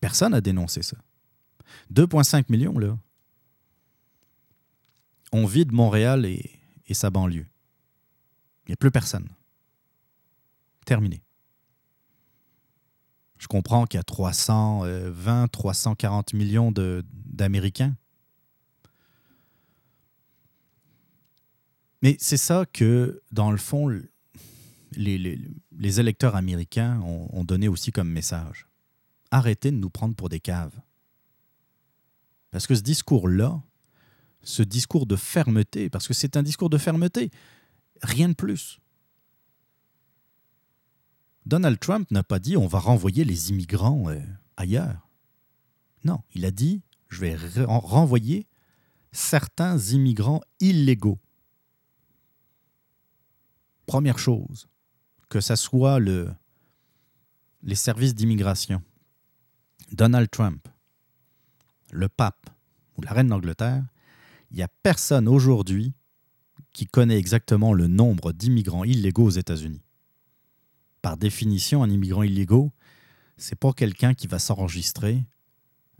Personne 0.00 0.32
n'a 0.32 0.40
dénoncé 0.40 0.82
ça. 0.82 0.96
2,5 1.92 2.46
millions, 2.48 2.78
là. 2.78 2.98
On 5.32 5.44
vide 5.44 5.72
Montréal 5.72 6.24
et 6.24 6.94
sa 6.94 7.10
banlieue. 7.10 7.46
Il 8.66 8.70
n'y 8.70 8.74
a 8.74 8.76
plus 8.76 8.90
personne. 8.90 9.28
Terminé. 10.88 11.20
Je 13.36 13.46
comprends 13.46 13.84
qu'il 13.84 13.98
y 13.98 14.00
a 14.00 14.04
320, 14.04 15.48
340 15.48 16.32
millions 16.32 16.72
d'Américains. 16.72 17.94
Mais 22.00 22.16
c'est 22.18 22.38
ça 22.38 22.64
que, 22.64 23.20
dans 23.32 23.50
le 23.50 23.58
fond, 23.58 24.00
les, 24.92 26.00
électeurs 26.00 26.34
américains 26.34 26.98
ont, 27.02 27.44
donné 27.44 27.68
aussi 27.68 27.92
comme 27.92 28.08
message. 28.08 28.66
Arrêtez 29.30 29.70
de 29.70 29.76
nous 29.76 29.90
prendre 29.90 30.14
pour 30.14 30.30
des 30.30 30.40
caves. 30.40 30.80
Parce 32.50 32.66
que 32.66 32.74
ce 32.74 32.80
discours-là, 32.80 33.60
ce 34.42 34.62
discours 34.62 35.04
de 35.04 35.16
fermeté, 35.16 35.90
parce 35.90 36.08
que 36.08 36.14
c'est 36.14 36.38
un 36.38 36.42
discours 36.42 36.70
de 36.70 36.78
fermeté, 36.78 37.30
rien 38.00 38.30
de 38.30 38.34
plus. 38.34 38.80
Donald 41.48 41.80
Trump 41.80 42.10
n'a 42.10 42.22
pas 42.22 42.38
dit 42.38 42.58
on 42.58 42.66
va 42.66 42.78
renvoyer 42.78 43.24
les 43.24 43.48
immigrants 43.48 44.10
euh, 44.10 44.20
ailleurs. 44.58 45.08
Non, 46.04 46.20
il 46.34 46.44
a 46.44 46.50
dit 46.50 46.82
je 47.08 47.22
vais 47.22 47.36
renvoyer 47.64 48.46
certains 49.12 49.78
immigrants 49.78 50.42
illégaux. 50.60 51.18
Première 53.86 54.18
chose, 54.18 54.68
que 55.30 55.40
ce 55.40 55.56
soit 55.56 55.98
le, 55.98 56.30
les 57.62 57.74
services 57.74 58.14
d'immigration, 58.14 58.82
Donald 59.90 60.30
Trump, 60.30 60.68
le 61.90 62.10
pape 62.10 62.50
ou 62.98 63.00
la 63.00 63.12
reine 63.12 63.28
d'Angleterre, 63.28 63.86
il 64.50 64.58
n'y 64.58 64.62
a 64.62 64.68
personne 64.82 65.26
aujourd'hui 65.26 65.94
qui 66.72 66.84
connaît 66.84 67.16
exactement 67.16 67.72
le 67.72 67.86
nombre 67.86 68.32
d'immigrants 68.32 68.84
illégaux 68.84 69.24
aux 69.24 69.30
États-Unis 69.30 69.80
par 71.02 71.16
définition, 71.16 71.82
un 71.82 71.90
immigrant 71.90 72.22
illégaux, 72.22 72.72
c'est 73.36 73.58
pas 73.58 73.72
quelqu'un 73.72 74.14
qui 74.14 74.26
va 74.26 74.38
s'enregistrer 74.38 75.24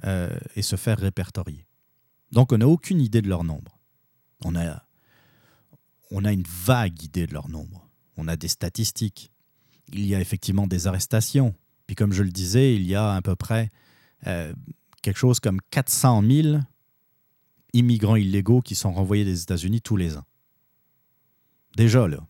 euh, 0.05 0.37
et 0.57 0.63
se 0.63 0.77
faire 0.77 0.99
répertorier. 0.99 1.67
Donc, 2.33 2.53
on 2.53 2.59
n'a 2.59 2.69
aucune 2.69 3.01
idée 3.01 3.23
de 3.23 3.29
leur 3.29 3.45
nombre. 3.45 3.79
On 4.45 4.55
a, 4.55 4.83
une 6.11 6.45
vague 6.47 7.03
idée 7.03 7.27
de 7.27 7.33
leur 7.33 7.49
nombre. 7.49 7.89
On 8.17 8.29
a 8.29 8.37
des 8.37 8.49
statistiques. 8.49 9.33
Il 9.93 10.05
y 10.07 10.15
a 10.15 10.21
effectivement 10.21 10.67
des 10.67 10.87
arrestations. 10.87 11.55
Puis, 11.87 11.97
comme 11.97 12.13
je 12.13 12.23
le 12.23 12.31
disais, 12.31 12.75
il 12.75 12.87
y 12.87 12.95
a 12.95 13.15
à 13.15 13.23
peu 13.23 13.35
près 13.35 13.71
euh, 14.27 14.53
quelque 15.03 15.17
chose 15.17 15.41
comme 15.41 15.61
400 15.71 16.23
000 16.23 16.59
immigrants 17.73 18.17
illégaux 18.17 18.61
qui 18.61 18.75
sont 18.75 18.93
renvoyés 18.93 19.25
des 19.25 19.43
États-Unis 19.43 19.81
tous 19.81 19.97
les 19.97 20.17
ans. 20.17 20.25
Déjà, 21.77 22.09
là, 22.09 22.27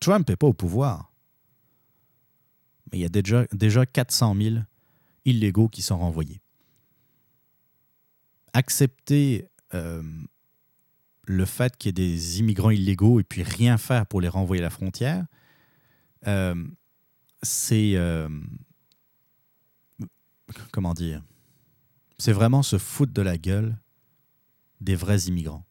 Trump 0.00 0.28
n'est 0.28 0.36
pas 0.36 0.46
au 0.46 0.52
pouvoir 0.52 1.11
il 2.92 3.00
y 3.00 3.04
a 3.04 3.08
déjà, 3.08 3.46
déjà 3.52 3.86
400 3.86 4.34
000 4.36 4.56
illégaux 5.24 5.68
qui 5.68 5.82
sont 5.82 5.98
renvoyés. 5.98 6.40
Accepter 8.52 9.48
euh, 9.74 10.02
le 11.24 11.44
fait 11.44 11.76
qu'il 11.76 11.88
y 11.88 11.90
ait 11.90 12.06
des 12.06 12.40
immigrants 12.40 12.70
illégaux 12.70 13.20
et 13.20 13.24
puis 13.24 13.42
rien 13.42 13.78
faire 13.78 14.06
pour 14.06 14.20
les 14.20 14.28
renvoyer 14.28 14.62
à 14.62 14.66
la 14.66 14.70
frontière, 14.70 15.26
euh, 16.26 16.54
c'est... 17.42 17.92
Euh, 17.96 18.28
comment 20.70 20.94
dire? 20.94 21.22
C'est 22.18 22.32
vraiment 22.32 22.62
se 22.62 22.78
foutre 22.78 23.12
de 23.12 23.22
la 23.22 23.38
gueule 23.38 23.76
des 24.80 24.94
vrais 24.94 25.20
immigrants. 25.22 25.64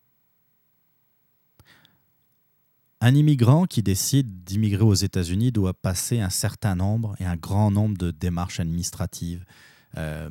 Un 3.03 3.15
immigrant 3.15 3.65
qui 3.65 3.81
décide 3.81 4.43
d'immigrer 4.43 4.83
aux 4.83 4.93
États-Unis 4.93 5.51
doit 5.51 5.73
passer 5.73 6.19
un 6.19 6.29
certain 6.29 6.75
nombre 6.75 7.15
et 7.19 7.25
un 7.25 7.35
grand 7.35 7.71
nombre 7.71 7.97
de 7.97 8.11
démarches 8.11 8.59
administratives. 8.59 9.43
Euh, 9.97 10.29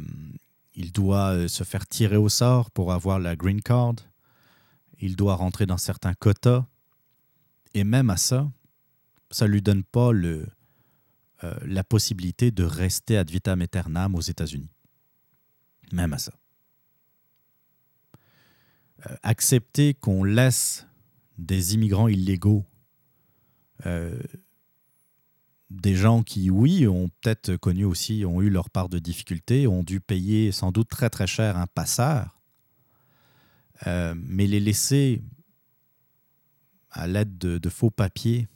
il 0.76 0.92
doit 0.92 1.32
euh, 1.32 1.48
se 1.48 1.64
faire 1.64 1.84
tirer 1.84 2.16
au 2.16 2.28
sort 2.28 2.70
pour 2.70 2.92
avoir 2.92 3.18
la 3.18 3.34
green 3.34 3.60
card. 3.60 3.96
Il 5.00 5.16
doit 5.16 5.34
rentrer 5.34 5.66
dans 5.66 5.78
certains 5.78 6.14
quotas. 6.14 6.64
Et 7.74 7.82
même 7.82 8.08
à 8.08 8.16
ça, 8.16 8.48
ça 9.32 9.46
ne 9.46 9.50
lui 9.50 9.62
donne 9.62 9.82
pas 9.82 10.12
le, 10.12 10.46
euh, 11.42 11.54
la 11.66 11.82
possibilité 11.82 12.52
de 12.52 12.62
rester 12.62 13.16
ad 13.16 13.30
vitam 13.30 13.62
aeternam 13.62 14.14
aux 14.14 14.20
États-Unis. 14.20 14.70
Même 15.92 16.12
à 16.12 16.18
ça. 16.18 16.32
accepter 19.24 19.94
qu'on 19.94 20.22
laisse 20.22 20.86
des 21.40 21.74
immigrants 21.74 22.08
illégaux, 22.08 22.64
euh, 23.86 24.20
des 25.70 25.94
gens 25.94 26.22
qui, 26.22 26.50
oui, 26.50 26.86
ont 26.86 27.08
peut-être 27.20 27.56
connu 27.56 27.84
aussi, 27.84 28.24
ont 28.24 28.42
eu 28.42 28.50
leur 28.50 28.70
part 28.70 28.88
de 28.88 28.98
difficultés, 28.98 29.66
ont 29.66 29.82
dû 29.82 30.00
payer 30.00 30.52
sans 30.52 30.72
doute 30.72 30.88
très 30.88 31.10
très 31.10 31.26
cher 31.26 31.56
un 31.56 31.66
passeur, 31.66 32.40
mais 33.86 34.46
les 34.46 34.60
laisser 34.60 35.22
à 36.90 37.06
l'aide 37.06 37.38
de, 37.38 37.68
faux 37.68 37.90
papiers 37.90 38.48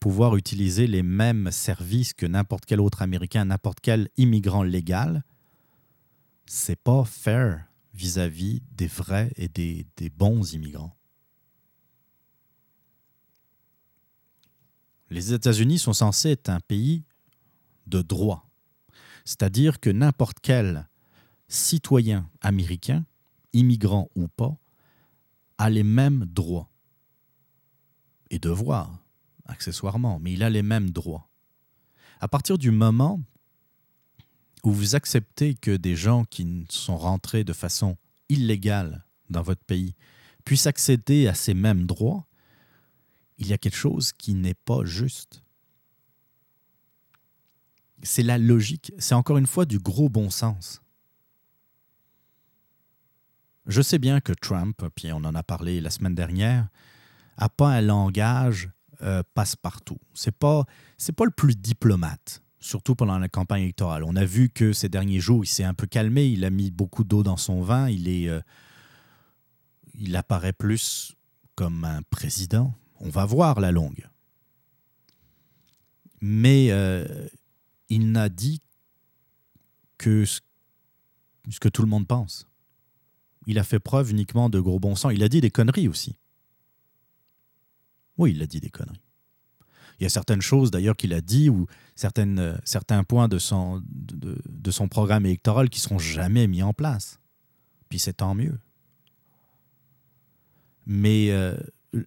pouvoir 0.00 0.36
utiliser 0.36 0.86
les 0.86 1.02
mêmes 1.02 1.50
services 1.50 2.12
que 2.12 2.26
n'importe 2.26 2.66
quel 2.66 2.80
autre 2.80 3.00
Américain, 3.00 3.46
n'importe 3.46 3.78
quel 3.80 4.10
immigrant 4.16 4.62
légal, 4.62 5.22
c'est 6.46 6.78
pas 6.78 7.04
fair 7.04 7.64
vis-à-vis 7.94 8.60
des 8.72 8.88
vrais 8.88 9.32
et 9.36 9.48
des 9.48 10.10
bons 10.10 10.52
immigrants. 10.52 10.94
Les 15.14 15.32
États-Unis 15.32 15.78
sont 15.78 15.92
censés 15.92 16.30
être 16.30 16.48
un 16.48 16.58
pays 16.58 17.04
de 17.86 18.02
droit. 18.02 18.50
C'est-à-dire 19.24 19.78
que 19.78 19.88
n'importe 19.88 20.38
quel 20.42 20.88
citoyen 21.46 22.28
américain, 22.40 23.06
immigrant 23.52 24.10
ou 24.16 24.26
pas, 24.26 24.58
a 25.56 25.70
les 25.70 25.84
mêmes 25.84 26.24
droits 26.24 26.68
et 28.30 28.40
devoirs, 28.40 28.98
accessoirement, 29.46 30.18
mais 30.18 30.32
il 30.32 30.42
a 30.42 30.50
les 30.50 30.64
mêmes 30.64 30.90
droits. 30.90 31.28
À 32.20 32.26
partir 32.26 32.58
du 32.58 32.72
moment 32.72 33.22
où 34.64 34.72
vous 34.72 34.96
acceptez 34.96 35.54
que 35.54 35.76
des 35.76 35.94
gens 35.94 36.24
qui 36.24 36.66
sont 36.70 36.96
rentrés 36.96 37.44
de 37.44 37.52
façon 37.52 37.96
illégale 38.28 39.04
dans 39.30 39.42
votre 39.42 39.62
pays 39.62 39.94
puissent 40.44 40.66
accéder 40.66 41.28
à 41.28 41.34
ces 41.34 41.54
mêmes 41.54 41.86
droits, 41.86 42.26
il 43.38 43.46
y 43.48 43.52
a 43.52 43.58
quelque 43.58 43.76
chose 43.76 44.12
qui 44.12 44.34
n'est 44.34 44.54
pas 44.54 44.84
juste. 44.84 45.42
C'est 48.02 48.22
la 48.22 48.38
logique, 48.38 48.92
c'est 48.98 49.14
encore 49.14 49.38
une 49.38 49.46
fois 49.46 49.64
du 49.64 49.78
gros 49.78 50.08
bon 50.08 50.30
sens. 50.30 50.82
Je 53.66 53.80
sais 53.80 53.98
bien 53.98 54.20
que 54.20 54.32
Trump, 54.32 54.82
puis 54.94 55.10
on 55.12 55.24
en 55.24 55.34
a 55.34 55.42
parlé 55.42 55.80
la 55.80 55.90
semaine 55.90 56.14
dernière, 56.14 56.68
n'a 57.38 57.48
pas 57.48 57.70
un 57.70 57.80
langage 57.80 58.70
euh, 59.02 59.22
passe-partout. 59.34 59.98
C'est 60.12 60.36
pas 60.36 60.64
c'est 60.98 61.14
pas 61.14 61.24
le 61.24 61.30
plus 61.30 61.56
diplomate, 61.56 62.42
surtout 62.60 62.94
pendant 62.94 63.18
la 63.18 63.28
campagne 63.28 63.62
électorale. 63.62 64.04
On 64.04 64.16
a 64.16 64.24
vu 64.24 64.50
que 64.50 64.72
ces 64.72 64.88
derniers 64.88 65.20
jours, 65.20 65.44
il 65.44 65.48
s'est 65.48 65.64
un 65.64 65.74
peu 65.74 65.86
calmé, 65.86 66.26
il 66.26 66.44
a 66.44 66.50
mis 66.50 66.70
beaucoup 66.70 67.04
d'eau 67.04 67.22
dans 67.22 67.38
son 67.38 67.62
vin, 67.62 67.88
il 67.88 68.08
est 68.08 68.28
euh, 68.28 68.40
il 69.94 70.14
apparaît 70.16 70.52
plus 70.52 71.14
comme 71.54 71.84
un 71.84 72.02
président, 72.02 72.74
on 73.00 73.08
va 73.08 73.24
voir 73.24 73.60
la 73.60 73.72
longue. 73.72 74.08
Mais 76.20 76.68
euh, 76.70 77.28
il 77.88 78.12
n'a 78.12 78.28
dit 78.28 78.60
que 79.98 80.24
ce, 80.24 80.40
que 81.60 81.68
tout 81.68 81.82
le 81.82 81.88
monde 81.88 82.06
pense. 82.06 82.46
Il 83.46 83.58
a 83.58 83.64
fait 83.64 83.78
preuve 83.78 84.10
uniquement 84.10 84.48
de 84.48 84.58
gros 84.58 84.80
bon 84.80 84.94
sens. 84.94 85.12
Il 85.14 85.22
a 85.22 85.28
dit 85.28 85.40
des 85.40 85.50
conneries 85.50 85.88
aussi. 85.88 86.16
Oui, 88.16 88.30
il 88.30 88.42
a 88.42 88.46
dit 88.46 88.60
des 88.60 88.70
conneries. 88.70 89.00
Il 89.98 90.02
y 90.02 90.06
a 90.06 90.10
certaines 90.10 90.42
choses 90.42 90.70
d'ailleurs 90.70 90.96
qu'il 90.96 91.12
a 91.12 91.20
dit 91.20 91.50
ou 91.50 91.66
certaines, 91.94 92.38
euh, 92.38 92.56
certains 92.64 93.04
points 93.04 93.28
de 93.28 93.38
son, 93.38 93.82
de, 93.86 94.86
programme 94.88 95.26
électoral 95.26 95.70
qui 95.70 95.80
seront 95.80 95.98
jamais 95.98 96.46
mis 96.46 96.62
en 96.62 96.72
place. 96.72 97.20
Puis 97.88 97.98
c'est 97.98 98.14
tant 98.14 98.34
mieux. 98.34 98.58
Mais 100.86 101.30
euh, 101.30 101.56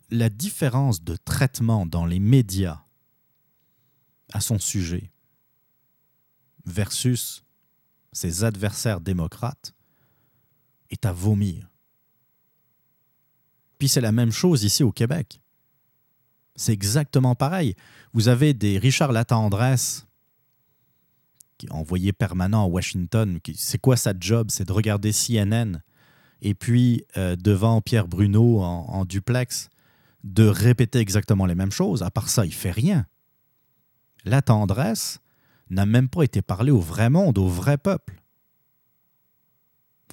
la 0.09 0.29
différence 0.29 1.03
de 1.03 1.15
traitement 1.15 1.85
dans 1.85 2.05
les 2.05 2.19
médias 2.19 2.83
à 4.33 4.41
son 4.41 4.59
sujet 4.59 5.11
versus 6.65 7.43
ses 8.11 8.43
adversaires 8.43 8.99
démocrates 8.99 9.73
est 10.89 11.05
à 11.05 11.11
vomir. 11.11 11.69
Puis 13.79 13.87
c'est 13.87 14.01
la 14.01 14.11
même 14.11 14.31
chose 14.31 14.63
ici 14.63 14.83
au 14.83 14.91
Québec. 14.91 15.39
C'est 16.55 16.73
exactement 16.73 17.35
pareil. 17.35 17.75
Vous 18.13 18.27
avez 18.27 18.53
des 18.53 18.79
Richard 18.79 19.11
Latendresse 19.11 20.07
qui 21.57 21.69
envoyé 21.69 22.13
permanent 22.13 22.63
à 22.63 22.67
Washington, 22.67 23.39
c'est 23.55 23.79
quoi 23.79 23.97
sa 23.97 24.13
job? 24.17 24.49
C'est 24.51 24.65
de 24.65 24.71
regarder 24.71 25.11
CNN 25.11 25.81
et 26.41 26.53
puis 26.53 27.03
euh, 27.17 27.35
devant 27.35 27.81
Pierre 27.81 28.07
Bruno 28.07 28.61
en, 28.61 29.05
duplex, 29.05 29.69
de 30.23 30.45
répéter 30.45 30.99
exactement 30.99 31.45
les 31.45 31.55
mêmes 31.55 31.71
choses. 31.71 32.03
À 32.03 32.11
part 32.11 32.29
ça, 32.29 32.45
il 32.45 32.53
fait 32.53 32.71
rien. 32.71 33.05
La 34.25 34.41
tendresse 34.41 35.19
n'a 35.69 35.85
même 35.85 36.09
pas 36.09 36.23
été 36.23 36.41
parlée 36.41 36.71
au 36.71 36.79
vrai 36.79 37.09
monde, 37.09 37.37
au 37.37 37.47
vrai 37.47 37.77
peuple. 37.77 38.21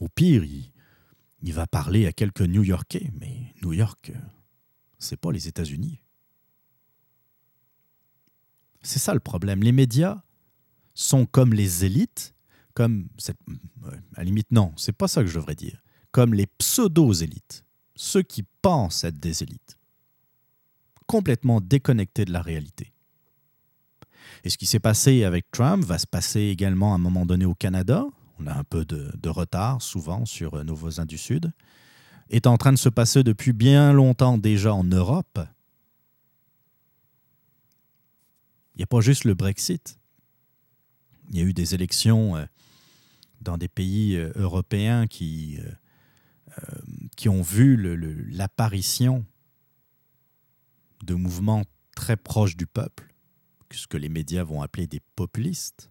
Au 0.00 0.08
pire, 0.08 0.44
il, 0.44 1.52
va 1.52 1.66
parler 1.66 2.06
à 2.06 2.12
quelques 2.12 2.42
New-Yorkais, 2.42 3.10
mais 3.18 3.54
New 3.62 3.72
York, 3.72 4.12
c'est 4.98 5.16
pas 5.16 5.32
les 5.32 5.48
États-Unis. 5.48 6.02
C'est 8.82 8.98
ça 8.98 9.14
le 9.14 9.20
problème. 9.20 9.62
Les 9.62 9.72
médias 9.72 10.22
sont 10.94 11.26
comme 11.26 11.54
les 11.54 11.84
élites, 11.84 12.34
comme 12.74 13.08
à 14.14 14.18
la 14.18 14.24
limite 14.24 14.50
non, 14.50 14.72
c'est 14.76 14.92
pas 14.92 15.08
ça 15.08 15.22
que 15.22 15.28
je 15.28 15.34
devrais 15.34 15.54
dire, 15.54 15.82
comme 16.10 16.34
les 16.34 16.46
pseudo-élites, 16.46 17.64
ceux 17.96 18.22
qui 18.22 18.44
pensent 18.62 19.04
être 19.04 19.18
des 19.18 19.42
élites, 19.42 19.78
complètement 21.06 21.60
déconnectés 21.60 22.24
de 22.24 22.32
la 22.32 22.42
réalité. 22.42 22.92
Et 24.42 24.50
ce 24.50 24.58
qui 24.58 24.66
s'est 24.66 24.80
passé 24.80 25.24
avec 25.24 25.50
Trump 25.50 25.84
va 25.84 25.98
se 25.98 26.06
passer 26.06 26.42
également 26.42 26.92
à 26.92 26.96
un 26.96 26.98
moment 26.98 27.26
donné 27.26 27.44
au 27.44 27.54
Canada. 27.54 28.04
On 28.38 28.46
a 28.46 28.54
un 28.54 28.64
peu 28.64 28.84
de, 28.84 29.28
retard 29.28 29.80
souvent 29.80 30.26
sur 30.26 30.62
nos 30.64 30.74
voisins 30.74 31.06
du 31.06 31.18
Sud. 31.18 31.52
Est 32.30 32.46
en 32.46 32.56
train 32.56 32.72
de 32.72 32.78
se 32.78 32.88
passer 32.88 33.22
depuis 33.22 33.52
bien 33.52 33.92
longtemps 33.92 34.38
déjà 34.38 34.74
en 34.74 34.84
Europe. 34.84 35.38
Il 38.74 38.78
n'y 38.78 38.84
a 38.84 38.86
pas 38.86 39.00
juste 39.00 39.24
le 39.24 39.34
Brexit. 39.34 39.98
Il 41.30 41.38
y 41.38 41.40
a 41.40 41.44
eu 41.44 41.52
des 41.52 41.74
élections 41.74 42.36
euh, 42.36 42.44
dans 43.40 43.56
des 43.56 43.68
pays 43.68 44.16
euh, 44.16 44.32
européens 44.34 45.06
qui, 45.06 45.58
euh, 45.60 46.62
qui 47.16 47.28
ont 47.28 47.42
vu 47.42 47.76
l'apparition 48.30 49.24
de 51.04 51.14
mouvements 51.14 51.64
très 51.94 52.16
proches 52.16 52.56
du 52.56 52.66
peuple, 52.66 53.14
ce 53.70 53.86
que 53.86 53.96
les 53.96 54.08
médias 54.08 54.44
vont 54.44 54.62
appeler 54.62 54.86
des 54.86 55.00
populistes. 55.16 55.90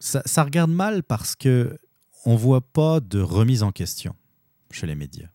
Ça, 0.00 0.44
regarde 0.44 0.70
mal 0.70 1.02
parce 1.02 1.34
que 1.34 1.78
on 2.24 2.36
voit 2.36 2.60
pas 2.60 3.00
de 3.00 3.20
remise 3.20 3.62
en 3.62 3.72
question 3.72 4.14
chez 4.70 4.86
les 4.86 4.94
médias. 4.94 5.28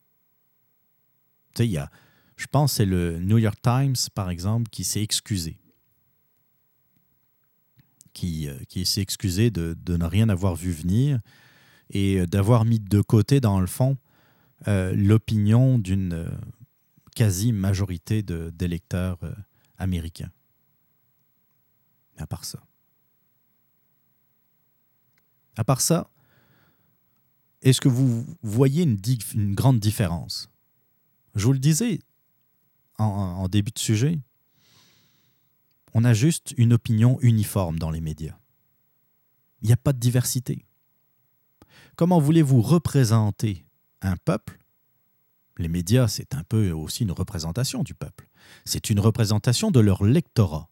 Tu 1.53 1.57
sais, 1.57 1.67
il 1.67 1.71
y 1.71 1.77
a, 1.77 1.91
je 2.37 2.47
pense, 2.47 2.73
c'est 2.73 2.85
le 2.85 3.19
New 3.19 3.37
York 3.37 3.59
Times, 3.61 3.95
par 4.15 4.29
exemple, 4.29 4.69
qui 4.69 4.83
s'est 4.83 5.03
excusé 5.03 5.59
qui, 8.13 8.47
euh, 8.47 8.57
qui 8.69 8.85
s'est 8.85 9.01
excusé 9.01 9.49
de, 9.49 9.75
de, 9.83 9.97
ne 9.97 10.05
rien 10.05 10.29
avoir 10.29 10.55
vu 10.55 10.71
venir 10.71 11.19
et 11.89 12.27
d'avoir 12.27 12.63
mis 12.63 12.79
de 12.79 13.01
côté, 13.01 13.41
dans 13.41 13.59
le 13.59 13.65
fond, 13.65 13.97
l'opinion 14.67 15.77
d'une 15.79 16.29
quasi-majorité 17.15 18.23
d'électeurs 18.23 19.19
américains. 19.77 20.31
À 22.17 22.27
part 22.27 22.45
ça. 22.45 22.63
À 25.55 25.63
part 25.63 25.81
ça, 25.81 26.09
est-ce 27.61 27.79
que 27.79 27.89
vous 27.89 28.25
voyez 28.41 28.83
une, 28.83 28.99
une, 29.33 29.55
grande 29.55 29.79
différence? 29.79 30.49
Je 31.35 31.45
vous 31.45 31.53
le 31.53 31.59
disais 31.59 31.99
en, 32.97 33.05
en 33.05 33.47
début 33.47 33.71
de 33.71 33.79
sujet, 33.79 34.19
on 35.93 36.03
a 36.03 36.13
juste 36.13 36.53
une 36.57 36.73
opinion 36.73 37.19
uniforme 37.21 37.77
dans 37.77 37.91
les 37.91 38.01
médias. 38.01 38.37
Il 39.61 39.67
n'y 39.67 39.73
a 39.73 39.77
pas 39.77 39.93
de 39.93 39.99
diversité. 39.99 40.65
Comment 41.95 42.19
voulez-vous 42.19 42.61
représenter 42.61 43.62
un 44.05 44.17
peuple 44.17 44.59
Les 45.57 45.67
médias, 45.67 46.07
c'est 46.07 46.33
un 46.33 46.43
peu 46.43 46.71
aussi 46.71 47.03
une 47.03 47.11
représentation 47.11 47.83
du 47.83 47.93
peuple. 47.93 48.27
C'est 48.65 48.89
une 48.89 48.99
représentation 48.99 49.71
de 49.71 49.79
leur 49.79 50.03
lectorat. 50.03 50.69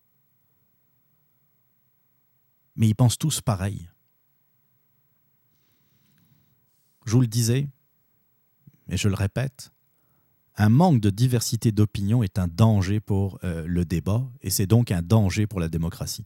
Mais 2.75 2.87
ils 2.87 2.95
pensent 2.95 3.19
tous 3.19 3.41
pareil. 3.41 3.89
Je 7.05 7.11
vous 7.11 7.21
le 7.21 7.27
disais, 7.27 7.67
et 8.89 8.97
je 8.97 9.07
le 9.07 9.15
répète, 9.15 9.71
un 10.55 10.69
manque 10.69 10.99
de 10.99 11.09
diversité 11.09 11.71
d'opinion 11.71 12.23
est 12.23 12.37
un 12.37 12.47
danger 12.47 12.99
pour 12.99 13.39
euh, 13.43 13.65
le 13.65 13.85
débat 13.85 14.29
et 14.41 14.49
c'est 14.49 14.67
donc 14.67 14.91
un 14.91 15.01
danger 15.01 15.47
pour 15.47 15.59
la 15.59 15.69
démocratie. 15.69 16.25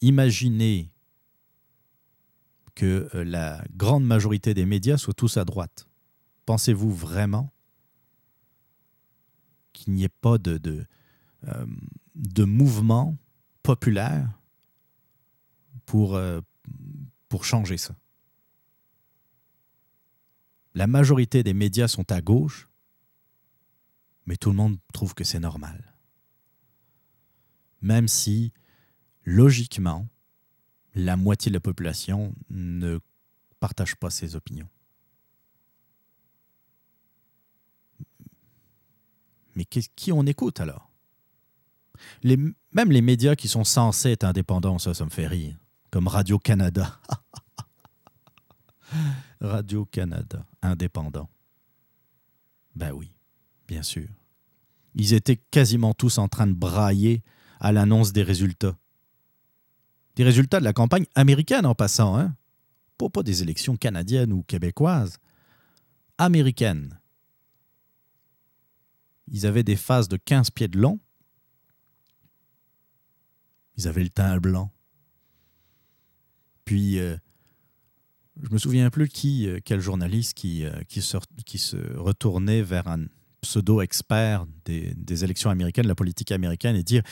Imaginez 0.00 0.90
que 2.76 3.08
euh, 3.14 3.24
la 3.24 3.64
grande 3.74 4.04
majorité 4.04 4.54
des 4.54 4.66
médias 4.66 4.98
soient 4.98 5.14
tous 5.14 5.36
à 5.38 5.44
droite. 5.44 5.88
Pensez-vous 6.44 6.94
vraiment 6.94 7.52
qu'il 9.72 9.94
n'y 9.94 10.04
ait 10.04 10.08
pas 10.08 10.38
de, 10.38 10.58
de, 10.58 10.86
euh, 11.48 12.46
mouvement 12.46 13.16
populaire 13.64 14.30
pour, 15.86 16.20
pour 17.28 17.44
changer 17.44 17.78
ça? 17.78 17.96
La 20.74 20.86
majorité 20.86 21.42
des 21.42 21.54
médias 21.54 21.88
sont 21.88 22.12
à 22.12 22.20
gauche, 22.20 22.68
mais 24.26 24.36
tout 24.36 24.50
le 24.50 24.56
monde 24.56 24.78
trouve 24.92 25.14
que 25.14 25.24
c'est 25.24 25.40
normal. 25.40 25.94
Même 27.80 28.08
si, 28.08 28.52
logiquement, 29.24 30.06
la 30.96 31.16
moitié 31.16 31.50
de 31.50 31.56
la 31.56 31.60
population 31.60 32.34
ne 32.48 32.98
partage 33.60 33.94
pas 33.96 34.10
ces 34.10 34.34
opinions. 34.34 34.68
Mais 39.54 39.64
qui 39.64 40.10
on 40.10 40.24
écoute 40.24 40.58
alors? 40.58 40.90
Même 42.24 42.54
les 42.90 43.02
médias 43.02 43.36
qui 43.36 43.48
sont 43.48 43.64
censés 43.64 44.10
être 44.10 44.24
indépendants, 44.24 44.78
ça, 44.78 44.94
ça 44.94 45.04
me 45.04 45.10
fait 45.10 45.26
rire, 45.26 45.56
comme 45.90 46.08
Radio-Canada. 46.08 46.98
Radio-Canada, 49.40 50.46
indépendant. 50.62 51.28
Ben 52.74 52.92
oui, 52.92 53.12
bien 53.68 53.82
sûr. 53.82 54.08
Ils 54.94 55.12
étaient 55.12 55.36
quasiment 55.36 55.94
tous 55.94 56.18
en 56.18 56.28
train 56.28 56.46
de 56.46 56.52
brailler 56.52 57.22
à 57.60 57.72
l'annonce 57.72 58.12
des 58.12 58.22
résultats. 58.22 58.76
Des 60.16 60.24
résultats 60.24 60.60
de 60.60 60.64
la 60.64 60.72
campagne 60.72 61.06
américaine 61.14 61.66
en 61.66 61.74
passant, 61.74 62.18
hein? 62.18 62.34
Pas, 62.98 63.22
des 63.22 63.42
élections 63.42 63.76
canadiennes 63.76 64.32
ou 64.32 64.42
québécoises. 64.42 65.18
Américaines. 66.16 66.98
Ils 69.28 69.46
avaient 69.46 69.62
des 69.62 69.76
faces 69.76 70.08
de 70.08 70.16
15 70.16 70.50
pieds 70.50 70.68
de 70.68 70.78
long. 70.78 70.98
Ils 73.76 73.86
avaient 73.86 74.02
le 74.02 74.08
teint 74.08 74.38
blanc. 74.38 74.72
Puis, 76.64 76.98
euh, 76.98 77.16
je 78.42 78.50
me 78.50 78.58
souviens 78.58 78.88
plus 78.88 79.08
qui, 79.08 79.46
euh, 79.46 79.60
quel 79.62 79.80
journaliste 79.80 80.32
qui, 80.34 80.64
euh, 80.64 80.82
qui 80.88 81.02
se 81.02 81.76
retournait 81.98 82.62
vers 82.62 82.88
un 82.88 83.04
pseudo-expert 83.42 84.46
des, 84.64 84.94
des, 84.94 85.24
élections 85.24 85.50
américaines, 85.50 85.84
de 85.84 85.88
la 85.88 85.94
politique 85.94 86.32
américaine, 86.32 86.76
et 86.76 86.82
dire 86.82 87.02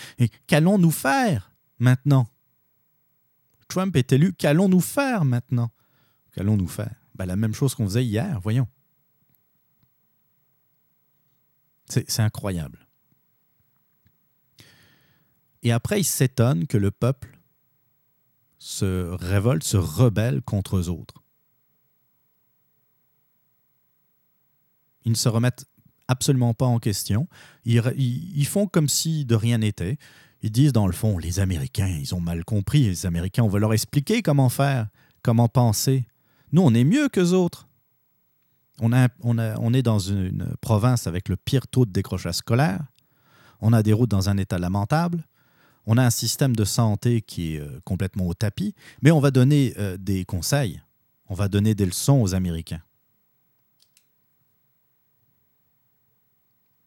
Qu'allons-nous 0.47 0.91
faire 0.91 1.55
maintenant? 1.79 2.27
Trump 3.69 3.97
est 3.97 4.13
élu, 4.13 4.33
qu'allons-nous 4.33 4.81
faire 4.81 5.25
maintenant? 5.25 5.71
Qu'allons-nous 6.33 6.69
faire? 6.69 6.95
Ben, 7.15 7.27
La 7.27 7.37
même 7.37 7.55
chose 7.55 7.75
qu'on 7.75 7.87
faisait 7.87 8.05
hier, 8.05 8.41
voyons. 8.41 8.69
C'est 11.89 12.21
incroyable. 12.21 12.87
Et 15.63 15.73
après, 15.73 16.01
il 16.01 16.05
s'étonne 16.05 16.67
que 16.67 16.77
le 16.77 16.91
peuple 16.91 17.39
se 18.59 19.11
révoltent, 19.11 19.63
se 19.63 19.77
rebellent 19.77 20.43
contre 20.43 20.77
eux 20.77 20.89
autres. 20.89 21.23
Ils 25.05 25.13
ne 25.13 25.17
se 25.17 25.29
remettent 25.29 25.67
absolument 26.09 26.55
pas 26.55 26.67
en 26.67 26.79
question. 26.79 27.29
Ils, 27.65 28.47
font 28.47 28.67
comme 28.67 28.89
si 28.89 29.25
de 29.25 29.35
rien 29.35 29.59
n'était. 29.59 29.99
Ils 30.45 30.53
disent 30.53 30.75
dans 30.75 30.87
le 30.87 30.93
fond, 30.93 31.17
les 31.17 31.41
Américains, 31.41 31.89
ils 31.89 32.15
ont 32.15 32.21
mal 32.21 32.45
compris. 32.45 32.83
Les 32.83 33.07
Américains, 33.07 33.45
on 33.45 33.49
va 33.49 33.59
leur 33.59 33.73
expliquer 33.73 34.21
comment 34.21 34.51
faire, 34.51 34.89
comment 35.23 35.49
penser. 35.49 36.05
Nous, 36.53 36.61
on 36.61 36.75
est 36.75 36.85
mieux 36.85 37.09
qu'eux 37.09 37.31
autres. 37.31 37.67
On, 38.79 38.93
est 38.93 39.83
dans 39.83 39.99
une 39.99 40.55
province 40.61 41.07
avec 41.07 41.31
le 41.31 41.37
pire 41.37 41.67
taux 41.67 41.87
de 41.87 41.93
décrochage 41.93 42.35
scolaire. 42.35 42.85
On 43.63 43.73
a 43.73 43.83
des 43.83 43.95
routes 43.95 44.11
dans 44.11 44.29
un 44.29 44.37
état 44.37 44.59
lamentable. 44.59 45.25
On 45.87 45.97
a 45.97 46.05
un 46.05 46.11
système 46.11 46.55
de 46.55 46.65
santé 46.67 47.23
qui 47.23 47.55
est 47.55 47.61
euh, 47.61 47.81
complètement 47.85 48.27
au 48.27 48.35
tapis, 48.35 48.75
mais 49.01 49.11
on 49.11 49.21
va 49.21 49.31
donner 49.31 49.73
euh, 49.79 49.97
des 49.97 50.27
conseils, 50.27 50.83
on 51.29 51.35
va 51.35 51.49
donner 51.49 51.75
des 51.75 51.87
leçons 51.87 52.21
aux 52.21 52.35
Américains. 52.35 52.83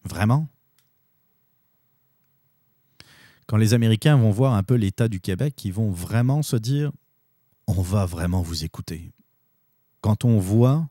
Vraiment? 0.04 0.48
Quand 3.48 3.56
les 3.56 3.72
Américains 3.72 4.16
vont 4.18 4.30
voir 4.30 4.52
un 4.52 4.62
peu 4.62 4.74
l'état 4.74 5.08
du 5.08 5.20
Québec, 5.20 5.64
ils 5.64 5.72
vont 5.72 5.90
vraiment 5.90 6.42
se 6.42 6.54
dire 6.54 6.92
on 7.66 7.80
va 7.80 8.04
vraiment 8.04 8.42
vous 8.42 8.62
écouter. 8.62 9.10
Quand 10.02 10.26
on 10.26 10.38
voit 10.38 10.86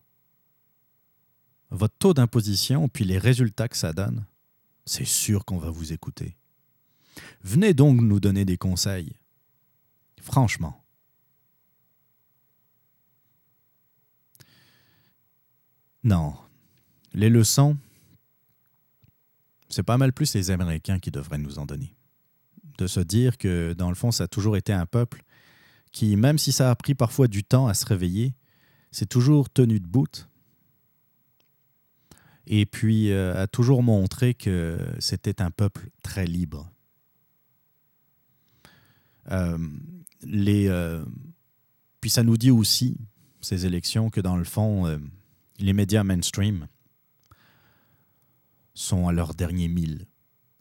votre 1.70 1.96
taux 2.00 2.16
d'imposition 2.16 2.90
puis 2.90 3.06
les 3.06 3.20
résultats 3.20 3.68
que 3.68 3.78
ça 3.78 3.94
donne, 3.94 4.26
c'est 4.86 5.06
sûr 5.06 5.46
qu'on 5.46 5.60
va 5.60 5.70
vous 5.70 5.94
écouter. 5.94 6.36
Venez 7.44 7.76
donc 7.76 8.02
nous 8.02 8.20
donner 8.20 8.44
des 8.44 8.58
conseils. 8.58 9.16
Franchement. 10.20 10.84
Non. 16.04 16.36
Les 17.14 17.30
leçons, 17.30 17.78
c'est 19.70 19.84
pas 19.84 19.98
mal 19.98 20.12
plus 20.12 20.34
les 20.34 20.50
Américains 20.50 20.98
qui 20.98 21.12
devraient 21.12 21.38
nous 21.38 21.60
en 21.60 21.66
donner. 21.68 21.94
De 22.78 22.88
se 22.88 23.00
dire 23.00 23.38
que, 23.38 23.74
dans 23.74 23.90
le 23.90 23.96
fond, 23.96 24.12
ça 24.12 24.26
a 24.26 24.28
toujours 24.28 24.56
été 24.56 24.72
un 24.72 24.86
peuple 24.86 25.24
qui, 25.92 26.16
même 26.16 26.38
si 26.38 26.52
ça 26.52 26.70
a 26.70 26.76
pris 26.76 26.94
parfois 26.94 27.28
du 27.28 27.44
temps 27.44 27.68
à 27.68 27.74
se 27.74 27.86
réveiller, 27.86 28.36
s'est 28.92 29.06
toujours 29.06 29.50
tenu 29.50 29.80
debout. 29.80 30.28
Et 32.46 32.66
puis 32.66 33.12
euh, 33.12 33.44
a 33.44 33.48
toujours 33.48 33.84
montré 33.84 34.34
que 34.34 34.80
c'était 35.00 35.42
un 35.42 35.52
peuple 35.52 35.90
très 36.04 36.26
libre. 36.26 36.72
Euh, 39.32 39.58
les, 40.24 40.68
euh, 40.68 41.04
puis 42.00 42.10
ça 42.10 42.24
nous 42.24 42.38
dit 42.38 42.52
aussi, 42.52 42.98
ces 43.42 43.66
élections, 43.66 44.10
que 44.10 44.22
dans 44.22 44.38
le 44.38 44.46
fond, 44.46 45.00
les 45.60 45.74
médias 45.74 46.04
mainstream 46.04 46.68
sont 48.74 49.08
à 49.08 49.12
leur 49.12 49.34
dernier 49.34 49.68
mille. 49.68 50.06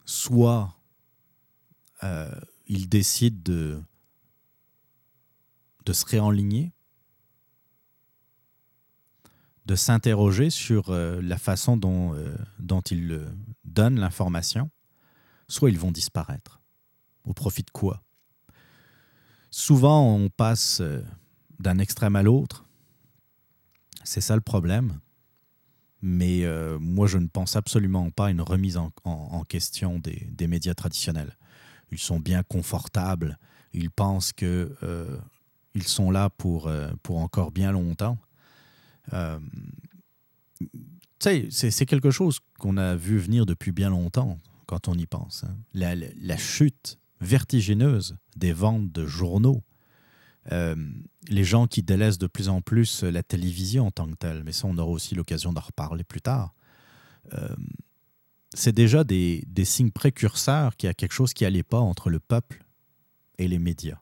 Soit 0.04 0.75
ils 2.02 2.88
décident 2.88 3.40
de, 3.44 3.82
de 5.86 5.92
se 5.92 6.04
réenligner, 6.04 6.72
de 9.66 9.74
s'interroger 9.74 10.50
sur 10.50 10.90
euh, 10.90 11.20
la 11.20 11.38
façon 11.38 11.76
dont, 11.76 12.14
euh, 12.14 12.36
dont 12.58 12.80
ils 12.82 13.12
euh, 13.12 13.28
donnent 13.64 13.98
l'information, 13.98 14.70
soit 15.48 15.70
ils 15.70 15.78
vont 15.78 15.90
disparaître. 15.90 16.60
Au 17.24 17.34
profit 17.34 17.62
de 17.62 17.70
quoi? 17.70 18.02
Souvent, 19.50 20.14
on 20.14 20.28
passe 20.28 20.82
d'un 21.58 21.78
extrême 21.78 22.14
à 22.14 22.22
l'autre. 22.22 22.64
C'est 24.04 24.20
ça 24.20 24.34
le 24.34 24.40
problème. 24.42 25.00
Mais 26.02 26.44
moi, 26.78 27.06
je 27.06 27.16
ne 27.16 27.26
pense 27.26 27.56
absolument 27.56 28.10
pas 28.10 28.26
à 28.26 28.30
une 28.30 28.42
remise 28.42 28.76
en, 28.76 29.44
question 29.48 29.98
des, 29.98 30.46
médias 30.46 30.74
traditionnels. 30.74 31.36
Ils 31.92 31.98
sont 31.98 32.20
bien 32.20 32.42
confortables. 32.42 33.38
Ils 33.72 33.90
pensent 33.90 34.32
qu'ils 34.32 34.68
sont 35.84 36.10
là 36.10 36.30
pour, 36.30 36.70
pour 37.02 37.18
encore 37.18 37.52
bien 37.52 37.72
longtemps. 37.72 38.18
Euh, 39.12 39.38
c'est 41.18 41.86
quelque 41.86 42.10
chose 42.10 42.40
qu'on 42.58 42.76
a 42.76 42.94
vu 42.94 43.18
venir 43.18 43.46
depuis 43.46 43.72
bien 43.72 43.90
longtemps 43.90 44.38
quand 44.66 44.88
on 44.88 44.94
y 44.94 45.06
pense. 45.06 45.44
Hein. 45.44 45.56
La, 45.74 46.36
chute 46.36 46.98
vertigineuse 47.20 48.16
des 48.36 48.52
ventes 48.52 48.92
de 48.92 49.06
journaux, 49.06 49.62
euh, 50.52 50.76
les 51.28 51.44
gens 51.44 51.66
qui 51.66 51.82
délaissent 51.82 52.18
de 52.18 52.26
plus 52.26 52.48
en 52.48 52.60
plus 52.60 53.02
la 53.02 53.22
télévision 53.22 53.86
en 53.86 53.90
tant 53.90 54.06
que 54.06 54.14
telle, 54.14 54.44
mais 54.44 54.52
ça 54.52 54.66
on 54.68 54.78
aura 54.78 54.90
aussi 54.90 55.14
l'occasion 55.14 55.52
d'en 55.52 55.60
reparler 55.60 56.04
plus 56.04 56.20
tard. 56.20 56.54
C'est 58.56 58.72
déjà 58.72 59.04
des, 59.04 59.44
des, 59.46 59.64
signes 59.64 59.90
précurseurs 59.90 60.76
qu'il 60.76 60.86
y 60.86 60.90
a 60.90 60.94
quelque 60.94 61.12
chose 61.12 61.34
qui 61.34 61.44
n'allait 61.44 61.62
pas 61.62 61.78
entre 61.78 62.10
le 62.10 62.20
peuple 62.20 62.64
et 63.38 63.48
les 63.48 63.58
médias. 63.58 63.98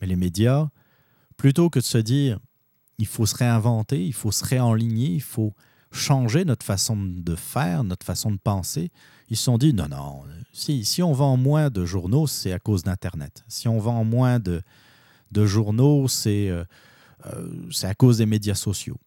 Mais 0.00 0.06
les 0.06 0.16
médias, 0.16 0.68
plutôt 1.36 1.70
que 1.70 1.78
de 1.78 1.84
se 1.84 1.98
dire 1.98 2.38
il 2.98 3.06
faut 3.06 3.24
se 3.24 3.34
réinventer, 3.34 4.04
il 4.04 4.12
faut 4.12 4.30
se 4.30 4.44
réenligner, 4.44 5.08
il 5.08 5.22
faut 5.22 5.54
changer 5.90 6.44
notre 6.44 6.64
façon 6.64 6.96
de 6.96 7.34
faire, 7.34 7.82
notre 7.82 8.04
façon 8.04 8.30
de 8.30 8.36
penser. 8.36 8.90
Ils 9.30 9.38
se 9.38 9.44
sont 9.44 9.56
dit, 9.56 9.72
non, 9.72 9.88
non, 9.88 10.22
si, 10.52 10.84
si 10.84 11.02
on 11.02 11.12
vend 11.12 11.38
moins 11.38 11.70
de 11.70 11.86
journaux, 11.86 12.26
c'est 12.26 12.52
à 12.52 12.58
cause 12.58 12.82
d'Internet. 12.82 13.42
Si 13.48 13.68
on 13.68 13.78
vend 13.78 14.04
moins 14.04 14.38
de, 14.38 14.62
de 15.32 15.46
journaux, 15.46 16.08
c'est 16.08 16.50
euh, 16.50 16.64
euh, 17.26 17.70
à 17.82 17.94
cause 17.94 18.18
des 18.18 18.26
médias 18.26 18.54
sociaux. 18.54 18.98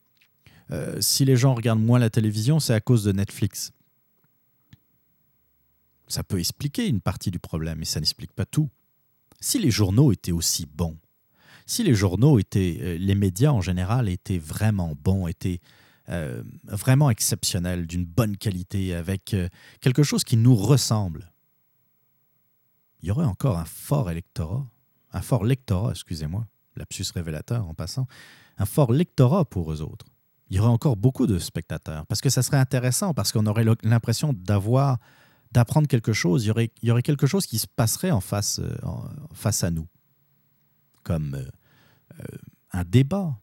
Euh, 0.71 0.97
si 0.99 1.23
les 1.23 1.37
gens 1.37 1.53
regardent 1.53 1.83
moins 1.83 1.99
la 1.99 2.09
télévision, 2.09 2.59
c'est 2.59 2.73
à 2.73 2.81
cause 2.81 3.03
de 3.03 3.11
Netflix. 3.11 3.73
Ça 6.13 6.23
peut 6.23 6.37
expliquer 6.37 6.87
une 6.87 7.01
partie 7.01 7.31
du 7.31 7.39
problème, 7.39 7.79
mais 7.79 7.85
ça 7.85 7.99
n'explique 7.99 8.33
pas 8.33 8.45
tout. 8.45 8.69
Si 9.39 9.57
les 9.57 9.71
journaux 9.71 10.11
étaient 10.11 10.31
aussi 10.31 10.67
bons, 10.67 10.95
si 11.65 11.83
les 11.83 11.95
journaux 11.95 12.37
étaient, 12.37 12.77
euh, 12.81 12.97
les 12.99 13.15
médias 13.15 13.49
en 13.49 13.61
général 13.61 14.07
étaient 14.07 14.37
vraiment 14.37 14.93
bons, 14.95 15.25
étaient 15.25 15.59
euh, 16.09 16.43
vraiment 16.65 17.09
exceptionnels, 17.09 17.87
d'une 17.87 18.05
bonne 18.05 18.37
qualité, 18.37 18.93
avec 18.93 19.33
euh, 19.33 19.49
quelque 19.81 20.03
chose 20.03 20.23
qui 20.23 20.37
nous 20.37 20.55
ressemble, 20.55 21.31
il 23.01 23.07
y 23.07 23.11
aurait 23.11 23.25
encore 23.25 23.57
un 23.57 23.65
fort 23.65 24.11
électorat, 24.11 24.67
un 25.13 25.21
fort 25.23 25.43
lectorat, 25.43 25.93
excusez-moi, 25.93 26.45
lapsus 26.75 27.05
révélateur 27.11 27.67
en 27.67 27.73
passant, 27.73 28.05
un 28.59 28.67
fort 28.67 28.93
lectorat 28.93 29.45
pour 29.45 29.73
eux 29.73 29.81
autres. 29.81 30.05
Il 30.51 30.57
y 30.57 30.59
aurait 30.59 30.69
encore 30.69 30.95
beaucoup 30.95 31.25
de 31.25 31.39
spectateurs, 31.39 32.05
parce 32.05 32.21
que 32.21 32.29
ça 32.29 32.43
serait 32.43 32.57
intéressant, 32.57 33.15
parce 33.15 33.31
qu'on 33.31 33.47
aurait 33.47 33.65
l'impression 33.81 34.31
d'avoir, 34.31 34.99
d'apprendre 35.53 35.87
quelque 35.87 36.13
chose, 36.13 36.43
il 36.43 36.69
y, 36.81 36.91
aurait, 36.91 37.03
quelque 37.03 37.27
chose 37.27 37.45
qui 37.45 37.59
se 37.59 37.67
passerait 37.67 38.11
en 38.11 38.21
face, 38.21 38.59
en 38.83 39.07
face 39.33 39.63
à 39.63 39.71
nous 39.71 39.87
comme 41.03 41.35
euh, 41.35 41.45
euh, 42.19 42.37
un 42.71 42.83
débat, 42.83 43.37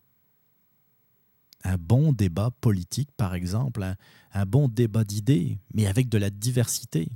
un 1.62 1.76
bon 1.76 2.12
débat 2.12 2.50
politique, 2.60 3.10
par 3.16 3.34
exemple, 3.34 3.94
un, 4.32 4.46
bon 4.46 4.66
débat 4.68 5.04
d'idées, 5.04 5.58
mais 5.74 5.86
avec 5.86 6.08
de 6.08 6.18
la 6.18 6.30
diversité. 6.30 7.08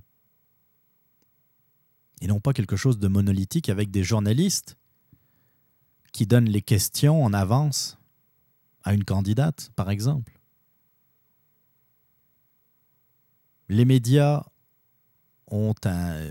Et 2.21 2.27
non 2.27 2.41
pas 2.41 2.53
quelque 2.53 2.77
chose 2.77 2.99
de 2.99 3.09
monolithique 3.09 3.69
avec 3.69 3.91
des 3.91 4.05
journalistes 4.05 4.77
qui 6.13 6.27
donnent 6.27 6.49
les 6.49 6.63
questions 6.63 7.25
en 7.25 7.33
avance 7.33 7.99
à 8.85 8.95
une 8.95 9.05
candidate, 9.05 9.73
par 9.75 9.91
exemple. 9.91 10.39
Les 13.69 13.85
médias 13.85 14.45
ont 15.55 15.75
un 15.85 16.31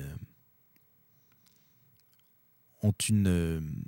ont 2.82 2.93
une 3.07 3.82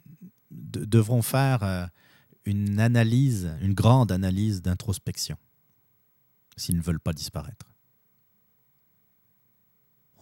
devront 0.51 1.21
faire 1.21 1.63
euh, 1.63 1.85
une 2.45 2.79
analyse, 2.79 3.51
une 3.61 3.73
grande 3.73 4.11
analyse 4.11 4.61
d'introspection, 4.61 5.37
s'ils 6.55 6.77
ne 6.77 6.81
veulent 6.81 6.99
pas 6.99 7.11
disparaître. 7.11 7.65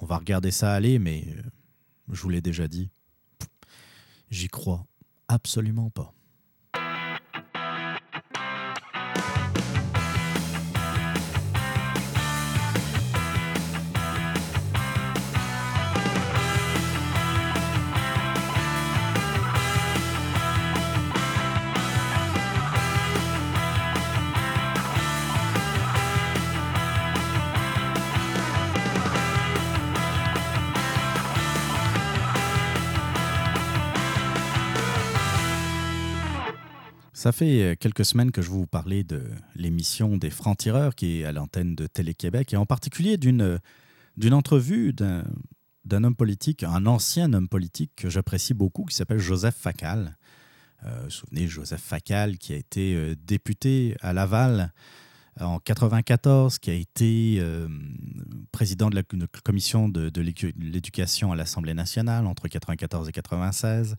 On 0.01 0.05
va 0.05 0.18
regarder 0.18 0.49
ça 0.49 0.74
aller, 0.74 0.97
mais 0.97 1.24
euh, 1.28 1.43
je 2.09 2.22
vous 2.22 2.30
l'ai 2.30 2.41
déjà 2.41 2.68
dit, 2.68 2.89
j'y 4.32 4.47
crois 4.47 4.88
absolument 5.28 5.91
pas. 5.91 6.14
Ça 37.24 37.32
fait 37.32 37.61
euh, 37.61 37.76
quelques 37.80 38.03
semaines 38.03 38.34
que 38.34 38.41
je 38.41 38.49
vous 38.49 38.67
parlais 38.67 39.05
de 39.05 39.24
l'émission 39.55 40.17
des 40.17 40.30
Francs-Tireurs 40.30 40.93
qui 40.93 41.21
est 41.21 41.24
à 41.24 41.32
l'antenne 41.32 41.74
de 41.74 41.88
Télé-Québec 41.88 42.51
et 42.51 42.57
en 42.57 42.65
particulier 42.65 43.15
d'une, 43.15 43.61
d'une 44.17 44.34
entrevue 44.34 44.91
d'un, 44.91 45.24
homme 46.03 46.17
politique, 46.17 46.63
un 46.63 46.86
ancien 46.86 47.32
homme 47.32 47.47
politique 47.47 47.93
que 47.95 48.09
j'apprécie 48.09 48.53
beaucoup 48.53 48.84
qui 48.84 48.93
s'appelle 48.93 49.19
Joseph 49.19 49.55
Facal. 49.55 50.17
Euh, 50.86 51.07
souvenez, 51.07 51.47
Joseph 51.47 51.82
Facal 51.82 52.38
qui 52.38 52.51
a 52.51 52.57
été 52.57 52.93
euh, 52.93 53.15
député 53.26 53.95
à 54.01 54.11
Laval 54.11 54.74
en 55.39 55.59
94, 55.59 56.59
qui 56.59 56.71
a 56.71 56.74
été 56.74 57.41
président 58.51 58.89
de 58.89 58.95
la 58.95 59.03
commission 59.45 59.88
de, 59.88 60.09
de 60.09 60.21
l'éducation 60.21 61.32
à 61.32 61.38
l'Assemblée 61.38 61.74
nationale 61.74 62.28
entre 62.28 62.49
94 62.49 63.07
et 63.07 63.11
96 63.13 63.95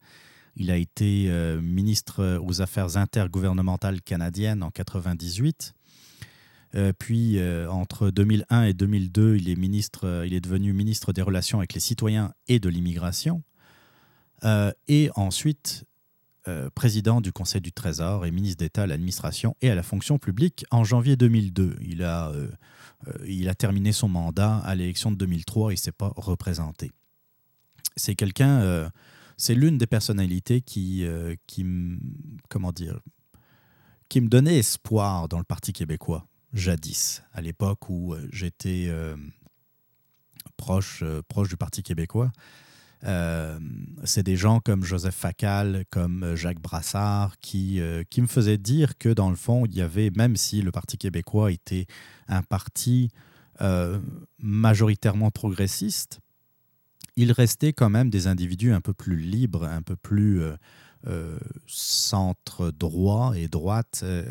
il 0.57 0.71
a 0.71 0.77
été 0.77 1.27
euh, 1.29 1.61
ministre 1.61 2.39
aux 2.43 2.61
Affaires 2.61 2.97
intergouvernementales 2.97 4.01
canadiennes 4.03 4.63
en 4.63 4.71
98. 4.71 5.75
puis 6.99 7.39
entre 7.69 8.11
2001 8.11 8.65
et 8.65 8.75
2002, 8.75 9.37
il 9.37 9.49
est, 9.49 9.55
ministre, 9.55 10.25
il 10.27 10.41
devenu 10.41 10.73
ministre 10.73 11.13
des 11.13 11.23
Relations 11.23 11.59
avec 11.59 11.73
les 11.73 11.81
citoyens 11.81 12.35
et 12.49 12.59
de 12.59 12.69
l'immigration. 12.69 13.45
et 14.89 15.09
ensuite, 15.15 15.85
président 16.75 17.21
du 17.21 17.33
Conseil 17.33 17.61
du 17.61 17.73
Trésor 17.73 18.27
et 18.27 18.33
ministre 18.33 18.59
d'État 18.59 18.83
à 18.83 18.87
l'administration 18.89 19.55
et 19.63 19.71
à 19.71 19.77
la 19.77 19.85
fonction 19.85 20.19
publique 20.19 20.65
en 20.73 20.83
janvier 20.83 21.15
2002. 21.15 21.77
Il 21.81 22.03
a, 22.03 22.33
il 23.25 23.49
a 23.49 23.55
terminé 23.55 23.93
son 23.93 24.09
mandat 24.09 24.57
à 24.59 24.75
l'élection 24.75 25.13
de 25.13 25.17
2003 25.17 25.71
et 25.71 25.75
ne 25.75 25.79
s'est 25.79 25.93
pas 25.93 26.13
représenté. 26.17 26.91
C'est 27.97 28.17
quelqu'un 28.17 28.91
c'est 29.37 29.55
l'une 29.55 29.79
des 29.79 29.87
personnalités 29.87 30.61
qui, 30.61 31.05
euh, 31.05 31.35
qui, 31.47 31.65
me 31.65 31.99
donnait 34.29 34.59
espoir 34.59 35.29
dans 35.29 35.39
le 35.39 35.45
Parti 35.45 35.73
québécois, 35.73 36.27
jadis, 36.53 37.23
à 37.33 37.41
l'époque 37.41 37.89
où 37.89 38.15
euh, 38.15 38.29
j'étais 38.33 38.87
euh, 38.89 39.17
proche, 40.57 41.03
proche 41.29 41.49
du 41.49 41.57
Parti 41.57 41.83
québécois. 41.83 42.31
c'est 44.05 44.23
des 44.23 44.37
gens 44.37 44.61
comme 44.61 44.85
Joseph 44.85 45.15
Facal, 45.15 45.85
comme 45.91 46.37
Jacques 46.37 46.61
Brassard, 46.61 47.39
qui, 47.39 47.81
qui 48.09 48.23
me 48.23 48.27
faisaient 48.27 48.57
dire 48.57 48.97
que 48.97 49.11
dans 49.11 49.29
le 49.29 49.37
fond, 49.37 49.67
il 49.67 49.75
y 49.75 49.83
avait, 49.83 50.11
même 50.17 50.37
si 50.37 50.63
le 50.63 50.71
Parti 50.71 50.97
québécois 50.97 51.53
était 51.53 51.87
un 52.29 52.43
parti 52.43 53.11
majoritairement 54.39 55.31
progressiste, 55.31 56.21
il 57.17 57.33
restait 57.33 57.73
quand 57.73 57.91
même 57.91 58.11
des 58.11 58.27
individus 58.27 58.73
un 58.73 58.81
peu 58.81 58.93
plus 58.93 59.17
libres, 59.17 59.65
un 59.65 59.83
peu 59.83 59.97
plus 59.97 60.43
euh, 60.43 60.57
euh, 61.07 61.39
centre 61.67 62.71
droit 62.71 63.35
et 63.37 63.49
droite 63.49 64.01
euh, 64.03 64.25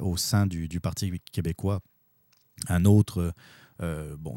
au 0.00 0.16
sein 0.16 0.46
du, 0.46 0.80
Parti 0.80 1.12
québécois. 1.32 1.80
Un 2.68 2.84
autre, 2.84 3.32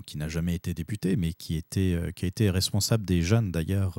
qui 0.05 0.17
n'a 0.17 0.29
jamais 0.29 0.55
été 0.55 0.73
député, 0.73 1.17
mais 1.17 1.33
qui, 1.33 1.57
était, 1.57 1.97
a 1.97 2.25
été 2.25 2.49
responsable 2.49 3.03
des 3.03 3.21
jeunes 3.21 3.51
d'ailleurs 3.51 3.97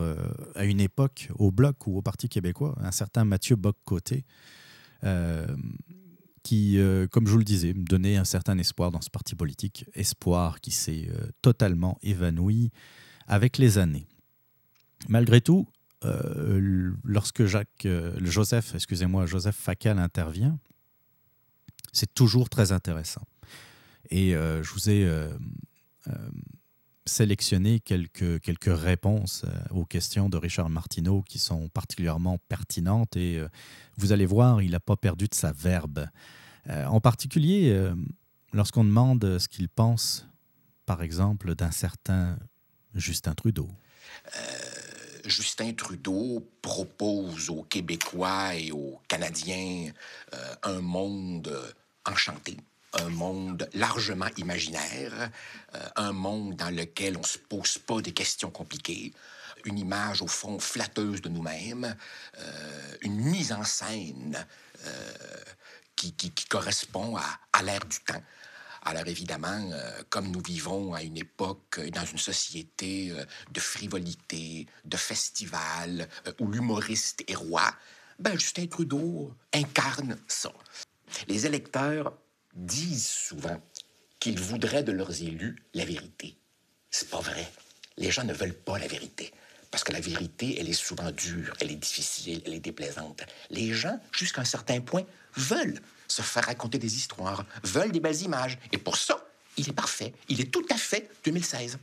à 0.55 0.64
une 0.64 0.80
époque 0.80 1.28
au 1.34 1.50
Bloc 1.50 1.86
ou 1.86 1.98
au 1.98 2.00
Parti 2.00 2.30
québécois, 2.30 2.74
un 2.80 2.90
certain 2.90 3.26
Mathieu 3.26 3.55
Bock-Côté. 3.55 4.24
qui, 6.42 6.78
comme 7.11 7.26
je 7.26 7.32
vous 7.32 7.38
le 7.38 7.44
disais, 7.44 7.74
donnait 7.74 8.16
un 8.16 8.24
certain 8.24 8.57
espoir 8.57 8.90
dans 8.90 9.02
ce 9.02 9.11
parti 9.11 9.34
politique, 9.34 9.84
espoir 9.92 10.62
qui 10.62 10.70
s'est 10.70 11.11
totalement 11.42 11.98
évanoui 12.02 12.70
avec 13.26 13.58
les 13.58 13.78
années. 13.78 14.06
Malgré 15.08 15.40
tout, 15.40 15.68
euh, 16.04 16.92
lorsque 17.02 17.44
Jacques, 17.46 17.86
euh, 17.86 18.14
Joseph, 18.22 18.74
excusez-moi, 18.74 19.26
Joseph 19.26 19.56
Facal 19.56 19.98
intervient, 19.98 20.58
c'est 21.92 22.12
toujours 22.12 22.48
très 22.48 22.72
intéressant. 22.72 23.22
Et 24.10 24.34
euh, 24.34 24.62
je 24.62 24.72
vous 24.72 24.90
ai 24.90 25.08
sélectionné 27.06 27.80
quelques, 27.80 28.40
quelques 28.40 28.74
réponses 28.78 29.44
aux 29.70 29.84
questions 29.84 30.28
de 30.28 30.36
Richard 30.36 30.70
Martineau 30.70 31.22
qui 31.22 31.38
sont 31.38 31.68
particulièrement 31.68 32.38
pertinentes 32.48 33.16
et 33.16 33.42
vous 33.96 34.12
allez 34.12 34.26
voir, 34.26 34.62
il 34.62 34.70
n'a 34.70 34.80
pas 34.80 34.96
perdu 34.96 35.28
de 35.28 35.34
sa 35.34 35.52
verbe. 35.52 36.06
en 36.68 37.00
particulier, 37.00 37.90
lorsqu'on 38.52 38.84
demande 38.84 39.38
ce 39.38 39.48
qu'il 39.48 39.68
pense, 39.68 40.26
par 40.86 41.02
exemple, 41.02 41.54
d'un 41.54 41.70
certain 41.70 42.38
Justin 42.95 43.34
Trudeau. 43.34 43.68
Euh, 44.36 44.40
Justin 45.24 45.72
Trudeau 45.72 46.47
propose 46.62 47.51
aux 47.51 47.62
Québécois 47.62 48.55
et 48.55 48.72
aux 48.72 49.01
Canadiens 49.09 49.90
euh, 50.34 50.55
un 50.62 50.80
monde 50.80 51.74
enchanté, 52.05 52.57
un 52.92 53.09
monde 53.09 53.68
largement 53.72 54.28
imaginaire, 54.36 55.30
euh, 55.74 55.88
un 55.97 56.12
monde 56.12 56.57
dans 56.57 56.70
lequel 56.70 57.16
on 57.16 57.20
ne 57.20 57.26
se 57.26 57.38
pose 57.38 57.78
pas 57.78 58.01
des 58.01 58.12
questions 58.12 58.51
compliquées, 58.51 59.12
une 59.64 59.78
image 59.78 60.20
au 60.20 60.26
fond 60.26 60.59
flatteuse 60.59 61.22
de 61.22 61.30
nous-mêmes, 61.30 61.97
une 63.01 63.16
mise 63.16 63.51
en 63.51 63.64
scène 63.64 64.47
qui, 65.97 66.12
qui, 66.12 66.45
correspond 66.45 67.16
à, 67.16 67.24
à 67.55 67.62
l'ère 67.62 67.86
du 67.86 67.99
temps. 68.01 68.22
Alors 68.85 69.07
évidemment, 69.07 69.70
euh, 69.72 70.03
comme 70.11 70.30
nous 70.30 70.43
vivons 70.43 70.93
à 70.93 71.03
une 71.03 71.16
époque, 71.16 71.78
euh, 71.78 71.91
dans 71.91 72.05
une 72.05 72.18
société 72.18 73.11
euh, 73.11 73.24
de 73.51 73.61
frivolité, 73.61 74.66
de 74.85 74.97
festival, 74.97 76.07
où 76.39 76.49
l'humoriste 76.51 77.24
est 77.26 77.35
roi, 77.35 77.74
ben 78.18 78.39
Justin 78.39 78.66
Trudeau 78.66 79.32
incarne 79.55 80.18
ça. 80.28 80.53
Les 81.28 81.47
électeurs 81.47 82.12
disent 82.55 83.07
souvent 83.07 83.61
qu'ils 84.20 84.39
voudraient 84.39 84.85
de 84.85 84.93
leurs 84.93 85.22
élus 85.22 85.57
la 85.72 85.85
vérité. 85.87 86.37
C'est 86.91 87.09
pas 87.09 87.20
vrai. 87.20 87.51
Les 87.97 88.11
gens 88.11 88.24
ne 88.24 88.35
veulent 88.35 88.55
pas 88.55 88.78
la 88.78 88.87
vérité. 88.87 89.32
Parce 89.70 89.82
que 89.82 89.93
la 89.93 90.01
vérité, 90.01 90.57
elle 90.61 90.68
est 90.68 90.72
souvent 90.72 91.11
dure, 91.11 91.57
elle 91.61 91.72
est 91.72 91.76
difficile, 91.76 92.43
elle 92.47 92.55
est 92.55 92.61
déplaisante. 92.61 93.24
Les 93.51 93.72
gens, 93.72 93.99
jusqu'à 94.12 94.43
un 94.43 94.45
certain 94.45 94.80
point, 94.80 95.03
veulent 95.37 95.80
se 96.09 96.22
faire 96.22 96.44
raconter 96.44 96.78
des 96.78 96.96
histoires, 96.96 97.44
veulent 97.62 97.92
des 97.92 98.00
belles 98.00 98.22
images. 98.22 98.59
Et 98.72 98.78
pour 98.78 98.96
ça, 98.96 99.24
il 99.57 99.68
est 99.68 99.72
parfait. 99.72 100.12
Il 100.28 100.40
est 100.40 100.50
tout 100.52 100.66
à 100.70 100.76
fait 100.76 101.11
2016. 101.24 101.78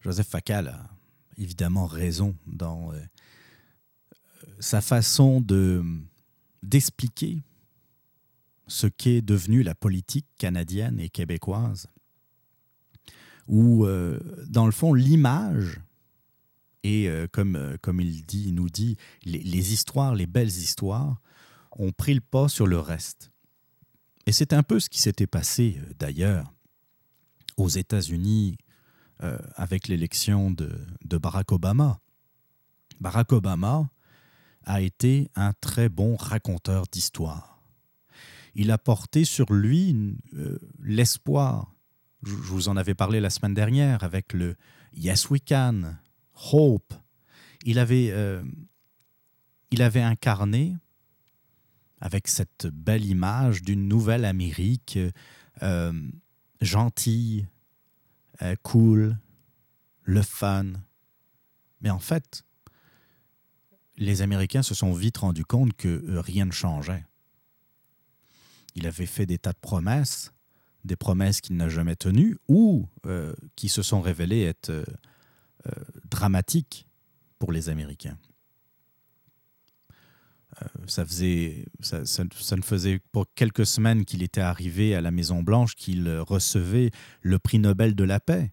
Joseph 0.00 0.28
Facal 0.28 0.68
a 0.68 0.90
évidemment 1.36 1.86
raison 1.86 2.34
dans 2.46 2.92
euh, 2.92 3.00
sa 4.60 4.80
façon 4.80 5.40
de 5.40 5.84
d'expliquer 6.62 7.42
ce 8.66 8.86
qu'est 8.86 9.22
devenu 9.22 9.62
la 9.62 9.74
politique 9.74 10.26
canadienne 10.38 11.00
et 11.00 11.08
québécoise, 11.08 11.86
où, 13.46 13.86
euh, 13.86 14.18
dans 14.46 14.66
le 14.66 14.72
fond, 14.72 14.92
l'image 14.92 15.80
et, 16.82 17.08
euh, 17.08 17.26
comme, 17.30 17.76
comme 17.80 18.00
il, 18.00 18.24
nous 18.54 18.68
dit, 18.68 18.96
les, 19.24 19.72
histoires, 19.72 20.14
les 20.14 20.26
belles 20.26 20.48
histoires, 20.48 21.20
ont 21.72 21.92
pris 21.92 22.14
le 22.14 22.20
pas 22.20 22.48
sur 22.48 22.66
le 22.66 22.78
reste. 22.78 23.30
Et 24.26 24.32
c'est 24.32 24.52
un 24.52 24.62
peu 24.62 24.78
ce 24.78 24.90
qui 24.90 25.00
s'était 25.00 25.26
passé 25.26 25.78
euh, 25.78 25.92
d'ailleurs 25.98 26.52
aux 27.56 27.70
États-Unis 27.70 28.58
euh, 29.22 29.38
avec 29.54 29.88
l'élection 29.88 30.50
de, 30.50 30.70
Barack 31.02 31.50
Obama. 31.50 31.98
Barack 33.00 33.32
Obama 33.32 33.88
a 34.64 34.82
été 34.82 35.30
un 35.34 35.54
très 35.54 35.88
bon 35.88 36.14
raconteur 36.16 36.84
d'histoire. 36.92 37.62
Il 38.54 38.70
a 38.70 38.76
porté 38.76 39.24
sur 39.24 39.50
lui 39.52 40.14
euh, 40.34 40.58
l'espoir. 40.82 41.74
Je, 42.22 42.34
vous 42.34 42.68
en 42.68 42.76
avais 42.76 42.94
parlé 42.94 43.20
la 43.20 43.30
semaine 43.30 43.54
dernière 43.54 44.04
avec 44.04 44.34
le 44.34 44.56
Yes 44.92 45.30
We 45.30 45.40
Can, 45.46 45.94
Hope. 46.52 46.92
Il 47.64 47.78
avait, 47.78 48.14
il 49.70 49.82
avait 49.82 50.02
incarné 50.02 50.76
avec 52.00 52.28
cette 52.28 52.66
belle 52.66 53.04
image 53.04 53.62
d'une 53.62 53.88
nouvelle 53.88 54.24
Amérique 54.24 54.98
euh, 55.62 55.92
gentille, 56.60 57.46
euh, 58.42 58.54
cool, 58.62 59.16
le 60.02 60.22
fun. 60.22 60.72
Mais 61.80 61.90
en 61.90 61.98
fait, 61.98 62.44
les 63.96 64.22
Américains 64.22 64.62
se 64.62 64.74
sont 64.74 64.92
vite 64.92 65.18
rendus 65.18 65.44
compte 65.44 65.72
que 65.74 65.88
euh, 65.88 66.20
rien 66.20 66.44
ne 66.44 66.52
changeait. 66.52 67.04
Il 68.74 68.86
avait 68.86 69.06
fait 69.06 69.26
des 69.26 69.38
tas 69.38 69.52
de 69.52 69.58
promesses, 69.58 70.32
des 70.84 70.96
promesses 70.96 71.40
qu'il 71.40 71.56
n'a 71.56 71.68
jamais 71.68 71.96
tenues 71.96 72.36
ou 72.46 72.88
qui 73.56 73.68
se 73.68 73.82
sont 73.82 74.00
révélées 74.00 74.42
être 74.42 74.84
dramatiques 76.08 76.86
pour 77.40 77.50
les 77.50 77.70
Américains. 77.70 78.16
Euh, 80.62 80.66
ça, 80.86 81.04
faisait, 81.04 81.66
ça, 81.80 82.24
ne 82.56 82.62
faisait 82.62 83.00
pas 83.12 83.22
quelques 83.34 83.66
semaines 83.66 84.04
qu'il 84.04 84.22
était 84.22 84.40
arrivé 84.40 84.94
à 84.94 85.00
la 85.00 85.10
Maison-Blanche 85.10 85.74
qu'il 85.74 86.08
recevait 86.18 86.90
le 87.20 87.38
prix 87.38 87.58
Nobel 87.58 87.94
de 87.94 88.04
la 88.04 88.20
paix. 88.20 88.52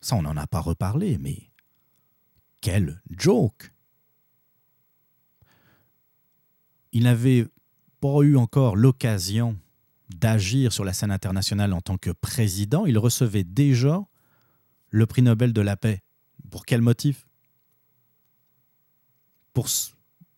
Ça, 0.00 0.16
on 0.16 0.22
n'en 0.22 0.36
a 0.36 0.46
pas 0.46 0.60
reparlé, 0.60 1.18
mais 1.18 1.50
quel 2.60 3.00
joke 3.10 3.72
Il 6.92 7.04
n'avait 7.04 7.46
pas 8.00 8.20
eu 8.22 8.36
encore 8.36 8.76
l'occasion 8.76 9.58
d'agir 10.08 10.72
sur 10.72 10.84
la 10.84 10.92
scène 10.92 11.10
internationale 11.10 11.72
en 11.72 11.80
tant 11.80 11.98
que 11.98 12.10
président. 12.10 12.86
Il 12.86 12.98
recevait 12.98 13.44
déjà 13.44 14.04
le 14.90 15.06
prix 15.06 15.22
Nobel 15.22 15.52
de 15.52 15.60
la 15.60 15.76
paix. 15.76 16.02
Pour 16.50 16.64
quel 16.64 16.80
motif? 16.80 17.26
Pour 19.52 19.68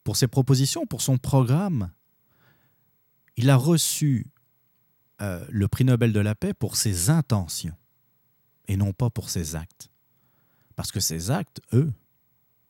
pour 0.05 0.16
ses 0.16 0.28
propositions, 0.28 0.86
pour 0.86 1.03
son 1.03 1.18
programme. 1.18 1.90
Il 3.36 3.51
a 3.51 3.57
reçu 3.57 4.26
euh, 5.20 5.44
le 5.51 5.68
prix 5.68 5.84
Nobel 5.84 6.12
de 6.12 6.20
la 6.20 6.34
paix 6.34 6.55
pour 6.55 6.76
ses 6.76 7.11
intentions 7.11 7.76
et 8.68 8.76
non 8.76 8.92
pas 8.92 9.11
pour 9.11 9.30
ses 9.30 9.57
actes. 9.57 9.90
Parce 10.76 10.92
que 10.92 11.01
ses 11.01 11.30
actes, 11.30 11.61
eux, 11.72 11.92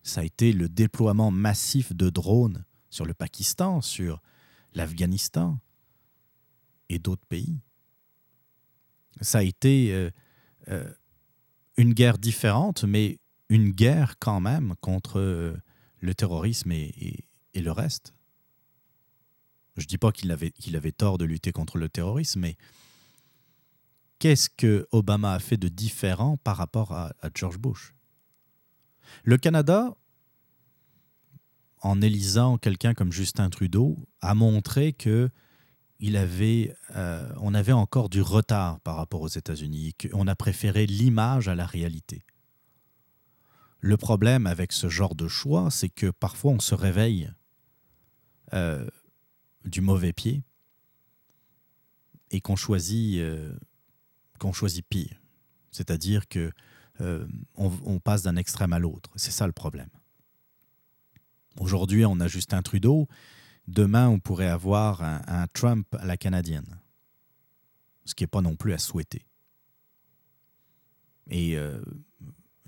ça 0.02 0.22
a 0.22 0.24
été 0.24 0.52
le 0.52 0.68
déploiement 0.68 1.30
massif 1.30 1.94
de 1.94 2.10
drones 2.10 2.64
sur 2.88 3.04
le 3.04 3.14
Pakistan, 3.14 3.80
sur 3.80 4.20
l'Afghanistan 4.74 5.58
et 6.88 6.98
d'autres 6.98 7.26
pays. 7.26 7.60
Ça 9.20 9.38
a 9.38 9.42
été 9.42 9.92
euh, 9.92 10.10
euh, 10.68 10.92
une 11.76 11.92
guerre 11.92 12.18
différente, 12.18 12.84
mais 12.84 13.20
une 13.48 13.70
guerre 13.70 14.18
quand 14.18 14.40
même 14.40 14.74
contre 14.80 15.60
le 16.00 16.14
terrorisme 16.14 16.72
et, 16.72 17.24
le 17.54 17.72
reste. 17.72 18.14
Je 19.76 19.84
ne 19.84 19.86
dis 19.86 19.98
pas 19.98 20.12
qu'il 20.12 20.30
avait, 20.30 20.50
qu'il 20.50 20.76
avait 20.76 20.92
tort 20.92 21.18
de 21.18 21.24
lutter 21.24 21.52
contre 21.52 21.78
le 21.78 21.88
terrorisme, 21.88 22.40
mais 22.40 22.56
qu'est-ce 24.18 24.50
que 24.50 24.86
Obama 24.92 25.34
a 25.34 25.38
fait 25.38 25.56
de 25.56 25.68
différent 25.68 26.36
par 26.38 26.56
rapport 26.56 26.92
à, 26.92 27.12
George 27.34 27.58
Bush? 27.58 27.94
Le 29.24 29.36
Canada, 29.36 29.94
en 31.82 32.00
élisant 32.00 32.58
quelqu'un 32.58 32.94
comme 32.94 33.12
Justin 33.12 33.50
Trudeau, 33.50 33.98
a 34.20 34.34
montré 34.34 34.92
que 34.92 35.30
avait, 36.16 36.74
euh, 36.96 37.30
on 37.40 37.52
avait 37.54 37.72
encore 37.72 38.08
du 38.08 38.22
retard 38.22 38.80
par 38.80 38.96
rapport 38.96 39.20
aux 39.20 39.28
États-Unis, 39.28 39.94
qu'on 39.94 40.26
a 40.26 40.34
préféré 40.34 40.86
l'image 40.86 41.48
à 41.48 41.54
la 41.54 41.66
réalité. 41.66 42.22
Le 43.80 43.96
problème 43.96 44.46
avec 44.46 44.72
ce 44.72 44.88
genre 44.88 45.14
de 45.14 45.26
choix, 45.26 45.70
c'est 45.70 45.88
que 45.88 46.10
parfois 46.10 46.52
on 46.52 46.60
se 46.60 46.74
réveille 46.74 47.30
euh, 48.52 48.86
du 49.64 49.80
mauvais 49.80 50.12
pied 50.12 50.42
et 52.30 52.40
qu'on 52.40 52.56
choisit, 52.56 53.20
euh, 53.20 53.56
qu'on 54.38 54.52
choisit 54.52 54.86
pire. 54.86 55.20
C'est-à-dire 55.70 56.28
que 56.28 56.52
euh, 57.00 57.26
on, 57.56 57.98
passe 57.98 58.22
d'un 58.22 58.36
extrême 58.36 58.74
à 58.74 58.78
l'autre. 58.78 59.10
C'est 59.16 59.30
ça 59.30 59.46
le 59.46 59.52
problème. 59.52 59.88
Aujourd'hui, 61.58 62.04
on 62.04 62.20
a 62.20 62.28
Justin 62.28 62.60
Trudeau. 62.60 63.08
Demain, 63.66 64.08
on 64.08 64.18
pourrait 64.18 64.48
avoir 64.48 65.02
un, 65.02 65.22
un 65.26 65.46
Trump 65.46 65.86
à 65.94 66.04
la 66.04 66.18
canadienne. 66.18 66.78
Ce 68.04 68.14
qui 68.14 68.24
n'est 68.24 68.28
pas 68.28 68.42
non 68.42 68.56
plus 68.56 68.74
à 68.74 68.78
souhaiter. 68.78 69.24
Et 71.30 71.56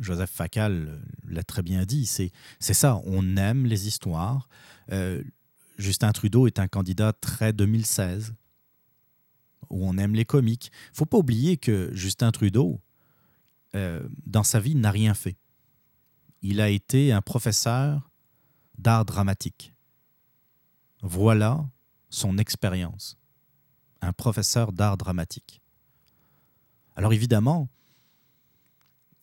Joseph 0.03 0.30
Facal 0.30 1.00
l'a 1.26 1.42
très 1.42 1.62
bien 1.62 1.84
dit, 1.84 2.07
c'est 2.07 2.30
c'est 2.59 2.74
ça, 2.74 3.00
on 3.05 3.36
aime 3.36 3.66
les 3.66 3.86
histoires. 3.86 4.48
Euh, 4.90 5.22
Justin 5.78 6.12
Trudeau 6.12 6.46
est 6.46 6.59
un 6.59 6.68
candidat 6.68 7.12
très 7.12 7.53
2016, 7.53 8.34
où 9.70 9.86
on 9.86 9.96
aime 9.98 10.14
les 10.14 10.24
comiques. 10.24 10.70
Il 10.92 10.96
faut 10.96 11.07
pas 11.07 11.18
oublier 11.18 11.57
que 11.57 11.90
Justin 11.94 12.30
Trudeau, 12.30 12.80
euh, 13.74 14.07
dans 14.26 14.42
sa 14.42 14.61
vie, 14.61 14.74
n'a 14.74 14.90
rien 14.90 15.14
fait. 15.14 15.36
Il 16.42 16.61
a 16.61 16.68
été 16.68 17.12
un 17.12 17.22
professeur 17.22 18.11
d'art 18.76 19.05
dramatique. 19.05 19.74
Voilà 21.03 21.68
son 22.11 22.38
expérience. 22.38 23.16
Un 24.00 24.12
professeur 24.12 24.72
d'art 24.72 24.96
dramatique. 24.96 25.62
Alors 26.96 27.12
évidemment, 27.12 27.68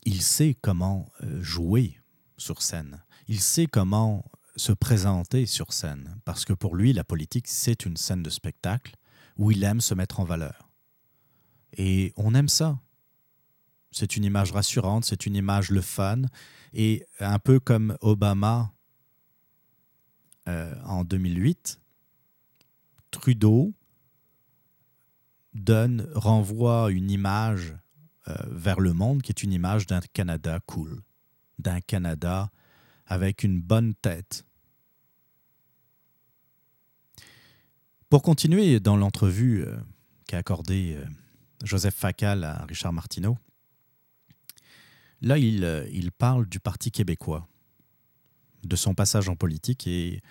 il 0.03 0.21
sait 0.21 0.55
comment 0.61 1.11
euh, 1.23 1.41
jouer 1.41 1.99
sur 2.37 2.61
scène. 2.61 3.03
Il 3.27 3.39
sait 3.39 3.67
comment 3.67 4.25
se 4.55 4.71
présenter 4.71 5.45
sur 5.45 5.73
scène. 5.73 6.19
Parce 6.25 6.45
que 6.45 6.53
pour 6.53 6.75
lui, 6.75 6.93
la 6.93 7.03
politique, 7.03 7.47
c'est 7.47 7.85
une 7.85 7.97
scène 7.97 8.23
de 8.23 8.29
spectacle 8.29 8.95
où 9.37 9.51
il 9.51 9.63
aime 9.63 9.81
se 9.81 9.93
mettre 9.93 10.19
en 10.19 10.25
valeur. 10.25 10.69
Et 11.77 12.13
on 12.17 12.33
aime 12.35 12.49
ça. 12.49 12.79
C'est 13.91 14.15
une 14.15 14.23
image 14.23 14.51
rassurante, 14.51 15.05
c'est 15.05 15.25
une 15.25 15.35
image 15.35 15.71
le 15.71 15.81
fun. 15.81 16.23
Et 16.73 17.05
un 17.19 17.39
peu 17.39 17.59
comme 17.59 17.97
Obama 18.01 18.73
euh, 20.47 20.75
en 20.85 21.03
2008, 21.03 21.79
Trudeau 23.11 23.73
donne, 25.53 26.07
renvoie 26.13 26.91
une 26.91 27.09
image 27.09 27.75
vers 28.47 28.79
le 28.79 28.93
monde 28.93 29.21
qui 29.21 29.31
est 29.31 29.43
une 29.43 29.53
image 29.53 29.85
d'un 29.85 30.01
Canada 30.13 30.59
cool, 30.65 31.01
d'un 31.57 31.81
Canada 31.81 32.49
avec 33.05 33.43
une 33.43 33.59
bonne 33.59 33.93
tête. 33.95 34.45
Pour 38.09 38.23
continuer 38.23 38.79
dans 38.79 38.97
l'entrevue 38.97 39.63
euh, 39.63 39.77
qu'a 40.27 40.39
accordée 40.39 40.95
euh, 40.97 41.05
Joseph 41.63 41.93
Facal 41.93 42.43
à 42.43 42.65
Richard 42.65 42.91
Martineau, 42.91 43.37
là, 45.21 45.37
il, 45.37 45.63
euh, 45.63 45.87
il 45.91 46.11
parle 46.11 46.47
du 46.47 46.59
Parti 46.59 46.89
québécois, 46.89 47.47
de 48.63 48.75
son 48.75 48.95
passage 48.95 49.29
en 49.29 49.35
politique, 49.35 49.85
et 49.85 50.21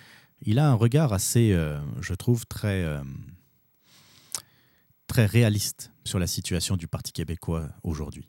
il 0.42 0.58
a 0.58 0.68
un 0.68 0.74
regard 0.74 1.12
assez, 1.12 1.52
euh, 1.52 1.78
je 2.00 2.14
trouve, 2.14 2.46
très, 2.46 2.82
euh, 2.82 3.02
très 5.18 5.26
réaliste 5.26 5.90
sur 6.04 6.20
la 6.20 6.28
situation 6.28 6.76
du 6.76 6.86
Parti 6.86 7.10
québécois 7.10 7.68
aujourd'hui. 7.82 8.28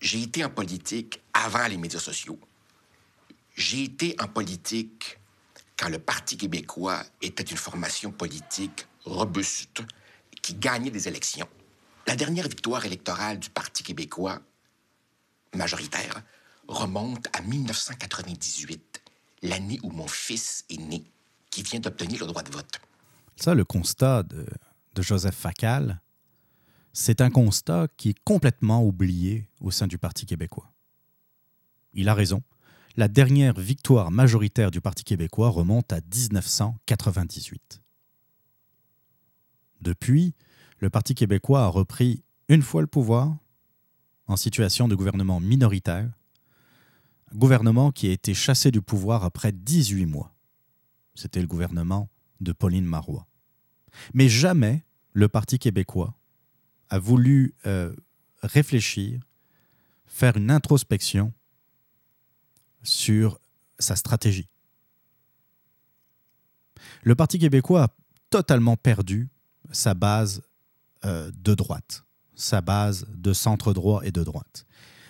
J'ai 0.00 0.22
été 0.22 0.42
en 0.42 0.48
politique 0.48 1.20
avant 1.34 1.66
les 1.66 1.76
médias 1.76 2.00
sociaux. 2.00 2.40
J'ai 3.54 3.82
été 3.82 4.16
en 4.18 4.26
politique 4.28 5.18
quand 5.76 5.90
le 5.90 5.98
Parti 5.98 6.38
québécois 6.38 7.02
était 7.20 7.42
une 7.42 7.58
formation 7.58 8.10
politique 8.10 8.86
robuste 9.04 9.82
qui 10.40 10.54
gagnait 10.54 10.90
des 10.90 11.08
élections. 11.08 11.46
La 12.06 12.16
dernière 12.16 12.48
victoire 12.48 12.86
électorale 12.86 13.38
du 13.38 13.50
Parti 13.50 13.82
québécois, 13.82 14.40
majoritaire, 15.54 16.22
remonte 16.68 17.26
à 17.36 17.42
1998, 17.42 19.02
l'année 19.42 19.78
où 19.82 19.90
mon 19.90 20.08
fils 20.08 20.64
est 20.70 20.78
né, 20.78 21.04
qui 21.50 21.62
vient 21.62 21.80
d'obtenir 21.80 22.20
le 22.20 22.28
droit 22.28 22.42
de 22.42 22.50
vote. 22.50 22.80
Ça, 23.36 23.52
le 23.52 23.66
constat 23.66 24.22
de, 24.22 24.46
de 24.94 25.02
Joseph 25.02 25.34
Facal, 25.34 26.00
c'est 26.94 27.20
un 27.20 27.28
constat 27.28 27.88
qui 27.96 28.10
est 28.10 28.18
complètement 28.22 28.82
oublié 28.82 29.50
au 29.60 29.72
sein 29.72 29.88
du 29.88 29.98
Parti 29.98 30.26
québécois. 30.26 30.72
Il 31.92 32.08
a 32.08 32.14
raison. 32.14 32.42
La 32.96 33.08
dernière 33.08 33.58
victoire 33.58 34.12
majoritaire 34.12 34.70
du 34.70 34.80
Parti 34.80 35.02
québécois 35.02 35.48
remonte 35.48 35.92
à 35.92 35.96
1998. 35.96 37.82
Depuis, 39.80 40.34
le 40.78 40.88
Parti 40.88 41.16
québécois 41.16 41.64
a 41.64 41.66
repris 41.66 42.22
une 42.48 42.62
fois 42.62 42.80
le 42.80 42.86
pouvoir 42.86 43.36
en 44.28 44.36
situation 44.36 44.86
de 44.86 44.94
gouvernement 44.94 45.40
minoritaire, 45.40 46.08
gouvernement 47.34 47.90
qui 47.90 48.06
a 48.06 48.12
été 48.12 48.34
chassé 48.34 48.70
du 48.70 48.80
pouvoir 48.80 49.24
après 49.24 49.50
18 49.50 50.06
mois. 50.06 50.32
C'était 51.16 51.40
le 51.40 51.48
gouvernement 51.48 52.08
de 52.40 52.52
Pauline 52.52 52.86
Marois. 52.86 53.26
Mais 54.14 54.28
jamais 54.28 54.84
le 55.12 55.28
Parti 55.28 55.58
québécois 55.58 56.16
a 56.94 56.98
voulu 57.00 57.56
euh, 57.66 57.92
réfléchir, 58.40 59.20
faire 60.06 60.36
une 60.36 60.48
introspection 60.52 61.32
sur 62.84 63.40
sa 63.80 63.96
stratégie. 63.96 64.48
Le 67.02 67.16
Parti 67.16 67.40
québécois 67.40 67.82
a 67.82 67.88
totalement 68.30 68.76
perdu 68.76 69.28
sa 69.72 69.94
base 69.94 70.42
euh, 71.04 71.32
de 71.36 71.56
droite, 71.56 72.04
sa 72.36 72.60
base 72.60 73.06
de 73.12 73.32
centre 73.32 73.72
droit 73.72 74.02
et 74.04 74.12
de 74.12 74.22
droite. 74.22 74.64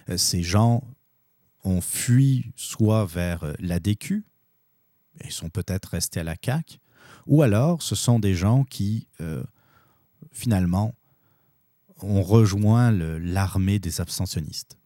Euh, 0.09 0.17
ces 0.17 0.43
gens 0.43 0.83
ont 1.65 1.83
fui 1.83 2.51
soit 2.57 3.05
vers 3.05 3.45
euh, 3.45 3.53
l'ADQ, 3.59 4.25
ils 5.23 5.33
sont 5.33 5.51
peut-être 5.51 5.91
restés 5.91 6.21
à 6.21 6.25
la 6.25 6.37
CAQ, 6.43 6.79
ou 7.27 7.43
alors 7.43 7.83
ce 7.83 7.95
sont 7.95 8.19
des 8.19 8.35
gens 8.35 8.65
qui, 8.65 9.07
finalement, 10.33 10.95
ont 12.03 12.23
rejoint 12.23 12.91
l'armée 12.91 13.79
des 13.79 14.01
abstentionnistes. 14.01 14.79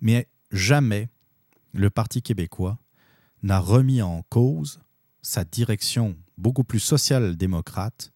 Mais 0.00 0.28
jamais 0.50 1.10
le 1.72 1.90
Parti 1.90 2.22
québécois 2.22 2.78
n'a 3.42 3.58
remis 3.58 4.02
en 4.02 4.22
cause 4.22 4.80
sa 5.22 5.44
direction 5.44 6.16
beaucoup 6.36 6.64
plus 6.64 6.80
social-démocrate 6.80 8.12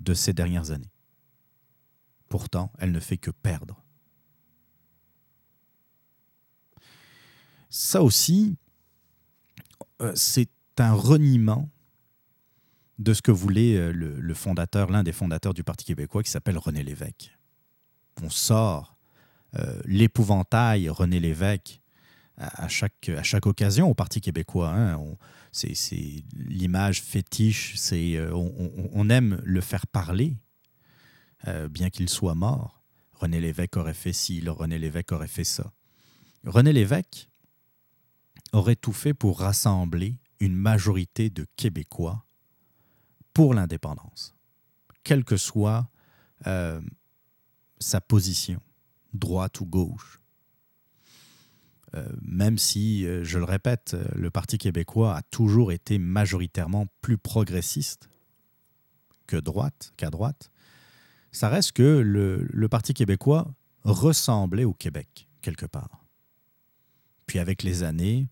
de 0.00 0.14
ces 0.14 0.32
dernières 0.32 0.70
années. 0.70 0.92
Pourtant, 2.28 2.72
elle 2.78 2.92
ne 2.92 3.00
fait 3.00 3.16
que 3.16 3.30
perdre. 3.30 3.82
Ça 7.70 8.02
aussi, 8.02 8.56
euh, 10.00 10.12
c'est 10.14 10.50
un 10.78 10.94
reniement 10.94 11.70
de 12.98 13.12
ce 13.12 13.22
que 13.22 13.30
voulait 13.30 13.76
euh, 13.76 13.92
le, 13.92 14.34
fondateur, 14.34 14.90
l'un 14.90 15.02
des 15.02 15.12
fondateurs 15.12 15.54
du 15.54 15.64
Parti 15.64 15.84
québécois, 15.84 16.22
qui 16.22 16.30
s'appelle 16.30 16.58
René 16.58 16.82
Lévesque. 16.82 17.36
On 18.22 18.30
sort 18.30 18.96
euh, 19.58 19.80
l'épouvantail 19.84 20.88
René 20.88 21.20
Lévesque 21.20 21.80
à, 22.36 22.68
chaque, 22.68 23.08
à 23.08 23.22
chaque 23.22 23.46
occasion 23.46 23.88
au 23.88 23.94
Parti 23.94 24.20
québécois. 24.20 24.70
hein. 24.70 25.00
C'est 25.52 26.24
l'image 26.34 27.00
fétiche, 27.02 27.74
c'est 27.76 28.16
euh, 28.16 28.34
on, 28.34 29.08
aime 29.08 29.40
le 29.44 29.60
faire 29.60 29.86
parler, 29.86 30.36
bien 31.70 31.90
qu'il 31.90 32.08
soit 32.08 32.34
mort. 32.34 32.82
René 33.12 33.40
Lévesque 33.40 33.76
aurait 33.76 33.94
fait 33.94 34.12
ci, 34.12 34.42
René 34.44 34.78
Lévesque 34.78 35.12
aurait 35.12 35.28
fait 35.28 35.44
ça. 35.44 35.72
René 36.44 36.72
Lévesque 36.72 37.28
aurait 38.52 38.74
tout 38.74 38.92
fait 38.92 39.14
pour 39.14 39.38
rassembler 39.40 40.16
une 40.40 40.56
majorité 40.56 41.30
de 41.30 41.46
Québécois 41.56 42.23
pour 43.34 43.52
l'indépendance, 43.52 44.34
quelle 45.02 45.24
que 45.24 45.36
soit 45.36 45.90
euh, 46.46 46.80
sa 47.78 48.00
position, 48.00 48.62
droite 49.12 49.60
ou 49.60 49.66
gauche. 49.66 50.20
Euh, 51.94 52.08
même 52.22 52.58
si, 52.58 53.06
euh, 53.06 53.22
je 53.24 53.38
le 53.38 53.44
répète, 53.44 53.96
le 54.14 54.30
Parti 54.30 54.56
québécois 54.56 55.16
a 55.16 55.22
toujours 55.22 55.72
été 55.72 55.98
majoritairement 55.98 56.86
plus 57.02 57.18
progressiste 57.18 58.08
que 59.26 59.36
droite, 59.36 59.92
qu'à 59.96 60.10
droite, 60.10 60.50
ça 61.32 61.48
reste 61.48 61.72
que 61.72 61.82
le, 61.82 62.46
le, 62.48 62.68
Parti 62.68 62.94
québécois 62.94 63.52
ressemblait 63.82 64.64
au 64.64 64.72
Québec, 64.72 65.28
quelque 65.42 65.66
part. 65.66 66.04
Puis 67.26 67.38
avec 67.38 67.62
les 67.62 67.82
années, 67.82 68.28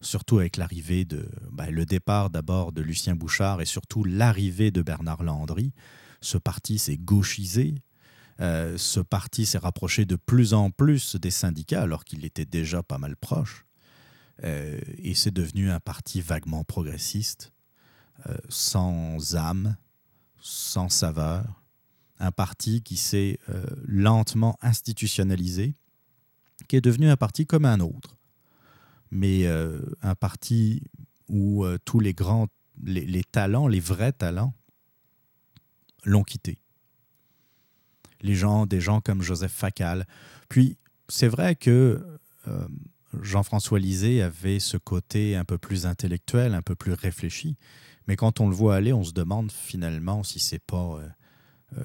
surtout 0.00 0.38
avec 0.38 0.56
l'arrivée 0.56 1.04
de 1.04 1.28
ben, 1.52 1.70
le 1.70 1.86
départ 1.86 2.30
d'abord 2.30 2.72
de 2.72 2.82
Lucien 2.82 3.14
Bouchard 3.14 3.60
et 3.60 3.66
surtout 3.66 4.04
l'arrivée 4.04 4.70
de 4.70 4.82
Bernard 4.82 5.22
Landry, 5.22 5.72
ce 6.20 6.38
parti 6.38 6.78
s'est 6.78 6.96
gauchisé, 6.96 7.74
euh, 8.40 8.76
ce 8.76 9.00
parti 9.00 9.46
s'est 9.46 9.58
rapproché 9.58 10.04
de 10.04 10.16
plus 10.16 10.52
en 10.52 10.70
plus 10.70 11.16
des 11.16 11.30
syndicats 11.30 11.82
alors 11.82 12.04
qu'il 12.04 12.24
était 12.24 12.44
déjà 12.44 12.82
pas 12.82 12.98
mal 12.98 13.16
proche. 13.16 13.64
Euh, 14.44 14.78
et 14.98 15.14
c'est 15.14 15.30
devenu 15.30 15.70
un 15.70 15.80
parti 15.80 16.20
vaguement 16.20 16.62
progressiste, 16.62 17.52
euh, 18.28 18.36
sans 18.48 19.36
âme, 19.36 19.76
sans 20.40 20.88
saveur. 20.88 21.62
Un 22.18 22.32
parti 22.32 22.82
qui 22.82 22.96
s'est 22.96 23.38
lentement 23.84 24.56
institutionnalisé, 24.62 25.74
qui 26.66 26.76
est 26.76 26.80
devenu 26.80 27.10
un 27.10 27.16
parti 27.18 27.44
comme 27.44 27.66
un 27.66 27.80
autre. 27.80 28.16
Mais 29.10 29.46
un 29.46 30.14
parti 30.14 30.82
où 31.28 31.64
tous 31.84 32.00
les 32.00 32.12
grands, 32.12 32.48
les 32.84 33.24
talents, 33.24 33.68
les 33.68 33.80
vrais 33.80 34.12
talents, 34.12 34.54
l'ont 36.04 36.24
quitté 36.24 36.58
les 38.20 38.34
gens, 38.34 38.66
des 38.66 38.80
gens 38.80 39.00
comme 39.00 39.22
Joseph 39.22 39.52
Facal. 39.52 40.06
Puis, 40.48 40.76
c'est 41.08 41.28
vrai 41.28 41.54
que 41.54 42.04
euh, 42.48 42.68
Jean-François 43.22 43.78
Lisée 43.78 44.22
avait 44.22 44.58
ce 44.58 44.76
côté 44.76 45.36
un 45.36 45.44
peu 45.44 45.58
plus 45.58 45.86
intellectuel, 45.86 46.54
un 46.54 46.62
peu 46.62 46.74
plus 46.74 46.92
réfléchi. 46.92 47.56
Mais 48.08 48.16
quand 48.16 48.40
on 48.40 48.48
le 48.48 48.54
voit 48.54 48.76
aller, 48.76 48.92
on 48.92 49.04
se 49.04 49.12
demande 49.12 49.50
finalement 49.50 50.22
si 50.22 50.38
c'est 50.38 50.62
pas 50.62 50.98
euh, 50.98 51.08
euh, 51.78 51.84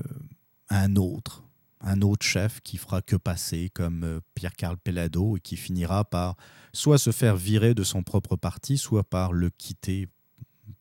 un 0.69 0.95
autre, 0.95 1.43
un 1.81 2.01
autre 2.01 2.25
chef 2.25 2.61
qui 2.61 2.77
fera 2.77 3.01
que 3.01 3.15
passer 3.15 3.69
comme 3.73 4.21
Pierre-Carl 4.35 4.77
Pellado 4.77 5.37
et 5.37 5.39
qui 5.39 5.57
finira 5.57 6.05
par 6.05 6.35
soit 6.73 6.97
se 6.97 7.11
faire 7.11 7.35
virer 7.35 7.73
de 7.73 7.83
son 7.83 8.03
propre 8.03 8.35
parti, 8.35 8.77
soit 8.77 9.03
par 9.03 9.33
le 9.33 9.49
quitter 9.49 10.07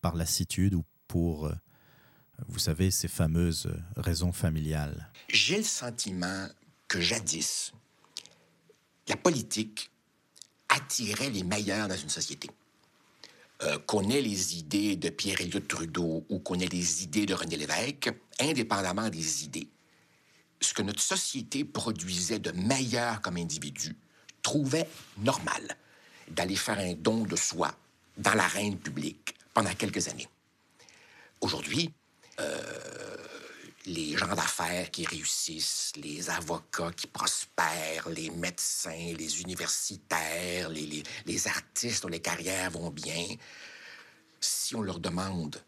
par 0.02 0.14
lassitude 0.14 0.74
ou 0.74 0.84
pour 1.08 1.50
vous 2.48 2.58
savez, 2.58 2.90
ces 2.90 3.08
fameuses 3.08 3.70
raisons 3.96 4.32
familiales. 4.32 5.10
J'ai 5.28 5.58
le 5.58 5.62
sentiment 5.62 6.46
que 6.88 7.00
jadis, 7.00 7.72
la 9.08 9.16
politique 9.16 9.90
attirait 10.68 11.30
les 11.30 11.42
meilleurs 11.42 11.88
dans 11.88 11.96
une 11.96 12.08
société. 12.08 12.48
Euh, 13.62 13.78
qu'on 13.86 14.08
ait 14.08 14.22
les 14.22 14.56
idées 14.56 14.96
de 14.96 15.10
pierre 15.10 15.42
Elliott 15.42 15.68
Trudeau 15.68 16.24
ou 16.30 16.38
qu'on 16.38 16.58
ait 16.58 16.68
les 16.68 17.02
idées 17.02 17.26
de 17.26 17.34
René 17.34 17.58
Lévesque, 17.58 18.10
indépendamment 18.40 19.10
des 19.10 19.44
idées, 19.44 19.68
ce 20.60 20.74
que 20.74 20.82
notre 20.82 21.02
société 21.02 21.64
produisait 21.64 22.38
de 22.38 22.52
meilleur 22.52 23.20
comme 23.20 23.36
individu 23.36 23.96
trouvait 24.42 24.88
normal 25.18 25.76
d'aller 26.28 26.56
faire 26.56 26.78
un 26.78 26.94
don 26.94 27.24
de 27.24 27.36
soi 27.36 27.74
dans 28.16 28.34
l'arène 28.34 28.78
publique 28.78 29.34
pendant 29.52 29.74
quelques 29.74 30.08
années. 30.08 30.28
Aujourd'hui, 31.40 31.92
euh, 32.38 33.16
les 33.86 34.16
gens 34.16 34.34
d'affaires 34.34 34.90
qui 34.90 35.06
réussissent, 35.06 35.92
les 35.96 36.28
avocats 36.30 36.92
qui 36.92 37.06
prospèrent, 37.06 38.08
les 38.10 38.30
médecins, 38.30 39.14
les 39.16 39.40
universitaires, 39.40 40.68
les, 40.68 41.02
les, 41.26 41.48
artistes 41.48 42.02
dont 42.02 42.08
les 42.08 42.20
carrières 42.20 42.70
vont 42.70 42.90
bien, 42.90 43.26
si 44.40 44.74
on 44.74 44.82
leur 44.82 45.00
demande 45.00 45.62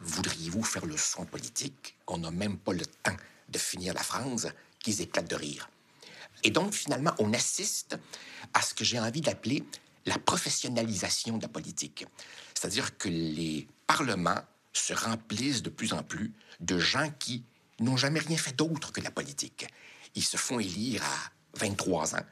voudriez-vous 0.00 0.62
faire 0.62 0.86
le 0.86 0.96
son 0.96 1.26
politique, 1.26 1.96
on 2.06 2.18
n'a 2.18 2.30
même 2.30 2.56
pas 2.56 2.72
le 2.72 2.86
temps 2.86 3.16
de 3.50 3.58
finir 3.58 3.94
la 3.94 4.02
phrase 4.02 4.52
qu'ils 4.78 5.00
éclatent 5.00 5.30
de 5.30 5.36
rire. 5.36 5.68
Et 6.42 6.50
donc, 6.50 6.72
finalement, 6.72 7.12
on 7.18 7.32
assiste 7.34 7.98
à 8.54 8.62
ce 8.62 8.74
que 8.74 8.84
j'ai 8.84 8.98
envie 8.98 9.20
d'appeler 9.20 9.62
la 10.06 10.18
professionnalisation 10.18 11.36
de 11.36 11.42
la 11.42 11.48
politique. 11.48 12.06
C'est-à-dire 12.54 12.96
que 12.96 13.08
les 13.08 13.68
parlements 13.86 14.40
se 14.72 14.94
remplissent 14.94 15.62
de 15.62 15.70
plus 15.70 15.92
en 15.92 16.02
plus 16.02 16.32
de 16.60 16.78
gens 16.78 17.10
qui 17.18 17.44
n'ont 17.80 17.96
jamais 17.96 18.20
rien 18.20 18.36
fait 18.36 18.56
d'autre 18.56 18.92
que 18.92 19.00
la 19.00 19.10
politique. 19.10 19.66
Ils 20.14 20.24
se 20.24 20.36
font 20.36 20.60
élire 20.60 21.02
à 21.02 21.58
23 21.58 22.16
ans 22.16 22.24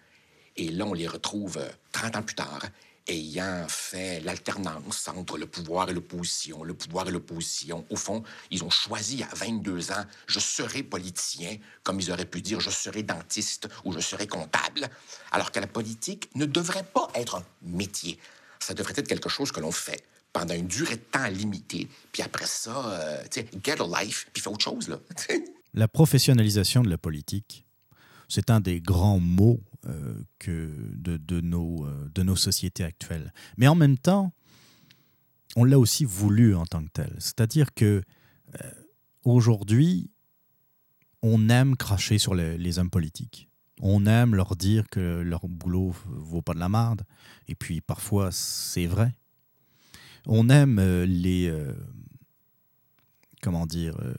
et 0.59 0.70
là, 0.70 0.85
on 0.86 0.93
les 0.93 1.07
retrouve 1.07 1.61
30 1.93 2.16
ans 2.16 2.23
plus 2.23 2.35
tard 2.35 2.61
ayant 3.09 3.66
fait 3.68 4.20
l'alternance 4.20 5.09
entre 5.09 5.39
le 5.39 5.47
pouvoir 5.47 5.89
et 5.89 5.94
l'opposition, 5.94 6.62
le 6.62 6.74
pouvoir 6.74 7.09
et 7.09 7.10
l'opposition. 7.10 7.85
Au 7.90 7.97
fond, 7.97 8.22
ils 8.51 8.62
ont 8.62 8.70
choisi 8.70 9.22
à 9.22 9.35
22 9.35 9.93
ans, 9.93 10.05
je 10.26 10.39
serai 10.39 10.82
politicien, 10.82 11.56
comme 11.82 12.01
ils 12.01 12.12
auraient 12.12 12.26
pu 12.26 12.43
dire, 12.43 12.60
je 12.60 12.70
serai 12.70 13.02
dentiste 13.02 13.68
ou 13.85 13.93
je 13.93 14.01
serai 14.01 14.26
comptable, 14.26 14.89
alors 15.32 15.51
que 15.51 15.59
la 15.59 15.66
politique 15.66 16.30
ne 16.35 16.44
devrait 16.44 16.85
pas 16.85 17.09
être 17.14 17.36
un 17.36 17.44
métier. 17.62 18.18
Ça 18.60 18.74
devrait 18.74 18.94
être 18.97 19.09
quelque 19.09 19.28
chose 19.28 19.52
que 19.52 19.60
l'on 19.60 19.72
fait 19.72 20.05
pendant 20.32 20.55
une 20.55 20.66
durée 20.66 20.97
de 20.97 21.01
temps 21.01 21.26
limitée, 21.28 21.89
puis 22.12 22.22
après 22.22 22.47
ça, 22.47 22.86
euh, 22.90 23.22
tu 23.30 23.40
sais, 23.40 23.48
get 23.64 23.80
a 23.80 24.02
life, 24.02 24.28
puis 24.32 24.43
fais 24.43 24.51
autre 24.51 24.64
chose, 24.64 24.89
là. 24.89 24.98
la 25.74 25.89
professionnalisation 25.89 26.82
de 26.82 26.90
la 26.90 26.98
politique, 26.98 27.64
c'est 28.28 28.51
un 28.51 28.60
des 28.60 28.80
grands 28.80 29.20
mots 29.20 29.60
que 30.39 30.73
de, 30.97 31.40
nos, 31.40 31.85
euh, 31.86 32.10
de 32.15 32.23
nos 32.23 32.36
sociétés 32.36 32.85
actuelles. 32.85 33.32
Mais 33.56 33.69
en 33.69 33.74
même 33.74 33.98
temps, 33.98 34.32
on 35.56 35.65
l'a 35.65 35.78
aussi 35.78 36.05
voulu 36.05 36.55
en 36.55 36.66
tant 36.66 36.82
que 36.85 36.90
tel. 36.93 37.15
C'est-à-dire 37.19 37.74
que 37.74 38.02
aujourd'hui, 39.24 40.10
on 41.23 41.48
aime 41.48 41.77
cracher 41.77 42.19
sur 42.19 42.35
les, 42.35 42.78
hommes 42.78 42.90
politiques. 42.90 43.48
On 43.81 44.06
aime 44.06 44.35
leur 44.35 44.56
dire 44.56 44.89
que 44.89 45.20
leur 45.20 45.48
boulot 45.48 45.94
vaut 46.06 46.43
pas 46.43 46.55
de 46.55 46.59
la 46.59 46.69
marde. 46.69 47.02
Et 47.47 47.55
puis 47.55 47.81
parfois, 47.81 48.31
c'est 48.32 48.86
vrai 48.86 49.15
on 50.28 50.48
aime 50.51 50.78
euh, 50.78 51.06
les. 51.06 51.48
Euh, 51.48 51.73
comment 53.43 53.66
dire 53.66 53.97
euh, 54.01 54.15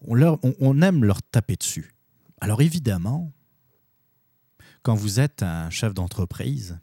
on, 0.00 0.14
leur, 0.14 0.38
on, 0.60 0.82
aime 0.82 1.04
leur 1.04 1.22
taper 1.22 1.56
dessus. 1.56 1.94
Alors 2.40 2.62
évidemment, 2.62 3.32
quand 4.84 4.94
vous 4.94 5.18
êtes 5.18 5.42
un 5.42 5.70
chef 5.70 5.94
d'entreprise, 5.94 6.78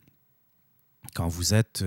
quand 1.13 1.29
vous 1.29 1.53
êtes, 1.53 1.85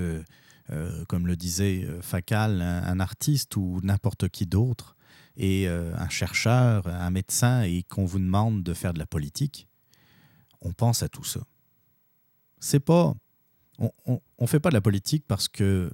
comme 1.09 1.27
le 1.27 1.37
disait 1.37 1.87
Facal, 2.01 2.63
un, 2.63 3.01
artiste 3.01 3.57
ou 3.57 3.81
n'importe 3.83 4.29
qui 4.31 4.47
d'autre, 4.47 4.97
et 5.37 5.67
un 5.69 6.09
chercheur, 6.09 6.87
un 6.87 7.11
médecin, 7.11 7.63
et 7.63 7.83
qu'on 7.83 8.05
vous 8.05 8.21
demande 8.21 8.63
de 8.63 8.75
faire 8.75 8.95
de 8.95 8.99
la 8.99 9.07
politique, 9.07 9.69
on 10.61 10.73
pense 10.73 11.03
à 11.03 11.09
tout 11.09 11.25
ça. 11.25 11.41
C'est 12.61 12.81
pas, 12.81 13.15
on, 13.79 14.21
ne 14.41 14.47
fait 14.47 14.61
pas 14.61 14.71
de 14.71 14.75
la 14.75 14.81
politique 14.81 15.25
parce 15.27 15.49
que 15.49 15.91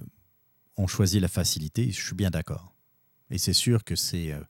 on 0.77 0.87
choisit 0.87 1.21
la 1.21 1.27
facilité, 1.27 1.91
je 1.91 2.01
suis 2.01 2.15
bien 2.15 2.29
d'accord. 2.29 2.73
Et 3.29 3.37
c'est 3.37 3.53
sûr 3.53 3.83
que 3.83 3.95
c'est 3.95 4.31
euh, 4.31 4.41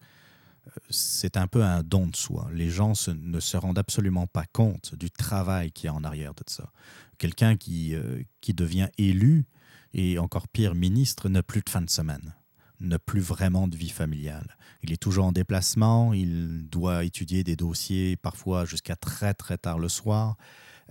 c'est 0.90 1.38
un 1.38 1.48
peu 1.48 1.64
un 1.64 1.84
don 1.84 2.08
de 2.08 2.16
soi. 2.16 2.50
Les 2.54 2.70
gens 2.70 2.94
ne 3.08 3.40
se 3.40 3.58
rendent 3.58 3.80
absolument 3.80 4.28
pas 4.28 4.46
compte 4.52 4.96
du 4.96 5.10
travail 5.10 5.72
qui 5.72 5.88
est 5.88 5.92
en 5.92 6.04
arrière 6.04 6.34
de 6.34 6.44
ça. 6.48 6.72
Quelqu'un 7.18 7.56
qui, 7.58 7.96
euh, 7.96 8.24
qui 8.42 8.54
devient 8.54 8.90
élu 8.98 9.46
et 9.94 10.18
encore 10.20 10.48
pire 10.48 10.76
ministre 10.76 11.30
n'a 11.30 11.44
plus 11.44 11.62
de 11.62 11.70
fin 11.70 11.82
de 11.82 11.90
semaine, 11.90 12.36
n'a 12.80 13.00
plus 13.00 13.22
vraiment 13.22 13.68
de 13.68 13.76
vie 13.76 13.90
familiale. 13.90 14.58
Il 14.84 14.92
est 14.92 15.02
toujours 15.02 15.26
en 15.26 15.32
déplacement, 15.32 16.14
il 16.14 16.68
doit 16.70 17.04
étudier 17.04 17.44
des 17.44 17.56
dossiers 17.56 18.16
parfois 18.18 18.66
jusqu'à 18.66 18.96
très 18.96 19.34
très 19.34 19.58
tard 19.58 19.80
le 19.80 19.90
soir. 19.90 20.38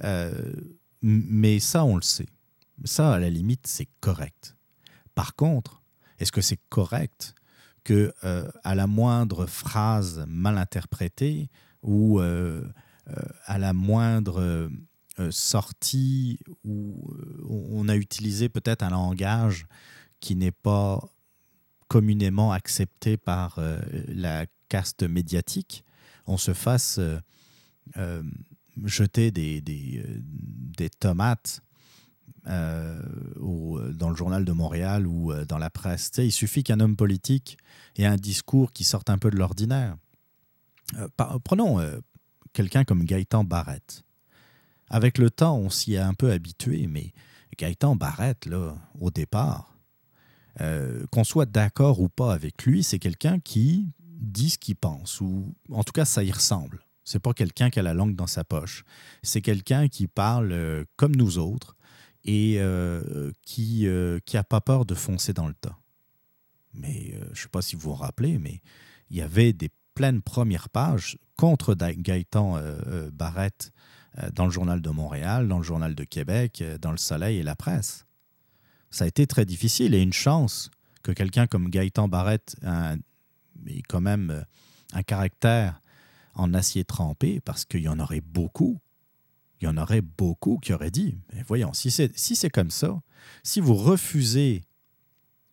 Euh, 0.05 0.53
mais 1.03 1.59
ça, 1.61 1.85
on 1.85 1.97
le 1.97 2.03
sait. 2.03 2.29
Ça, 2.85 3.15
à 3.15 3.19
la 3.19 3.31
limite, 3.31 3.67
c'est 3.67 3.89
correct. 4.01 4.57
Par 5.15 5.35
contre, 5.35 5.83
est-ce 6.19 6.33
que 6.33 6.41
c'est 6.41 6.61
correct 6.69 7.35
que 7.85 8.12
euh, 8.24 8.51
à 8.65 8.74
la 8.74 8.86
moindre 8.86 9.47
phrase 9.47 10.24
mal 10.28 10.59
interprétée 10.59 11.51
ou 11.82 12.20
euh, 12.20 12.62
euh, 13.09 13.15
à 13.47 13.59
la 13.59 13.73
moindre 13.73 14.70
sortie 15.31 16.39
où 16.65 17.12
on 17.47 17.89
a 17.90 17.97
utilisé 17.97 18.48
peut-être 18.48 18.82
un 18.82 18.89
langage 18.89 19.66
qui 20.19 20.35
n'est 20.35 20.51
pas 20.51 20.98
communément 21.89 22.52
accepté 22.52 23.19
par 23.19 23.61
la 24.09 24.47
caste 24.70 25.02
médiatique, 25.02 25.85
on 26.27 26.39
se 26.39 26.55
fasse 26.55 26.98
jeter 28.82 29.31
des, 29.31 29.61
des 29.61 30.89
tomates 30.89 31.61
euh, 32.47 32.99
euh, 33.43 33.93
dans 33.93 34.09
le 34.09 34.17
journal 34.17 34.47
de 34.47 34.53
Montréal 34.53 35.07
ou 35.07 35.31
euh, 35.31 35.45
dans 35.45 35.59
la 35.59 35.69
presse. 35.69 36.11
il 36.17 36.33
suffit 36.33 36.62
qu'un 36.62 36.81
homme 36.81 36.97
politique 36.97 37.59
ait 37.97 38.07
un 38.07 38.17
discours 38.17 38.73
qui 38.73 38.83
sorte 38.83 39.11
un 39.11 39.19
peu 39.19 39.31
de 39.31 39.37
l'ordinaire. 39.37 39.97
prenons 41.45 41.81
quelqu'un 42.53 42.85
comme 42.85 43.05
Gaëtan 43.05 43.45
Barrette. 43.45 44.05
Avec 44.89 45.19
le 45.19 45.31
temps, 45.31 45.57
on 45.59 45.69
s'y 45.69 45.95
est 45.95 45.99
un 45.99 46.15
peu 46.15 46.33
habitué, 46.33 46.87
mais 46.87 47.12
Gaëtan 47.59 47.95
Barrette, 47.95 48.47
là, 48.47 48.75
au 48.99 49.11
départ, 49.11 49.77
qu'on 51.11 51.25
soit 51.25 51.47
d'accord 51.47 52.01
ou 52.01 52.09
pas 52.09 52.33
avec 52.33 52.65
lui, 52.65 52.83
c'est 52.83 52.99
quelqu'un 52.99 53.39
qui 53.39 53.93
dit 54.01 54.51
ce 54.51 54.59
qu'il 54.59 54.77
pense, 54.77 55.21
ou 55.21 55.55
en 55.71 55.85
tout 55.85 55.93
cas, 55.93 56.05
ça 56.07 56.25
y 56.25 56.33
ressemble. 56.33 56.81
C'est 57.05 57.21
pas 57.21 57.35
quelqu'un 57.35 57.71
qui 57.71 57.79
a 57.79 57.83
la 57.83 57.95
langue 57.95 58.17
dans 58.17 58.27
sa 58.27 58.45
poche. 58.45 58.85
C'est 59.23 59.43
quelqu'un 59.43 59.89
qui 59.89 60.07
parle 60.07 60.87
comme 60.97 61.15
nous 61.15 61.39
autres 61.39 61.77
et 62.25 62.57
euh, 62.59 63.33
qui 63.43 63.87
n'a 63.87 64.45
pas 64.45 64.61
peur 64.61 64.85
de 64.85 64.95
foncer 64.95 65.33
dans 65.33 65.49
le 65.49 65.55
tas. 65.55 65.79
Mais 66.75 67.15
je 67.25 67.31
ne 67.31 67.35
sais 67.35 67.49
pas 67.49 67.63
si 67.63 67.77
vous 67.77 67.91
vous 67.91 67.95
rappelez, 67.95 68.39
mais 68.39 68.61
il 69.11 69.17
y 69.17 69.23
avait 69.23 69.53
des 69.53 69.71
pleines 69.95 70.23
premières 70.23 70.69
pages 70.69 71.19
contre 71.37 71.75
Gaëtan 71.75 72.61
Barrette 73.13 73.73
dans 74.35 74.45
le 74.45 74.51
journal 74.51 74.81
de 74.81 74.91
Montréal, 74.91 75.49
dans 75.49 75.59
le 75.59 75.65
journal 75.65 75.95
de 75.95 76.05
Québec, 76.05 76.63
dans 76.81 76.93
le 76.93 76.97
Soleil 76.97 77.39
et 77.39 77.43
la 77.43 77.57
presse 77.57 78.07
ça 78.91 79.05
a 79.05 79.07
été 79.07 79.27
très 79.27 79.45
difficile 79.45 79.95
et 79.95 80.03
une 80.03 80.13
chance 80.13 80.71
que 81.03 81.13
quelqu'un 81.13 81.47
comme 81.47 81.71
Gaëtan 81.71 82.09
Barrette 82.09 82.57
ait 82.65 83.83
quand 83.89 84.01
même 84.01 84.31
euh, 84.31 84.43
un 84.93 85.03
caractère 85.03 85.81
en 86.35 86.55
acier 86.55 86.85
trempé, 86.85 87.41
parce 87.41 87.65
qu'il 87.65 87.83
y 87.83 87.89
en 87.89 87.99
aurait 87.99 88.21
beaucoup, 88.21 88.79
il 89.61 89.66
y 89.66 89.69
en 89.69 89.77
aurait 89.77 90.01
beaucoup 90.01 90.59
qui 90.59 90.73
auraient 90.73 90.91
dit, 90.91 91.19
mais 91.32 91.43
voyons, 91.43 91.73
si 91.73 91.91
c'est 91.91 92.16
si 92.16 92.37
comme 92.51 92.70
ça, 92.70 93.01
si 93.43 93.61
vous 93.61 93.74
refusez 93.74 94.65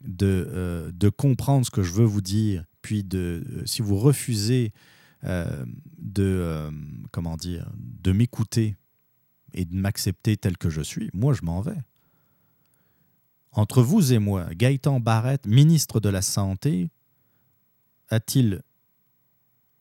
de, 0.02 0.48
euh, 0.50 0.92
de, 0.94 1.10
comprendre 1.10 1.66
ce 1.66 1.72
que 1.72 1.84
je 1.84 1.92
veux 1.92 2.06
vous 2.06 2.22
dire, 2.22 2.64
puis 2.82 3.04
de, 3.04 3.44
euh, 3.50 3.66
si 3.66 3.82
vous 3.82 3.98
refusez 3.98 4.72
de, 5.98 6.70
comment 7.12 7.36
dire, 7.36 7.70
de 7.76 8.12
m'écouter 8.14 8.78
et 9.54 9.66
de 9.66 9.76
m'accepter 9.76 10.38
tel 10.38 10.58
que 10.58 10.70
je 10.70 10.82
suis, 10.82 11.10
moi 11.14 11.34
je 11.34 11.44
m'en 11.44 11.60
vais. 11.60 11.82
Entre 13.52 13.82
vous 13.82 14.14
et 14.14 14.20
moi, 14.20 14.54
Gaëtan 14.54 15.00
Barrette, 15.00 15.48
ministre 15.48 16.00
de 16.00 16.10
la 16.10 16.22
Santé, 16.22 16.92
a-t-il 18.10 18.62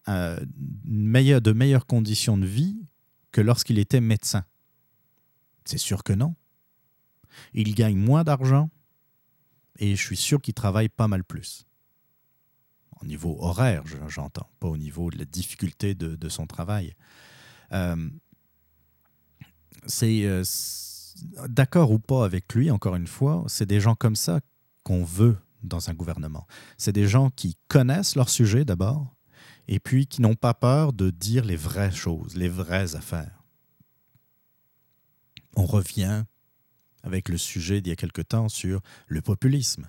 euh, 0.08 0.38
de 0.40 1.52
meilleures 1.52 1.86
conditions 1.86 2.38
de 2.38 2.46
vie 2.46 2.85
que 3.36 3.42
lorsqu'il 3.42 3.78
était 3.78 4.00
médecin 4.00 4.46
C'est 5.66 5.76
sûr 5.76 6.02
que 6.02 6.14
non. 6.14 6.34
Il 7.52 7.74
gagne 7.74 7.98
moins 7.98 8.24
d'argent 8.24 8.70
et 9.78 9.94
je 9.94 10.02
suis 10.02 10.16
sûr 10.16 10.40
qu'il 10.40 10.54
travaille 10.54 10.88
pas 10.88 11.06
mal 11.06 11.22
plus. 11.22 11.66
Au 13.02 13.04
niveau 13.04 13.36
horaire, 13.38 13.82
j'entends, 14.08 14.48
pas 14.58 14.68
au 14.68 14.78
niveau 14.78 15.10
de 15.10 15.18
la 15.18 15.26
difficulté 15.26 15.94
de, 15.94 16.28
son 16.30 16.46
travail. 16.46 16.94
Euh, 17.72 18.08
c'est 19.86 20.24
euh, 20.24 20.42
d'accord 21.46 21.90
ou 21.90 21.98
pas 21.98 22.24
avec 22.24 22.54
lui, 22.54 22.70
encore 22.70 22.96
une 22.96 23.06
fois, 23.06 23.44
c'est 23.48 23.66
des 23.66 23.80
gens 23.80 23.96
comme 23.96 24.16
ça 24.16 24.40
qu'on 24.82 25.04
veut 25.04 25.36
dans 25.62 25.90
un 25.90 25.94
gouvernement. 25.94 26.46
C'est 26.78 26.92
des 26.92 27.06
gens 27.06 27.28
qui 27.28 27.58
connaissent 27.68 28.16
leur 28.16 28.30
sujet 28.30 28.64
d'abord, 28.64 29.14
et 29.68 29.80
puis 29.80 30.06
qui 30.06 30.22
n'ont 30.22 30.34
pas 30.34 30.54
peur 30.54 30.92
de 30.92 31.10
dire 31.10 31.44
les 31.44 31.56
vraies 31.56 31.92
choses, 31.92 32.36
les 32.36 32.48
vraies 32.48 32.94
affaires. 32.94 33.44
On 35.56 35.64
revient 35.64 36.24
avec 37.02 37.28
le 37.28 37.38
sujet 37.38 37.80
d'il 37.80 37.90
y 37.90 37.92
a 37.92 37.96
quelque 37.96 38.22
temps 38.22 38.48
sur 38.48 38.80
le 39.06 39.22
populisme. 39.22 39.88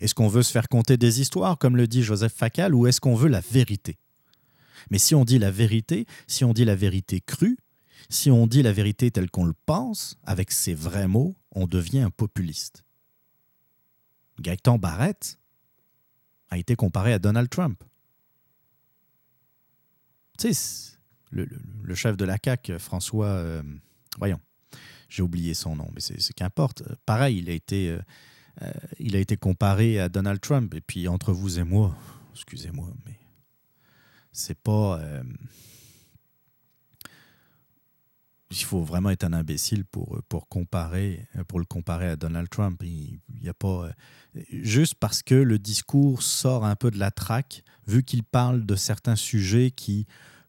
Est-ce 0.00 0.14
qu'on 0.14 0.28
veut 0.28 0.42
se 0.42 0.50
faire 0.50 0.68
conter 0.68 0.96
des 0.96 1.20
histoires, 1.20 1.58
comme 1.58 1.76
le 1.76 1.86
dit 1.86 2.02
Joseph 2.02 2.32
Facal, 2.32 2.74
ou 2.74 2.86
est-ce 2.86 3.00
qu'on 3.00 3.14
veut 3.14 3.28
la 3.28 3.40
vérité? 3.40 3.98
Mais 4.90 4.98
si 4.98 5.14
on 5.14 5.24
dit 5.24 5.38
la 5.38 5.50
vérité, 5.50 6.06
si 6.26 6.44
on 6.44 6.52
dit 6.52 6.64
la 6.64 6.74
vérité 6.74 7.20
crue, 7.20 7.58
si 8.08 8.30
on 8.30 8.46
dit 8.46 8.62
la 8.62 8.72
vérité 8.72 9.10
telle 9.10 9.30
qu'on 9.30 9.44
le 9.44 9.54
pense, 9.66 10.16
avec 10.24 10.50
ses 10.50 10.74
vrais 10.74 11.08
mots, 11.08 11.36
on 11.52 11.66
devient 11.66 12.00
un 12.00 12.10
populiste. 12.10 12.84
Gaëtan 14.40 14.78
Barrett 14.78 15.38
a 16.50 16.58
été 16.58 16.74
comparé 16.74 17.12
à 17.12 17.18
Donald 17.18 17.48
Trump. 17.48 17.82
Le, 21.30 21.94
chef 21.94 22.16
de 22.16 22.24
la 22.24 22.36
CAQ, 22.42 22.78
François, 22.78 23.26
euh, 23.26 23.62
voyons, 24.18 24.40
j'ai 25.08 25.22
oublié 25.22 25.54
son 25.54 25.76
nom, 25.76 25.88
mais 25.94 26.00
c'est 26.00 26.20
ce 26.20 26.32
qu'importe. 26.32 26.82
Pareil, 27.06 27.38
il 27.38 27.48
a, 27.48 27.52
été, 27.52 27.90
euh, 27.90 28.00
euh, 28.62 28.72
il 28.98 29.16
a 29.16 29.18
été 29.18 29.36
comparé 29.36 30.00
à 30.00 30.08
Donald 30.08 30.40
Trump. 30.40 30.74
Et 30.74 30.80
puis, 30.80 31.08
entre 31.08 31.32
vous 31.32 31.58
et 31.58 31.64
moi, 31.64 31.96
excusez-moi, 32.34 32.88
mais 33.06 33.18
c'est 34.32 34.58
pas 34.58 35.00
il 38.50 38.64
faut 38.64 38.82
vraiment 38.82 39.08
être 39.08 39.24
un 39.24 39.32
imbécile 39.32 39.84
pour, 39.86 40.20
pour, 40.28 40.46
comparer, 40.46 41.26
pour 41.48 41.58
le 41.58 41.64
comparer 41.64 42.08
à 42.08 42.16
Donald 42.16 42.50
Trump. 42.50 42.82
Il, 42.84 43.18
y 43.40 43.48
a 43.48 43.54
pas, 43.54 43.90
juste 44.50 44.94
parce 44.96 45.22
que 45.22 45.34
le 45.34 45.58
discours 45.58 46.22
sort 46.22 46.66
un 46.66 46.76
peu 46.76 46.90
de 46.90 46.98
la 46.98 47.10
traque, 47.10 47.64
vu 47.86 48.02
qu'il 48.02 48.22
parle 48.22 48.66
de 48.66 48.76
certains 48.76 49.16
sujets 49.16 49.70
qui, 49.70 50.06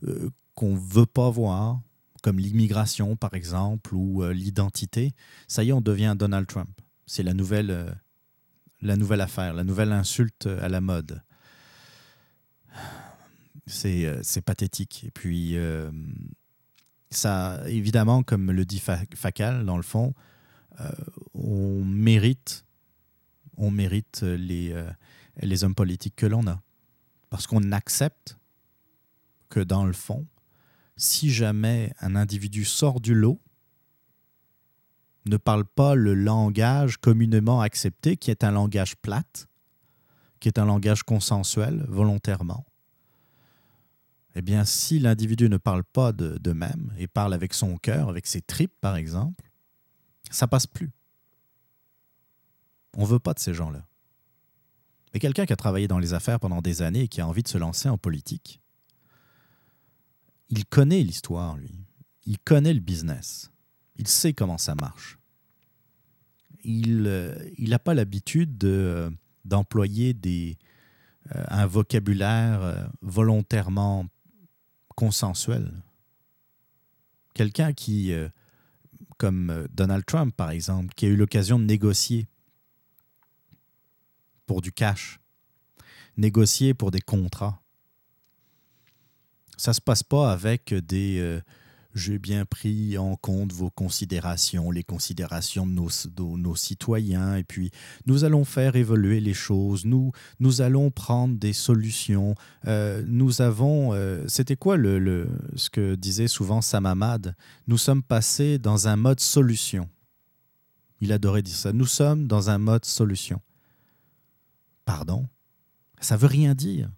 euh, 0.07 0.30
qu'on 0.55 0.73
ne 0.73 0.80
veut 0.80 1.05
pas 1.05 1.30
voir, 1.30 1.81
comme 2.21 2.38
l'immigration 2.38 3.15
par 3.15 3.34
exemple, 3.34 3.95
ou 3.95 4.23
euh, 4.23 4.34
l'identité, 4.34 5.13
ça 5.47 5.63
y 5.63 5.69
est, 5.69 5.73
on 5.73 5.81
devient 5.81 6.15
Donald 6.17 6.47
Trump. 6.47 6.69
C'est 7.05 7.23
la 7.23 7.34
nouvelle, 7.34 7.71
euh, 7.71 7.91
la 8.81 8.95
nouvelle 8.95 9.21
affaire, 9.21 9.53
la 9.53 9.63
nouvelle 9.63 9.91
insulte 9.91 10.45
à 10.45 10.69
la 10.69 10.81
mode. 10.81 11.21
C'est 13.65 14.41
pathétique. 14.45 15.05
Et 15.07 15.11
puis 15.11 15.55
ça, 17.09 17.61
évidemment, 17.67 18.21
comme 18.21 18.51
le 18.51 18.65
dit 18.65 18.81
Facal, 19.15 19.65
dans 19.65 19.77
le 19.77 19.84
fond, 19.84 20.13
on 21.34 21.81
mérite, 21.85 22.65
on 23.55 23.71
mérite 23.71 24.21
les, 24.23 24.75
les 25.41 25.63
hommes 25.63 25.75
politiques 25.75 26.17
que 26.17 26.25
l'on 26.25 26.45
a. 26.47 26.61
Parce 27.30 27.47
qu'on 27.47 27.71
accepte 27.71 28.38
que, 29.53 29.59
dans 29.59 29.85
le 29.85 29.93
fond, 29.93 30.25
si 30.97 31.31
jamais 31.31 31.93
un 32.01 32.15
individu 32.15 32.65
sort 32.65 32.99
du 32.99 33.13
lot, 33.13 33.39
ne 35.25 35.38
parle 35.38 35.63
pas 35.63 35.93
le 35.93 36.15
langage 36.15 36.97
communément 36.97 37.61
accepté, 37.61 38.17
qui 38.17 38.31
est 38.31 38.43
un 38.43 38.49
langage 38.49 38.95
plate, 38.95 39.47
qui 40.39 40.47
est 40.47 40.57
un 40.57 40.65
langage 40.65 41.03
consensuel, 41.03 41.85
volontairement, 41.88 42.65
eh 44.34 44.41
bien, 44.41 44.65
si 44.65 44.97
l'individu 44.97 45.49
ne 45.49 45.57
parle 45.57 45.84
pas 45.84 46.11
de, 46.13 46.51
même 46.51 46.91
et 46.97 47.05
parle 47.05 47.35
avec 47.35 47.53
son 47.53 47.77
cœur, 47.77 48.09
avec 48.09 48.25
ses 48.25 48.41
tripes, 48.41 48.73
par 48.81 48.95
exemple, 48.95 49.51
ça 50.31 50.47
passe 50.47 50.65
plus. 50.65 50.91
On 52.97 53.03
ne 53.03 53.07
veut 53.07 53.19
pas 53.19 53.35
de 53.35 53.39
ces 53.39 53.53
gens-là. 53.53 53.85
Mais 55.13 55.19
quelqu'un 55.19 55.45
qui 55.45 55.53
a 55.53 55.57
travaillé 55.57 55.88
dans 55.88 55.99
les 55.99 56.15
affaires 56.15 56.39
pendant 56.39 56.63
des 56.63 56.81
années 56.81 57.01
et 57.01 57.07
qui 57.07 57.21
a 57.21 57.27
envie 57.27 57.43
de 57.43 57.47
se 57.47 57.59
lancer 57.59 57.88
en 57.88 57.99
politique, 57.99 58.62
il 60.55 60.65
connaît 60.67 61.01
l'histoire, 61.01 61.57
lui. 61.57 61.71
Il 62.25 62.38
connaît 62.38 62.75
le 62.75 62.80
business. 62.80 63.51
Il 63.95 64.07
sait 64.07 64.34
comment 64.34 64.59
ça 64.59 64.75
marche. 64.75 65.17
Il 66.63 67.01
n'a 67.01 67.75
euh, 67.75 67.77
pas 67.84 67.95
l'habitude 67.95 68.63
euh, 68.63 69.09
d'employer 69.45 70.15
euh, 70.25 70.53
un 71.47 71.65
vocabulaire 71.65 72.88
volontairement 73.01 74.05
consensuel. 74.95 75.71
Quelqu'un 77.34 77.73
qui, 77.73 78.13
comme 79.17 79.67
Donald 79.73 80.05
Trump 80.05 80.35
par 80.35 80.51
exemple, 80.51 80.93
qui 80.93 81.07
a 81.07 81.09
eu 81.09 81.15
l'occasion 81.15 81.57
de 81.57 81.65
négocier 81.65 82.27
pour 84.45 84.61
du 84.61 84.71
cash, 84.71 85.19
négocier 86.15 86.75
pour 86.75 86.91
des 86.91 87.01
contrats. 87.01 87.62
Ça 89.57 89.73
se 89.73 89.81
passe 89.81 90.03
pas 90.03 90.31
avec 90.31 90.73
des, 90.73 91.19
euh, 91.19 91.41
j'ai 91.95 92.17
bien 92.17 92.45
pris 92.45 92.97
en 92.97 93.15
compte 93.15 93.51
vos 93.53 93.69
considérations, 93.69 94.71
les 94.71 94.84
considérations 94.84 95.67
de 95.67 95.71
nos, 95.71 96.38
nos, 96.38 96.55
citoyens, 96.55 97.35
et 97.35 97.43
puis 97.43 97.71
nous 98.05 98.23
allons 98.23 98.45
faire 98.45 98.75
évoluer 98.75 99.19
les 99.19 99.34
choses, 99.34 99.85
nous, 99.85 100.11
nous 100.39 100.61
allons 100.61 100.91
prendre 100.91 101.38
des 101.38 101.53
solutions. 101.53 102.35
Euh, 102.67 103.03
nous 103.07 103.41
avons, 103.41 103.93
euh, 103.93 104.23
c'était 104.27 104.55
quoi 104.55 104.77
le, 104.77 104.99
le, 104.99 105.30
ce 105.55 105.69
que 105.69 105.95
disait 105.95 106.27
souvent 106.27 106.61
Samamad 106.61 107.35
Nous 107.67 107.77
sommes 107.77 108.03
passés 108.03 108.57
dans 108.57 108.88
un 108.88 108.95
mode 108.95 109.19
solution. 109.19 109.88
Il 110.99 111.11
adorait 111.11 111.41
dire 111.43 111.55
ça. 111.55 111.73
Nous 111.73 111.85
sommes 111.85 112.27
dans 112.27 112.49
un 112.49 112.57
mode 112.57 112.85
solution. 112.85 113.41
Pardon? 114.85 115.27
Ça 115.99 116.17
veut 116.17 116.27
rien 116.27 116.55
dire. 116.55 116.89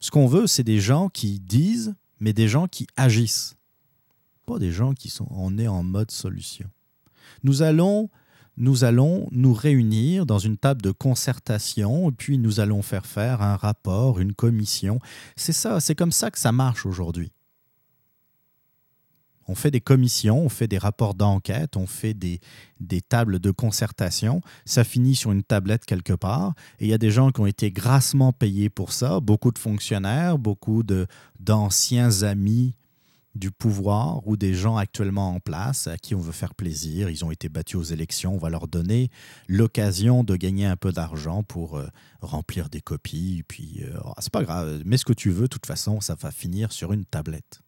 Ce 0.00 0.10
qu'on 0.10 0.26
veut, 0.26 0.46
c'est 0.46 0.64
des 0.64 0.80
gens 0.80 1.08
qui 1.08 1.40
disent 1.40 1.94
mais 2.20 2.32
des 2.32 2.48
gens 2.48 2.66
qui 2.66 2.86
agissent, 2.96 3.56
pas 4.46 4.58
des 4.58 4.72
gens 4.72 4.92
qui 4.92 5.08
sont 5.08 5.28
on 5.30 5.58
est 5.58 5.68
en 5.68 5.82
mode 5.82 6.10
solution. 6.10 6.68
Nous 7.42 7.62
allons 7.62 8.10
nous 8.56 8.84
allons 8.84 9.28
nous 9.30 9.54
réunir 9.54 10.26
dans 10.26 10.38
une 10.38 10.58
table 10.58 10.82
de 10.82 10.90
concertation 10.90 12.12
puis 12.12 12.38
nous 12.38 12.60
allons 12.60 12.82
faire 12.82 13.06
faire 13.06 13.42
un 13.42 13.56
rapport, 13.56 14.20
une 14.20 14.34
commission. 14.34 15.00
C'est 15.36 15.52
ça, 15.52 15.80
c'est 15.80 15.94
comme 15.94 16.12
ça 16.12 16.30
que 16.30 16.38
ça 16.38 16.52
marche 16.52 16.84
aujourd'hui. 16.84 17.32
On 19.50 19.56
fait 19.56 19.72
des 19.72 19.80
commissions, 19.80 20.40
on 20.44 20.48
fait 20.48 20.68
des 20.68 20.78
rapports 20.78 21.14
d'enquête, 21.14 21.76
on 21.76 21.88
fait 21.88 22.14
des, 22.14 22.38
des 22.78 23.00
tables 23.00 23.40
de 23.40 23.50
concertation. 23.50 24.42
Ça 24.64 24.84
finit 24.84 25.16
sur 25.16 25.32
une 25.32 25.42
tablette 25.42 25.84
quelque 25.84 26.12
part. 26.12 26.54
Et 26.78 26.84
il 26.84 26.88
y 26.88 26.94
a 26.94 26.98
des 26.98 27.10
gens 27.10 27.32
qui 27.32 27.40
ont 27.40 27.46
été 27.46 27.72
grassement 27.72 28.32
payés 28.32 28.70
pour 28.70 28.92
ça, 28.92 29.18
beaucoup 29.18 29.50
de 29.50 29.58
fonctionnaires, 29.58 30.38
beaucoup 30.38 30.84
d'anciens 31.40 32.22
amis 32.22 32.76
du 33.34 33.50
pouvoir 33.50 34.26
ou 34.28 34.36
des 34.36 34.54
gens 34.54 34.76
actuellement 34.76 35.34
en 35.34 35.40
place 35.40 35.88
à 35.88 35.96
qui 35.96 36.14
on 36.14 36.20
veut 36.20 36.32
faire 36.32 36.54
plaisir. 36.54 37.10
Ils 37.10 37.24
ont 37.24 37.32
été 37.32 37.48
battus 37.48 37.76
aux 37.76 37.82
élections. 37.82 38.34
On 38.34 38.38
va 38.38 38.50
leur 38.50 38.68
donner 38.68 39.10
l'occasion 39.48 40.22
de 40.22 40.36
gagner 40.36 40.66
un 40.66 40.76
peu 40.76 40.92
d'argent 40.92 41.42
pour 41.42 41.76
euh, 41.76 41.88
remplir 42.20 42.68
des 42.68 42.80
copies. 42.80 43.42
Puis, 43.48 43.82
euh, 43.82 43.98
oh, 44.04 44.12
c'est 44.18 44.32
pas 44.32 44.44
grave, 44.44 44.82
mets 44.84 44.96
ce 44.96 45.04
que 45.04 45.12
tu 45.12 45.30
veux. 45.30 45.42
De 45.42 45.46
toute 45.48 45.66
façon, 45.66 46.00
ça 46.00 46.14
va 46.14 46.30
finir 46.30 46.70
sur 46.70 46.92
une 46.92 47.04
tablette. 47.04 47.62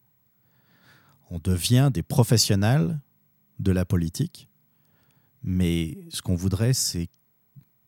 On 1.33 1.39
devient 1.39 1.89
des 1.91 2.03
professionnels 2.03 2.99
de 3.57 3.71
la 3.71 3.85
politique. 3.85 4.47
Mais 5.41 5.97
ce 6.09 6.21
qu'on 6.21 6.35
voudrait, 6.35 6.73
c'est 6.73 7.09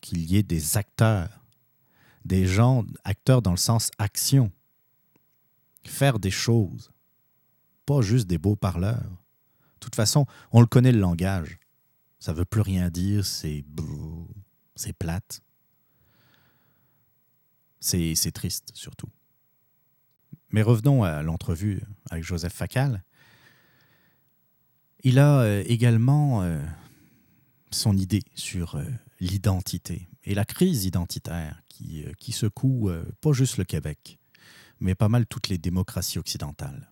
qu'il 0.00 0.28
y 0.28 0.36
ait 0.36 0.42
des 0.42 0.76
acteurs, 0.76 1.46
des 2.24 2.44
gens, 2.44 2.84
acteurs 3.04 3.42
dans 3.42 3.52
le 3.52 3.56
sens 3.56 3.92
action, 3.98 4.50
faire 5.84 6.18
des 6.18 6.32
choses 6.32 6.90
pas 7.86 8.02
juste 8.02 8.26
des 8.26 8.36
beaux 8.36 8.56
parleurs. 8.56 8.98
De 9.04 9.78
toute 9.78 9.94
façon, 9.94 10.26
on 10.50 10.60
le 10.60 10.66
connaît 10.66 10.90
le 10.90 10.98
langage. 10.98 11.60
Ça 12.18 12.32
veut 12.32 12.44
plus 12.44 12.62
rien 12.62 12.90
dire, 12.90 13.24
c'est 13.24 13.64
c'est 14.74 14.92
plate. 14.92 15.40
C'est 17.78 18.32
triste 18.32 18.72
surtout. 18.74 19.08
Mais 20.50 20.62
revenons 20.62 21.04
à 21.04 21.22
l'entrevue 21.22 21.80
avec 22.10 22.24
Joseph 22.24 22.52
Facal. 22.52 23.04
Il 25.02 25.18
a 25.18 25.40
euh, 25.40 25.62
également 25.66 26.42
euh, 26.42 26.58
son 27.70 27.96
idée 27.96 28.22
sur 28.34 28.76
euh, 28.76 28.84
l'identité 29.20 30.08
et 30.24 30.34
la 30.34 30.44
crise 30.44 30.84
identitaire 30.84 31.62
qui, 31.68 32.04
qui 32.18 32.32
secoue 32.32 32.90
pas 33.20 33.32
juste 33.32 33.58
le 33.58 33.64
Québec, 33.64 34.18
mais 34.80 34.94
pas 34.94 35.08
mal 35.08 35.26
toutes 35.26 35.48
les 35.48 35.58
démocraties 35.58 36.18
occidentales. 36.18 36.90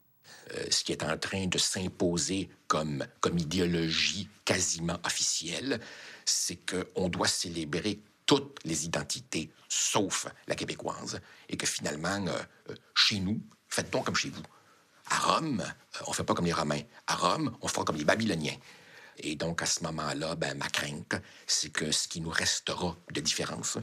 Ce 0.71 0.85
qui 0.85 0.93
est 0.93 1.03
en 1.03 1.17
train 1.19 1.47
de 1.47 1.59
s'imposer 1.59 2.49
comme, 2.69 3.05
comme 3.21 3.39
idéologie 3.39 4.29
quasiment 4.45 4.99
officielle, 5.05 5.81
c'est 6.25 6.61
qu'on 6.65 7.09
doit 7.09 7.27
célébrer 7.27 7.99
toutes 8.27 8.61
les 8.65 8.85
identités, 8.85 9.51
sauf 9.69 10.27
la 10.47 10.55
québécoise, 10.55 11.21
et 11.49 11.57
que 11.57 11.67
finalement, 11.67 12.25
chez 12.95 13.19
nous, 13.19 13.43
faites-on 13.69 14.03
comme 14.03 14.15
chez 14.15 14.31
vous. 14.31 14.43
À 15.11 15.19
Rome, 15.19 15.63
on 16.07 16.11
ne 16.11 16.15
fait 16.15 16.25
pas 16.25 16.35
comme 16.35 16.47
les 16.47 16.53
Romains. 16.53 16.81
À 17.07 17.17
Rome, 17.17 17.57
on 17.61 17.69
fera 17.69 17.85
comme 17.85 17.97
les 17.97 18.05
Babyloniens. 18.05 18.57
Et 19.19 19.37
donc, 19.37 19.63
à 19.63 19.67
ce 19.67 19.83
moment-là, 19.85 20.35
ben, 20.35 20.57
ma 20.57 20.69
crainte, 20.69 21.15
c'est 21.47 21.71
que 21.71 21.93
ce 21.93 22.09
qui 22.09 22.21
nous 22.21 22.31
restera 22.31 22.97
de 23.13 23.21
différence, 23.21 23.79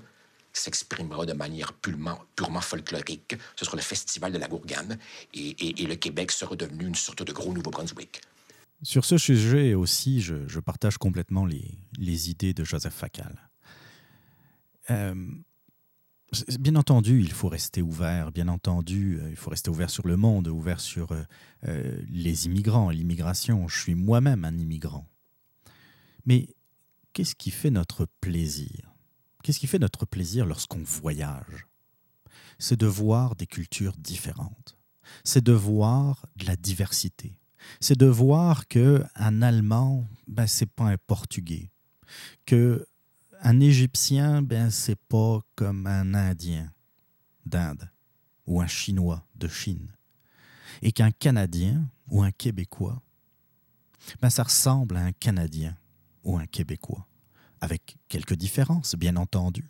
s'exprimera 0.53 1.25
de 1.25 1.33
manière 1.33 1.73
purement, 1.73 2.19
purement 2.35 2.61
folklorique. 2.61 3.35
Ce 3.55 3.65
sera 3.65 3.77
le 3.77 3.81
festival 3.81 4.31
de 4.31 4.37
la 4.37 4.47
Gourgane 4.47 4.97
et, 5.33 5.85
le 5.85 5.95
Québec 5.95 6.31
sera 6.31 6.55
devenu 6.55 6.87
une 6.87 6.95
sorte 6.95 7.23
de 7.23 7.31
gros 7.31 7.53
Nouveau-Brunswick. 7.53 8.21
Sur 8.83 9.05
ce 9.05 9.17
sujet 9.17 9.73
aussi, 9.75 10.21
je, 10.21 10.59
partage 10.59 10.97
complètement 10.97 11.45
les, 11.45 11.71
les, 11.97 12.29
idées 12.29 12.53
de 12.53 12.63
Joseph 12.63 12.93
Facal. 12.93 13.49
Euh, 14.89 15.15
bien 16.59 16.75
entendu, 16.75 17.19
il 17.21 17.31
faut 17.31 17.49
rester 17.49 17.81
ouvert. 17.81 18.31
Bien 18.31 18.47
entendu, 18.47 19.19
euh, 19.19 19.29
il 19.29 19.35
faut 19.35 19.49
rester 19.49 19.69
ouvert 19.69 19.89
sur 19.89 20.07
le 20.07 20.17
monde, 20.17 20.47
ouvert 20.47 20.79
sur 20.79 21.11
euh, 21.67 22.01
les 22.09 22.45
immigrants, 22.45 22.89
l'immigration. 22.89 23.67
Je 23.67 23.79
suis 23.79 23.95
moi-même 23.95 24.45
un 24.45 24.57
immigrant. 24.57 25.07
Mais 26.25 26.55
qu'est-ce 27.13 27.35
qui 27.35 27.51
fait 27.51 27.71
notre 27.71 28.07
plaisir? 28.21 28.93
Qu'est-ce 29.43 29.59
qui 29.59 29.67
fait 29.67 29.79
notre 29.79 30.05
plaisir 30.05 30.45
lorsqu'on 30.45 30.83
voyage? 30.83 31.67
C'est 32.59 32.79
de 32.79 32.85
voir 32.85 33.35
des 33.35 33.47
cultures 33.47 33.97
différentes. 33.97 34.77
C'est 35.23 35.43
de 35.43 35.51
voir 35.51 36.27
de 36.35 36.45
la 36.45 36.55
diversité. 36.55 37.39
C'est 37.79 37.97
de 37.97 38.05
voir 38.05 38.67
que 38.67 39.03
un 39.15 39.41
Allemand, 39.41 40.07
ben 40.27 40.47
c'est 40.47 40.69
pas 40.69 40.85
un 40.85 40.97
Portugais, 40.97 41.71
que 42.45 42.85
un 43.41 43.59
Égyptien, 43.59 44.41
ben 44.41 44.69
c'est 44.69 44.95
pas 44.95 45.39
comme 45.55 45.87
un 45.87 46.13
Indien 46.13 46.71
d'Inde 47.45 47.89
ou 48.45 48.61
un 48.61 48.67
Chinois 48.67 49.25
de 49.35 49.47
Chine, 49.47 49.91
et 50.81 50.91
qu'un 50.91 51.11
Canadien 51.11 51.89
ou 52.07 52.23
un 52.23 52.31
Québécois, 52.31 53.01
ben 54.21 54.29
ça 54.29 54.43
ressemble 54.43 54.97
à 54.97 55.01
un 55.01 55.11
Canadien 55.11 55.77
ou 56.23 56.37
un 56.37 56.45
Québécois 56.45 57.07
avec 57.61 57.97
quelques 58.09 58.33
différences, 58.33 58.95
bien 58.95 59.15
entendu. 59.15 59.69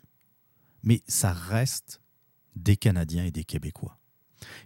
Mais 0.82 1.02
ça 1.06 1.32
reste 1.32 2.00
des 2.56 2.76
Canadiens 2.76 3.24
et 3.24 3.30
des 3.30 3.44
Québécois. 3.44 3.98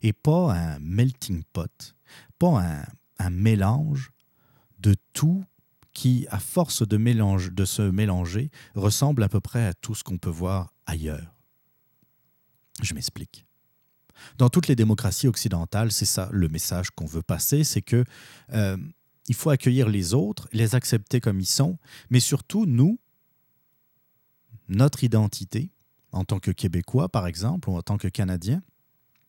Et 0.03 0.13
pas 0.13 0.55
un 0.55 0.79
melting 0.79 1.43
pot, 1.53 1.95
pas 2.39 2.85
un, 3.19 3.31
mélange 3.31 4.13
de 4.79 4.95
tout 5.13 5.45
qui, 5.97 6.27
à 6.29 6.39
force 6.39 6.87
de, 6.87 7.65
se 7.65 7.81
mélanger, 7.81 8.51
ressemble 8.75 9.23
à 9.23 9.31
peu 9.31 9.41
près 9.41 9.65
à 9.65 9.73
tout 9.73 9.95
ce 9.95 10.05
qu'on 10.05 10.19
peut 10.19 10.29
voir 10.29 10.75
ailleurs. 10.85 11.35
Je 12.83 12.93
m'explique. 12.93 13.47
Dans 14.37 14.51
toutes 14.51 14.69
les 14.69 14.77
démocraties 14.77 15.27
occidentales, 15.27 15.91
c'est 15.91 16.05
ça 16.05 16.29
le 16.33 16.51
message 16.51 16.91
qu'on 16.91 17.07
veut 17.07 17.23
passer, 17.23 17.65
c'est 17.65 17.81
que 17.81 18.05
euh, 18.53 18.77
faut 19.33 19.49
accueillir 19.49 19.89
les 19.89 20.13
autres, 20.13 20.51
les 20.53 20.75
accepter 20.75 21.23
comme 21.23 21.41
ils 21.41 21.47
sont, 21.47 21.79
mais 22.11 22.21
surtout, 22.21 22.67
nous, 22.67 22.99
notre 24.69 25.03
identité, 25.03 25.71
en 26.13 26.25
tant 26.25 26.41
que 26.41 26.51
Québécois 26.51 27.09
par 27.09 27.27
exemple, 27.27 27.71
ou 27.71 27.75
en 27.75 27.81
tant 27.81 27.97
que 27.97 28.09
Canadien, 28.09 28.63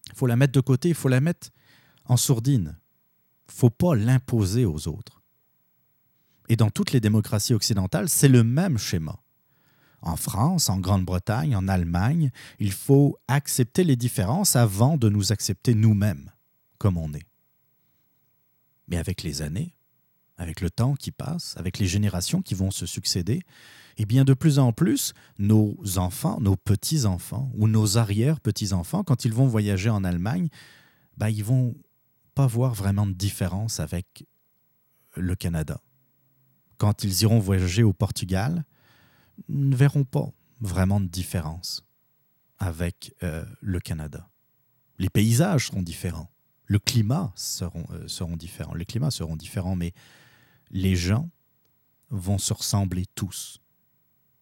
il 0.08 0.16
faut 0.16 0.28
la 0.28 0.36
mettre 0.36 0.52
de 0.52 0.60
côté, 0.60 0.90
il 0.90 0.96
faut 0.96 1.08
la 1.08 1.22
mettre 1.22 1.48
en 2.04 2.18
sourdine. 2.18 2.78
Il 3.48 3.54
ne 3.54 3.58
faut 3.58 3.70
pas 3.70 3.96
l'imposer 3.96 4.66
aux 4.66 4.90
autres. 4.90 5.17
Et 6.48 6.56
dans 6.56 6.70
toutes 6.70 6.92
les 6.92 7.00
démocraties 7.00 7.54
occidentales, 7.54 8.10
c'est 8.10 8.28
le 8.28 8.44
même 8.44 8.78
schéma. 8.78 9.20
En 10.02 10.16
France, 10.16 10.70
en 10.70 10.80
Grande-Bretagne, 10.80 11.56
en 11.56 11.68
Allemagne, 11.68 12.32
il 12.60 12.72
faut 12.72 13.18
accepter 13.28 13.84
les 13.84 13.96
différences 13.96 14.56
avant 14.56 14.98
de 14.98 15.10
nous 15.10 15.32
accepter 15.32 15.74
nous-mêmes, 15.74 16.32
comme 16.78 16.98
on 16.98 17.14
est. 17.14 17.26
Mais 18.88 18.98
avec 18.98 19.24
les 19.24 19.42
années, 19.42 19.76
avec 20.38 20.62
le 20.62 20.70
temps 20.70 20.94
qui 20.94 21.12
passe, 21.12 21.56
avec 21.58 21.80
les 21.80 21.88
générations 21.88 22.42
qui 22.42 22.54
vont 22.54 22.72
se 22.72 22.86
succéder, 22.86 23.42
eh 23.98 24.06
bien 24.06 24.24
de 24.24 24.34
plus 24.34 24.60
en 24.60 24.72
plus, 24.72 25.14
nos 25.40 25.76
enfants, 25.98 26.40
nos 26.40 26.56
petits-enfants 26.56 27.52
ou 27.56 27.68
nos 27.68 27.98
arrière-petits-enfants, 27.98 29.04
quand 29.04 29.26
ils 29.26 29.34
vont 29.34 29.48
voyager 29.48 29.90
en 29.90 30.04
Allemagne, 30.04 30.50
bah, 31.18 31.32
ils 31.32 31.44
vont 31.44 31.76
pas 32.36 32.46
voir 32.46 32.76
vraiment 32.76 33.08
de 33.08 33.14
différence 33.14 33.80
avec 33.80 34.26
le 35.16 35.36
Canada. 35.36 35.82
Quand 36.78 37.04
ils 37.04 37.22
iront 37.24 37.40
voyager 37.40 37.84
au 37.84 37.94
Portugal, 37.94 38.66
ne 39.50 39.76
verront 39.76 40.04
pas 40.04 40.32
vraiment 40.62 41.00
de 41.00 41.08
différence 41.08 41.84
avec 42.60 43.16
euh, 43.24 43.46
le 43.62 43.80
Canada. 43.80 44.30
Les 44.98 45.10
paysages 45.10 45.68
seront 45.68 45.84
différents, 45.84 46.32
le 46.66 46.80
climat 46.80 47.32
seront, 47.36 47.86
euh, 47.92 48.08
seront 48.08 48.36
différents, 48.36 48.74
les 48.74 48.86
climats 48.86 49.12
seront 49.12 49.36
différents, 49.36 49.76
mais 49.76 49.94
les 50.72 50.96
gens 50.96 51.30
vont 52.10 52.38
se 52.38 52.54
ressembler 52.54 53.06
tous 53.16 53.60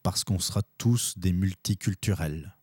parce 0.03 0.23
qu'on 0.23 0.39
sera 0.39 0.61
tous 0.77 1.17
des 1.17 1.33
multiculturels. 1.33 2.55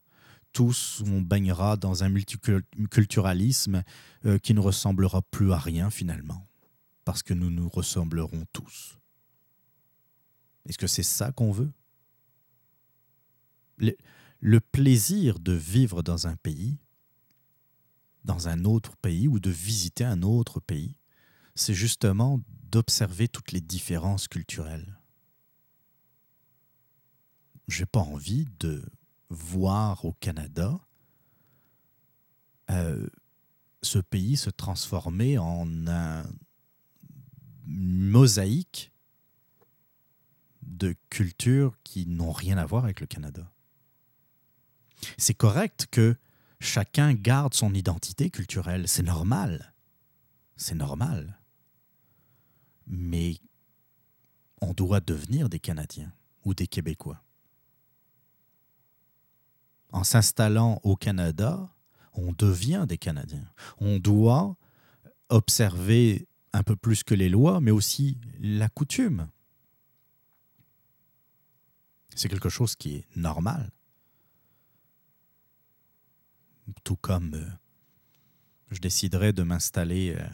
Tous, 0.53 1.03
on 1.07 1.21
baignera 1.21 1.77
dans 1.77 2.05
un 2.05 2.09
multiculturalisme 2.09 3.83
euh, 4.27 4.39
qui 4.39 4.55
ne 4.55 4.61
ressemblera 4.61 5.23
plus 5.23 5.53
à 5.53 5.59
rien 5.59 5.91
finalement, 5.91 6.47
parce 7.05 7.23
que 7.23 7.35
nous 7.35 7.51
nous 7.51 7.69
ressemblerons 7.69 8.45
tous. 8.53 8.99
Est-ce 10.69 10.79
que 10.79 10.87
c'est 10.87 11.03
ça 11.03 11.33
qu'on 11.33 11.53
veut? 11.53 11.73
Le, 13.79 14.61
plaisir 14.61 15.39
de 15.39 15.53
vivre 15.53 16.03
dans 16.03 16.27
un 16.27 16.37
pays, 16.37 16.79
dans 18.25 18.49
un 18.49 18.65
autre 18.65 18.97
pays, 18.97 19.29
ou 19.29 19.41
de 19.41 19.51
visiter 19.51 20.05
un 20.05 20.23
autre 20.23 20.61
pays, 20.61 20.97
c'est 21.55 21.75
justement 21.75 22.41
d'observer 22.71 23.29
toutes 23.29 23.53
les 23.53 23.61
différences 23.61 24.29
culturelles. 24.29 24.99
J'ai 27.69 27.87
pas 27.87 28.01
envie 28.01 28.47
de 28.61 28.85
voir 29.29 30.05
au 30.05 30.13
Canada 30.15 30.81
euh, 32.71 33.07
ce 33.83 33.99
pays 33.99 34.37
se 34.37 34.51
transformer 34.51 35.39
en 35.39 35.87
un 35.87 36.25
mosaïque 37.67 38.92
de 40.63 40.95
cultures 41.11 41.77
qui 41.85 42.07
n'ont 42.07 42.33
rien 42.33 42.59
à 42.59 42.67
voir 42.67 42.85
avec 42.85 43.01
le 43.01 43.07
Canada. 43.07 43.51
C'est 45.19 45.35
correct 45.35 45.89
que 45.91 46.17
chacun 46.61 47.13
garde 47.13 47.55
son 47.55 47.75
identité 47.75 48.31
culturelle, 48.31 48.87
c'est 48.89 49.03
normal. 49.03 49.75
C'est 50.57 50.77
normal. 50.77 51.39
mais 52.87 53.39
on 54.61 54.73
doit 54.73 55.01
devenir 55.01 55.49
des 55.49 55.59
Canadiens 55.59 56.13
ou 56.45 56.55
des 56.55 56.67
Québécois. 56.67 57.23
En 59.91 60.05
s'installant 60.05 60.81
au 60.85 60.97
Canada, 60.97 61.69
on 62.15 62.33
devient 62.33 62.87
des 62.89 62.99
Canadiens. 62.99 63.49
On 63.79 63.99
doit 63.99 64.57
observer 65.29 66.29
un 66.53 66.63
peu 66.63 66.77
plus 66.77 67.03
que 67.03 67.15
les 67.15 67.29
lois, 67.29 67.61
mais 67.61 67.71
aussi 67.71 68.19
la 68.41 68.69
coutume. 68.69 69.29
C'est 72.15 72.29
quelque 72.29 72.49
chose 72.49 72.77
qui 72.77 72.97
est 72.97 73.17
normal. 73.17 73.71
Tout 76.85 76.97
comme 76.97 77.35
euh, 77.35 77.51
je 78.71 78.81
déciderais 78.81 79.33
de 79.33 79.43
m'installer 79.43 80.15
euh, 80.17 80.27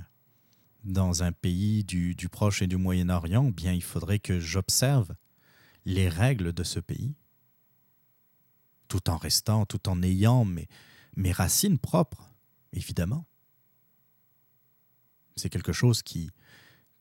dans 0.85 1.23
un 1.23 1.33
pays 1.33 1.85
du, 1.85 2.15
Proche 2.31 2.63
et 2.63 2.67
du 2.67 2.77
Moyen-Orient, 2.77 3.51
bien 3.51 3.73
il 3.73 3.83
faudrait 3.83 4.19
que 4.19 4.39
j'observe 4.39 5.15
les 5.85 6.09
règles 6.09 6.53
de 6.53 6.65
ce 6.65 6.81
pays, 6.81 7.15
tout 8.89 9.09
en 9.11 9.17
restant, 9.17 9.67
tout 9.67 9.89
en 9.89 10.03
ayant 10.03 10.45
mes 10.45 11.33
racines 11.33 11.79
propres, 11.79 12.31
évidemment. 12.73 13.27
C'est 15.37 15.49
quelque 15.49 15.73
chose 15.73 16.03
qui, 16.03 16.31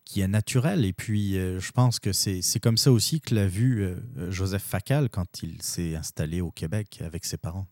qui 0.07 0.21
est 0.21 0.27
naturel. 0.27 0.85
Et 0.85 0.93
puis, 0.93 1.37
euh, 1.37 1.59
je 1.59 1.71
pense 1.71 1.99
que 1.99 2.13
c'est 2.13 2.59
comme 2.61 2.77
ça 2.77 2.91
aussi 2.91 3.19
que 3.19 3.35
l'a 3.35 3.47
vu 3.47 3.83
euh, 3.83 4.31
Joseph 4.31 4.63
Facal 4.63 5.09
quand 5.09 5.43
il 5.43 5.61
s'est 5.61 5.95
installé 5.95 6.41
au 6.41 6.49
Québec 6.49 6.99
avec 7.03 7.25
ses 7.25 7.37
parents. 7.37 7.67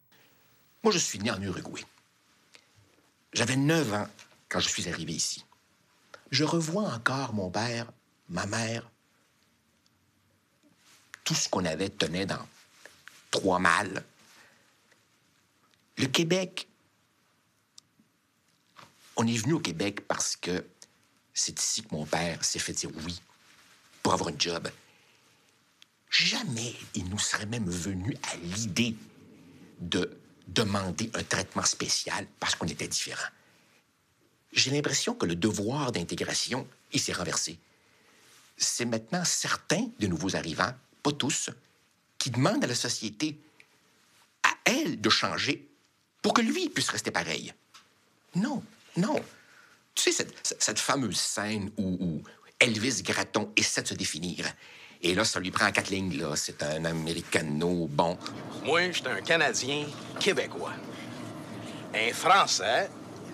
Moi, 0.84 0.92
je 0.92 1.00
suis 1.00 1.18
né 1.20 1.32
en 1.32 1.42
Uruguay. 1.42 1.84
J'avais 3.34 3.56
9 3.56 3.94
ans 3.94 4.08
quand 4.50 4.60
je 4.60 4.70
suis 4.70 4.88
arrivé 4.90 5.14
ici. 5.14 5.46
Je 6.32 6.44
revois 6.44 6.84
encore 6.94 7.34
mon 7.34 7.50
père, 7.50 7.92
ma 8.30 8.46
mère. 8.46 8.90
Tout 11.24 11.36
ce 11.36 11.50
qu'on 11.50 11.66
avait 11.66 11.90
tenait 11.90 12.26
dans 12.26 12.46
trois 13.32 13.60
mâles. 13.60 14.04
Le 15.98 16.08
Québec, 16.08 16.68
on 19.16 19.26
est 19.26 19.38
venu 19.38 19.54
au 19.54 19.60
Québec 19.60 20.06
parce 20.08 20.36
que 20.36 20.66
c'est 21.36 21.60
ici 21.62 21.84
que 21.84 21.94
mon 21.94 22.06
père 22.06 22.44
s'est 22.44 22.60
fait 22.60 22.74
dire 22.74 22.90
oui 23.04 23.22
pour 24.02 24.14
avoir 24.14 24.30
un 24.30 24.40
job. 24.40 24.68
Jamais 26.10 26.74
il 26.96 27.10
nous 27.10 27.20
serait 27.20 27.46
même 27.46 27.70
venu 27.70 28.18
à 28.32 28.38
l'idée 28.38 28.96
de 29.80 30.18
demander 30.48 31.12
un 31.14 31.24
traitement 31.24 31.66
spécial 31.66 32.26
parce 32.40 32.56
qu'on 32.56 32.68
était 32.68 32.88
différents. 32.88 33.30
J'ai 34.54 34.72
l'impression 34.72 35.14
que 35.14 35.26
le 35.26 35.36
devoir 35.36 35.92
d'intégration, 35.92 36.66
il 36.94 37.02
s'est 37.02 37.12
renversé. 37.12 37.60
C'est 38.56 38.86
maintenant 38.86 39.26
certains 39.26 39.90
de 40.00 40.08
nouveaux 40.08 40.38
arrivants, 40.38 40.74
pas 41.04 41.12
tous, 41.12 41.50
qui 42.18 42.30
demandent 42.32 42.64
à 42.64 42.68
la 42.68 42.76
société, 42.76 43.38
à 44.44 44.52
elle, 44.64 45.02
de 45.02 45.10
changer 45.10 45.68
pour 46.22 46.34
que 46.34 46.42
lui 46.42 46.70
puisse 46.70 46.90
rester 46.90 47.12
pareil. 47.12 47.54
Non, 48.36 48.64
non. 48.96 49.22
Tu 49.96 50.12
sais, 50.12 50.28
cette, 50.60 50.80
fameuse 50.80 51.18
scène 51.18 51.72
où, 51.78 52.22
Elvis 52.60 53.02
Gratton 53.02 53.52
essaie 53.56 53.82
de 53.82 53.88
se 53.88 53.94
définir. 53.94 54.46
Et 55.02 55.14
là, 55.14 55.26
ça 55.26 55.40
lui 55.40 55.52
prend 55.52 55.72
quatre 55.72 55.90
lignes, 55.90 56.18
là. 56.18 56.36
C'est 56.36 56.62
un 56.64 56.86
Americano 56.86 57.88
bon. 57.90 58.18
Moi, 58.64 58.92
je 58.92 59.00
suis 59.00 59.08
un 59.08 59.22
Canadien 59.22 59.86
québécois. 60.20 60.74
Un 61.94 62.14
Français, 62.14 62.90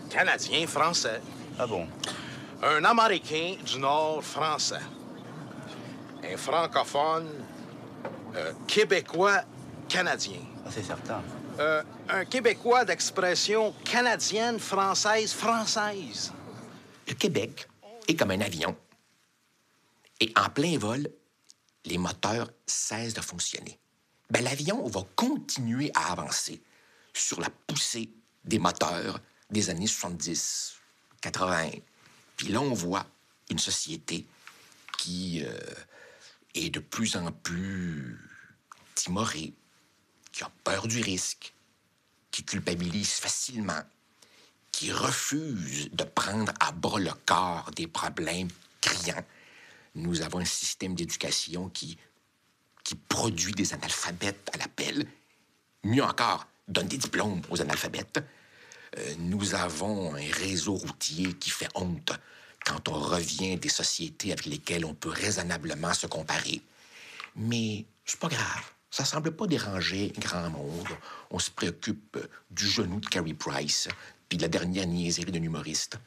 Canadien 0.10 0.68
français. 0.68 1.22
Ah 1.58 1.66
bon? 1.66 1.88
Un 2.62 2.84
Américain 2.84 3.56
du 3.66 3.80
Nord 3.80 4.24
français. 4.24 4.82
Un 6.24 6.38
francophone 6.38 7.30
euh, 8.36 8.54
québécois 8.68 9.44
canadien. 9.88 10.40
Ah, 10.66 10.70
c'est 10.72 10.84
certain. 10.84 11.22
Euh, 11.60 11.84
un 12.10 12.26
Québécois 12.26 12.86
d'expression 12.86 13.74
canadienne, 13.84 14.60
française, 14.60 15.34
française. 15.34 16.32
Le 17.12 17.16
Québec 17.18 17.68
est 18.08 18.16
comme 18.16 18.32
un 18.32 18.40
avion. 18.40 18.74
Et 20.22 20.32
en 20.38 20.50
plein 20.50 20.78
vol, 20.78 21.12
les 21.84 21.98
moteurs 21.98 22.50
cessent 22.66 23.14
de 23.14 23.20
fonctionner. 23.20 23.78
Ben, 24.30 24.42
l'avion 24.42 24.88
va 24.88 25.06
continuer 25.18 25.92
à 25.94 26.14
avancer 26.14 26.62
sur 27.14 27.42
la 27.42 27.50
poussée 27.68 28.10
des 28.46 28.60
moteurs 28.60 29.20
des 29.50 29.70
années 29.70 29.88
70, 29.88 30.76
80. 31.20 31.72
Puis 32.38 32.48
là, 32.48 32.62
on 32.62 32.74
voit 32.74 33.06
une 33.50 33.60
société 33.60 34.26
qui 34.98 35.44
euh, 35.44 35.60
est 36.56 36.70
de 36.70 36.80
plus 36.80 37.18
en 37.18 37.30
plus 37.34 38.22
timorée, 38.96 39.54
qui 40.32 40.46
a 40.46 40.52
peur 40.64 40.88
du 40.88 41.02
risque, 41.02 41.54
qui 42.32 42.46
culpabilise 42.46 43.16
facilement, 43.16 43.84
qui 44.72 44.92
refuse 44.92 45.90
de 45.92 46.04
prendre 46.04 46.52
à 46.60 46.72
bras 46.72 47.00
le 47.00 47.12
corps 47.26 47.72
des 47.76 47.88
problèmes 47.88 48.50
criants. 48.80 49.26
Nous 49.96 50.22
avons 50.22 50.40
un 50.40 50.46
système 50.46 50.96
d'éducation 50.96 51.70
qui, 51.70 51.98
qui 52.84 52.96
produit 52.96 53.54
des 53.54 53.74
analphabètes 53.74 54.50
à 54.54 54.58
l'appel. 54.58 55.06
Mieux 55.84 56.04
encore, 56.04 56.48
donne 56.68 56.88
des 56.88 56.98
diplômes 56.98 57.42
aux 57.50 57.62
analphabètes. 57.62 58.24
Euh, 58.98 59.16
nous 59.20 59.56
avons 59.56 60.16
un 60.16 60.32
réseau 60.32 60.76
routier 60.76 61.34
qui 61.34 61.50
fait 61.50 61.70
honte 61.76 62.12
quand 62.66 62.90
on 62.90 63.00
revient 63.00 63.58
des 63.58 63.70
sociétés 63.70 64.32
avec 64.32 64.46
lesquelles 64.46 64.86
on 64.86 64.94
peut 64.94 65.10
raisonnablement 65.10 65.94
se 65.94 66.08
comparer. 66.08 66.62
Mais 67.36 67.86
c'est 68.06 68.20
pas 68.20 68.28
grave. 68.28 68.72
Ça 68.90 69.06
semble 69.06 69.32
pas 69.32 69.48
déranger 69.48 70.12
grand 70.20 70.50
monde. 70.50 70.90
On 71.30 71.40
se 71.40 71.50
préoccupe 71.50 72.18
du 72.50 72.68
genou 72.68 73.00
de 73.00 73.08
Carrie 73.08 73.34
Price, 73.34 73.88
de 74.38 74.42
la 74.42 74.48
dernière 74.48 74.88
niaiserie 74.88 75.32
d'un 75.32 75.42
humoriste. 75.42 76.00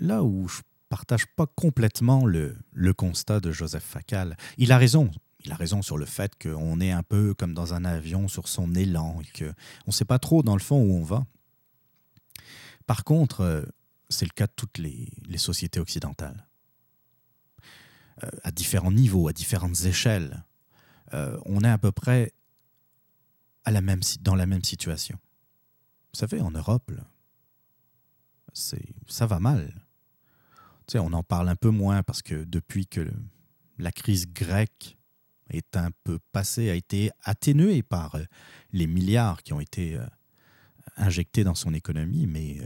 Là 0.00 0.22
où 0.22 0.48
je 0.48 0.62
partage 0.88 1.26
pas 1.26 1.46
complètement 1.46 2.24
le, 2.24 2.56
le 2.72 2.92
constat 2.94 3.40
de 3.40 3.52
Joseph 3.52 3.84
Facal, 3.84 4.36
il 4.58 4.72
a 4.72 4.78
raison. 4.78 5.10
Il 5.44 5.52
a 5.52 5.56
raison 5.56 5.82
sur 5.82 5.98
le 5.98 6.06
fait 6.06 6.32
qu'on 6.40 6.80
est 6.80 6.90
un 6.90 7.02
peu 7.02 7.34
comme 7.34 7.52
dans 7.52 7.74
un 7.74 7.84
avion 7.84 8.28
sur 8.28 8.48
son 8.48 8.74
élan 8.74 9.20
et 9.20 9.38
qu'on 9.38 9.54
ne 9.86 9.92
sait 9.92 10.06
pas 10.06 10.18
trop 10.18 10.42
dans 10.42 10.54
le 10.54 10.62
fond 10.62 10.80
où 10.80 10.94
on 10.94 11.02
va. 11.02 11.26
Par 12.86 13.04
contre, 13.04 13.40
euh, 13.40 13.62
c'est 14.08 14.24
le 14.24 14.32
cas 14.32 14.46
de 14.46 14.52
toutes 14.56 14.78
les, 14.78 15.10
sociétés 15.36 15.80
occidentales. 15.80 16.46
Euh, 18.22 18.30
à 18.42 18.50
différents 18.52 18.92
niveaux, 18.92 19.28
à 19.28 19.32
différentes 19.32 19.84
échelles. 19.84 20.44
Euh, 21.12 21.38
on 21.44 21.62
est 21.62 21.68
à 21.68 21.78
peu 21.78 21.92
près 21.92 22.32
à 23.64 23.70
la 23.70 23.80
même, 23.80 24.00
dans 24.20 24.34
la 24.34 24.46
même 24.46 24.64
situation. 24.64 25.18
Vous 26.12 26.20
savez, 26.20 26.40
en 26.40 26.50
Europe, 26.50 26.90
ça 28.54 29.26
va 29.26 29.40
mal. 29.40 29.72
Tu 30.86 30.98
on 30.98 31.12
en 31.12 31.22
parle 31.22 31.48
un 31.48 31.56
peu 31.56 31.70
moins 31.70 32.02
parce 32.02 32.22
que 32.22 32.44
depuis 32.44 32.86
que 32.86 33.10
la 33.78 33.90
crise 33.90 34.32
grecque 34.32 34.96
est 35.50 35.76
un 35.76 35.90
peu 36.04 36.18
passée, 36.32 36.70
a 36.70 36.74
été 36.74 37.10
atténuée 37.22 37.82
par 37.82 38.14
euh, 38.14 38.24
les 38.72 38.86
milliards 38.86 39.42
qui 39.42 39.52
ont 39.52 39.60
été 39.60 39.96
euh, 39.96 40.06
injectés 40.96 41.44
dans 41.44 41.54
son 41.54 41.74
économie, 41.74 42.26
mais 42.26 42.60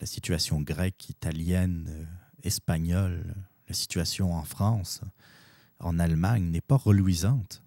la 0.00 0.06
situation 0.06 0.60
grecque, 0.60 1.08
italienne, 1.08 2.06
espagnole, 2.42 3.34
la 3.68 3.74
situation 3.74 4.34
en 4.34 4.44
France, 4.44 5.00
en 5.78 5.98
Allemagne 5.98 6.50
n'est 6.50 6.60
pas 6.60 6.76
reluisante. 6.76 7.62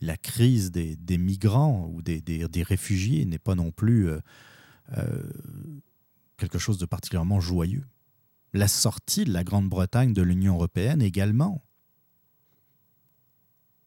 La 0.00 0.16
crise 0.16 0.72
des, 0.72 1.18
migrants 1.18 1.88
ou 1.92 2.02
des, 2.02 2.62
réfugiés 2.62 3.24
n'est 3.24 3.38
pas 3.38 3.54
non 3.54 3.70
plus 3.70 4.08
euh, 4.08 4.20
euh, 4.98 5.22
quelque 6.42 6.58
chose 6.58 6.78
de 6.78 6.86
particulièrement 6.86 7.38
joyeux. 7.38 7.86
La 8.52 8.66
sortie 8.66 9.24
de 9.24 9.32
la 9.32 9.44
Grande-Bretagne 9.44 10.12
de 10.12 10.22
l'Union 10.22 10.54
européenne 10.54 11.00
également. 11.00 11.64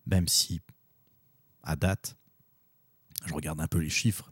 Même 0.05 0.29
si, 0.29 0.61
à 1.63 1.75
date, 1.75 2.15
je 3.25 3.33
regarde 3.33 3.59
un 3.59 3.67
peu 3.67 3.79
les 3.79 3.89
chiffres, 3.89 4.31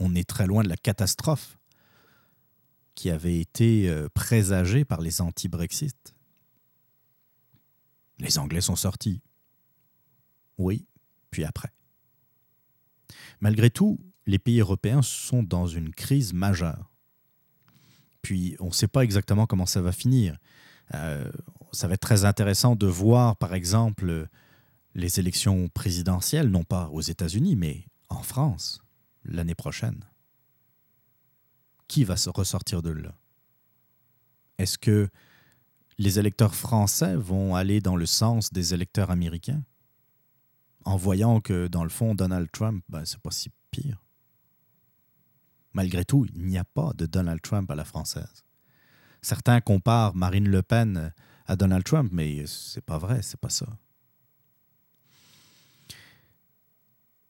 on 0.00 0.14
est 0.14 0.26
très 0.26 0.46
loin 0.46 0.62
de 0.62 0.70
la 0.70 0.78
catastrophe 0.78 1.58
qui 2.94 3.10
avait 3.10 3.38
été 3.38 3.90
euh, 3.90 4.08
présagée 4.08 4.86
par 4.86 5.02
les 5.02 5.20
anti-Brexit. 5.20 6.14
Les 8.20 8.38
Anglais 8.38 8.62
sont 8.62 8.76
sortis. 8.76 9.20
Oui, 10.56 10.86
puis 11.30 11.44
après. 11.44 11.72
Malgré 13.40 13.68
tout, 13.68 14.00
les 14.28 14.38
pays 14.38 14.60
européens 14.60 15.00
sont 15.00 15.42
dans 15.42 15.66
une 15.66 15.90
crise 15.90 16.34
majeure. 16.34 16.92
Puis 18.20 18.56
on 18.60 18.66
ne 18.66 18.72
sait 18.72 18.86
pas 18.86 19.02
exactement 19.02 19.46
comment 19.46 19.64
ça 19.64 19.80
va 19.80 19.90
finir. 19.90 20.36
Euh, 20.94 21.32
ça 21.72 21.88
va 21.88 21.94
être 21.94 22.02
très 22.02 22.26
intéressant 22.26 22.76
de 22.76 22.86
voir, 22.86 23.36
par 23.36 23.54
exemple, 23.54 24.28
les 24.94 25.18
élections 25.18 25.68
présidentielles, 25.70 26.50
non 26.50 26.62
pas 26.62 26.90
aux 26.90 27.00
États-Unis, 27.00 27.56
mais 27.56 27.86
en 28.10 28.22
France, 28.22 28.82
l'année 29.24 29.54
prochaine. 29.54 30.04
Qui 31.86 32.04
va 32.04 32.18
se 32.18 32.28
ressortir 32.28 32.82
de 32.82 32.90
là? 32.90 33.14
Est-ce 34.58 34.76
que 34.76 35.08
les 35.96 36.18
électeurs 36.18 36.54
français 36.54 37.16
vont 37.16 37.54
aller 37.54 37.80
dans 37.80 37.96
le 37.96 38.04
sens 38.04 38.52
des 38.52 38.74
électeurs 38.74 39.10
américains? 39.10 39.64
En 40.84 40.98
voyant 40.98 41.40
que, 41.40 41.66
dans 41.66 41.82
le 41.82 41.90
fond, 41.90 42.14
Donald 42.14 42.50
Trump, 42.52 42.84
ben, 42.90 43.06
c'est 43.06 43.20
pas 43.20 43.30
si 43.30 43.50
pire. 43.70 44.04
Malgré 45.72 46.04
tout, 46.04 46.26
il 46.34 46.46
n'y 46.46 46.58
a 46.58 46.64
pas 46.64 46.92
de 46.96 47.06
Donald 47.06 47.40
Trump 47.42 47.70
à 47.70 47.74
la 47.74 47.84
française. 47.84 48.44
Certains 49.22 49.60
comparent 49.60 50.14
Marine 50.14 50.48
Le 50.48 50.62
Pen 50.62 51.12
à 51.46 51.56
Donald 51.56 51.84
Trump, 51.84 52.10
mais 52.12 52.44
c'est 52.46 52.84
pas 52.84 52.98
vrai, 52.98 53.22
c'est 53.22 53.40
pas 53.40 53.50
ça. 53.50 53.66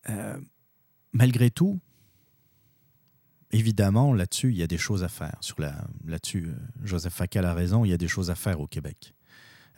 Euh, 0.09 0.41
malgré 1.13 1.51
tout, 1.51 1.81
évidemment, 3.51 4.13
là-dessus, 4.13 4.51
il 4.51 4.57
y 4.57 4.63
a 4.63 4.67
des 4.67 4.79
choses 4.79 5.05
à 5.05 5.09
faire. 5.09 5.37
Sur 5.41 5.61
la, 5.61 5.87
là-dessus, 6.05 6.47
euh, 6.49 6.57
Joseph 6.83 7.15
Facal 7.15 7.45
a 7.45 7.55
raison, 7.55 7.85
il 7.85 7.91
y 7.91 7.95
a 7.95 7.99
des 7.99 8.09
choses 8.09 8.31
à 8.31 8.35
faire 8.35 8.61
au 8.61 8.67
Québec. 8.67 9.15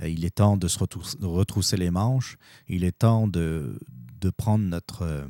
Euh, 0.00 0.08
il 0.08 0.24
est 0.24 0.36
temps 0.36 0.56
de 0.56 0.68
se 0.68 0.78
retrousser 0.78 1.76
les 1.76 1.90
manches. 1.90 2.36
Il 2.68 2.84
est 2.84 2.98
temps 2.98 3.28
de, 3.28 3.78
de 4.20 4.30
prendre 4.30 4.64
notre, 4.64 5.28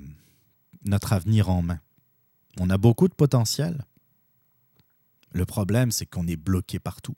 notre 0.85 1.12
avenir 1.12 1.51
en 1.51 1.62
main. 1.62 1.81
On 2.59 2.71
a 2.71 2.79
beaucoup 2.79 3.09
de 3.09 3.15
potentiel. 3.15 3.85
Le 5.33 5.47
problème, 5.47 5.91
c'est 5.91 6.07
qu'on 6.07 6.27
est 6.27 6.37
bloqué 6.37 6.79
partout. 6.79 7.17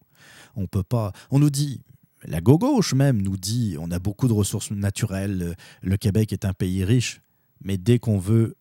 On 0.55 0.67
peut 0.67 0.83
pas. 0.83 1.13
On 1.31 1.39
nous 1.39 1.51
dit, 1.51 1.81
la 2.25 2.41
gauche 2.41 2.95
même 2.95 3.23
nous 3.23 3.37
dit, 3.37 3.77
on 3.79 3.91
a 3.91 3.99
beaucoup 3.99 4.29
de 4.29 4.33
ressources 4.33 4.71
naturelles. 4.71 5.57
Le 5.81 5.97
Québec 5.97 6.33
est 6.33 6.45
un 6.45 6.53
pays 6.53 6.85
riche. 6.85 7.23
Mais 7.65 7.79
dès 7.79 7.99
qu'on 7.99 8.19
veut 8.19 8.57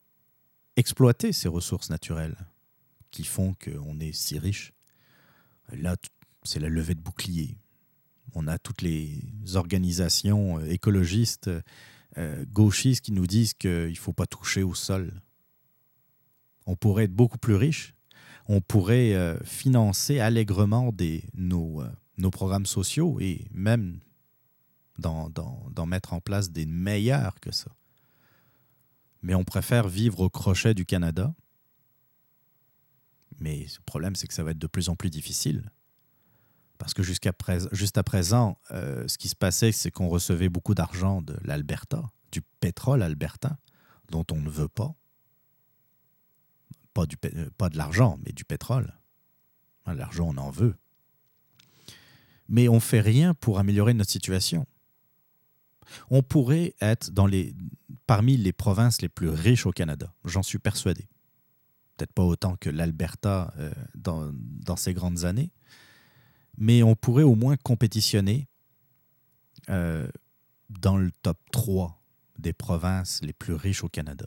exploiter 0.77 1.33
ces 1.33 1.47
ressources 1.47 1.89
naturelles 1.89 2.37
qui 3.09 3.23
font 3.23 3.53
qu'on 3.53 3.99
est 3.99 4.13
si 4.13 4.39
riche, 4.39 4.73
là, 5.71 5.95
c'est 6.43 6.59
la 6.59 6.69
levée 6.69 6.95
de 6.95 7.01
bouclier. 7.01 7.57
On 8.33 8.47
a 8.47 8.57
toutes 8.57 8.81
les 8.81 9.21
organisations 9.55 10.59
euh, 10.59 10.65
écologistes, 10.69 11.49
euh, 12.17 12.45
gauchistes 12.51 13.03
qui 13.03 13.11
nous 13.11 13.27
disent 13.27 13.53
qu'il 13.53 13.89
ne 13.89 13.95
faut 13.95 14.13
pas 14.13 14.25
toucher 14.25 14.63
au 14.63 14.73
sol. 14.73 15.21
On 16.65 16.75
pourrait 16.75 17.05
être 17.05 17.15
beaucoup 17.15 17.37
plus 17.37 17.55
riche. 17.55 17.95
On 18.47 18.61
pourrait 18.61 19.13
euh, 19.13 19.37
financer 19.43 20.19
allègrement 20.19 20.91
des, 20.91 21.23
nos, 21.33 21.83
programmes 22.31 22.65
sociaux 22.65 23.19
et 23.19 23.45
même 23.51 23.99
d'en 24.97 25.85
mettre 25.87 26.13
en 26.13 26.19
place 26.19 26.51
des 26.51 26.65
meilleurs 26.65 27.39
que 27.39 27.51
ça 27.51 27.71
mais 29.21 29.35
on 29.35 29.43
préfère 29.43 29.87
vivre 29.87 30.21
au 30.21 30.29
crochet 30.29 30.73
du 30.73 30.85
Canada. 30.85 31.33
Mais 33.39 33.59
le 33.59 33.83
problème, 33.85 34.15
c'est 34.15 34.27
que 34.27 34.33
ça 34.33 34.43
va 34.43 34.51
être 34.51 34.59
de 34.59 34.67
plus 34.67 34.89
en 34.89 34.95
plus 34.95 35.09
difficile. 35.09 35.71
Parce 36.77 36.93
que 36.93 37.03
jusqu'à 37.03 37.33
présent, 37.33 38.57
euh, 38.71 39.07
ce 39.07 39.17
qui 39.17 39.29
se 39.29 39.35
passait, 39.35 39.71
c'est 39.71 39.91
qu'on 39.91 40.09
recevait 40.09 40.49
beaucoup 40.49 40.73
d'argent 40.73 41.21
de 41.21 41.37
l'Alberta, 41.43 42.03
du 42.31 42.41
pétrole 42.59 43.03
albertain, 43.03 43.57
dont 44.09 44.25
on 44.31 44.37
ne 44.37 44.49
veut 44.49 44.67
pas. 44.67 44.95
Euh, 46.97 47.49
pas 47.57 47.69
de 47.69 47.77
l'argent, 47.77 48.19
mais 48.25 48.31
du 48.31 48.45
pétrole. 48.45 48.93
Hein, 49.85 49.95
l'argent, 49.95 50.27
on 50.29 50.37
en 50.37 50.49
veut. 50.49 50.75
Mais 52.47 52.67
on 52.67 52.75
ne 52.75 52.79
fait 52.79 53.01
rien 53.01 53.33
pour 53.33 53.59
améliorer 53.59 53.93
notre 53.93 54.11
situation. 54.11 54.67
On 56.09 56.21
pourrait 56.21 56.75
être 56.81 57.11
dans 57.11 57.27
les, 57.27 57.55
parmi 58.07 58.37
les 58.37 58.53
provinces 58.53 59.01
les 59.01 59.09
plus 59.09 59.29
riches 59.29 59.65
au 59.65 59.71
Canada. 59.71 60.13
J'en 60.25 60.43
suis 60.43 60.59
persuadé. 60.59 61.07
Peut-être 61.97 62.13
pas 62.13 62.23
autant 62.23 62.55
que 62.55 62.69
l'Alberta 62.69 63.53
euh, 63.57 63.71
dans, 63.95 64.31
dans 64.33 64.75
ces 64.75 64.93
grandes 64.93 65.25
années, 65.25 65.51
mais 66.57 66.83
on 66.83 66.95
pourrait 66.95 67.23
au 67.23 67.35
moins 67.35 67.57
compétitionner 67.57 68.47
euh, 69.69 70.07
dans 70.69 70.97
le 70.97 71.11
top 71.21 71.37
3 71.51 72.01
des 72.39 72.53
provinces 72.53 73.21
les 73.21 73.33
plus 73.33 73.53
riches 73.53 73.83
au 73.83 73.89
Canada. 73.89 74.25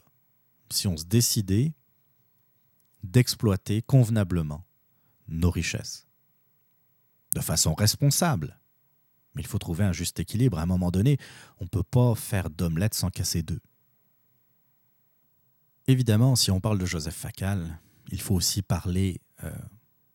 Si 0.71 0.87
on 0.87 0.97
se 0.97 1.05
décidait 1.05 1.73
d'exploiter 3.05 3.81
convenablement 3.81 4.65
nos 5.27 5.51
richesses, 5.51 6.07
de 7.33 7.41
façon 7.41 7.73
responsable, 7.73 8.59
mais 9.33 9.41
il 9.41 9.47
faut 9.47 9.59
trouver 9.59 9.83
un 9.83 9.91
juste 9.91 10.19
équilibre. 10.19 10.59
À 10.59 10.63
un 10.63 10.65
moment 10.65 10.91
donné, 10.91 11.17
on 11.59 11.65
ne 11.65 11.69
peut 11.69 11.83
pas 11.83 12.15
faire 12.15 12.49
d'omelette 12.49 12.93
sans 12.93 13.09
casser 13.09 13.43
deux. 13.43 13.59
Évidemment, 15.87 16.35
si 16.35 16.51
on 16.51 16.59
parle 16.59 16.79
de 16.79 16.85
Joseph 16.85 17.15
Facal, 17.15 17.79
il 18.11 18.21
faut 18.21 18.33
aussi 18.33 18.61
parler 18.61 19.21
euh, 19.43 19.51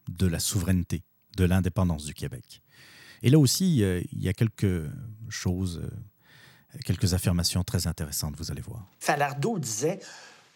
de 0.08 0.26
la 0.26 0.40
souveraineté, 0.40 1.04
de 1.36 1.44
l'indépendance 1.44 2.04
du 2.04 2.14
Québec. 2.14 2.62
Et 3.22 3.30
là 3.30 3.38
aussi, 3.38 3.82
euh, 3.82 4.02
il 4.10 4.22
y 4.22 4.28
a 4.28 4.32
quelque 4.32 4.90
chose, 5.28 5.82
euh, 5.84 6.78
quelques 6.84 7.14
affirmations 7.14 7.62
très 7.62 7.86
intéressantes, 7.86 8.34
vous 8.36 8.50
allez 8.50 8.62
voir. 8.62 8.86
Falardeau 8.98 9.58
disait 9.58 10.00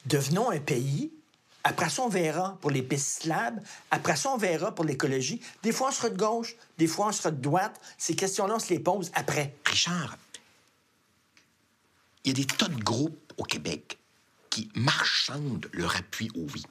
Devenons 0.06 0.51
un 0.51 0.61
pays 0.61 1.12
après 1.66 1.89
ça, 1.89 2.03
on 2.03 2.09
verra 2.09 2.59
pour 2.61 2.70
les 2.70 2.82
pistes 2.82 3.23
slabs. 3.23 3.59
Après 3.91 4.16
ça, 4.16 4.31
on 4.31 4.36
verra 4.36 4.74
pour 4.74 4.85
l'écologie. 4.85 5.41
Des 5.62 5.73
fois, 5.73 5.89
on 5.89 5.93
sera 5.93 6.11
de 6.11 6.16
gauche, 6.16 6.55
des 6.77 6.86
fois, 6.86 7.07
on 7.07 7.12
sera 7.12 7.31
de 7.31 7.41
droite. 7.41 7.81
Ces 7.97 8.15
questions-là, 8.15 8.57
on 8.57 8.59
se 8.59 8.69
les 8.69 8.78
pose 8.78 9.11
après. 9.15 9.57
Richard, 9.65 10.19
il 12.23 12.28
y 12.28 12.43
a 12.43 12.45
des 12.45 12.55
tas 12.55 12.69
de 12.69 12.82
groupes 12.82 13.32
au 13.39 13.45
Québec 13.45 13.99
qui 14.51 14.70
marchandent 14.74 15.69
leur 15.73 15.97
appui 15.97 16.31
au 16.35 16.47
oui. 16.55 16.62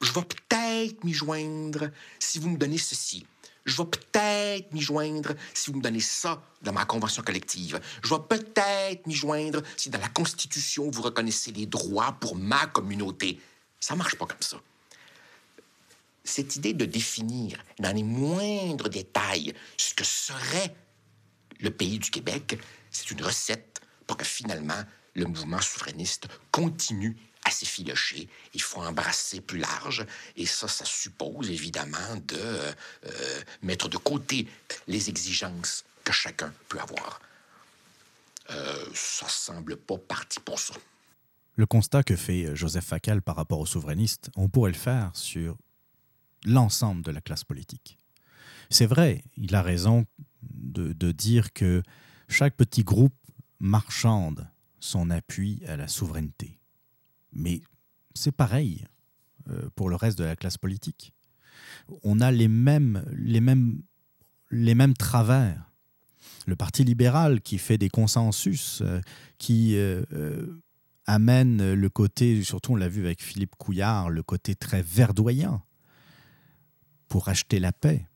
Je 0.00 0.10
vais 0.12 0.22
peut-être 0.22 1.04
m'y 1.04 1.12
joindre 1.12 1.90
si 2.18 2.38
vous 2.38 2.48
me 2.48 2.56
donnez 2.56 2.78
ceci. 2.78 3.26
Je 3.66 3.76
vais 3.76 3.88
peut-être 3.88 4.72
m'y 4.72 4.80
joindre 4.80 5.34
si 5.52 5.70
vous 5.70 5.78
me 5.78 5.82
donnez 5.82 6.00
ça 6.00 6.42
dans 6.62 6.72
ma 6.72 6.84
convention 6.86 7.22
collective. 7.22 7.80
Je 8.02 8.14
vais 8.14 8.20
peut-être 8.28 9.06
m'y 9.06 9.14
joindre 9.14 9.62
si 9.76 9.90
dans 9.90 10.00
la 10.00 10.08
Constitution 10.08 10.90
vous 10.90 11.02
reconnaissez 11.02 11.52
les 11.52 11.66
droits 11.66 12.12
pour 12.20 12.36
ma 12.36 12.66
communauté. 12.66 13.38
Ça 13.84 13.94
marche 13.96 14.14
pas 14.16 14.24
comme 14.24 14.40
ça. 14.40 14.56
Cette 16.24 16.56
idée 16.56 16.72
de 16.72 16.86
définir 16.86 17.62
dans 17.78 17.94
les 17.94 18.02
moindres 18.02 18.88
détails 18.88 19.52
ce 19.76 19.92
que 19.92 20.04
serait 20.04 20.74
le 21.60 21.70
pays 21.70 21.98
du 21.98 22.10
Québec, 22.10 22.58
c'est 22.90 23.10
une 23.10 23.22
recette 23.22 23.82
pour 24.06 24.16
que 24.16 24.24
finalement 24.24 24.82
le 25.12 25.26
mouvement 25.26 25.60
souverainiste 25.60 26.28
continue 26.50 27.14
à 27.44 27.50
s'effilocher. 27.50 28.26
Il 28.54 28.62
faut 28.62 28.80
embrasser 28.80 29.42
plus 29.42 29.58
large 29.58 30.06
et 30.34 30.46
ça, 30.46 30.66
ça 30.66 30.86
suppose 30.86 31.50
évidemment 31.50 32.16
de 32.26 32.38
euh, 32.38 33.42
mettre 33.60 33.90
de 33.90 33.98
côté 33.98 34.48
les 34.86 35.10
exigences 35.10 35.84
que 36.04 36.12
chacun 36.14 36.54
peut 36.70 36.80
avoir. 36.80 37.20
Euh, 38.48 38.86
ça 38.94 39.28
semble 39.28 39.76
pas 39.76 39.98
parti 39.98 40.40
pour 40.40 40.58
ça. 40.58 40.72
Le 41.56 41.66
constat 41.66 42.02
que 42.02 42.16
fait 42.16 42.46
euh, 42.46 42.54
Joseph 42.54 42.84
Facal 42.84 43.22
par 43.22 43.36
rapport 43.36 43.60
aux 43.60 43.66
souverainistes, 43.66 44.30
on 44.36 44.48
pourrait 44.48 44.72
le 44.72 44.76
faire 44.76 45.10
sur 45.14 45.56
l'ensemble 46.44 47.02
de 47.02 47.10
la 47.10 47.20
classe 47.20 47.44
politique. 47.44 47.96
C'est 48.70 48.86
vrai, 48.86 49.24
il 49.36 49.54
a 49.54 49.62
raison 49.62 50.04
de, 50.42 51.12
dire 51.12 51.52
que 51.52 51.82
chaque 52.28 52.56
petit 52.56 52.82
groupe 52.82 53.14
marchande 53.60 54.48
son 54.80 55.10
appui 55.10 55.62
à 55.66 55.76
la 55.76 55.88
souveraineté. 55.88 56.58
Mais 57.32 57.62
c'est 58.14 58.32
pareil 58.32 58.84
euh, 59.48 59.68
pour 59.76 59.88
le 59.88 59.96
reste 59.96 60.18
de 60.18 60.24
la 60.24 60.36
classe 60.36 60.58
politique. 60.58 61.12
On 62.02 62.20
a 62.20 62.32
les 62.32 62.48
mêmes, 62.48 63.82
travers. 64.98 65.70
Le 66.46 66.56
Parti 66.56 66.84
libéral 66.84 67.40
qui 67.40 67.58
fait 67.58 67.78
des 67.78 67.88
consensus, 67.88 68.82
euh, 68.82 69.00
qui 69.38 69.76
amène 71.06 71.74
le 71.74 71.88
côté, 71.88 72.42
surtout 72.42 72.72
on 72.72 72.76
l'a 72.76 72.88
vu 72.88 73.04
avec 73.04 73.22
Philippe 73.22 73.56
Couillard, 73.56 74.10
le 74.10 74.22
côté 74.22 74.54
très 74.54 74.82
verdoyant 74.82 75.62
pour 77.08 77.28
acheter 77.28 77.60
la 77.60 77.72
paix. 77.72 78.06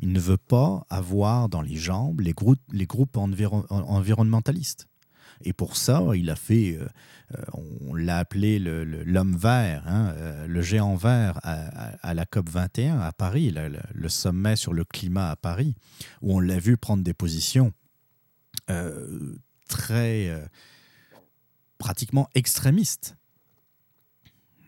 Il 0.00 0.12
ne 0.12 0.20
veut 0.20 0.36
pas 0.36 0.86
avoir 0.90 1.48
dans 1.48 1.62
les 1.62 1.76
jambes 1.76 2.20
les 2.20 2.32
groupes, 2.32 2.60
les 2.72 2.86
groupes 2.86 3.16
environnementalistes. 3.16 4.86
Et 5.44 5.52
pour 5.52 5.76
ça, 5.76 6.02
il 6.14 6.30
a 6.30 6.36
fait, 6.36 6.78
euh, 6.78 7.44
on 7.52 7.94
l'a 7.94 8.18
appelé 8.18 8.58
l'homme 8.58 9.36
vert, 9.36 9.84
hein, 9.86 10.12
euh, 10.16 10.46
le 10.46 10.62
géant 10.62 10.96
vert 10.96 11.38
à, 11.42 12.14
la 12.14 12.26
COP 12.26 12.48
21 12.48 12.98
à 12.98 13.12
Paris, 13.12 13.54
le, 13.54 14.08
sommet 14.08 14.56
sur 14.56 14.72
le 14.72 14.84
climat 14.84 15.30
à 15.30 15.36
Paris, 15.36 15.76
où 16.22 16.34
on 16.34 16.40
l'a 16.40 16.58
vu 16.58 16.76
prendre 16.76 17.04
des 17.04 17.14
positions 17.14 17.72
euh, 18.70 19.36
très 19.68 20.30
pratiquement 21.78 22.28
extrémiste 22.34 23.16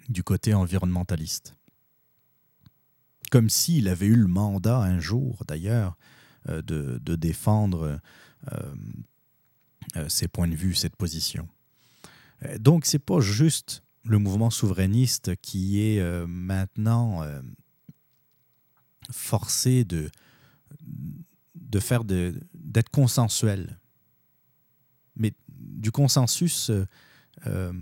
du 0.08 0.22
côté 0.22 0.54
environnementaliste. 0.54 1.56
Comme 3.30 3.48
s'il 3.48 3.88
avait 3.88 4.06
eu 4.06 4.16
le 4.16 4.26
mandat 4.26 4.78
un 4.78 4.98
jour, 4.98 5.44
d'ailleurs, 5.46 5.96
euh, 6.48 6.62
de, 6.62 7.16
défendre 7.16 8.00
euh, 8.52 8.74
euh, 9.96 10.08
ses 10.08 10.26
points 10.26 10.48
de 10.48 10.54
vue, 10.54 10.74
cette 10.74 10.96
position. 10.96 11.48
Donc, 12.58 12.86
ce 12.86 12.96
n'est 12.96 13.00
pas 13.00 13.20
juste 13.20 13.82
le 14.04 14.18
mouvement 14.18 14.48
souverainiste 14.48 15.36
qui 15.42 15.82
est 15.82 16.02
maintenant 16.26 17.22
forcé 19.10 19.84
de, 19.84 20.10
de 21.54 21.80
faire 21.80 22.04
de, 22.04 22.40
d'être 22.54 22.88
consensuel. 22.88 23.79
Du 25.80 25.90
consensus 25.90 26.70
euh, 26.70 26.86
euh, 27.46 27.72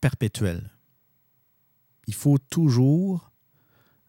perpétuel. 0.00 0.70
Il 2.06 2.14
faut 2.14 2.38
toujours 2.38 3.30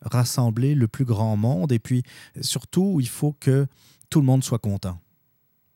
rassembler 0.01 0.73
le 0.73 0.87
plus 0.87 1.05
grand 1.05 1.37
monde 1.37 1.71
et 1.71 1.79
puis 1.79 2.03
surtout, 2.41 2.97
il 2.99 3.07
faut 3.07 3.33
que 3.33 3.67
tout 4.09 4.19
le 4.19 4.25
monde 4.25 4.43
soit 4.43 4.59
content. 4.59 4.99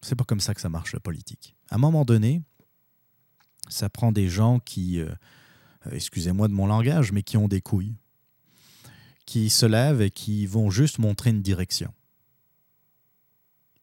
C'est 0.01 0.15
pas 0.15 0.23
comme 0.23 0.39
ça 0.39 0.53
que 0.53 0.61
ça 0.61 0.69
marche 0.69 0.93
la 0.93 0.99
politique. 0.99 1.55
À 1.69 1.75
un 1.75 1.77
moment 1.77 2.05
donné, 2.05 2.41
ça 3.69 3.89
prend 3.89 4.11
des 4.11 4.27
gens 4.27 4.59
qui, 4.59 4.99
euh, 4.99 5.09
excusez-moi 5.91 6.47
de 6.47 6.53
mon 6.53 6.67
langage, 6.67 7.11
mais 7.11 7.23
qui 7.23 7.37
ont 7.37 7.47
des 7.47 7.61
couilles, 7.61 7.95
qui 9.25 9.49
se 9.49 9.65
lèvent 9.65 10.01
et 10.01 10.11
qui 10.11 10.45
vont 10.45 10.69
juste 10.69 10.99
montrer 10.99 11.29
une 11.31 11.41
direction. 11.41 11.93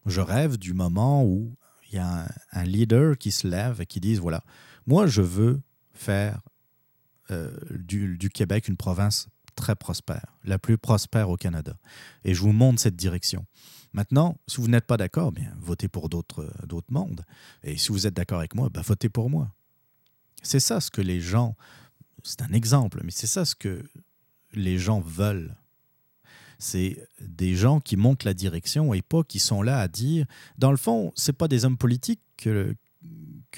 Je 0.06 0.20
rêve 0.20 0.58
du 0.58 0.74
moment 0.74 1.24
où 1.24 1.54
il 1.92 1.96
y 1.96 1.98
a 1.98 2.28
un, 2.52 2.64
leader 2.64 3.16
qui 3.18 3.30
se 3.30 3.46
lève 3.46 3.80
et 3.80 3.86
qui 3.86 4.00
dit, 4.00 4.14
voilà, 4.14 4.42
moi 4.86 5.06
je 5.06 5.22
veux 5.22 5.60
faire 5.92 6.40
euh, 7.30 7.54
du, 7.70 8.30
Québec 8.30 8.68
une 8.68 8.76
province 8.76 9.28
très 9.54 9.76
prospère, 9.76 10.34
la 10.44 10.58
plus 10.58 10.78
prospère 10.78 11.28
au 11.28 11.36
Canada. 11.36 11.76
Et 12.24 12.34
je 12.34 12.40
vous 12.40 12.52
montre 12.52 12.80
cette 12.80 12.96
direction. 12.96 13.44
Maintenant, 13.92 14.38
si 14.46 14.60
vous 14.60 14.68
n'êtes 14.68 14.86
pas 14.86 14.96
d'accord, 14.96 15.32
bien, 15.32 15.52
votez 15.58 15.88
pour 15.88 16.08
d'autres 16.08 16.46
mondes. 16.88 17.24
Et 17.62 17.76
si 17.76 17.90
vous 17.90 18.06
êtes 18.06 18.14
d'accord 18.14 18.38
avec 18.38 18.54
moi, 18.54 18.70
ben, 18.70 18.80
votez 18.80 19.10
pour 19.10 19.28
moi. 19.28 19.54
C'est 20.42 20.60
ça 20.60 20.80
ce 20.80 20.90
que 20.90 21.02
les 21.02 21.20
gens, 21.20 21.56
c'est 22.22 22.42
un 22.42 22.52
exemple, 22.52 23.02
mais 23.04 23.10
c'est 23.10 23.26
ça 23.26 23.44
ce 23.44 23.54
que 23.54 23.84
les 24.54 24.78
gens 24.78 25.00
veulent. 25.00 25.54
C'est 26.62 27.08
des 27.20 27.56
gens 27.56 27.80
qui 27.80 27.96
montrent 27.96 28.24
la 28.24 28.34
direction 28.34 28.94
et 28.94 29.02
pas 29.02 29.24
qui 29.24 29.40
sont 29.40 29.62
là 29.62 29.80
à 29.80 29.88
dire. 29.88 30.26
Dans 30.58 30.70
le 30.70 30.76
fond, 30.76 31.12
c'est 31.16 31.32
pas 31.32 31.48
des 31.48 31.64
hommes 31.64 31.76
politiques 31.76 32.22
que, 32.36 32.76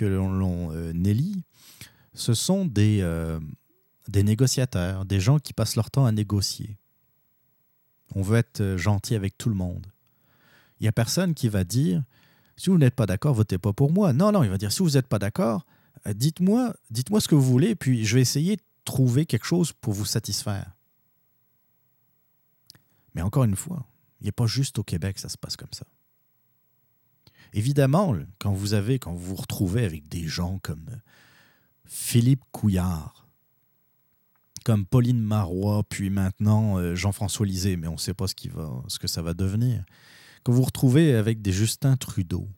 l'on 0.00 0.72
euh, 0.72 0.90
élit. 1.04 1.44
Ce 2.14 2.32
sont 2.32 2.64
des, 2.64 3.00
euh, 3.02 3.38
des 4.08 4.22
négociateurs, 4.22 5.04
des 5.04 5.20
gens 5.20 5.38
qui 5.38 5.52
passent 5.52 5.76
leur 5.76 5.90
temps 5.90 6.06
à 6.06 6.12
négocier. 6.12 6.78
On 8.14 8.22
veut 8.22 8.38
être 8.38 8.62
euh, 8.62 8.78
gentil 8.78 9.14
avec 9.14 9.36
tout 9.36 9.50
le 9.50 9.54
monde. 9.54 9.86
Il 10.80 10.84
n'y 10.84 10.88
a 10.88 10.92
personne 10.92 11.34
qui 11.34 11.50
va 11.50 11.62
dire 11.62 12.02
si 12.56 12.70
vous 12.70 12.78
n'êtes 12.78 12.94
pas 12.94 13.04
d'accord, 13.04 13.34
votez 13.34 13.58
pas 13.58 13.74
pour 13.74 13.92
moi. 13.92 14.14
Non, 14.14 14.32
non, 14.32 14.44
il 14.44 14.48
va 14.48 14.56
dire 14.56 14.72
si 14.72 14.82
vous 14.82 14.92
n'êtes 14.92 15.08
pas 15.08 15.18
d'accord, 15.18 15.66
dites-moi, 16.06 16.74
dites-moi 16.90 17.20
ce 17.20 17.28
que 17.28 17.34
vous 17.34 17.42
voulez, 17.42 17.74
puis 17.74 18.06
je 18.06 18.14
vais 18.14 18.22
essayer 18.22 18.56
de 18.56 18.62
trouver 18.86 19.26
quelque 19.26 19.44
chose 19.44 19.74
pour 19.74 19.92
vous 19.92 20.06
satisfaire. 20.06 20.73
Mais 23.14 23.22
encore 23.22 23.44
une 23.44 23.56
fois, 23.56 23.86
il 24.20 24.26
n'est 24.26 24.32
pas 24.32 24.46
juste 24.46 24.78
au 24.78 24.82
Québec 24.82 25.16
que 25.16 25.20
ça 25.20 25.28
se 25.28 25.38
passe 25.38 25.56
comme 25.56 25.72
ça. 25.72 25.86
Évidemment, 27.52 28.16
quand 28.38 28.52
vous 28.52 28.74
avez, 28.74 28.98
quand 28.98 29.12
vous 29.12 29.26
vous 29.26 29.36
retrouvez 29.36 29.84
avec 29.84 30.08
des 30.08 30.26
gens 30.26 30.58
comme 30.58 31.00
Philippe 31.84 32.42
Couillard, 32.50 33.28
comme 34.64 34.86
Pauline 34.86 35.20
Marois, 35.20 35.82
puis 35.88 36.10
maintenant 36.10 36.78
euh, 36.78 36.94
Jean-François 36.94 37.46
Lisée, 37.46 37.76
mais 37.76 37.86
on 37.86 37.92
ne 37.92 37.98
sait 37.98 38.14
pas 38.14 38.26
ce, 38.26 38.34
que 38.98 39.06
ça 39.06 39.22
va 39.22 39.34
devenir. 39.34 39.84
Que 40.42 40.50
vous 40.50 40.62
retrouvez 40.62 41.14
avec 41.14 41.42
des 41.42 41.52
Justin 41.52 41.96
Trudeau. 41.96 42.48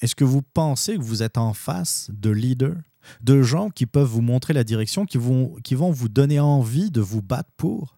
Est-ce 0.00 0.14
que 0.14 0.24
vous 0.24 0.42
pensez 0.42 0.96
que 0.96 1.02
vous 1.02 1.22
êtes 1.22 1.38
en 1.38 1.52
face 1.52 2.10
de 2.12 2.30
leaders, 2.30 2.80
de 3.20 3.42
gens 3.42 3.68
qui 3.70 3.86
peuvent 3.86 4.08
vous 4.08 4.22
montrer 4.22 4.54
la 4.54 4.64
direction, 4.64 5.04
qui 5.04 5.18
vont, 5.18 5.54
qui 5.62 5.74
vont 5.74 5.90
vous 5.90 6.08
donner 6.08 6.40
envie 6.40 6.90
de 6.90 7.00
vous 7.00 7.22
battre 7.22 7.50
pour? 7.56 7.97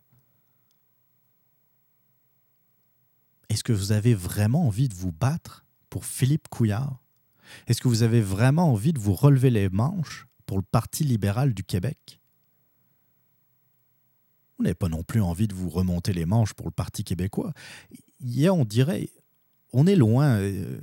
Est-ce 3.50 3.64
que 3.64 3.72
vous 3.72 3.92
avez 3.92 4.14
vraiment 4.14 4.66
envie 4.66 4.88
de 4.88 4.94
vous 4.94 5.12
battre 5.12 5.66
pour 5.90 6.06
Philippe 6.06 6.48
Couillard? 6.48 7.02
Est-ce 7.66 7.80
que 7.80 7.88
vous 7.88 8.04
avez 8.04 8.20
vraiment 8.20 8.72
envie 8.72 8.92
de 8.92 9.00
vous 9.00 9.12
relever 9.12 9.50
les 9.50 9.68
manches 9.68 10.28
pour 10.46 10.56
le 10.56 10.62
Parti 10.62 11.02
libéral 11.02 11.52
du 11.52 11.64
Québec? 11.64 12.20
Vous 14.56 14.62
n'avez 14.62 14.74
pas 14.74 14.88
non 14.88 15.02
plus 15.02 15.20
envie 15.20 15.48
de 15.48 15.54
vous 15.54 15.68
remonter 15.68 16.12
les 16.12 16.26
manches 16.26 16.54
pour 16.54 16.66
le 16.66 16.72
Parti 16.72 17.02
québécois. 17.02 17.52
Hier, 18.20 18.54
on 18.54 18.64
dirait, 18.64 19.10
on 19.72 19.86
est 19.86 19.96
loin. 19.96 20.38
Euh, 20.38 20.78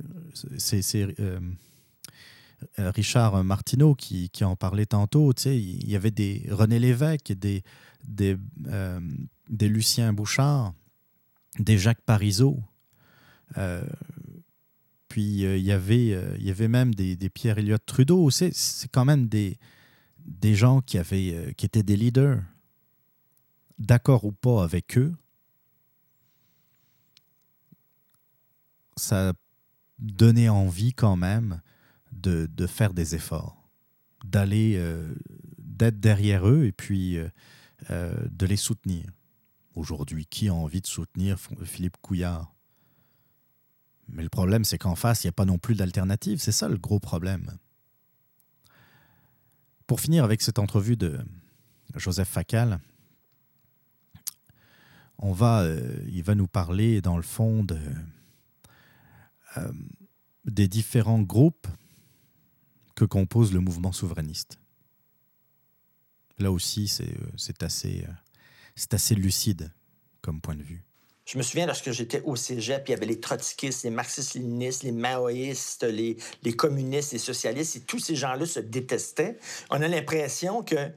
c'est 0.58 0.82
euh, 1.20 1.40
Richard 2.76 3.42
Martineau 3.44 3.94
qui, 3.94 4.30
en 4.42 4.56
parlait 4.56 4.84
tantôt. 4.84 5.32
Il 5.46 5.88
y 5.88 5.96
avait 5.96 6.10
des 6.10 6.44
René 6.50 6.78
Lévesque, 6.78 7.32
des, 7.32 7.62
euh, 8.66 9.00
des 9.48 9.68
Lucien 9.68 10.12
Bouchard, 10.12 10.74
des 11.58 11.78
Jacques 11.78 12.02
Parizeau. 12.02 12.62
Puis 15.08 15.44
euh, 15.44 15.56
il, 15.56 15.64
y 15.64 15.72
avait, 15.72 16.12
euh, 16.12 16.36
il 16.38 16.46
y 16.46 16.50
avait 16.50 16.68
même 16.68 16.94
des, 16.94 17.16
Pierre 17.30 17.58
Elliott 17.58 17.84
Trudeau. 17.84 18.30
C'est, 18.30 18.52
quand 18.92 19.04
même 19.04 19.26
des, 19.26 19.58
gens 20.54 20.80
qui, 20.80 20.98
euh, 20.98 21.52
étaient 21.62 21.82
des 21.82 21.96
leaders, 21.96 22.42
d'accord 23.78 24.24
ou 24.24 24.32
pas 24.32 24.62
avec 24.62 24.98
eux. 24.98 25.14
Ça 28.96 29.32
donnait 29.98 30.48
envie 30.48 30.92
quand 30.92 31.16
même 31.16 31.60
de, 32.12 32.48
de 32.52 32.66
faire 32.66 32.92
des 32.92 33.14
efforts, 33.14 33.68
d'aller, 34.24 34.80
d'être 35.58 36.00
derrière 36.00 36.48
eux 36.48 36.64
et 36.64 36.72
puis 36.72 37.16
de 37.90 38.46
les 38.46 38.56
soutenir. 38.56 39.04
Aujourd'hui, 39.78 40.26
qui 40.26 40.48
a 40.48 40.54
envie 40.54 40.80
de 40.80 40.88
soutenir 40.88 41.38
Philippe 41.62 41.98
Couillard? 42.02 42.52
Mais 44.08 44.24
le 44.24 44.28
problème, 44.28 44.64
c'est 44.64 44.76
qu'en 44.76 44.96
face, 44.96 45.22
il 45.22 45.28
n'y 45.28 45.30
a 45.30 45.32
pas 45.32 45.44
non 45.44 45.56
plus 45.56 45.76
d'alternative. 45.76 46.40
C'est 46.40 46.50
ça 46.50 46.68
le 46.68 46.78
gros 46.78 46.98
problème. 46.98 47.56
Pour 49.86 50.00
finir 50.00 50.24
avec 50.24 50.42
cette 50.42 50.58
entrevue 50.58 50.96
de 50.96 51.20
Joseph 51.94 52.28
Facal, 52.28 52.80
on 55.18 55.30
va, 55.30 55.60
euh, 55.60 56.04
il 56.08 56.24
va 56.24 56.34
nous 56.34 56.48
parler, 56.48 57.00
dans 57.00 57.16
le 57.16 57.22
fond, 57.22 57.64
euh, 59.58 59.72
des 60.44 60.66
différents 60.66 61.22
groupes 61.22 61.68
que 62.96 63.04
compose 63.04 63.52
le 63.52 63.60
mouvement 63.60 63.92
souverainiste. 63.92 64.58
Là 66.38 66.50
aussi, 66.50 66.88
c'est 66.88 67.14
euh, 67.16 68.12
assez, 68.78 68.94
assez 68.94 69.14
lucide 69.14 69.72
comme 70.22 70.40
point 70.40 70.56
de 70.56 70.62
vue. 70.62 70.82
Je 71.26 71.36
me 71.36 71.42
souviens 71.42 71.66
lorsque 71.66 71.90
j'étais 71.90 72.22
au 72.22 72.36
cégep, 72.36 72.88
il 72.88 72.92
y 72.92 72.94
avait 72.94 73.04
les 73.04 73.20
trotskistes, 73.20 73.84
les 73.84 73.90
marxistes-léninistes, 73.90 74.82
les 74.82 74.92
maoïstes, 74.92 75.82
les, 75.82 76.16
les 76.42 76.52
communistes, 76.54 77.12
les 77.12 77.18
socialistes, 77.18 77.76
et 77.76 77.80
tous 77.80 77.98
ces 77.98 78.16
gens-là 78.16 78.46
se 78.46 78.60
détestaient. 78.60 79.38
On 79.68 79.82
a 79.82 79.88
l'impression 79.88 80.62
que 80.62 80.90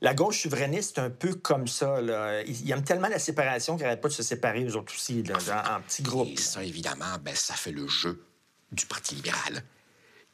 la 0.00 0.12
gauche 0.12 0.42
souverainiste 0.42 0.98
est 0.98 1.02
un 1.02 1.10
peu 1.10 1.34
comme 1.34 1.68
ça. 1.68 2.00
Là. 2.00 2.42
Ils 2.42 2.68
aiment 2.70 2.82
tellement 2.82 3.08
la 3.08 3.20
séparation 3.20 3.76
qu'ils 3.76 3.84
n'arrêtent 3.84 4.00
pas 4.00 4.08
de 4.08 4.14
se 4.14 4.24
séparer, 4.24 4.64
eux 4.64 4.76
autres 4.76 4.92
aussi, 4.92 5.22
en, 5.30 5.80
petits 5.82 6.02
groupes. 6.02 6.30
Et 6.32 6.36
ça, 6.36 6.64
évidemment, 6.64 7.16
ben, 7.22 7.34
ça 7.36 7.54
fait 7.54 7.72
le 7.72 7.86
jeu 7.86 8.24
du 8.72 8.86
Parti 8.86 9.14
libéral, 9.14 9.62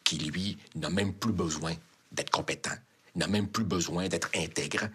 qui, 0.02 0.16
lui, 0.16 0.56
n'a 0.76 0.88
même 0.88 1.12
plus 1.12 1.32
besoin 1.32 1.74
d'être 2.10 2.30
compétent, 2.30 2.74
n'a 3.16 3.26
même 3.26 3.48
plus 3.48 3.64
besoin 3.64 4.08
d'être 4.08 4.30
intègre, 4.34 4.88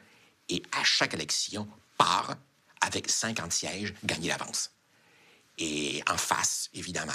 et 0.49 0.63
à 0.71 0.83
chaque 0.83 1.13
élection, 1.13 1.67
part 1.97 2.35
avec 2.81 3.09
50 3.09 3.51
sièges 3.51 3.93
gagnés 4.03 4.29
d'avance. 4.29 4.71
Et 5.57 6.03
en 6.09 6.17
face, 6.17 6.69
évidemment, 6.73 7.13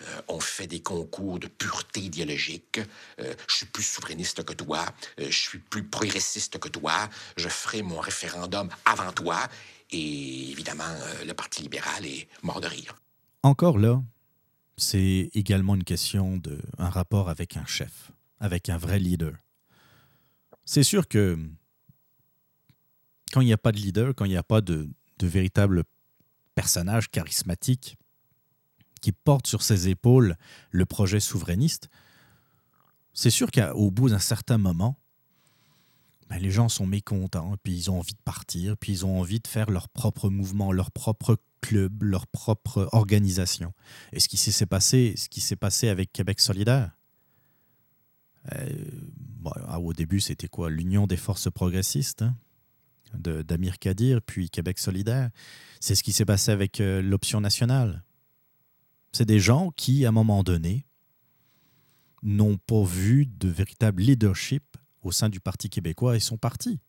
euh, 0.00 0.20
on 0.28 0.40
fait 0.40 0.66
des 0.66 0.80
concours 0.80 1.38
de 1.38 1.46
pureté 1.46 2.00
idéologique. 2.00 2.80
Euh, 3.20 3.34
je 3.48 3.56
suis 3.56 3.66
plus 3.66 3.82
souverainiste 3.82 4.42
que 4.44 4.52
toi, 4.52 4.86
euh, 5.20 5.26
je 5.30 5.38
suis 5.38 5.58
plus 5.58 5.84
progressiste 5.84 6.58
que 6.58 6.68
toi, 6.68 7.08
je 7.36 7.48
ferai 7.48 7.82
mon 7.82 8.00
référendum 8.00 8.68
avant 8.84 9.12
toi. 9.12 9.48
Et 9.90 10.50
évidemment, 10.50 10.88
le 11.24 11.32
Parti 11.34 11.62
libéral 11.62 12.04
est 12.04 12.26
mort 12.42 12.60
de 12.60 12.66
rire. 12.66 12.96
Encore 13.42 13.78
là, 13.78 14.02
c'est 14.76 15.30
également 15.34 15.76
une 15.76 15.84
question 15.84 16.36
de 16.38 16.58
un 16.78 16.88
rapport 16.88 17.28
avec 17.28 17.56
un 17.56 17.66
chef, 17.66 18.10
avec 18.40 18.68
un 18.70 18.78
vrai 18.78 18.98
leader. 18.98 19.34
C'est 20.64 20.82
sûr 20.82 21.06
que 21.06 21.38
quand 23.34 23.40
il 23.40 23.46
n'y 23.46 23.52
a 23.52 23.58
pas 23.58 23.72
de 23.72 23.78
leader, 23.78 24.14
quand 24.14 24.26
il 24.26 24.30
n'y 24.30 24.36
a 24.36 24.44
pas 24.44 24.60
de, 24.60 24.88
véritables 25.20 25.82
personnages 26.54 27.10
charismatiques 27.10 27.96
qui 29.00 29.10
portent 29.10 29.48
sur 29.48 29.62
ses 29.62 29.88
épaules 29.88 30.36
le 30.70 30.86
projet 30.86 31.18
souverainiste, 31.18 31.88
c'est 33.12 33.30
sûr 33.30 33.50
qu'au 33.50 33.90
bout 33.90 34.08
d'un 34.08 34.20
certain 34.20 34.56
moment, 34.56 35.00
ben, 36.30 36.38
les 36.38 36.52
gens 36.52 36.68
sont 36.68 36.86
mécontents, 36.86 37.56
puis 37.64 37.74
ils 37.74 37.90
ont 37.90 37.98
envie 37.98 38.12
de 38.12 38.22
partir, 38.24 38.76
puis 38.76 38.92
ils 38.92 39.04
ont 39.04 39.18
envie 39.18 39.40
de 39.40 39.48
faire 39.48 39.68
leur 39.68 39.88
propre 39.88 40.30
mouvement, 40.30 40.70
leur 40.70 40.92
propre 40.92 41.36
club, 41.60 42.04
leur 42.04 42.28
propre 42.28 42.88
organisation. 42.92 43.72
Et 44.12 44.20
ce 44.20 44.28
qui 44.28 44.36
s'est 44.36 44.64
passé, 44.64 45.14
ce 45.16 45.28
qui 45.28 45.40
s'est 45.40 45.56
passé 45.56 45.88
avec 45.88 46.12
Québec 46.12 46.38
solidaire, 46.38 46.92
euh, 48.52 48.68
au 49.76 49.92
début, 49.92 50.20
c'était 50.20 50.48
quoi? 50.48 50.70
L'Union 50.70 51.08
des 51.08 51.16
forces 51.16 51.50
progressistes. 51.50 52.22
Hein? 52.22 52.36
d'Amir 53.18 53.78
Kadir, 53.78 54.22
puis 54.22 54.50
Québec 54.50 54.78
solidaire. 54.78 55.30
C'est 55.80 55.94
ce 55.94 56.02
qui 56.02 56.12
s'est 56.12 56.24
passé 56.24 56.50
avec 56.50 56.80
euh, 56.80 57.02
l'option 57.02 57.40
nationale. 57.40 58.04
C'est 59.12 59.26
des 59.26 59.40
gens 59.40 59.70
qui, 59.70 60.04
à 60.04 60.08
un 60.08 60.12
moment 60.12 60.42
donné, 60.42 60.86
n'ont 62.22 62.56
pas 62.56 62.82
vu 62.82 63.26
de 63.26 63.48
véritable 63.48 64.02
leadership 64.02 64.76
au 65.02 65.12
sein 65.12 65.28
du 65.28 65.40
Parti 65.40 65.68
québécois 65.68 66.16
et 66.16 66.20
sont 66.20 66.38
partis. 66.38 66.80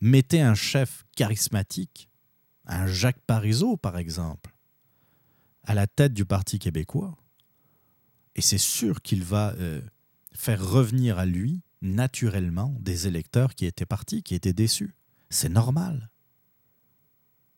Mettez 0.00 0.40
un 0.40 0.54
chef 0.54 1.04
charismatique, 1.16 2.08
un 2.66 2.86
Jacques 2.86 3.20
Parizeau 3.26 3.76
par 3.76 3.98
exemple, 3.98 4.54
à 5.64 5.74
la 5.74 5.86
tête 5.86 6.12
du 6.12 6.24
Parti 6.24 6.58
québécois, 6.58 7.16
et 8.36 8.40
c'est 8.40 8.58
sûr 8.58 9.02
qu'il 9.02 9.24
va 9.24 9.54
euh, 9.54 9.80
faire 10.32 10.64
revenir 10.64 11.18
à 11.18 11.26
lui 11.26 11.62
naturellement 11.82 12.74
des 12.80 13.06
électeurs 13.06 13.54
qui 13.54 13.66
étaient 13.66 13.86
partis, 13.86 14.22
qui 14.22 14.34
étaient 14.34 14.52
déçus. 14.52 14.94
C'est 15.30 15.48
normal. 15.48 16.10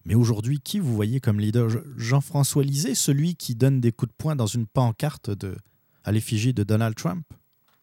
Mais 0.04 0.14
aujourd'hui, 0.14 0.60
qui 0.60 0.78
vous 0.78 0.94
voyez 0.94 1.20
comme 1.20 1.40
leader? 1.40 1.68
Jean-François 1.96 2.64
Lisée, 2.64 2.94
celui 2.94 3.36
qui 3.36 3.54
donne 3.54 3.80
des 3.80 3.92
coups 3.92 4.10
de 4.10 4.16
poing 4.16 4.36
dans 4.36 4.46
une 4.46 4.66
pancarte 4.66 5.30
à 6.04 6.12
l'effigie 6.12 6.54
de 6.54 6.62
Donald 6.62 6.94
Trump? 6.94 7.26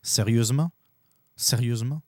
Sérieusement? 0.01 0.71
Sérieusement? 1.35 2.01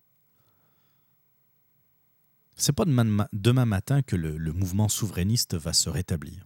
C'est 2.56 2.74
pas 2.74 2.86
demain, 2.86 3.66
matin 3.66 4.02
que 4.02 4.16
le, 4.16 4.38
le, 4.38 4.52
mouvement 4.52 4.90
souverainiste 4.90 5.56
va 5.56 5.72
se 5.72 5.90
rétablir. 5.90 6.46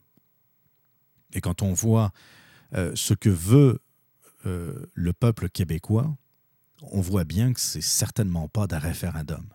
Et 1.34 1.42
quand 1.42 1.64
on 1.64 1.74
voit 1.74 2.12
euh, 2.76 2.92
ce 2.96 3.16
que 3.16 3.30
veut 3.30 3.80
euh, 4.46 4.86
le 4.94 5.14
peuple 5.14 5.50
québécois, 5.50 6.16
on 6.92 7.02
voit 7.02 7.24
bien 7.24 7.54
que 7.54 7.60
c'est 7.60 7.82
certainement 7.82 8.48
pas 8.48 8.68
d'un 8.68 8.80
référendum. 8.80 9.46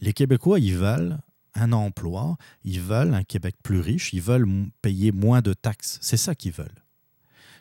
Les 0.00 0.12
Québécois, 0.12 0.58
ils 0.58 0.76
veulent 0.76 1.18
un 1.54 1.72
emploi, 1.72 2.36
ils 2.64 2.80
veulent 2.80 3.14
un 3.14 3.22
Québec 3.22 3.56
plus 3.62 3.80
riche, 3.80 4.12
ils 4.12 4.22
veulent 4.22 4.48
payer 4.82 5.12
moins 5.12 5.42
de 5.42 5.52
taxes. 5.52 5.98
C'est 6.00 6.16
ça 6.16 6.34
qu'ils 6.34 6.52
veulent. 6.52 6.84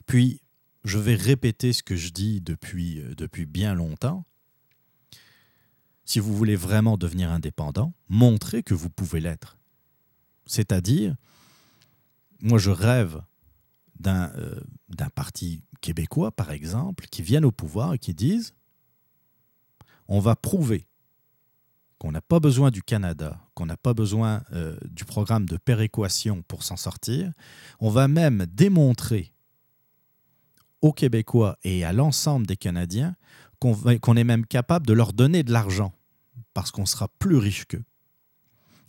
Puis, 0.06 0.42
je 0.84 0.98
vais 0.98 1.16
répéter 1.16 1.74
ce 1.74 1.84
que 1.84 1.96
je 1.96 2.10
dis 2.10 2.42
depuis, 2.42 3.00
euh, 3.00 3.16
depuis 3.16 3.46
bien 3.46 3.74
longtemps. 3.74 4.26
Si 6.06 6.20
vous 6.20 6.36
voulez 6.36 6.56
vraiment 6.58 6.98
devenir 6.98 7.32
indépendant, 7.32 7.94
montrez 8.10 8.64
que 8.64 8.74
vous 8.74 8.90
pouvez 8.90 9.22
l'être. 9.22 9.58
C'est-à-dire, 10.46 11.16
moi 12.42 12.58
je 12.58 12.72
rêve 12.72 13.22
d'un 14.00 14.32
euh, 14.36 14.60
parti 15.16 15.64
québécois, 15.80 16.32
par 16.32 16.52
exemple, 16.52 17.06
qui 17.10 17.22
viennent 17.22 17.46
au 17.46 17.52
pouvoir 17.52 17.94
et 17.94 18.00
qui 18.00 18.14
disent 18.14 18.54
on 20.08 20.20
va 20.20 20.36
prouver 20.36 20.88
qu'on 21.98 22.12
n'a 22.12 22.22
pas 22.22 22.40
besoin 22.40 22.70
du 22.70 22.84
Canada, 22.84 23.40
qu'on 23.54 23.66
n'a 23.66 23.78
pas 23.78 23.94
besoin 23.94 24.44
euh, 24.52 24.78
du 24.90 25.06
programme 25.06 25.46
de 25.46 25.58
péréquation 25.58 26.44
pour 26.44 26.64
s'en 26.64 26.76
sortir. 26.76 27.32
On 27.80 27.90
va 27.90 28.08
même 28.08 28.46
démontrer 28.48 29.34
aux 30.82 30.92
Québécois 30.92 31.58
et 31.64 31.86
à 31.86 31.94
l'ensemble 31.94 32.46
des 32.46 32.58
Canadiens 32.58 33.16
qu'on 33.60 34.18
est 34.18 34.26
même 34.26 34.46
capable 34.46 34.86
de 34.86 34.92
leur 34.92 35.14
donner 35.14 35.44
de 35.44 35.54
l'argent 35.54 35.94
parce 36.54 36.72
qu'on 36.72 36.86
sera 36.86 37.08
plus 37.20 37.38
riche 37.38 37.66
qu'eux. 37.66 37.86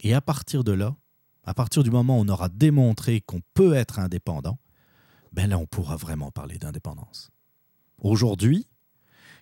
Et 0.01 0.15
à 0.15 0.21
partir 0.21 0.65
de 0.65 0.73
là, 0.73 0.97
à 1.45 1.55
partir 1.55 1.85
du 1.85 1.93
moment 1.93 2.19
où 2.19 2.23
on 2.23 2.29
aura 2.29 2.49
démontré 2.49 3.21
qu'on 3.21 3.41
peut 3.55 3.75
être 3.75 4.01
indépendant, 4.01 4.59
ben 5.33 5.49
là, 5.49 5.59
on 5.59 5.67
pourra 5.67 5.97
vraiment 5.97 6.31
parler 6.31 6.59
d'indépendance. 6.59 7.31
Aujourd'hui, 7.99 8.67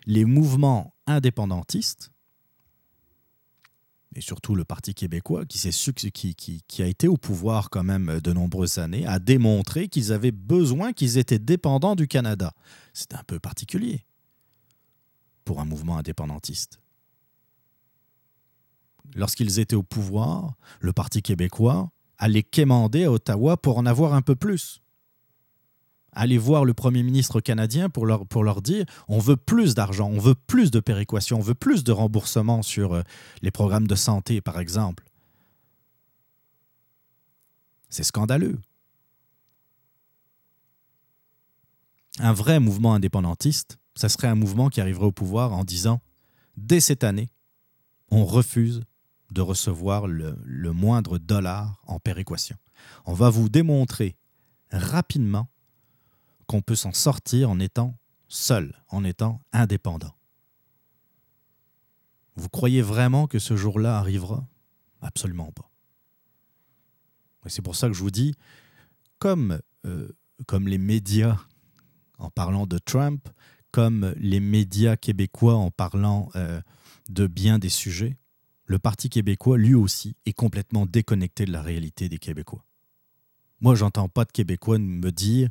les 0.05 0.25
mouvements 0.25 0.93
indépendantistes, 1.07 2.11
et 4.15 4.21
surtout 4.21 4.55
le 4.55 4.63
Parti 4.63 4.93
québécois, 4.93 5.45
qui, 5.45 6.35
qui, 6.67 6.83
a 6.83 6.85
été 6.85 7.07
au 7.07 7.17
pouvoir 7.17 7.69
quand 7.69 7.83
même 7.83 8.19
de 8.21 8.33
nombreuses 8.33 8.77
années, 8.77 9.07
a 9.07 9.19
démontré 9.19 9.87
qu'ils 9.87 10.11
avaient 10.11 10.31
besoin, 10.31 10.93
qu'ils 10.93 11.17
étaient 11.17 11.39
dépendants 11.39 11.95
du 11.95 12.07
Canada. 12.07 12.53
C'est 12.93 13.15
un 13.15 13.23
peu 13.25 13.39
particulier 13.39 14.05
pour 15.45 15.59
un 15.59 15.65
mouvement 15.65 15.97
indépendantiste. 15.97 16.79
Lorsqu'ils 19.15 19.59
étaient 19.59 19.75
au 19.75 19.83
pouvoir, 19.83 20.55
le 20.79 20.93
Parti 20.93 21.21
québécois 21.21 21.91
allait 22.17 22.43
quémander 22.43 23.05
à 23.05 23.11
Ottawa 23.11 23.57
pour 23.57 23.77
en 23.77 23.85
avoir 23.85 24.13
un 24.13 24.21
peu 24.21 24.35
plus 24.35 24.82
aller 26.15 26.37
voir 26.37 26.65
le 26.65 26.73
Premier 26.73 27.03
ministre 27.03 27.41
canadien 27.41 27.89
pour 27.89 28.05
leur, 28.05 28.25
pour 28.25 28.43
leur 28.43 28.61
dire 28.61 28.85
on 29.07 29.19
veut 29.19 29.37
plus 29.37 29.75
d'argent, 29.75 30.09
on 30.09 30.19
veut 30.19 30.35
plus 30.35 30.71
de 30.71 30.79
péréquation, 30.79 31.37
on 31.37 31.41
veut 31.41 31.53
plus 31.53 31.83
de 31.83 31.91
remboursement 31.91 32.61
sur 32.61 32.93
euh, 32.93 33.01
les 33.41 33.51
programmes 33.51 33.87
de 33.87 33.95
santé, 33.95 34.41
par 34.41 34.59
exemple. 34.59 35.03
C'est 37.89 38.03
scandaleux. 38.03 38.59
Un 42.19 42.33
vrai 42.33 42.59
mouvement 42.59 42.93
indépendantiste, 42.93 43.77
ça 43.95 44.09
serait 44.09 44.27
un 44.27 44.35
mouvement 44.35 44.69
qui 44.69 44.81
arriverait 44.81 45.07
au 45.07 45.11
pouvoir 45.11 45.53
en 45.53 45.63
disant 45.63 46.01
dès 46.57 46.79
cette 46.79 47.03
année, 47.03 47.29
on 48.09 48.25
refuse 48.25 48.83
de 49.31 49.41
recevoir 49.41 50.07
le, 50.07 50.37
le 50.43 50.71
moindre 50.73 51.17
dollar 51.17 51.81
en 51.87 51.99
péréquation. 51.99 52.55
On 53.05 53.13
va 53.13 53.29
vous 53.29 53.49
démontrer 53.49 54.15
rapidement 54.71 55.47
qu'on 56.47 56.61
peut 56.61 56.75
s'en 56.75 56.93
sortir 56.93 57.49
en 57.49 57.59
étant 57.59 57.95
seul, 58.27 58.73
en 58.89 59.03
étant 59.03 59.39
indépendant. 59.51 60.15
Vous 62.35 62.49
croyez 62.49 62.81
vraiment 62.81 63.27
que 63.27 63.39
ce 63.39 63.55
jour-là 63.55 63.97
arrivera? 63.97 64.47
Absolument 65.01 65.51
pas. 65.51 65.69
Et 67.45 67.49
c'est 67.49 67.61
pour 67.61 67.75
ça 67.75 67.87
que 67.87 67.93
je 67.93 68.01
vous 68.01 68.11
dis, 68.11 68.33
comme, 69.19 69.59
euh, 69.85 70.09
comme 70.47 70.67
les 70.67 70.77
médias 70.77 71.37
en 72.17 72.29
parlant 72.29 72.65
de 72.65 72.77
Trump, 72.77 73.27
comme 73.71 74.13
les 74.17 74.39
médias 74.39 74.95
québécois 74.95 75.55
en 75.55 75.71
parlant 75.71 76.29
euh, 76.35 76.61
de 77.09 77.27
bien 77.27 77.59
des 77.59 77.69
sujets, 77.69 78.17
le 78.65 78.79
Parti 78.79 79.09
québécois, 79.09 79.57
lui 79.57 79.75
aussi, 79.75 80.15
est 80.25 80.33
complètement 80.33 80.85
déconnecté 80.85 81.45
de 81.45 81.51
la 81.51 81.61
réalité 81.61 82.07
des 82.07 82.17
Québécois. 82.17 82.65
Moi, 83.59 83.75
j'entends 83.75 84.09
pas 84.09 84.25
de 84.25 84.31
Québécois 84.31 84.79
me 84.79 85.11
dire 85.11 85.49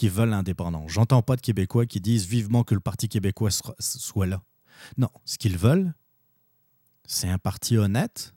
qui 0.00 0.08
veulent 0.08 0.30
l'indépendance. 0.30 0.90
J'entends 0.90 1.20
pas 1.20 1.36
de 1.36 1.42
Québécois 1.42 1.84
qui 1.84 2.00
disent 2.00 2.24
vivement 2.24 2.64
que 2.64 2.72
le 2.72 2.80
Parti 2.80 3.06
québécois 3.10 3.50
soit 3.78 4.26
là. 4.26 4.42
Non, 4.96 5.10
ce 5.26 5.36
qu'ils 5.36 5.58
veulent, 5.58 5.92
c'est 7.04 7.28
un 7.28 7.36
parti 7.36 7.76
honnête, 7.76 8.32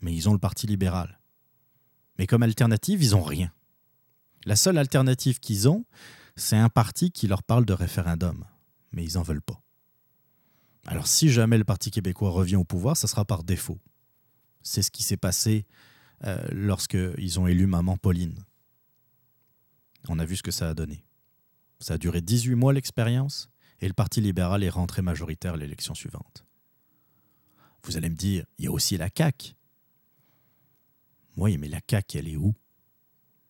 mais 0.00 0.14
ils 0.14 0.28
ont 0.28 0.32
le 0.32 0.38
Parti 0.38 0.68
libéral. 0.68 1.18
Mais 2.16 2.28
comme 2.28 2.44
alternative, 2.44 3.02
ils 3.02 3.10
n'ont 3.10 3.24
rien. 3.24 3.50
La 4.44 4.54
seule 4.54 4.78
alternative 4.78 5.40
qu'ils 5.40 5.68
ont, 5.68 5.84
c'est 6.36 6.56
un 6.56 6.68
parti 6.68 7.10
qui 7.10 7.26
leur 7.26 7.42
parle 7.42 7.64
de 7.64 7.72
référendum, 7.72 8.44
mais 8.92 9.02
ils 9.02 9.14
n'en 9.14 9.22
veulent 9.22 9.42
pas. 9.42 9.60
Alors 10.86 11.08
si 11.08 11.30
jamais 11.30 11.58
le 11.58 11.64
Parti 11.64 11.90
québécois 11.90 12.30
revient 12.30 12.54
au 12.54 12.62
pouvoir, 12.62 12.96
ça 12.96 13.08
sera 13.08 13.24
par 13.24 13.42
défaut. 13.42 13.80
C'est 14.62 14.82
ce 14.82 14.92
qui 14.92 15.02
s'est 15.02 15.16
passé 15.16 15.66
euh, 16.24 16.40
lorsqu'ils 16.52 17.40
ont 17.40 17.48
élu 17.48 17.66
Maman 17.66 17.96
Pauline. 17.96 18.44
On 20.08 20.18
a 20.18 20.24
vu 20.24 20.36
ce 20.36 20.42
que 20.42 20.50
ça 20.50 20.68
a 20.68 20.74
donné. 20.74 21.04
Ça 21.78 21.94
a 21.94 21.98
duré 21.98 22.20
18 22.20 22.54
mois 22.54 22.72
l'expérience, 22.72 23.50
et 23.80 23.88
le 23.88 23.94
Parti 23.94 24.20
libéral 24.20 24.62
est 24.62 24.70
rentré 24.70 25.02
majoritaire 25.02 25.56
l'élection 25.56 25.94
suivante. 25.94 26.44
Vous 27.84 27.96
allez 27.96 28.10
me 28.10 28.16
dire, 28.16 28.44
il 28.58 28.66
y 28.66 28.68
a 28.68 28.70
aussi 28.70 28.96
la 28.96 29.08
CAQ. 29.14 29.54
Oui, 31.36 31.56
mais 31.56 31.68
la 31.68 31.80
CAQ, 31.88 32.18
elle 32.18 32.28
est 32.28 32.36
où? 32.36 32.54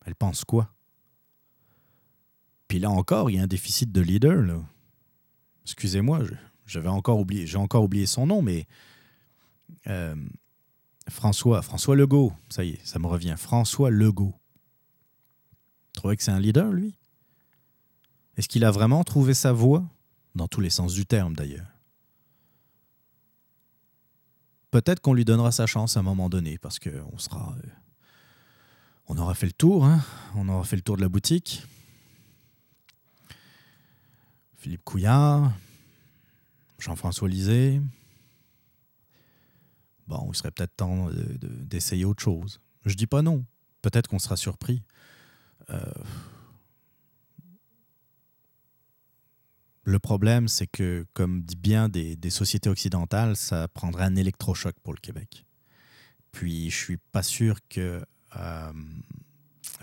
Elle 0.05 0.15
pense 0.15 0.45
quoi? 0.45 0.73
Puis 2.67 2.79
là 2.79 2.89
encore, 2.89 3.29
il 3.29 3.35
y 3.35 3.39
a 3.39 3.43
un 3.43 3.47
déficit 3.47 3.91
de 3.91 3.99
leader. 3.99 4.63
Excusez-moi, 5.65 6.21
j'ai 6.65 6.87
encore 6.87 7.19
oublié 7.19 8.05
son 8.05 8.27
nom, 8.27 8.41
mais 8.41 8.65
euh, 9.87 10.15
François, 11.09 11.61
François 11.61 11.97
Legault, 11.97 12.31
ça 12.49 12.63
y 12.63 12.71
est, 12.71 12.85
ça 12.85 12.97
me 12.99 13.07
revient. 13.07 13.35
François 13.37 13.89
Legault 13.89 14.33
trouvez 15.93 16.17
que 16.17 16.23
c'est 16.23 16.31
un 16.31 16.39
leader, 16.39 16.71
lui 16.71 16.95
Est-ce 18.37 18.47
qu'il 18.47 18.65
a 18.65 18.71
vraiment 18.71 19.03
trouvé 19.03 19.33
sa 19.33 19.51
voie? 19.51 19.83
Dans 20.33 20.47
tous 20.47 20.61
les 20.61 20.69
sens 20.69 20.93
du 20.93 21.05
terme, 21.05 21.35
d'ailleurs. 21.35 21.67
Peut-être 24.71 25.01
qu'on 25.01 25.13
lui 25.13 25.25
donnera 25.25 25.51
sa 25.51 25.67
chance 25.67 25.97
à 25.97 25.99
un 25.99 26.03
moment 26.03 26.29
donné, 26.29 26.57
parce 26.57 26.79
qu'on 26.79 27.17
sera. 27.17 27.53
Euh, 27.57 27.67
on 29.07 29.17
aura 29.17 29.33
fait 29.33 29.45
le 29.45 29.51
tour, 29.51 29.83
hein 29.83 30.01
on 30.35 30.47
aura 30.47 30.63
fait 30.63 30.77
le 30.77 30.81
tour 30.81 30.95
de 30.95 31.01
la 31.01 31.09
boutique. 31.09 31.63
Philippe 34.55 34.85
Couillard, 34.85 35.51
Jean-François 36.79 37.27
Lisée. 37.27 37.81
Bon, 40.07 40.29
il 40.31 40.35
serait 40.35 40.51
peut-être 40.51 40.75
temps 40.75 41.09
d'essayer 41.41 42.05
autre 42.05 42.23
chose. 42.23 42.61
Je 42.85 42.95
dis 42.95 43.07
pas 43.07 43.21
non. 43.21 43.43
Peut-être 43.81 44.07
qu'on 44.07 44.19
sera 44.19 44.37
surpris. 44.37 44.83
Le 49.83 49.99
problème, 49.99 50.47
c'est 50.47 50.67
que, 50.67 51.05
comme 51.13 51.41
dit 51.41 51.55
bien 51.55 51.89
des, 51.89 52.15
des 52.15 52.29
sociétés 52.29 52.69
occidentales, 52.69 53.35
ça 53.35 53.67
prendrait 53.67 54.05
un 54.05 54.15
électrochoc 54.15 54.75
pour 54.83 54.93
le 54.93 54.99
Québec. 54.99 55.45
Puis, 56.31 56.69
je 56.69 56.77
suis 56.77 56.97
pas 56.97 57.23
sûr 57.23 57.57
que 57.67 58.05
euh, 58.37 58.73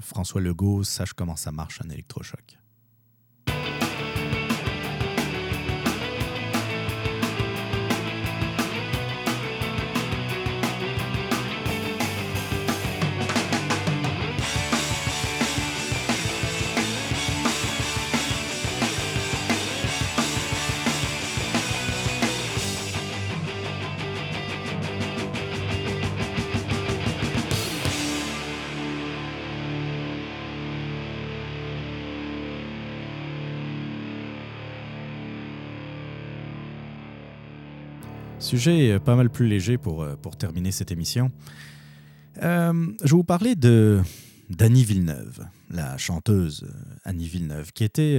François 0.01 0.41
Legault 0.41 0.85
sache 0.85 1.13
comment 1.13 1.37
ça 1.37 1.53
marche 1.53 1.81
un 1.85 1.91
électrochoc. 1.91 2.58
Sujet 38.49 38.99
pas 38.99 39.15
mal 39.15 39.29
plus 39.29 39.47
léger 39.47 39.77
pour, 39.77 40.03
euh, 40.03 40.17
pour 40.17 40.35
terminer 40.37 40.73
cette 40.73 40.91
émission. 40.91 41.31
Euh, 42.43 42.73
je 43.05 43.11
vais 43.11 43.17
vous 43.17 43.23
parler 43.23 43.57
de 43.57 44.01
d'Annie 44.49 44.85
Villeneuve, 44.85 45.47
la 45.69 45.99
chanteuse 45.99 46.65
euh, 46.67 46.95
Annie 47.05 47.29
Villeneuve, 47.29 47.73
qui 47.73 47.85
était 47.85 48.19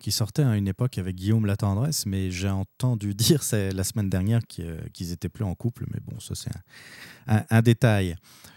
qui 0.00 0.10
sortait 0.10 0.42
à 0.42 0.56
une 0.56 0.68
époque 0.68 0.96
avec 0.96 1.16
Guillaume 1.16 1.44
Latendresse, 1.44 2.06
mais 2.06 2.30
j'ai 2.30 2.48
entendu 2.48 3.14
dire 3.14 3.42
la 3.52 3.84
semaine 3.84 4.08
dernière 4.08 4.40
qu'ils 4.48 4.64
euh, 4.64 4.80
qu'ils 4.94 5.12
étaient 5.12 5.28
plus 5.28 5.44
en 5.44 5.54
couple, 5.54 5.84
mais 5.92 6.00
bon, 6.00 6.18
ça 6.18 6.34
c'est 6.34 6.50
un, 7.26 7.60
détail. 7.60 8.16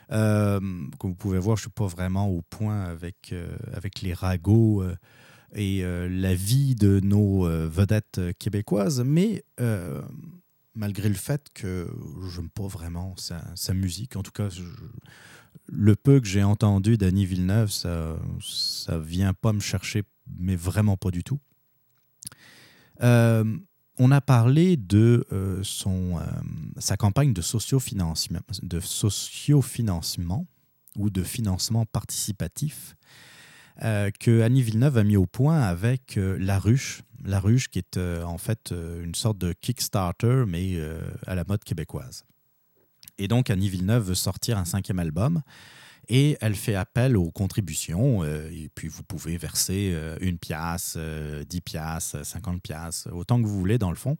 Comme 0.09 0.89
vous 1.01 1.15
pouvez 1.15 1.39
voir, 1.39 1.57
je 1.57 1.63
suis 1.63 1.69
pas 1.69 1.87
vraiment 1.87 2.29
au 2.29 2.41
point 2.41 2.83
avec, 2.83 3.35
avec 3.73 4.01
les 4.01 4.13
ragots 4.13 4.81
et 5.53 5.83
la 5.83 6.35
vie 6.35 6.73
de 6.73 7.01
nos 7.01 7.43
vedettes 7.67 8.21
québécoises, 8.39 9.03
mais 9.05 9.43
malgré 10.75 11.09
le 11.09 11.15
fait 11.15 11.49
que 11.53 11.89
je 12.29 12.39
n'aime 12.39 12.49
pas 12.49 12.67
vraiment 12.67 13.15
sa, 13.17 13.73
musique, 13.73 14.15
en 14.15 14.23
tout 14.23 14.31
cas, 14.31 14.49
le 15.67 15.95
peu 15.95 16.19
que 16.19 16.27
j'ai 16.27 16.43
entendu 16.43 16.97
d'Annie 16.97 17.25
Villeneuve, 17.25 17.71
ça 17.71 18.17
ça 18.41 18.99
vient 18.99 19.33
pas 19.33 19.53
me 19.53 19.59
chercher, 19.59 20.03
mais 20.37 20.55
vraiment 20.55 20.97
pas 20.97 21.11
du 21.11 21.23
tout. 21.23 21.39
Euh, 23.01 23.57
on 23.97 24.11
a 24.11 24.21
parlé 24.21 24.77
de 24.77 25.25
euh, 25.31 25.61
son, 25.63 26.17
euh, 26.17 26.21
sa 26.77 26.97
campagne 26.97 27.33
de 27.33 27.41
sociofinancement, 27.41 28.41
de 28.61 28.79
sociofinancement 28.79 30.47
ou 30.97 31.09
de 31.09 31.23
financement 31.23 31.85
participatif 31.85 32.95
euh, 33.83 34.09
que 34.19 34.41
Annie 34.41 34.61
Villeneuve 34.61 34.97
a 34.97 35.03
mis 35.03 35.17
au 35.17 35.25
point 35.25 35.61
avec 35.61 36.17
euh, 36.17 36.37
La 36.39 36.59
Ruche. 36.59 37.01
La 37.25 37.39
Ruche 37.39 37.67
qui 37.67 37.79
est 37.79 37.97
euh, 37.97 38.23
en 38.23 38.37
fait 38.37 38.71
une 38.71 39.15
sorte 39.15 39.37
de 39.37 39.51
Kickstarter, 39.51 40.45
mais 40.47 40.77
à 41.25 41.35
la 41.35 41.43
mode 41.43 41.63
québécoise. 41.63 42.23
Et 43.17 43.27
donc 43.27 43.49
Annie 43.49 43.69
Villeneuve 43.69 44.09
veut 44.09 44.15
sortir 44.15 44.57
un 44.57 44.65
cinquième 44.65 44.99
album 44.99 45.41
et 46.07 46.37
elle 46.39 46.55
fait 46.55 46.75
appel 46.75 47.17
aux 47.17 47.31
contributions. 47.31 48.23
et 48.23 48.69
puis 48.75 48.87
vous 48.87 49.03
pouvez 49.03 49.37
verser 49.37 49.97
une 50.21 50.37
pièce, 50.37 50.95
euh, 50.97 51.43
10 51.45 51.61
pièces, 51.61 52.15
50 52.21 52.61
pièces, 52.61 53.07
autant 53.11 53.41
que 53.41 53.47
vous 53.47 53.57
voulez 53.57 53.79
dans 53.79 53.89
le 53.89 53.95
fond, 53.95 54.17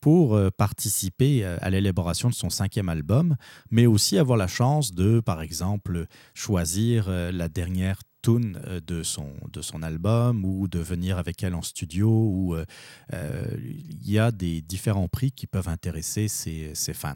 pour 0.00 0.38
participer 0.58 1.44
à 1.44 1.70
l'élaboration 1.70 2.28
de 2.28 2.34
son 2.34 2.50
cinquième 2.50 2.88
album, 2.88 3.36
mais 3.70 3.86
aussi 3.86 4.18
avoir 4.18 4.36
la 4.36 4.48
chance 4.48 4.92
de, 4.92 5.20
par 5.20 5.40
exemple, 5.40 6.06
choisir 6.34 7.08
la 7.08 7.48
dernière 7.48 8.00
euh, 8.28 8.80
de 8.86 9.02
son, 9.02 9.30
de 9.52 9.62
son 9.62 9.82
album 9.82 10.44
ou 10.44 10.68
de 10.68 10.78
venir 10.78 11.18
avec 11.18 11.42
elle 11.42 11.54
en 11.54 11.62
studio. 11.62 12.08
Ou 12.08 12.54
euh, 12.54 12.64
euh, 13.12 13.44
il 13.58 14.10
y 14.10 14.18
a 14.18 14.30
des 14.30 14.60
différents 14.62 15.08
prix 15.08 15.32
qui 15.32 15.46
peuvent 15.46 15.68
intéresser 15.68 16.28
ses, 16.28 16.74
ses 16.74 16.94
fans. 16.94 17.14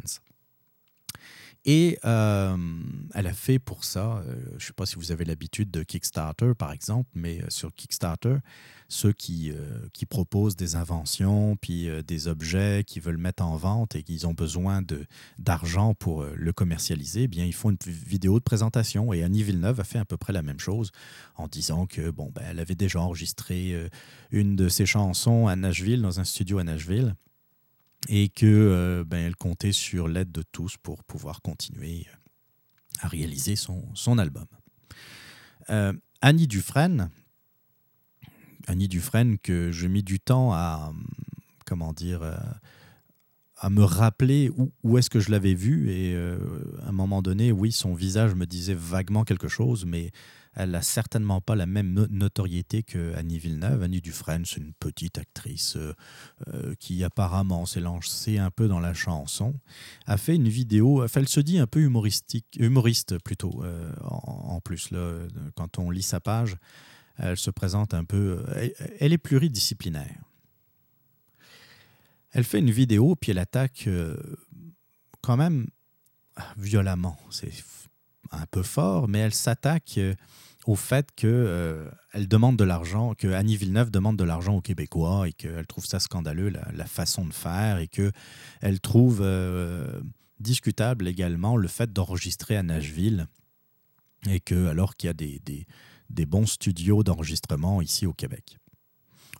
Et 1.68 1.98
euh, 2.04 2.56
elle 3.12 3.26
a 3.26 3.32
fait 3.32 3.58
pour 3.58 3.82
ça, 3.82 4.18
euh, 4.18 4.36
je 4.50 4.54
ne 4.54 4.60
sais 4.60 4.72
pas 4.72 4.86
si 4.86 4.94
vous 4.94 5.10
avez 5.10 5.24
l'habitude 5.24 5.68
de 5.72 5.82
Kickstarter 5.82 6.52
par 6.56 6.70
exemple, 6.70 7.10
mais 7.16 7.42
euh, 7.42 7.46
sur 7.48 7.74
Kickstarter, 7.74 8.36
ceux 8.88 9.12
qui, 9.12 9.52
proposent 10.08 10.54
des 10.54 10.76
inventions, 10.76 11.56
puis 11.56 11.88
des 12.06 12.28
objets 12.28 12.84
qu'ils 12.86 13.02
veulent 13.02 13.16
mettre 13.16 13.42
en 13.42 13.56
vente 13.56 13.96
et 13.96 14.04
qu'ils 14.04 14.28
ont 14.28 14.32
besoin 14.32 14.80
d'argent 15.40 15.92
pour 15.92 16.22
le 16.22 16.52
commercialiser, 16.52 17.24
eh 17.24 17.28
bien, 17.28 17.44
ils 17.44 17.52
font 17.52 17.70
une 17.70 17.78
vidéo 17.84 18.38
de 18.38 18.44
présentation. 18.44 19.12
Et 19.12 19.24
Annie 19.24 19.42
Villeneuve 19.42 19.80
a 19.80 19.84
fait 19.84 19.98
à 19.98 20.04
peu 20.04 20.16
près 20.16 20.32
la 20.32 20.42
même 20.42 20.60
chose 20.60 20.92
en 21.34 21.48
disant 21.48 21.86
que 21.86 22.10
bon, 22.10 22.30
ben, 22.32 22.44
elle 22.48 22.60
avait 22.60 22.76
déjà 22.76 23.00
enregistré 23.00 23.74
une 24.30 24.54
de 24.54 24.68
ses 24.68 24.86
chansons 24.86 25.48
à 25.48 25.56
Nashville, 25.56 26.00
dans 26.00 26.20
un 26.20 26.24
studio 26.24 26.58
à 26.58 26.64
Nashville 26.64 27.16
et 28.08 28.28
que 28.28 28.46
euh, 28.46 29.04
ben, 29.04 29.34
comptait 29.34 29.72
sur 29.72 30.08
l'aide 30.08 30.32
de 30.32 30.42
tous 30.52 30.76
pour 30.76 31.04
pouvoir 31.04 31.42
continuer 31.42 32.06
à 33.00 33.08
réaliser 33.08 33.56
son, 33.56 33.84
son 33.94 34.18
album. 34.18 34.46
Euh, 35.70 35.92
Annie 36.22 36.46
Dufresne, 36.46 37.10
Annie 38.66 38.88
Dufresne 38.88 39.38
que 39.38 39.70
j'ai 39.70 39.88
mis 39.88 40.02
du 40.02 40.20
temps 40.20 40.52
à 40.52 40.92
comment 41.66 41.92
dire 41.92 42.22
euh, 42.22 42.36
à 43.58 43.70
me 43.70 43.82
rappeler 43.82 44.50
où, 44.56 44.72
où 44.82 44.98
est-ce 44.98 45.10
que 45.10 45.20
je 45.20 45.30
l'avais 45.30 45.54
vue 45.54 45.90
et 45.90 46.14
euh, 46.14 46.38
à 46.84 46.90
un 46.90 46.92
moment 46.92 47.22
donné, 47.22 47.52
oui, 47.52 47.72
son 47.72 47.94
visage 47.94 48.34
me 48.34 48.46
disait 48.46 48.74
vaguement 48.74 49.24
quelque 49.24 49.48
chose, 49.48 49.84
mais 49.86 50.10
elle 50.56 50.70
n'a 50.70 50.80
certainement 50.80 51.42
pas 51.42 51.54
la 51.54 51.66
même 51.66 51.92
no- 51.92 52.06
notoriété 52.08 52.82
que 52.82 53.14
Annie 53.14 53.38
Villeneuve. 53.38 53.82
Annie 53.82 54.00
Dufresne, 54.00 54.46
c'est 54.46 54.56
une 54.56 54.72
petite 54.72 55.18
actrice 55.18 55.76
euh, 55.76 55.94
euh, 56.48 56.74
qui 56.80 57.04
apparemment 57.04 57.66
s'est 57.66 57.80
lancée 57.80 58.38
un 58.38 58.50
peu 58.50 58.66
dans 58.66 58.80
la 58.80 58.94
chanson, 58.94 59.54
a 60.06 60.16
fait 60.16 60.34
une 60.34 60.48
vidéo, 60.48 61.06
elle 61.14 61.28
se 61.28 61.40
dit 61.40 61.58
un 61.58 61.66
peu 61.66 61.80
humoristique, 61.80 62.46
humoriste 62.58 63.18
plutôt, 63.22 63.62
euh, 63.62 63.92
en, 64.00 64.60
plus, 64.60 64.90
quand 65.54 65.78
on 65.78 65.90
lit 65.90 66.02
sa 66.02 66.20
page, 66.20 66.56
elle 67.18 67.36
se 67.36 67.50
présente 67.50 67.92
un 67.92 68.04
peu, 68.04 68.42
elle, 68.98 69.12
est 69.12 69.18
pluridisciplinaire. 69.18 70.22
Elle 72.32 72.44
fait 72.44 72.58
une 72.58 72.70
vidéo, 72.70 73.14
puis 73.14 73.30
elle 73.30 73.38
attaque 73.38 73.88
quand 75.20 75.36
même 75.36 75.66
violemment, 76.56 77.18
c'est 77.30 77.52
un 78.30 78.46
peu 78.46 78.62
fort, 78.62 79.08
mais 79.08 79.20
elle 79.20 79.34
s'attaque 79.34 79.98
au 80.66 80.74
fait 80.74 81.10
que 81.16 81.26
euh, 81.26 81.88
demande 82.14 82.56
de 82.56 82.64
l'argent, 82.64 83.14
que 83.14 83.28
Annie 83.28 83.56
Villeneuve 83.56 83.90
demande 83.90 84.18
de 84.18 84.24
l'argent 84.24 84.56
aux 84.56 84.60
Québécois 84.60 85.28
et 85.28 85.32
qu'elle 85.32 85.66
trouve 85.66 85.86
ça 85.86 86.00
scandaleux, 86.00 86.48
la, 86.50 86.86
façon 86.86 87.24
de 87.24 87.32
faire, 87.32 87.78
et 87.78 87.88
qu'elle 87.88 88.80
trouve 88.80 89.20
euh, 89.22 90.00
discutable 90.40 91.06
également 91.06 91.56
le 91.56 91.68
fait 91.68 91.92
d'enregistrer 91.92 92.56
à 92.56 92.62
Nashville, 92.62 93.28
et 94.28 94.40
que 94.40 94.66
alors 94.66 94.96
qu'il 94.96 95.06
y 95.06 95.10
a 95.10 95.14
des- 95.14 95.40
des 96.10 96.26
bons 96.26 96.46
studios 96.46 97.02
d'enregistrement 97.04 97.80
ici 97.80 98.06
au 98.06 98.12
Québec. 98.12 98.58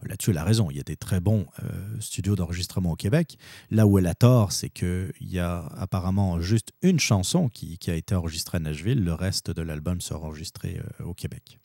Là-dessus, 0.07 0.31
elle 0.31 0.39
a 0.39 0.45
raison. 0.45 0.71
Il 0.71 0.77
y 0.77 0.81
a 0.81 0.85
des 0.85 0.97
très 0.97 1.21
bons 1.21 1.47
euh, 1.63 2.01
studios 2.01 2.37
d'enregistrement 2.37 2.93
au 2.93 2.97
Québec. 2.97 3.39
Là 3.71 3.87
où 3.87 3.99
elle 3.99 4.07
a 4.07 4.15
tort, 4.15 4.53
c'est 4.53 4.71
qu'il 4.71 5.13
y 5.21 5.39
a 5.39 5.67
apparemment 5.77 6.41
juste 6.41 6.73
une 6.83 6.99
chanson 6.99 7.49
qui, 7.49 7.79
a 7.89 7.95
été 7.95 8.15
enregistrée 8.15 8.57
à 8.57 8.61
Nashville. 8.61 9.03
Le 9.03 9.15
reste 9.15 9.51
de 9.51 9.63
l'album 9.63 10.01
sera 10.01 10.27
enregistré 10.27 10.81
euh, 11.01 11.05
au 11.05 11.15
Québec. 11.15 11.59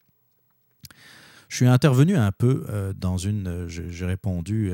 Je 1.49 1.57
suis 1.57 1.68
intervenu 1.68 2.15
un 2.15 2.31
peu 2.31 2.65
euh, 2.69 2.93
dans 2.93 3.18
une. 3.18 3.68
J'ai 3.68 4.05
répondu 4.05 4.73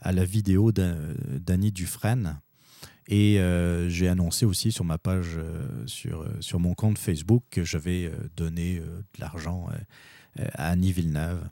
à 0.00 0.12
la 0.12 0.24
vidéo 0.24 0.70
d'A- 0.72 0.94
d'Annie 1.38 1.72
Dufresne. 1.72 2.40
Et 3.08 3.38
j'ai 3.86 4.08
annoncé 4.08 4.46
aussi 4.46 4.72
sur 4.72 4.84
ma 4.84 4.98
page, 4.98 5.38
sur, 5.86 6.26
sur 6.40 6.58
mon 6.58 6.74
compte 6.74 6.98
Facebook, 6.98 7.44
que 7.52 7.62
j'avais 7.62 8.10
donné 8.36 8.80
de 8.80 9.20
l'argent 9.20 9.68
à 10.36 10.70
Annie 10.70 10.90
Villeneuve. 10.90 11.48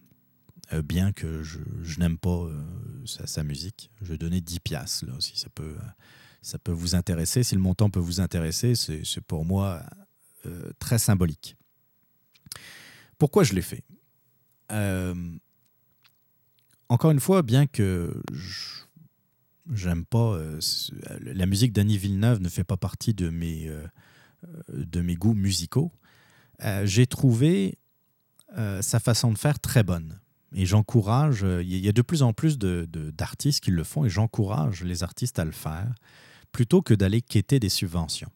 Euh, 0.73 0.82
bien 0.82 1.12
que 1.12 1.43
je, 1.43 1.59
n'aime 1.99 2.16
pas 2.16 2.31
euh, 2.31 2.62
sa, 3.05 3.43
musique. 3.43 3.91
Je 4.01 4.07
vais 4.09 4.19
donner 4.19 4.41
10 4.41 4.61
piastres, 4.61 5.07
là, 5.07 5.12
si 5.19 5.36
ça 5.36 5.49
peut, 5.51 5.77
euh, 5.78 5.89
ça 6.43 6.59
peut 6.59 6.73
vous 6.73 6.95
intéresser. 6.95 7.43
Si 7.43 7.55
le 7.55 7.61
montant 7.61 7.91
peut 7.91 8.01
vous 8.01 8.20
intéresser, 8.20 8.74
c'est 8.74 9.20
pour 9.20 9.45
moi 9.45 9.82
très 10.78 10.99
symbolique. 10.99 11.57
Pourquoi 13.16 13.45
je 13.45 13.55
l'ai 13.55 13.62
fait? 13.62 13.82
Encore 16.89 17.11
une 17.11 17.20
fois, 17.20 17.43
bien 17.43 17.66
que 17.66 18.23
j'aime 19.73 20.05
pas... 20.05 20.39
la 21.20 21.47
musique 21.47 21.73
d'Annie 21.73 21.97
Villeneuve 21.97 22.41
ne 22.41 22.51
fait 22.51 22.65
pas 22.65 22.77
partie 22.77 23.15
de 23.15 23.31
mes, 23.31 23.70
de 24.69 25.01
mes 25.01 25.15
goûts 25.15 25.32
musicaux. 25.32 25.93
J'ai 26.82 27.07
trouvé 27.07 27.78
sa 28.82 29.01
façon 29.01 29.32
de 29.32 29.39
faire 29.39 29.59
très 29.59 29.82
bonne. 29.82 30.20
Et 30.55 30.66
j'encourage, 30.66 31.44
il 31.62 31.76
y 31.76 31.89
a 31.89 31.93
de 31.93 32.02
plus 32.02 32.22
en 32.22 32.32
plus 32.32 32.59
d'artistes 32.59 33.62
qui 33.62 33.70
le 33.70 33.85
font 33.85 34.05
et 34.05 34.09
j'encourage 34.09 34.85
les 34.85 35.02
artistes 35.02 35.39
à 35.39 35.44
le 35.44 35.52
faire 35.52 35.93
plutôt 36.52 36.81
que 36.81 36.94
d'aller 36.94 37.20
quêter 37.20 37.59
des 37.59 37.68
subventions. 37.68 38.31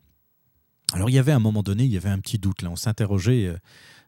Alors 0.92 1.10
il 1.10 1.14
y 1.14 1.18
avait 1.18 1.32
à 1.32 1.36
un 1.36 1.40
moment 1.40 1.62
donné, 1.62 1.84
il 1.84 1.92
y 1.92 1.96
avait 1.96 2.08
un 2.08 2.18
petit 2.18 2.38
doute 2.38 2.62
là. 2.62 2.70
On 2.70 2.76
s'interrogeait 2.76 3.54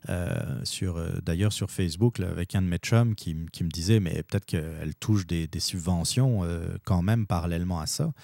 euh, 0.08 0.64
sur, 0.64 0.96
euh, 0.96 1.20
d'ailleurs 1.22 1.52
sur 1.52 1.70
Facebook 1.70 2.20
avec 2.20 2.54
un 2.54 2.62
de 2.62 2.66
mes 2.66 2.78
chums 2.78 3.14
qui, 3.14 3.34
me 3.34 3.68
disait 3.68 4.00
mais 4.00 4.22
peut-être 4.22 4.46
qu'elle 4.46 4.94
touche 4.98 5.26
des, 5.26 5.48
subventions 5.58 6.42
euh, 6.42 6.78
quand 6.84 7.02
même 7.02 7.26
parallèlement 7.26 7.80
à 7.80 7.86
ça, 7.86 8.14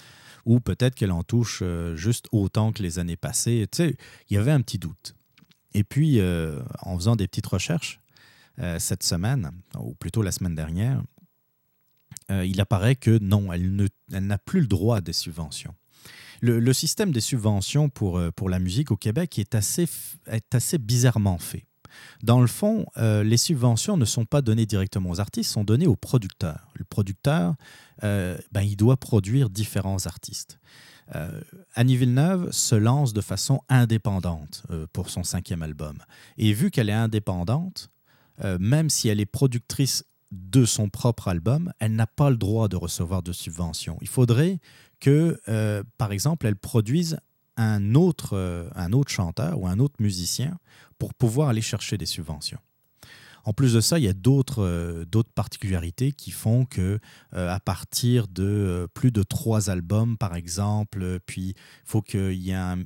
ou 0.45 0.59
peut-être 0.59 0.95
qu'elle 0.95 1.11
en 1.11 1.23
touche 1.23 1.61
juste 1.93 2.27
autant 2.31 2.71
que 2.71 2.81
les 2.81 2.97
années 2.97 3.15
passées. 3.15 3.67
Tu 3.71 3.77
sais, 3.77 3.97
il 4.29 4.33
y 4.33 4.37
avait 4.37 4.51
un 4.51 4.61
petit 4.61 4.79
doute. 4.79 5.13
Et 5.73 5.83
puis, 5.83 6.19
en 6.81 6.97
faisant 6.97 7.15
des 7.15 7.27
petites 7.27 7.47
recherches 7.47 7.99
cette 8.79 9.03
semaine, 9.03 9.51
ou 9.79 9.93
plutôt 9.93 10.21
la 10.21 10.31
semaine 10.31 10.55
dernière, 10.55 11.01
il 12.29 12.59
apparaît 12.59 12.95
que 12.95 13.19
non, 13.19 13.53
elle, 13.53 13.89
n'a 14.09 14.37
plus 14.37 14.61
le 14.61 14.67
droit 14.67 14.99
des 14.99 15.13
subventions. 15.13 15.75
Le, 16.41 16.73
système 16.73 17.11
des 17.11 17.21
subventions 17.21 17.89
pour, 17.89 18.21
pour 18.35 18.49
la 18.49 18.59
musique 18.59 18.91
au 18.91 18.97
Québec 18.97 19.39
est 19.39 19.55
assez, 19.55 19.87
bizarrement 20.77 21.37
fait. 21.37 21.67
Dans 22.23 22.41
le 22.41 22.47
fond, 22.47 22.85
euh, 22.97 23.23
les 23.23 23.37
subventions 23.37 23.97
ne 23.97 24.05
sont 24.05 24.25
pas 24.25 24.41
données 24.41 24.65
directement 24.65 25.09
aux 25.09 25.19
artistes, 25.19 25.51
sont 25.51 25.63
données 25.63 25.87
aux 25.87 25.95
producteurs. 25.95 26.71
Le 26.73 26.83
producteur, 26.83 27.55
euh, 28.03 28.37
ben, 28.51 28.61
il 28.61 28.75
doit 28.75 28.97
produire 28.97 29.49
différents 29.49 30.05
artistes. 30.05 30.59
Euh, 31.15 31.41
Annie 31.75 31.95
Villeneuve 31.95 32.51
se 32.51 32.75
lance 32.75 33.13
de 33.13 33.21
façon 33.21 33.61
indépendante 33.69 34.63
pour 34.91 35.09
son 35.09 35.23
cinquième 35.23 35.61
album. 35.61 35.97
Et 36.37 36.53
vu 36.53 36.69
qu'elle 36.69 36.89
est 36.89 36.93
indépendante, 36.93 37.89
même 38.59 38.89
si 38.89 39.07
elle 39.07 39.19
est 39.19 39.25
productrice 39.25 40.03
de 40.31 40.65
son 40.65 40.89
propre 40.89 41.27
album, 41.29 41.71
elle 41.79 41.95
n'a 41.95 42.07
pas 42.07 42.29
le 42.29 42.37
droit 42.37 42.67
de 42.67 42.75
recevoir 42.75 43.23
de 43.23 43.31
subventions. 43.31 43.97
Il 44.01 44.07
faudrait 44.07 44.59
que, 44.99 45.39
par 45.97 46.11
exemple, 46.11 46.45
elle 46.47 46.55
produise 46.55 47.17
un 47.55 47.95
autre, 47.95 48.69
un 48.75 48.93
autre 48.93 49.11
chanteur 49.11 49.59
ou 49.59 49.67
un 49.67 49.79
autre 49.79 49.95
musicien 49.99 50.57
pour 50.99 51.13
pouvoir 51.13 51.49
aller 51.49 51.61
chercher 51.61 51.97
des 51.97 52.05
subventions. 52.05 52.59
En 53.47 53.53
plus 53.53 53.73
de 53.73 53.79
ça, 53.79 53.97
il 53.97 54.03
y 54.03 54.09
a 54.09 54.13
d'autres 54.13 54.61
euh, 54.61 55.05
particularités 55.33 56.11
qui 56.11 56.31
font 56.31 56.65
que 56.65 56.99
euh, 57.33 57.49
à 57.49 57.61
partir 57.61 58.27
de 58.27 58.43
euh, 58.43 58.87
plus 58.93 59.09
de 59.09 59.23
trois 59.23 59.69
albums, 59.69 60.17
par 60.17 60.35
exemple, 60.35 61.19
puis 61.25 61.51
il 61.51 61.55
faut 61.85 62.01
qu'il 62.01 62.33
y 62.33 62.51
ait 62.51 62.55
un, 62.55 62.83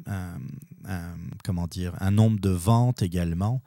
comment 1.43 1.65
dire, 1.65 1.95
un 1.99 2.11
nombre 2.11 2.39
de 2.39 2.51
ventes 2.51 3.01
également, 3.01 3.63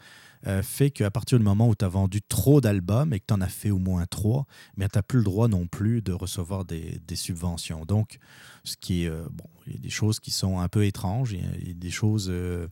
fait 0.62 0.90
qu'à 0.90 1.10
partir 1.10 1.38
du 1.38 1.44
moment 1.44 1.68
où 1.68 1.74
tu 1.74 1.84
as 1.84 1.88
vendu 1.88 2.20
trop 2.22 2.60
d'albums 2.60 3.12
et 3.12 3.20
que 3.20 3.24
tu 3.26 3.34
en 3.34 3.40
as 3.40 3.48
fait 3.48 3.70
au 3.70 3.78
moins 3.78 4.04
trois, 4.06 4.46
tu 4.78 4.80
n'as 4.80 5.02
plus 5.02 5.18
le 5.18 5.24
droit 5.24 5.48
non 5.48 5.66
plus 5.66 6.02
de 6.02 6.12
recevoir 6.12 6.64
des, 6.64 7.00
subventions. 7.14 7.84
Donc, 7.84 8.18
ce 8.64 8.76
qui 8.76 9.04
est, 9.04 9.10
bon, 9.10 9.48
il 9.66 9.74
y 9.74 9.76
a 9.76 9.80
des 9.80 9.90
choses 9.90 10.20
qui 10.20 10.30
sont 10.30 10.60
un 10.60 10.68
peu 10.68 10.84
étranges, 10.84 11.32
il 11.32 11.68
y 11.68 11.70
a 11.70 11.74
des 11.74 11.90
choses 11.90 12.28
euh, 12.30 12.68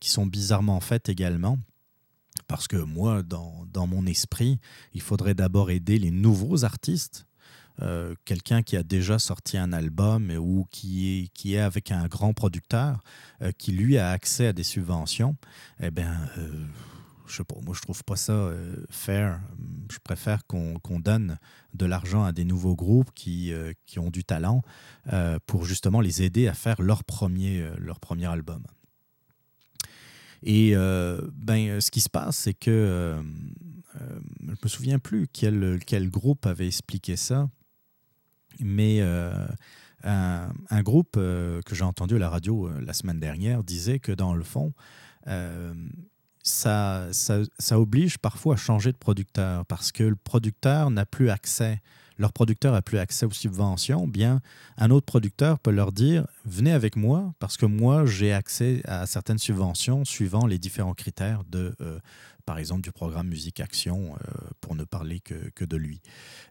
qui 0.00 0.08
sont 0.08 0.26
bizarrement 0.26 0.80
faites 0.80 1.08
également. 1.08 1.58
Parce 2.48 2.66
que 2.66 2.76
moi, 2.76 3.22
dans 3.22 3.86
mon 3.86 4.06
esprit, 4.06 4.58
il 4.94 5.00
faudrait 5.00 5.34
d'abord 5.34 5.70
aider 5.70 5.98
les 5.98 6.10
nouveaux 6.10 6.64
artistes. 6.64 7.26
Euh, 7.82 8.14
quelqu'un 8.24 8.62
qui 8.62 8.76
a 8.76 8.82
déjà 8.82 9.18
sorti 9.18 9.58
un 9.58 9.72
album 9.72 10.30
ou 10.38 10.66
qui 10.70 11.24
est, 11.24 11.28
qui 11.28 11.54
est 11.54 11.60
avec 11.60 11.90
un 11.90 12.06
grand 12.06 12.32
producteur, 12.32 13.02
euh, 13.42 13.52
qui 13.56 13.72
lui 13.72 13.98
a 13.98 14.10
accès 14.10 14.46
à 14.46 14.52
des 14.52 14.62
subventions, 14.62 15.36
eh 15.80 15.90
bien, 15.90 16.14
je 17.26 17.36
sais 17.36 17.44
pas, 17.44 17.56
moi 17.64 17.74
je 17.74 17.82
trouve 17.82 18.02
pas 18.04 18.16
ça 18.16 18.50
fair. 18.88 19.40
Je 19.90 19.98
préfère 19.98 20.46
qu'on 20.46 21.00
donne 21.00 21.38
de 21.74 21.86
l'argent 21.86 22.24
à 22.24 22.32
des 22.32 22.44
nouveaux 22.44 22.76
groupes 22.76 23.10
qui, 23.14 23.52
qui 23.84 23.98
ont 23.98 24.10
du 24.10 24.24
talent 24.24 24.62
pour 25.46 25.64
justement 25.64 26.00
les 26.00 26.22
aider 26.22 26.48
à 26.48 26.54
faire 26.54 26.80
leur 26.80 27.04
premier, 27.04 27.68
leur 27.78 28.00
premier 28.00 28.26
album. 28.26 28.62
Et 30.42 30.72
euh, 30.74 31.20
ben, 31.34 31.80
ce 31.80 31.90
qui 31.90 32.00
se 32.00 32.08
passe, 32.08 32.36
c'est 32.36 32.54
que 32.54 32.70
euh, 32.70 33.22
euh, 34.00 34.20
je 34.40 34.46
ne 34.46 34.50
me 34.50 34.68
souviens 34.68 34.98
plus 34.98 35.26
quel, 35.32 35.80
quel 35.86 36.10
groupe 36.10 36.46
avait 36.46 36.66
expliqué 36.66 37.16
ça, 37.16 37.48
mais 38.60 39.00
un, 40.04 40.48
un, 40.70 40.82
groupe 40.82 41.12
que 41.12 41.74
j'ai 41.74 41.84
entendu 41.84 42.16
à 42.16 42.18
la 42.18 42.28
radio 42.28 42.70
la 42.80 42.92
semaine 42.92 43.20
dernière 43.20 43.64
disait 43.64 43.98
que 43.98 44.12
dans 44.12 44.34
le 44.34 44.44
fond, 44.44 44.72
ça, 46.42 47.08
ça, 47.10 47.78
oblige 47.80 48.18
parfois 48.18 48.54
à 48.54 48.56
changer 48.56 48.92
de 48.92 48.96
producteur 48.96 49.66
parce 49.66 49.92
que 49.92 50.04
le 50.04 50.16
producteur 50.16 50.90
n'a 50.90 51.06
plus 51.06 51.30
accès 51.30 51.80
leur 52.18 52.32
producteur 52.32 52.72
n'a 52.72 52.82
plus 52.82 52.98
accès 52.98 53.26
aux 53.26 53.30
subventions, 53.30 54.06
bien 54.06 54.40
un 54.76 54.90
autre 54.90 55.06
producteur 55.06 55.58
peut 55.58 55.70
leur 55.70 55.92
dire 55.92 56.26
venez 56.44 56.72
avec 56.72 56.96
moi 56.96 57.34
parce 57.38 57.56
que 57.56 57.66
moi 57.66 58.06
j'ai 58.06 58.32
accès 58.32 58.80
à 58.84 59.06
certaines 59.06 59.38
subventions 59.38 60.04
suivant 60.04 60.46
les 60.46 60.58
différents 60.58 60.94
critères 60.94 61.44
de 61.44 61.74
euh, 61.80 61.98
par 62.44 62.58
exemple 62.58 62.82
du 62.82 62.92
programme 62.92 63.28
Musique 63.28 63.60
Action 63.60 64.14
euh, 64.14 64.48
pour 64.60 64.74
ne 64.76 64.84
parler 64.84 65.20
que, 65.20 65.50
que 65.50 65.64
de 65.64 65.76
lui. 65.76 66.00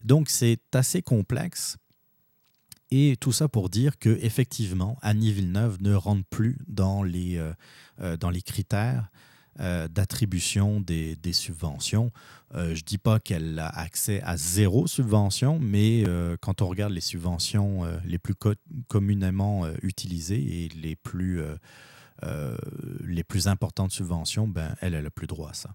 Donc 0.03 0.29
c'est 0.29 0.59
assez 0.73 1.01
complexe. 1.01 1.77
Et 2.91 3.17
tout 3.19 3.31
ça 3.31 3.47
pour 3.47 3.69
dire 3.69 3.97
que 3.97 4.17
effectivement, 4.21 4.97
Annie 5.01 5.31
Villeneuve 5.31 5.81
ne 5.81 5.93
rentre 5.93 6.25
plus 6.29 6.57
dans 6.67 7.03
les, 7.03 7.37
euh, 7.99 8.17
dans 8.17 8.29
les 8.29 8.41
critères 8.41 9.09
euh, 9.61 9.87
d'attribution 9.87 10.81
des, 10.81 11.17
subventions. 11.31 12.11
Euh, 12.55 12.75
je 12.75 12.81
ne 12.81 12.85
dis 12.85 12.97
pas 12.97 13.21
qu'elle 13.21 13.57
a 13.57 13.69
accès 13.69 14.21
à 14.23 14.35
zéro 14.35 14.85
subvention, 14.85 15.59
mais 15.59 16.03
euh, 16.05 16.35
quand 16.41 16.61
on 16.61 16.67
regarde 16.67 16.91
les 16.91 16.99
subventions 16.99 17.85
les 18.03 18.17
plus 18.17 18.33
communément 18.89 19.65
utilisées 19.81 20.65
et 20.65 20.67
les 20.69 20.97
plus, 20.97 21.41
les 23.05 23.23
plus 23.23 23.47
importantes 23.47 23.91
subventions, 23.91 24.45
ben, 24.45 24.75
elle, 24.81 24.93
elle 24.93 25.05
n'a 25.05 25.09
plus 25.09 25.27
droit 25.27 25.51
à 25.51 25.53
ça. 25.53 25.73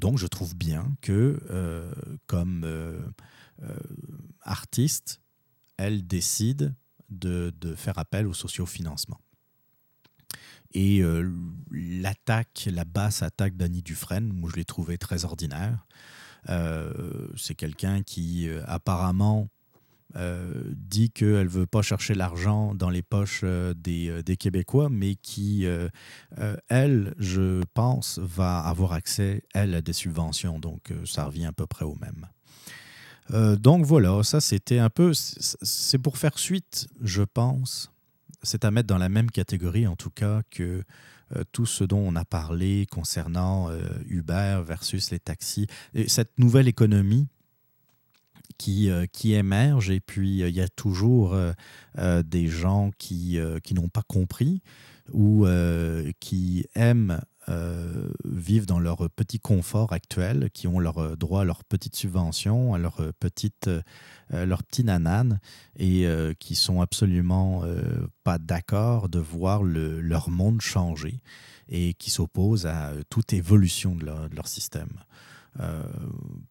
Donc 0.00 0.18
je 0.18 0.26
trouve 0.26 0.56
bien 0.56 0.92
que 1.00 1.40
comme 2.26 2.66
artiste, 4.42 5.20
elle 5.76 6.06
décide 6.06 6.74
de, 7.10 7.52
de 7.60 7.74
faire 7.74 7.98
appel 7.98 8.26
au 8.26 8.34
sociofinancement. 8.34 9.20
Et 10.74 11.02
euh, 11.02 11.30
l'attaque, 11.70 12.68
la 12.70 12.84
basse 12.84 13.22
attaque 13.22 13.56
d'Annie 13.56 13.82
Dufresne, 13.82 14.32
moi 14.32 14.50
je 14.52 14.56
l'ai 14.56 14.64
trouvé 14.64 14.98
très 14.98 15.24
ordinaire. 15.24 15.86
Euh, 16.50 17.28
c'est 17.36 17.54
quelqu'un 17.54 18.02
qui 18.02 18.48
euh, 18.48 18.62
apparemment 18.66 19.48
dit 20.76 21.10
qu'elle 21.10 21.46
ne 21.46 21.48
veut 21.48 21.66
pas 21.66 21.82
chercher 21.82 22.14
l'argent 22.14 22.72
dans 22.76 22.88
les 22.88 23.02
poches 23.02 23.42
des, 23.42 24.22
des, 24.22 24.36
Québécois, 24.36 24.88
mais 24.88 25.16
qui, 25.16 25.66
elle, 26.68 27.14
je 27.18 27.64
pense, 27.74 28.20
va 28.20 28.60
avoir 28.60 28.92
accès, 28.92 29.42
elle, 29.54 29.74
à 29.74 29.82
des 29.82 29.92
subventions. 29.92 30.60
Donc 30.60 30.92
ça 31.04 31.24
revient 31.24 31.46
à 31.46 31.52
peu 31.52 31.66
près 31.66 31.84
au 31.84 31.96
même. 31.96 32.28
Donc 33.30 33.84
voilà, 33.84 34.22
ça 34.22 34.40
c'était 34.40 34.78
un 34.78 34.90
peu, 34.90 35.12
c'est 35.14 35.98
pour 35.98 36.18
faire 36.18 36.38
suite, 36.38 36.88
je 37.00 37.22
pense, 37.22 37.90
c'est 38.42 38.64
à 38.64 38.70
mettre 38.70 38.86
dans 38.86 38.98
la 38.98 39.08
même 39.08 39.30
catégorie, 39.30 39.86
en 39.86 39.96
tout 39.96 40.10
cas, 40.10 40.42
que 40.50 40.84
euh, 41.34 41.42
tout 41.52 41.66
ce 41.66 41.84
dont 41.84 41.98
on 41.98 42.16
a 42.16 42.24
parlé 42.24 42.86
concernant 42.90 43.70
euh, 43.70 43.80
Uber 44.06 44.62
versus 44.64 45.10
les 45.10 45.18
taxis. 45.18 45.66
Et 45.94 46.08
cette 46.08 46.38
nouvelle 46.38 46.68
économie 46.68 47.28
qui, 48.58 48.90
euh, 48.90 49.06
qui 49.10 49.32
émerge, 49.32 49.90
et 49.90 50.00
puis 50.00 50.40
il 50.40 50.54
y 50.54 50.60
a 50.60 50.68
toujours 50.68 51.36
des 52.24 52.46
gens 52.46 52.90
qui, 52.98 53.38
qui 53.62 53.74
n'ont 53.74 53.88
pas 53.88 54.02
compris 54.02 54.62
ou 55.12 55.46
qui 56.20 56.66
aiment 56.74 57.20
euh, 57.50 58.08
vivent 58.24 58.64
dans 58.64 58.78
leur 58.78 59.10
petit 59.10 59.38
confort 59.38 59.92
actuel, 59.92 60.48
qui 60.54 60.66
ont 60.66 60.78
leur 60.78 60.96
euh, 60.98 61.14
droit 61.14 61.42
à 61.42 61.44
leur 61.44 61.62
petite 61.62 61.94
subvention, 61.94 62.72
à 62.72 62.78
leur 62.78 63.00
petite, 63.20 63.68
euh, 63.68 63.82
petit 64.68 64.84
nanan, 64.84 65.40
et 65.76 66.06
qui 66.38 66.54
sont 66.54 66.80
absolument 66.80 67.62
pas 68.22 68.38
d'accord 68.38 69.08
de 69.08 69.18
voir 69.18 69.62
le, 69.62 70.00
leur 70.00 70.30
monde 70.30 70.60
changer 70.60 71.20
et 71.68 71.94
qui 71.94 72.10
s'opposent 72.10 72.66
à 72.66 72.92
toute 73.10 73.32
évolution 73.32 73.94
de 73.94 74.04
leur, 74.04 74.48
système. 74.48 75.00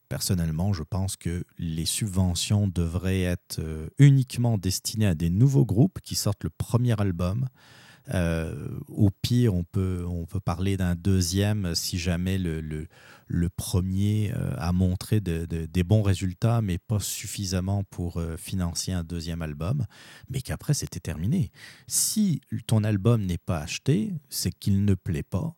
personnellement, 0.10 0.74
je 0.74 0.84
pense 0.84 1.16
que 1.16 1.44
les 1.58 1.86
subventions 1.86 2.68
devraient 2.68 3.24
être 3.24 3.62
uniquement 3.98 4.58
destinées 4.58 5.08
à 5.08 5.16
des 5.16 5.30
nouveaux 5.30 5.66
groupes 5.66 6.00
qui 6.02 6.16
sortent 6.16 6.44
le 6.44 6.50
premier 6.50 7.00
album, 7.00 7.48
euh, 7.48 7.74
au 8.12 9.10
pire, 9.22 9.54
on 9.54 9.64
peut, 9.64 10.06
on 10.08 10.26
peut 10.26 10.40
parler 10.40 10.78
d'un 10.78 10.96
deuxième 10.96 11.74
si 11.76 11.98
jamais 11.98 12.38
le, 12.38 12.62
le, 12.62 13.50
premier 13.50 14.32
euh, 14.36 14.54
a 14.58 14.74
montré 14.74 15.22
des 15.22 15.84
bons 15.84 16.02
résultats, 16.02 16.62
mais 16.62 16.78
pas 16.78 17.00
suffisamment 17.00 17.84
pour 17.86 18.18
euh, 18.18 18.36
financer 18.38 18.92
un 18.92 19.04
deuxième 19.04 19.42
album, 19.42 19.86
mais 20.30 20.42
qu'après 20.42 20.74
c'était 20.74 21.00
terminé. 21.00 21.52
Si 21.88 22.42
ton 22.68 22.84
album 22.84 23.26
n'est 23.26 23.38
pas 23.38 23.60
acheté, 23.60 24.14
c'est 24.30 24.52
qu'il 24.52 24.86
ne 24.86 24.96
plaît 24.96 25.24
pas. 25.24 25.54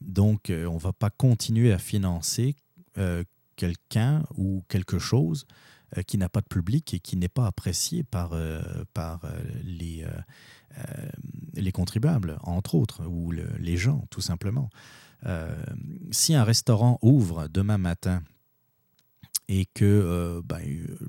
Donc, 0.00 0.46
on 0.50 0.74
ne 0.74 0.78
va 0.78 0.92
pas 0.92 1.10
continuer 1.10 1.72
à 1.72 1.78
financer 1.78 2.54
quelqu'un 3.58 4.22
ou 4.36 4.62
quelque 4.68 4.98
chose 4.98 5.44
euh, 5.50 5.54
qui 6.06 6.18
n'a 6.18 6.28
pas 6.28 6.40
de 6.40 6.46
public 6.46 6.94
et 6.94 7.00
qui 7.00 7.16
n'est 7.16 7.28
pas 7.28 7.46
apprécié 7.46 8.02
par, 8.02 8.32
euh, 8.32 8.60
par 8.94 9.24
euh, 9.24 9.40
les, 9.64 10.06
les 11.54 11.72
contribuables, 11.72 12.38
entre 12.42 12.74
autres, 12.74 13.04
ou 13.06 13.32
les 13.32 13.76
gens, 13.76 14.06
tout 14.10 14.20
simplement. 14.20 14.70
si 16.10 16.34
un 16.34 16.44
restaurant 16.44 16.98
ouvre 17.02 17.48
demain 17.48 17.78
matin 17.78 18.22
et 19.48 19.66
que 19.66 20.40
ben, 20.44 20.60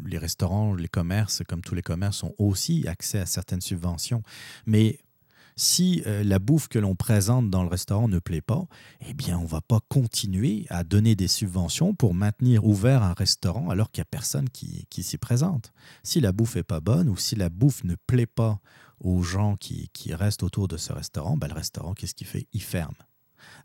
les 0.05 0.17
restaurants, 0.17 0.73
les 0.73 0.87
commerces, 0.87 1.43
comme 1.47 1.61
tous 1.61 1.75
les 1.75 1.83
commerces, 1.83 2.23
ont 2.23 2.33
aussi 2.39 2.87
accès 2.87 3.19
à 3.19 3.25
certaines 3.25 3.61
subventions, 3.61 4.23
mais 4.65 4.99
si 5.59 6.01
euh, 6.07 6.23
la 6.23 6.39
bouffe 6.39 6.69
que 6.69 6.79
l'on 6.79 6.95
présente 6.95 7.49
dans 7.49 7.63
le 7.63 7.69
restaurant 7.69 8.07
ne 8.07 8.19
plaît 8.19 8.39
pas, 8.39 8.65
eh 9.05 9.13
bien, 9.13 9.37
on 9.37 9.43
ne 9.43 9.47
va 9.47 9.59
pas 9.59 9.81
continuer 9.89 10.65
à 10.69 10.85
donner 10.85 11.17
des 11.17 11.27
subventions 11.27 11.93
pour 11.93 12.13
maintenir 12.13 12.63
ouvert 12.63 13.03
un 13.03 13.11
restaurant 13.11 13.69
alors 13.69 13.91
qu'il 13.91 13.99
n'y 13.99 14.03
a 14.03 14.11
personne 14.11 14.49
qui, 14.49 15.03
s'y 15.03 15.17
présente. 15.17 15.73
Si 16.01 16.21
la 16.21 16.31
bouffe 16.31 16.55
n'est 16.55 16.63
pas 16.63 16.79
bonne 16.79 17.09
ou 17.09 17.17
si 17.17 17.35
la 17.35 17.49
bouffe 17.49 17.83
ne 17.83 17.95
plaît 18.07 18.25
pas 18.25 18.61
aux 19.01 19.21
gens 19.21 19.57
qui, 19.57 19.89
restent 20.13 20.43
autour 20.43 20.69
de 20.69 20.77
ce 20.77 20.93
restaurant, 20.93 21.35
ben, 21.35 21.49
le 21.49 21.55
restaurant, 21.55 21.93
qu'est-ce 21.93 22.15
qu'il 22.15 22.27
fait? 22.27 22.47
Il 22.53 22.63
ferme. 22.63 22.95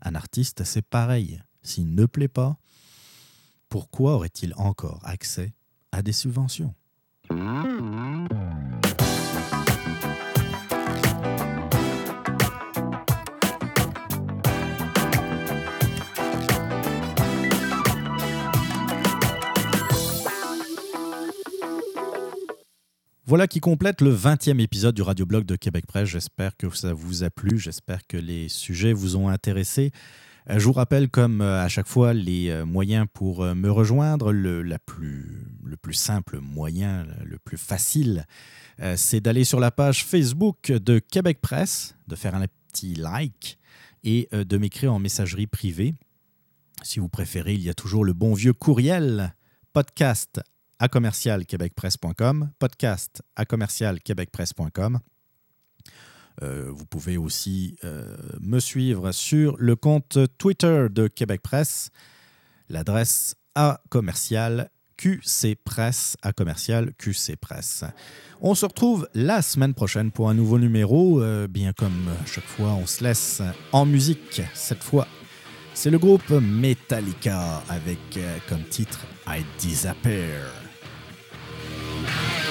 Un 0.01 0.15
artiste, 0.15 0.65
c'est 0.65 0.85
pareil. 0.85 1.41
S'il 1.63 1.95
ne 1.95 2.05
plaît 2.05 2.27
pas, 2.27 2.57
pourquoi 3.69 4.15
aurait-il 4.15 4.53
encore 4.57 4.99
accès 5.03 5.53
à 5.93 6.01
des 6.01 6.11
subventions? 6.11 6.75
Voilà 23.27 23.47
qui 23.47 23.59
complète 23.59 24.01
le 24.01 24.15
20e 24.15 24.59
épisode 24.59 24.93
du 24.93 25.01
Radioblog 25.01 25.45
de 25.45 25.55
Québec 25.55 25.87
Presse. 25.87 26.09
J'espère 26.09 26.55
que 26.57 26.69
ça 26.69 26.93
vous 26.93 27.23
a 27.23 27.31
plu, 27.31 27.57
j'espère 27.57 28.05
que 28.05 28.17
les 28.17 28.49
sujets 28.49 28.93
vous 28.93 29.15
ont 29.15 29.29
intéressé. 29.29 29.89
Euh, 30.51 30.59
je 30.59 30.65
vous 30.65 30.73
rappelle, 30.73 31.09
comme 31.09 31.41
euh, 31.41 31.63
à 31.63 31.67
chaque 31.67 31.87
fois, 31.87 32.13
les 32.13 32.49
euh, 32.49 32.65
moyens 32.65 33.07
pour 33.11 33.43
me 33.43 33.71
rejoindre. 33.71 34.31
Le, 34.31 34.61
la 34.61 34.77
plus, 34.77 35.43
le 35.63 35.75
plus 35.75 35.95
simple 35.95 36.37
moyen, 36.39 37.07
le 37.23 37.39
plus 37.39 37.57
facile, 37.57 38.27
c'est 38.95 39.21
d'aller 39.21 39.43
sur 39.43 39.59
la 39.59 39.71
page 39.71 40.05
Facebook 40.05 40.71
de 40.71 40.99
Québec 40.99 41.39
Presse, 41.41 41.95
de 42.07 42.15
faire 42.15 42.35
un 42.35 42.45
petit 42.71 42.93
like 42.93 43.57
et 44.03 44.29
de 44.33 44.57
m'écrire 44.59 44.93
en 44.93 44.99
messagerie 44.99 45.47
privée. 45.47 45.95
Si 46.83 46.99
vous 46.99 47.09
préférez, 47.09 47.55
il 47.55 47.61
y 47.61 47.69
a 47.69 47.73
toujours 47.73 48.05
le 48.05 48.13
bon 48.13 48.35
vieux 48.35 48.53
courriel 48.53 49.33
podcast 49.73 50.41
à 50.79 50.87
commercial 50.87 51.45
québecpresse.com, 51.45 52.51
podcast 52.59 53.21
à 53.35 53.45
commercial 53.45 53.99
québecpresse.com. 54.01 54.99
Euh, 56.43 56.69
vous 56.69 56.85
pouvez 56.85 57.17
aussi 57.17 57.77
euh, 57.83 58.15
me 58.41 58.59
suivre 58.59 59.11
sur 59.11 59.55
le 59.57 59.75
compte 59.75 60.17
Twitter 60.37 60.87
de 60.89 61.07
Québec 61.07 61.41
Presse, 61.41 61.91
l'adresse 62.67 63.35
à 63.55 63.81
commercial 63.89 64.69
QC 64.97 65.55
Presse, 65.55 66.17
à 66.21 66.33
commercial 66.33 66.91
Presse. 67.39 67.83
On 68.41 68.55
se 68.55 68.65
retrouve 68.65 69.07
la 69.13 69.41
semaine 69.41 69.73
prochaine 69.73 70.11
pour 70.11 70.29
un 70.29 70.33
nouveau 70.33 70.59
numéro. 70.59 71.21
Euh, 71.21 71.47
bien 71.47 71.73
comme 71.73 72.09
à 72.21 72.25
chaque 72.25 72.45
fois, 72.45 72.73
on 72.73 72.85
se 72.85 73.03
laisse 73.03 73.41
en 73.71 73.85
musique. 73.85 74.41
Cette 74.53 74.83
fois, 74.83 75.07
c'est 75.73 75.89
le 75.89 75.99
groupe 75.99 76.29
Metallica 76.29 77.61
avec 77.69 77.99
comme 78.47 78.63
titre 78.69 79.05
I 79.27 79.43
Disappear. 79.59 80.64
Bye. 82.05 82.44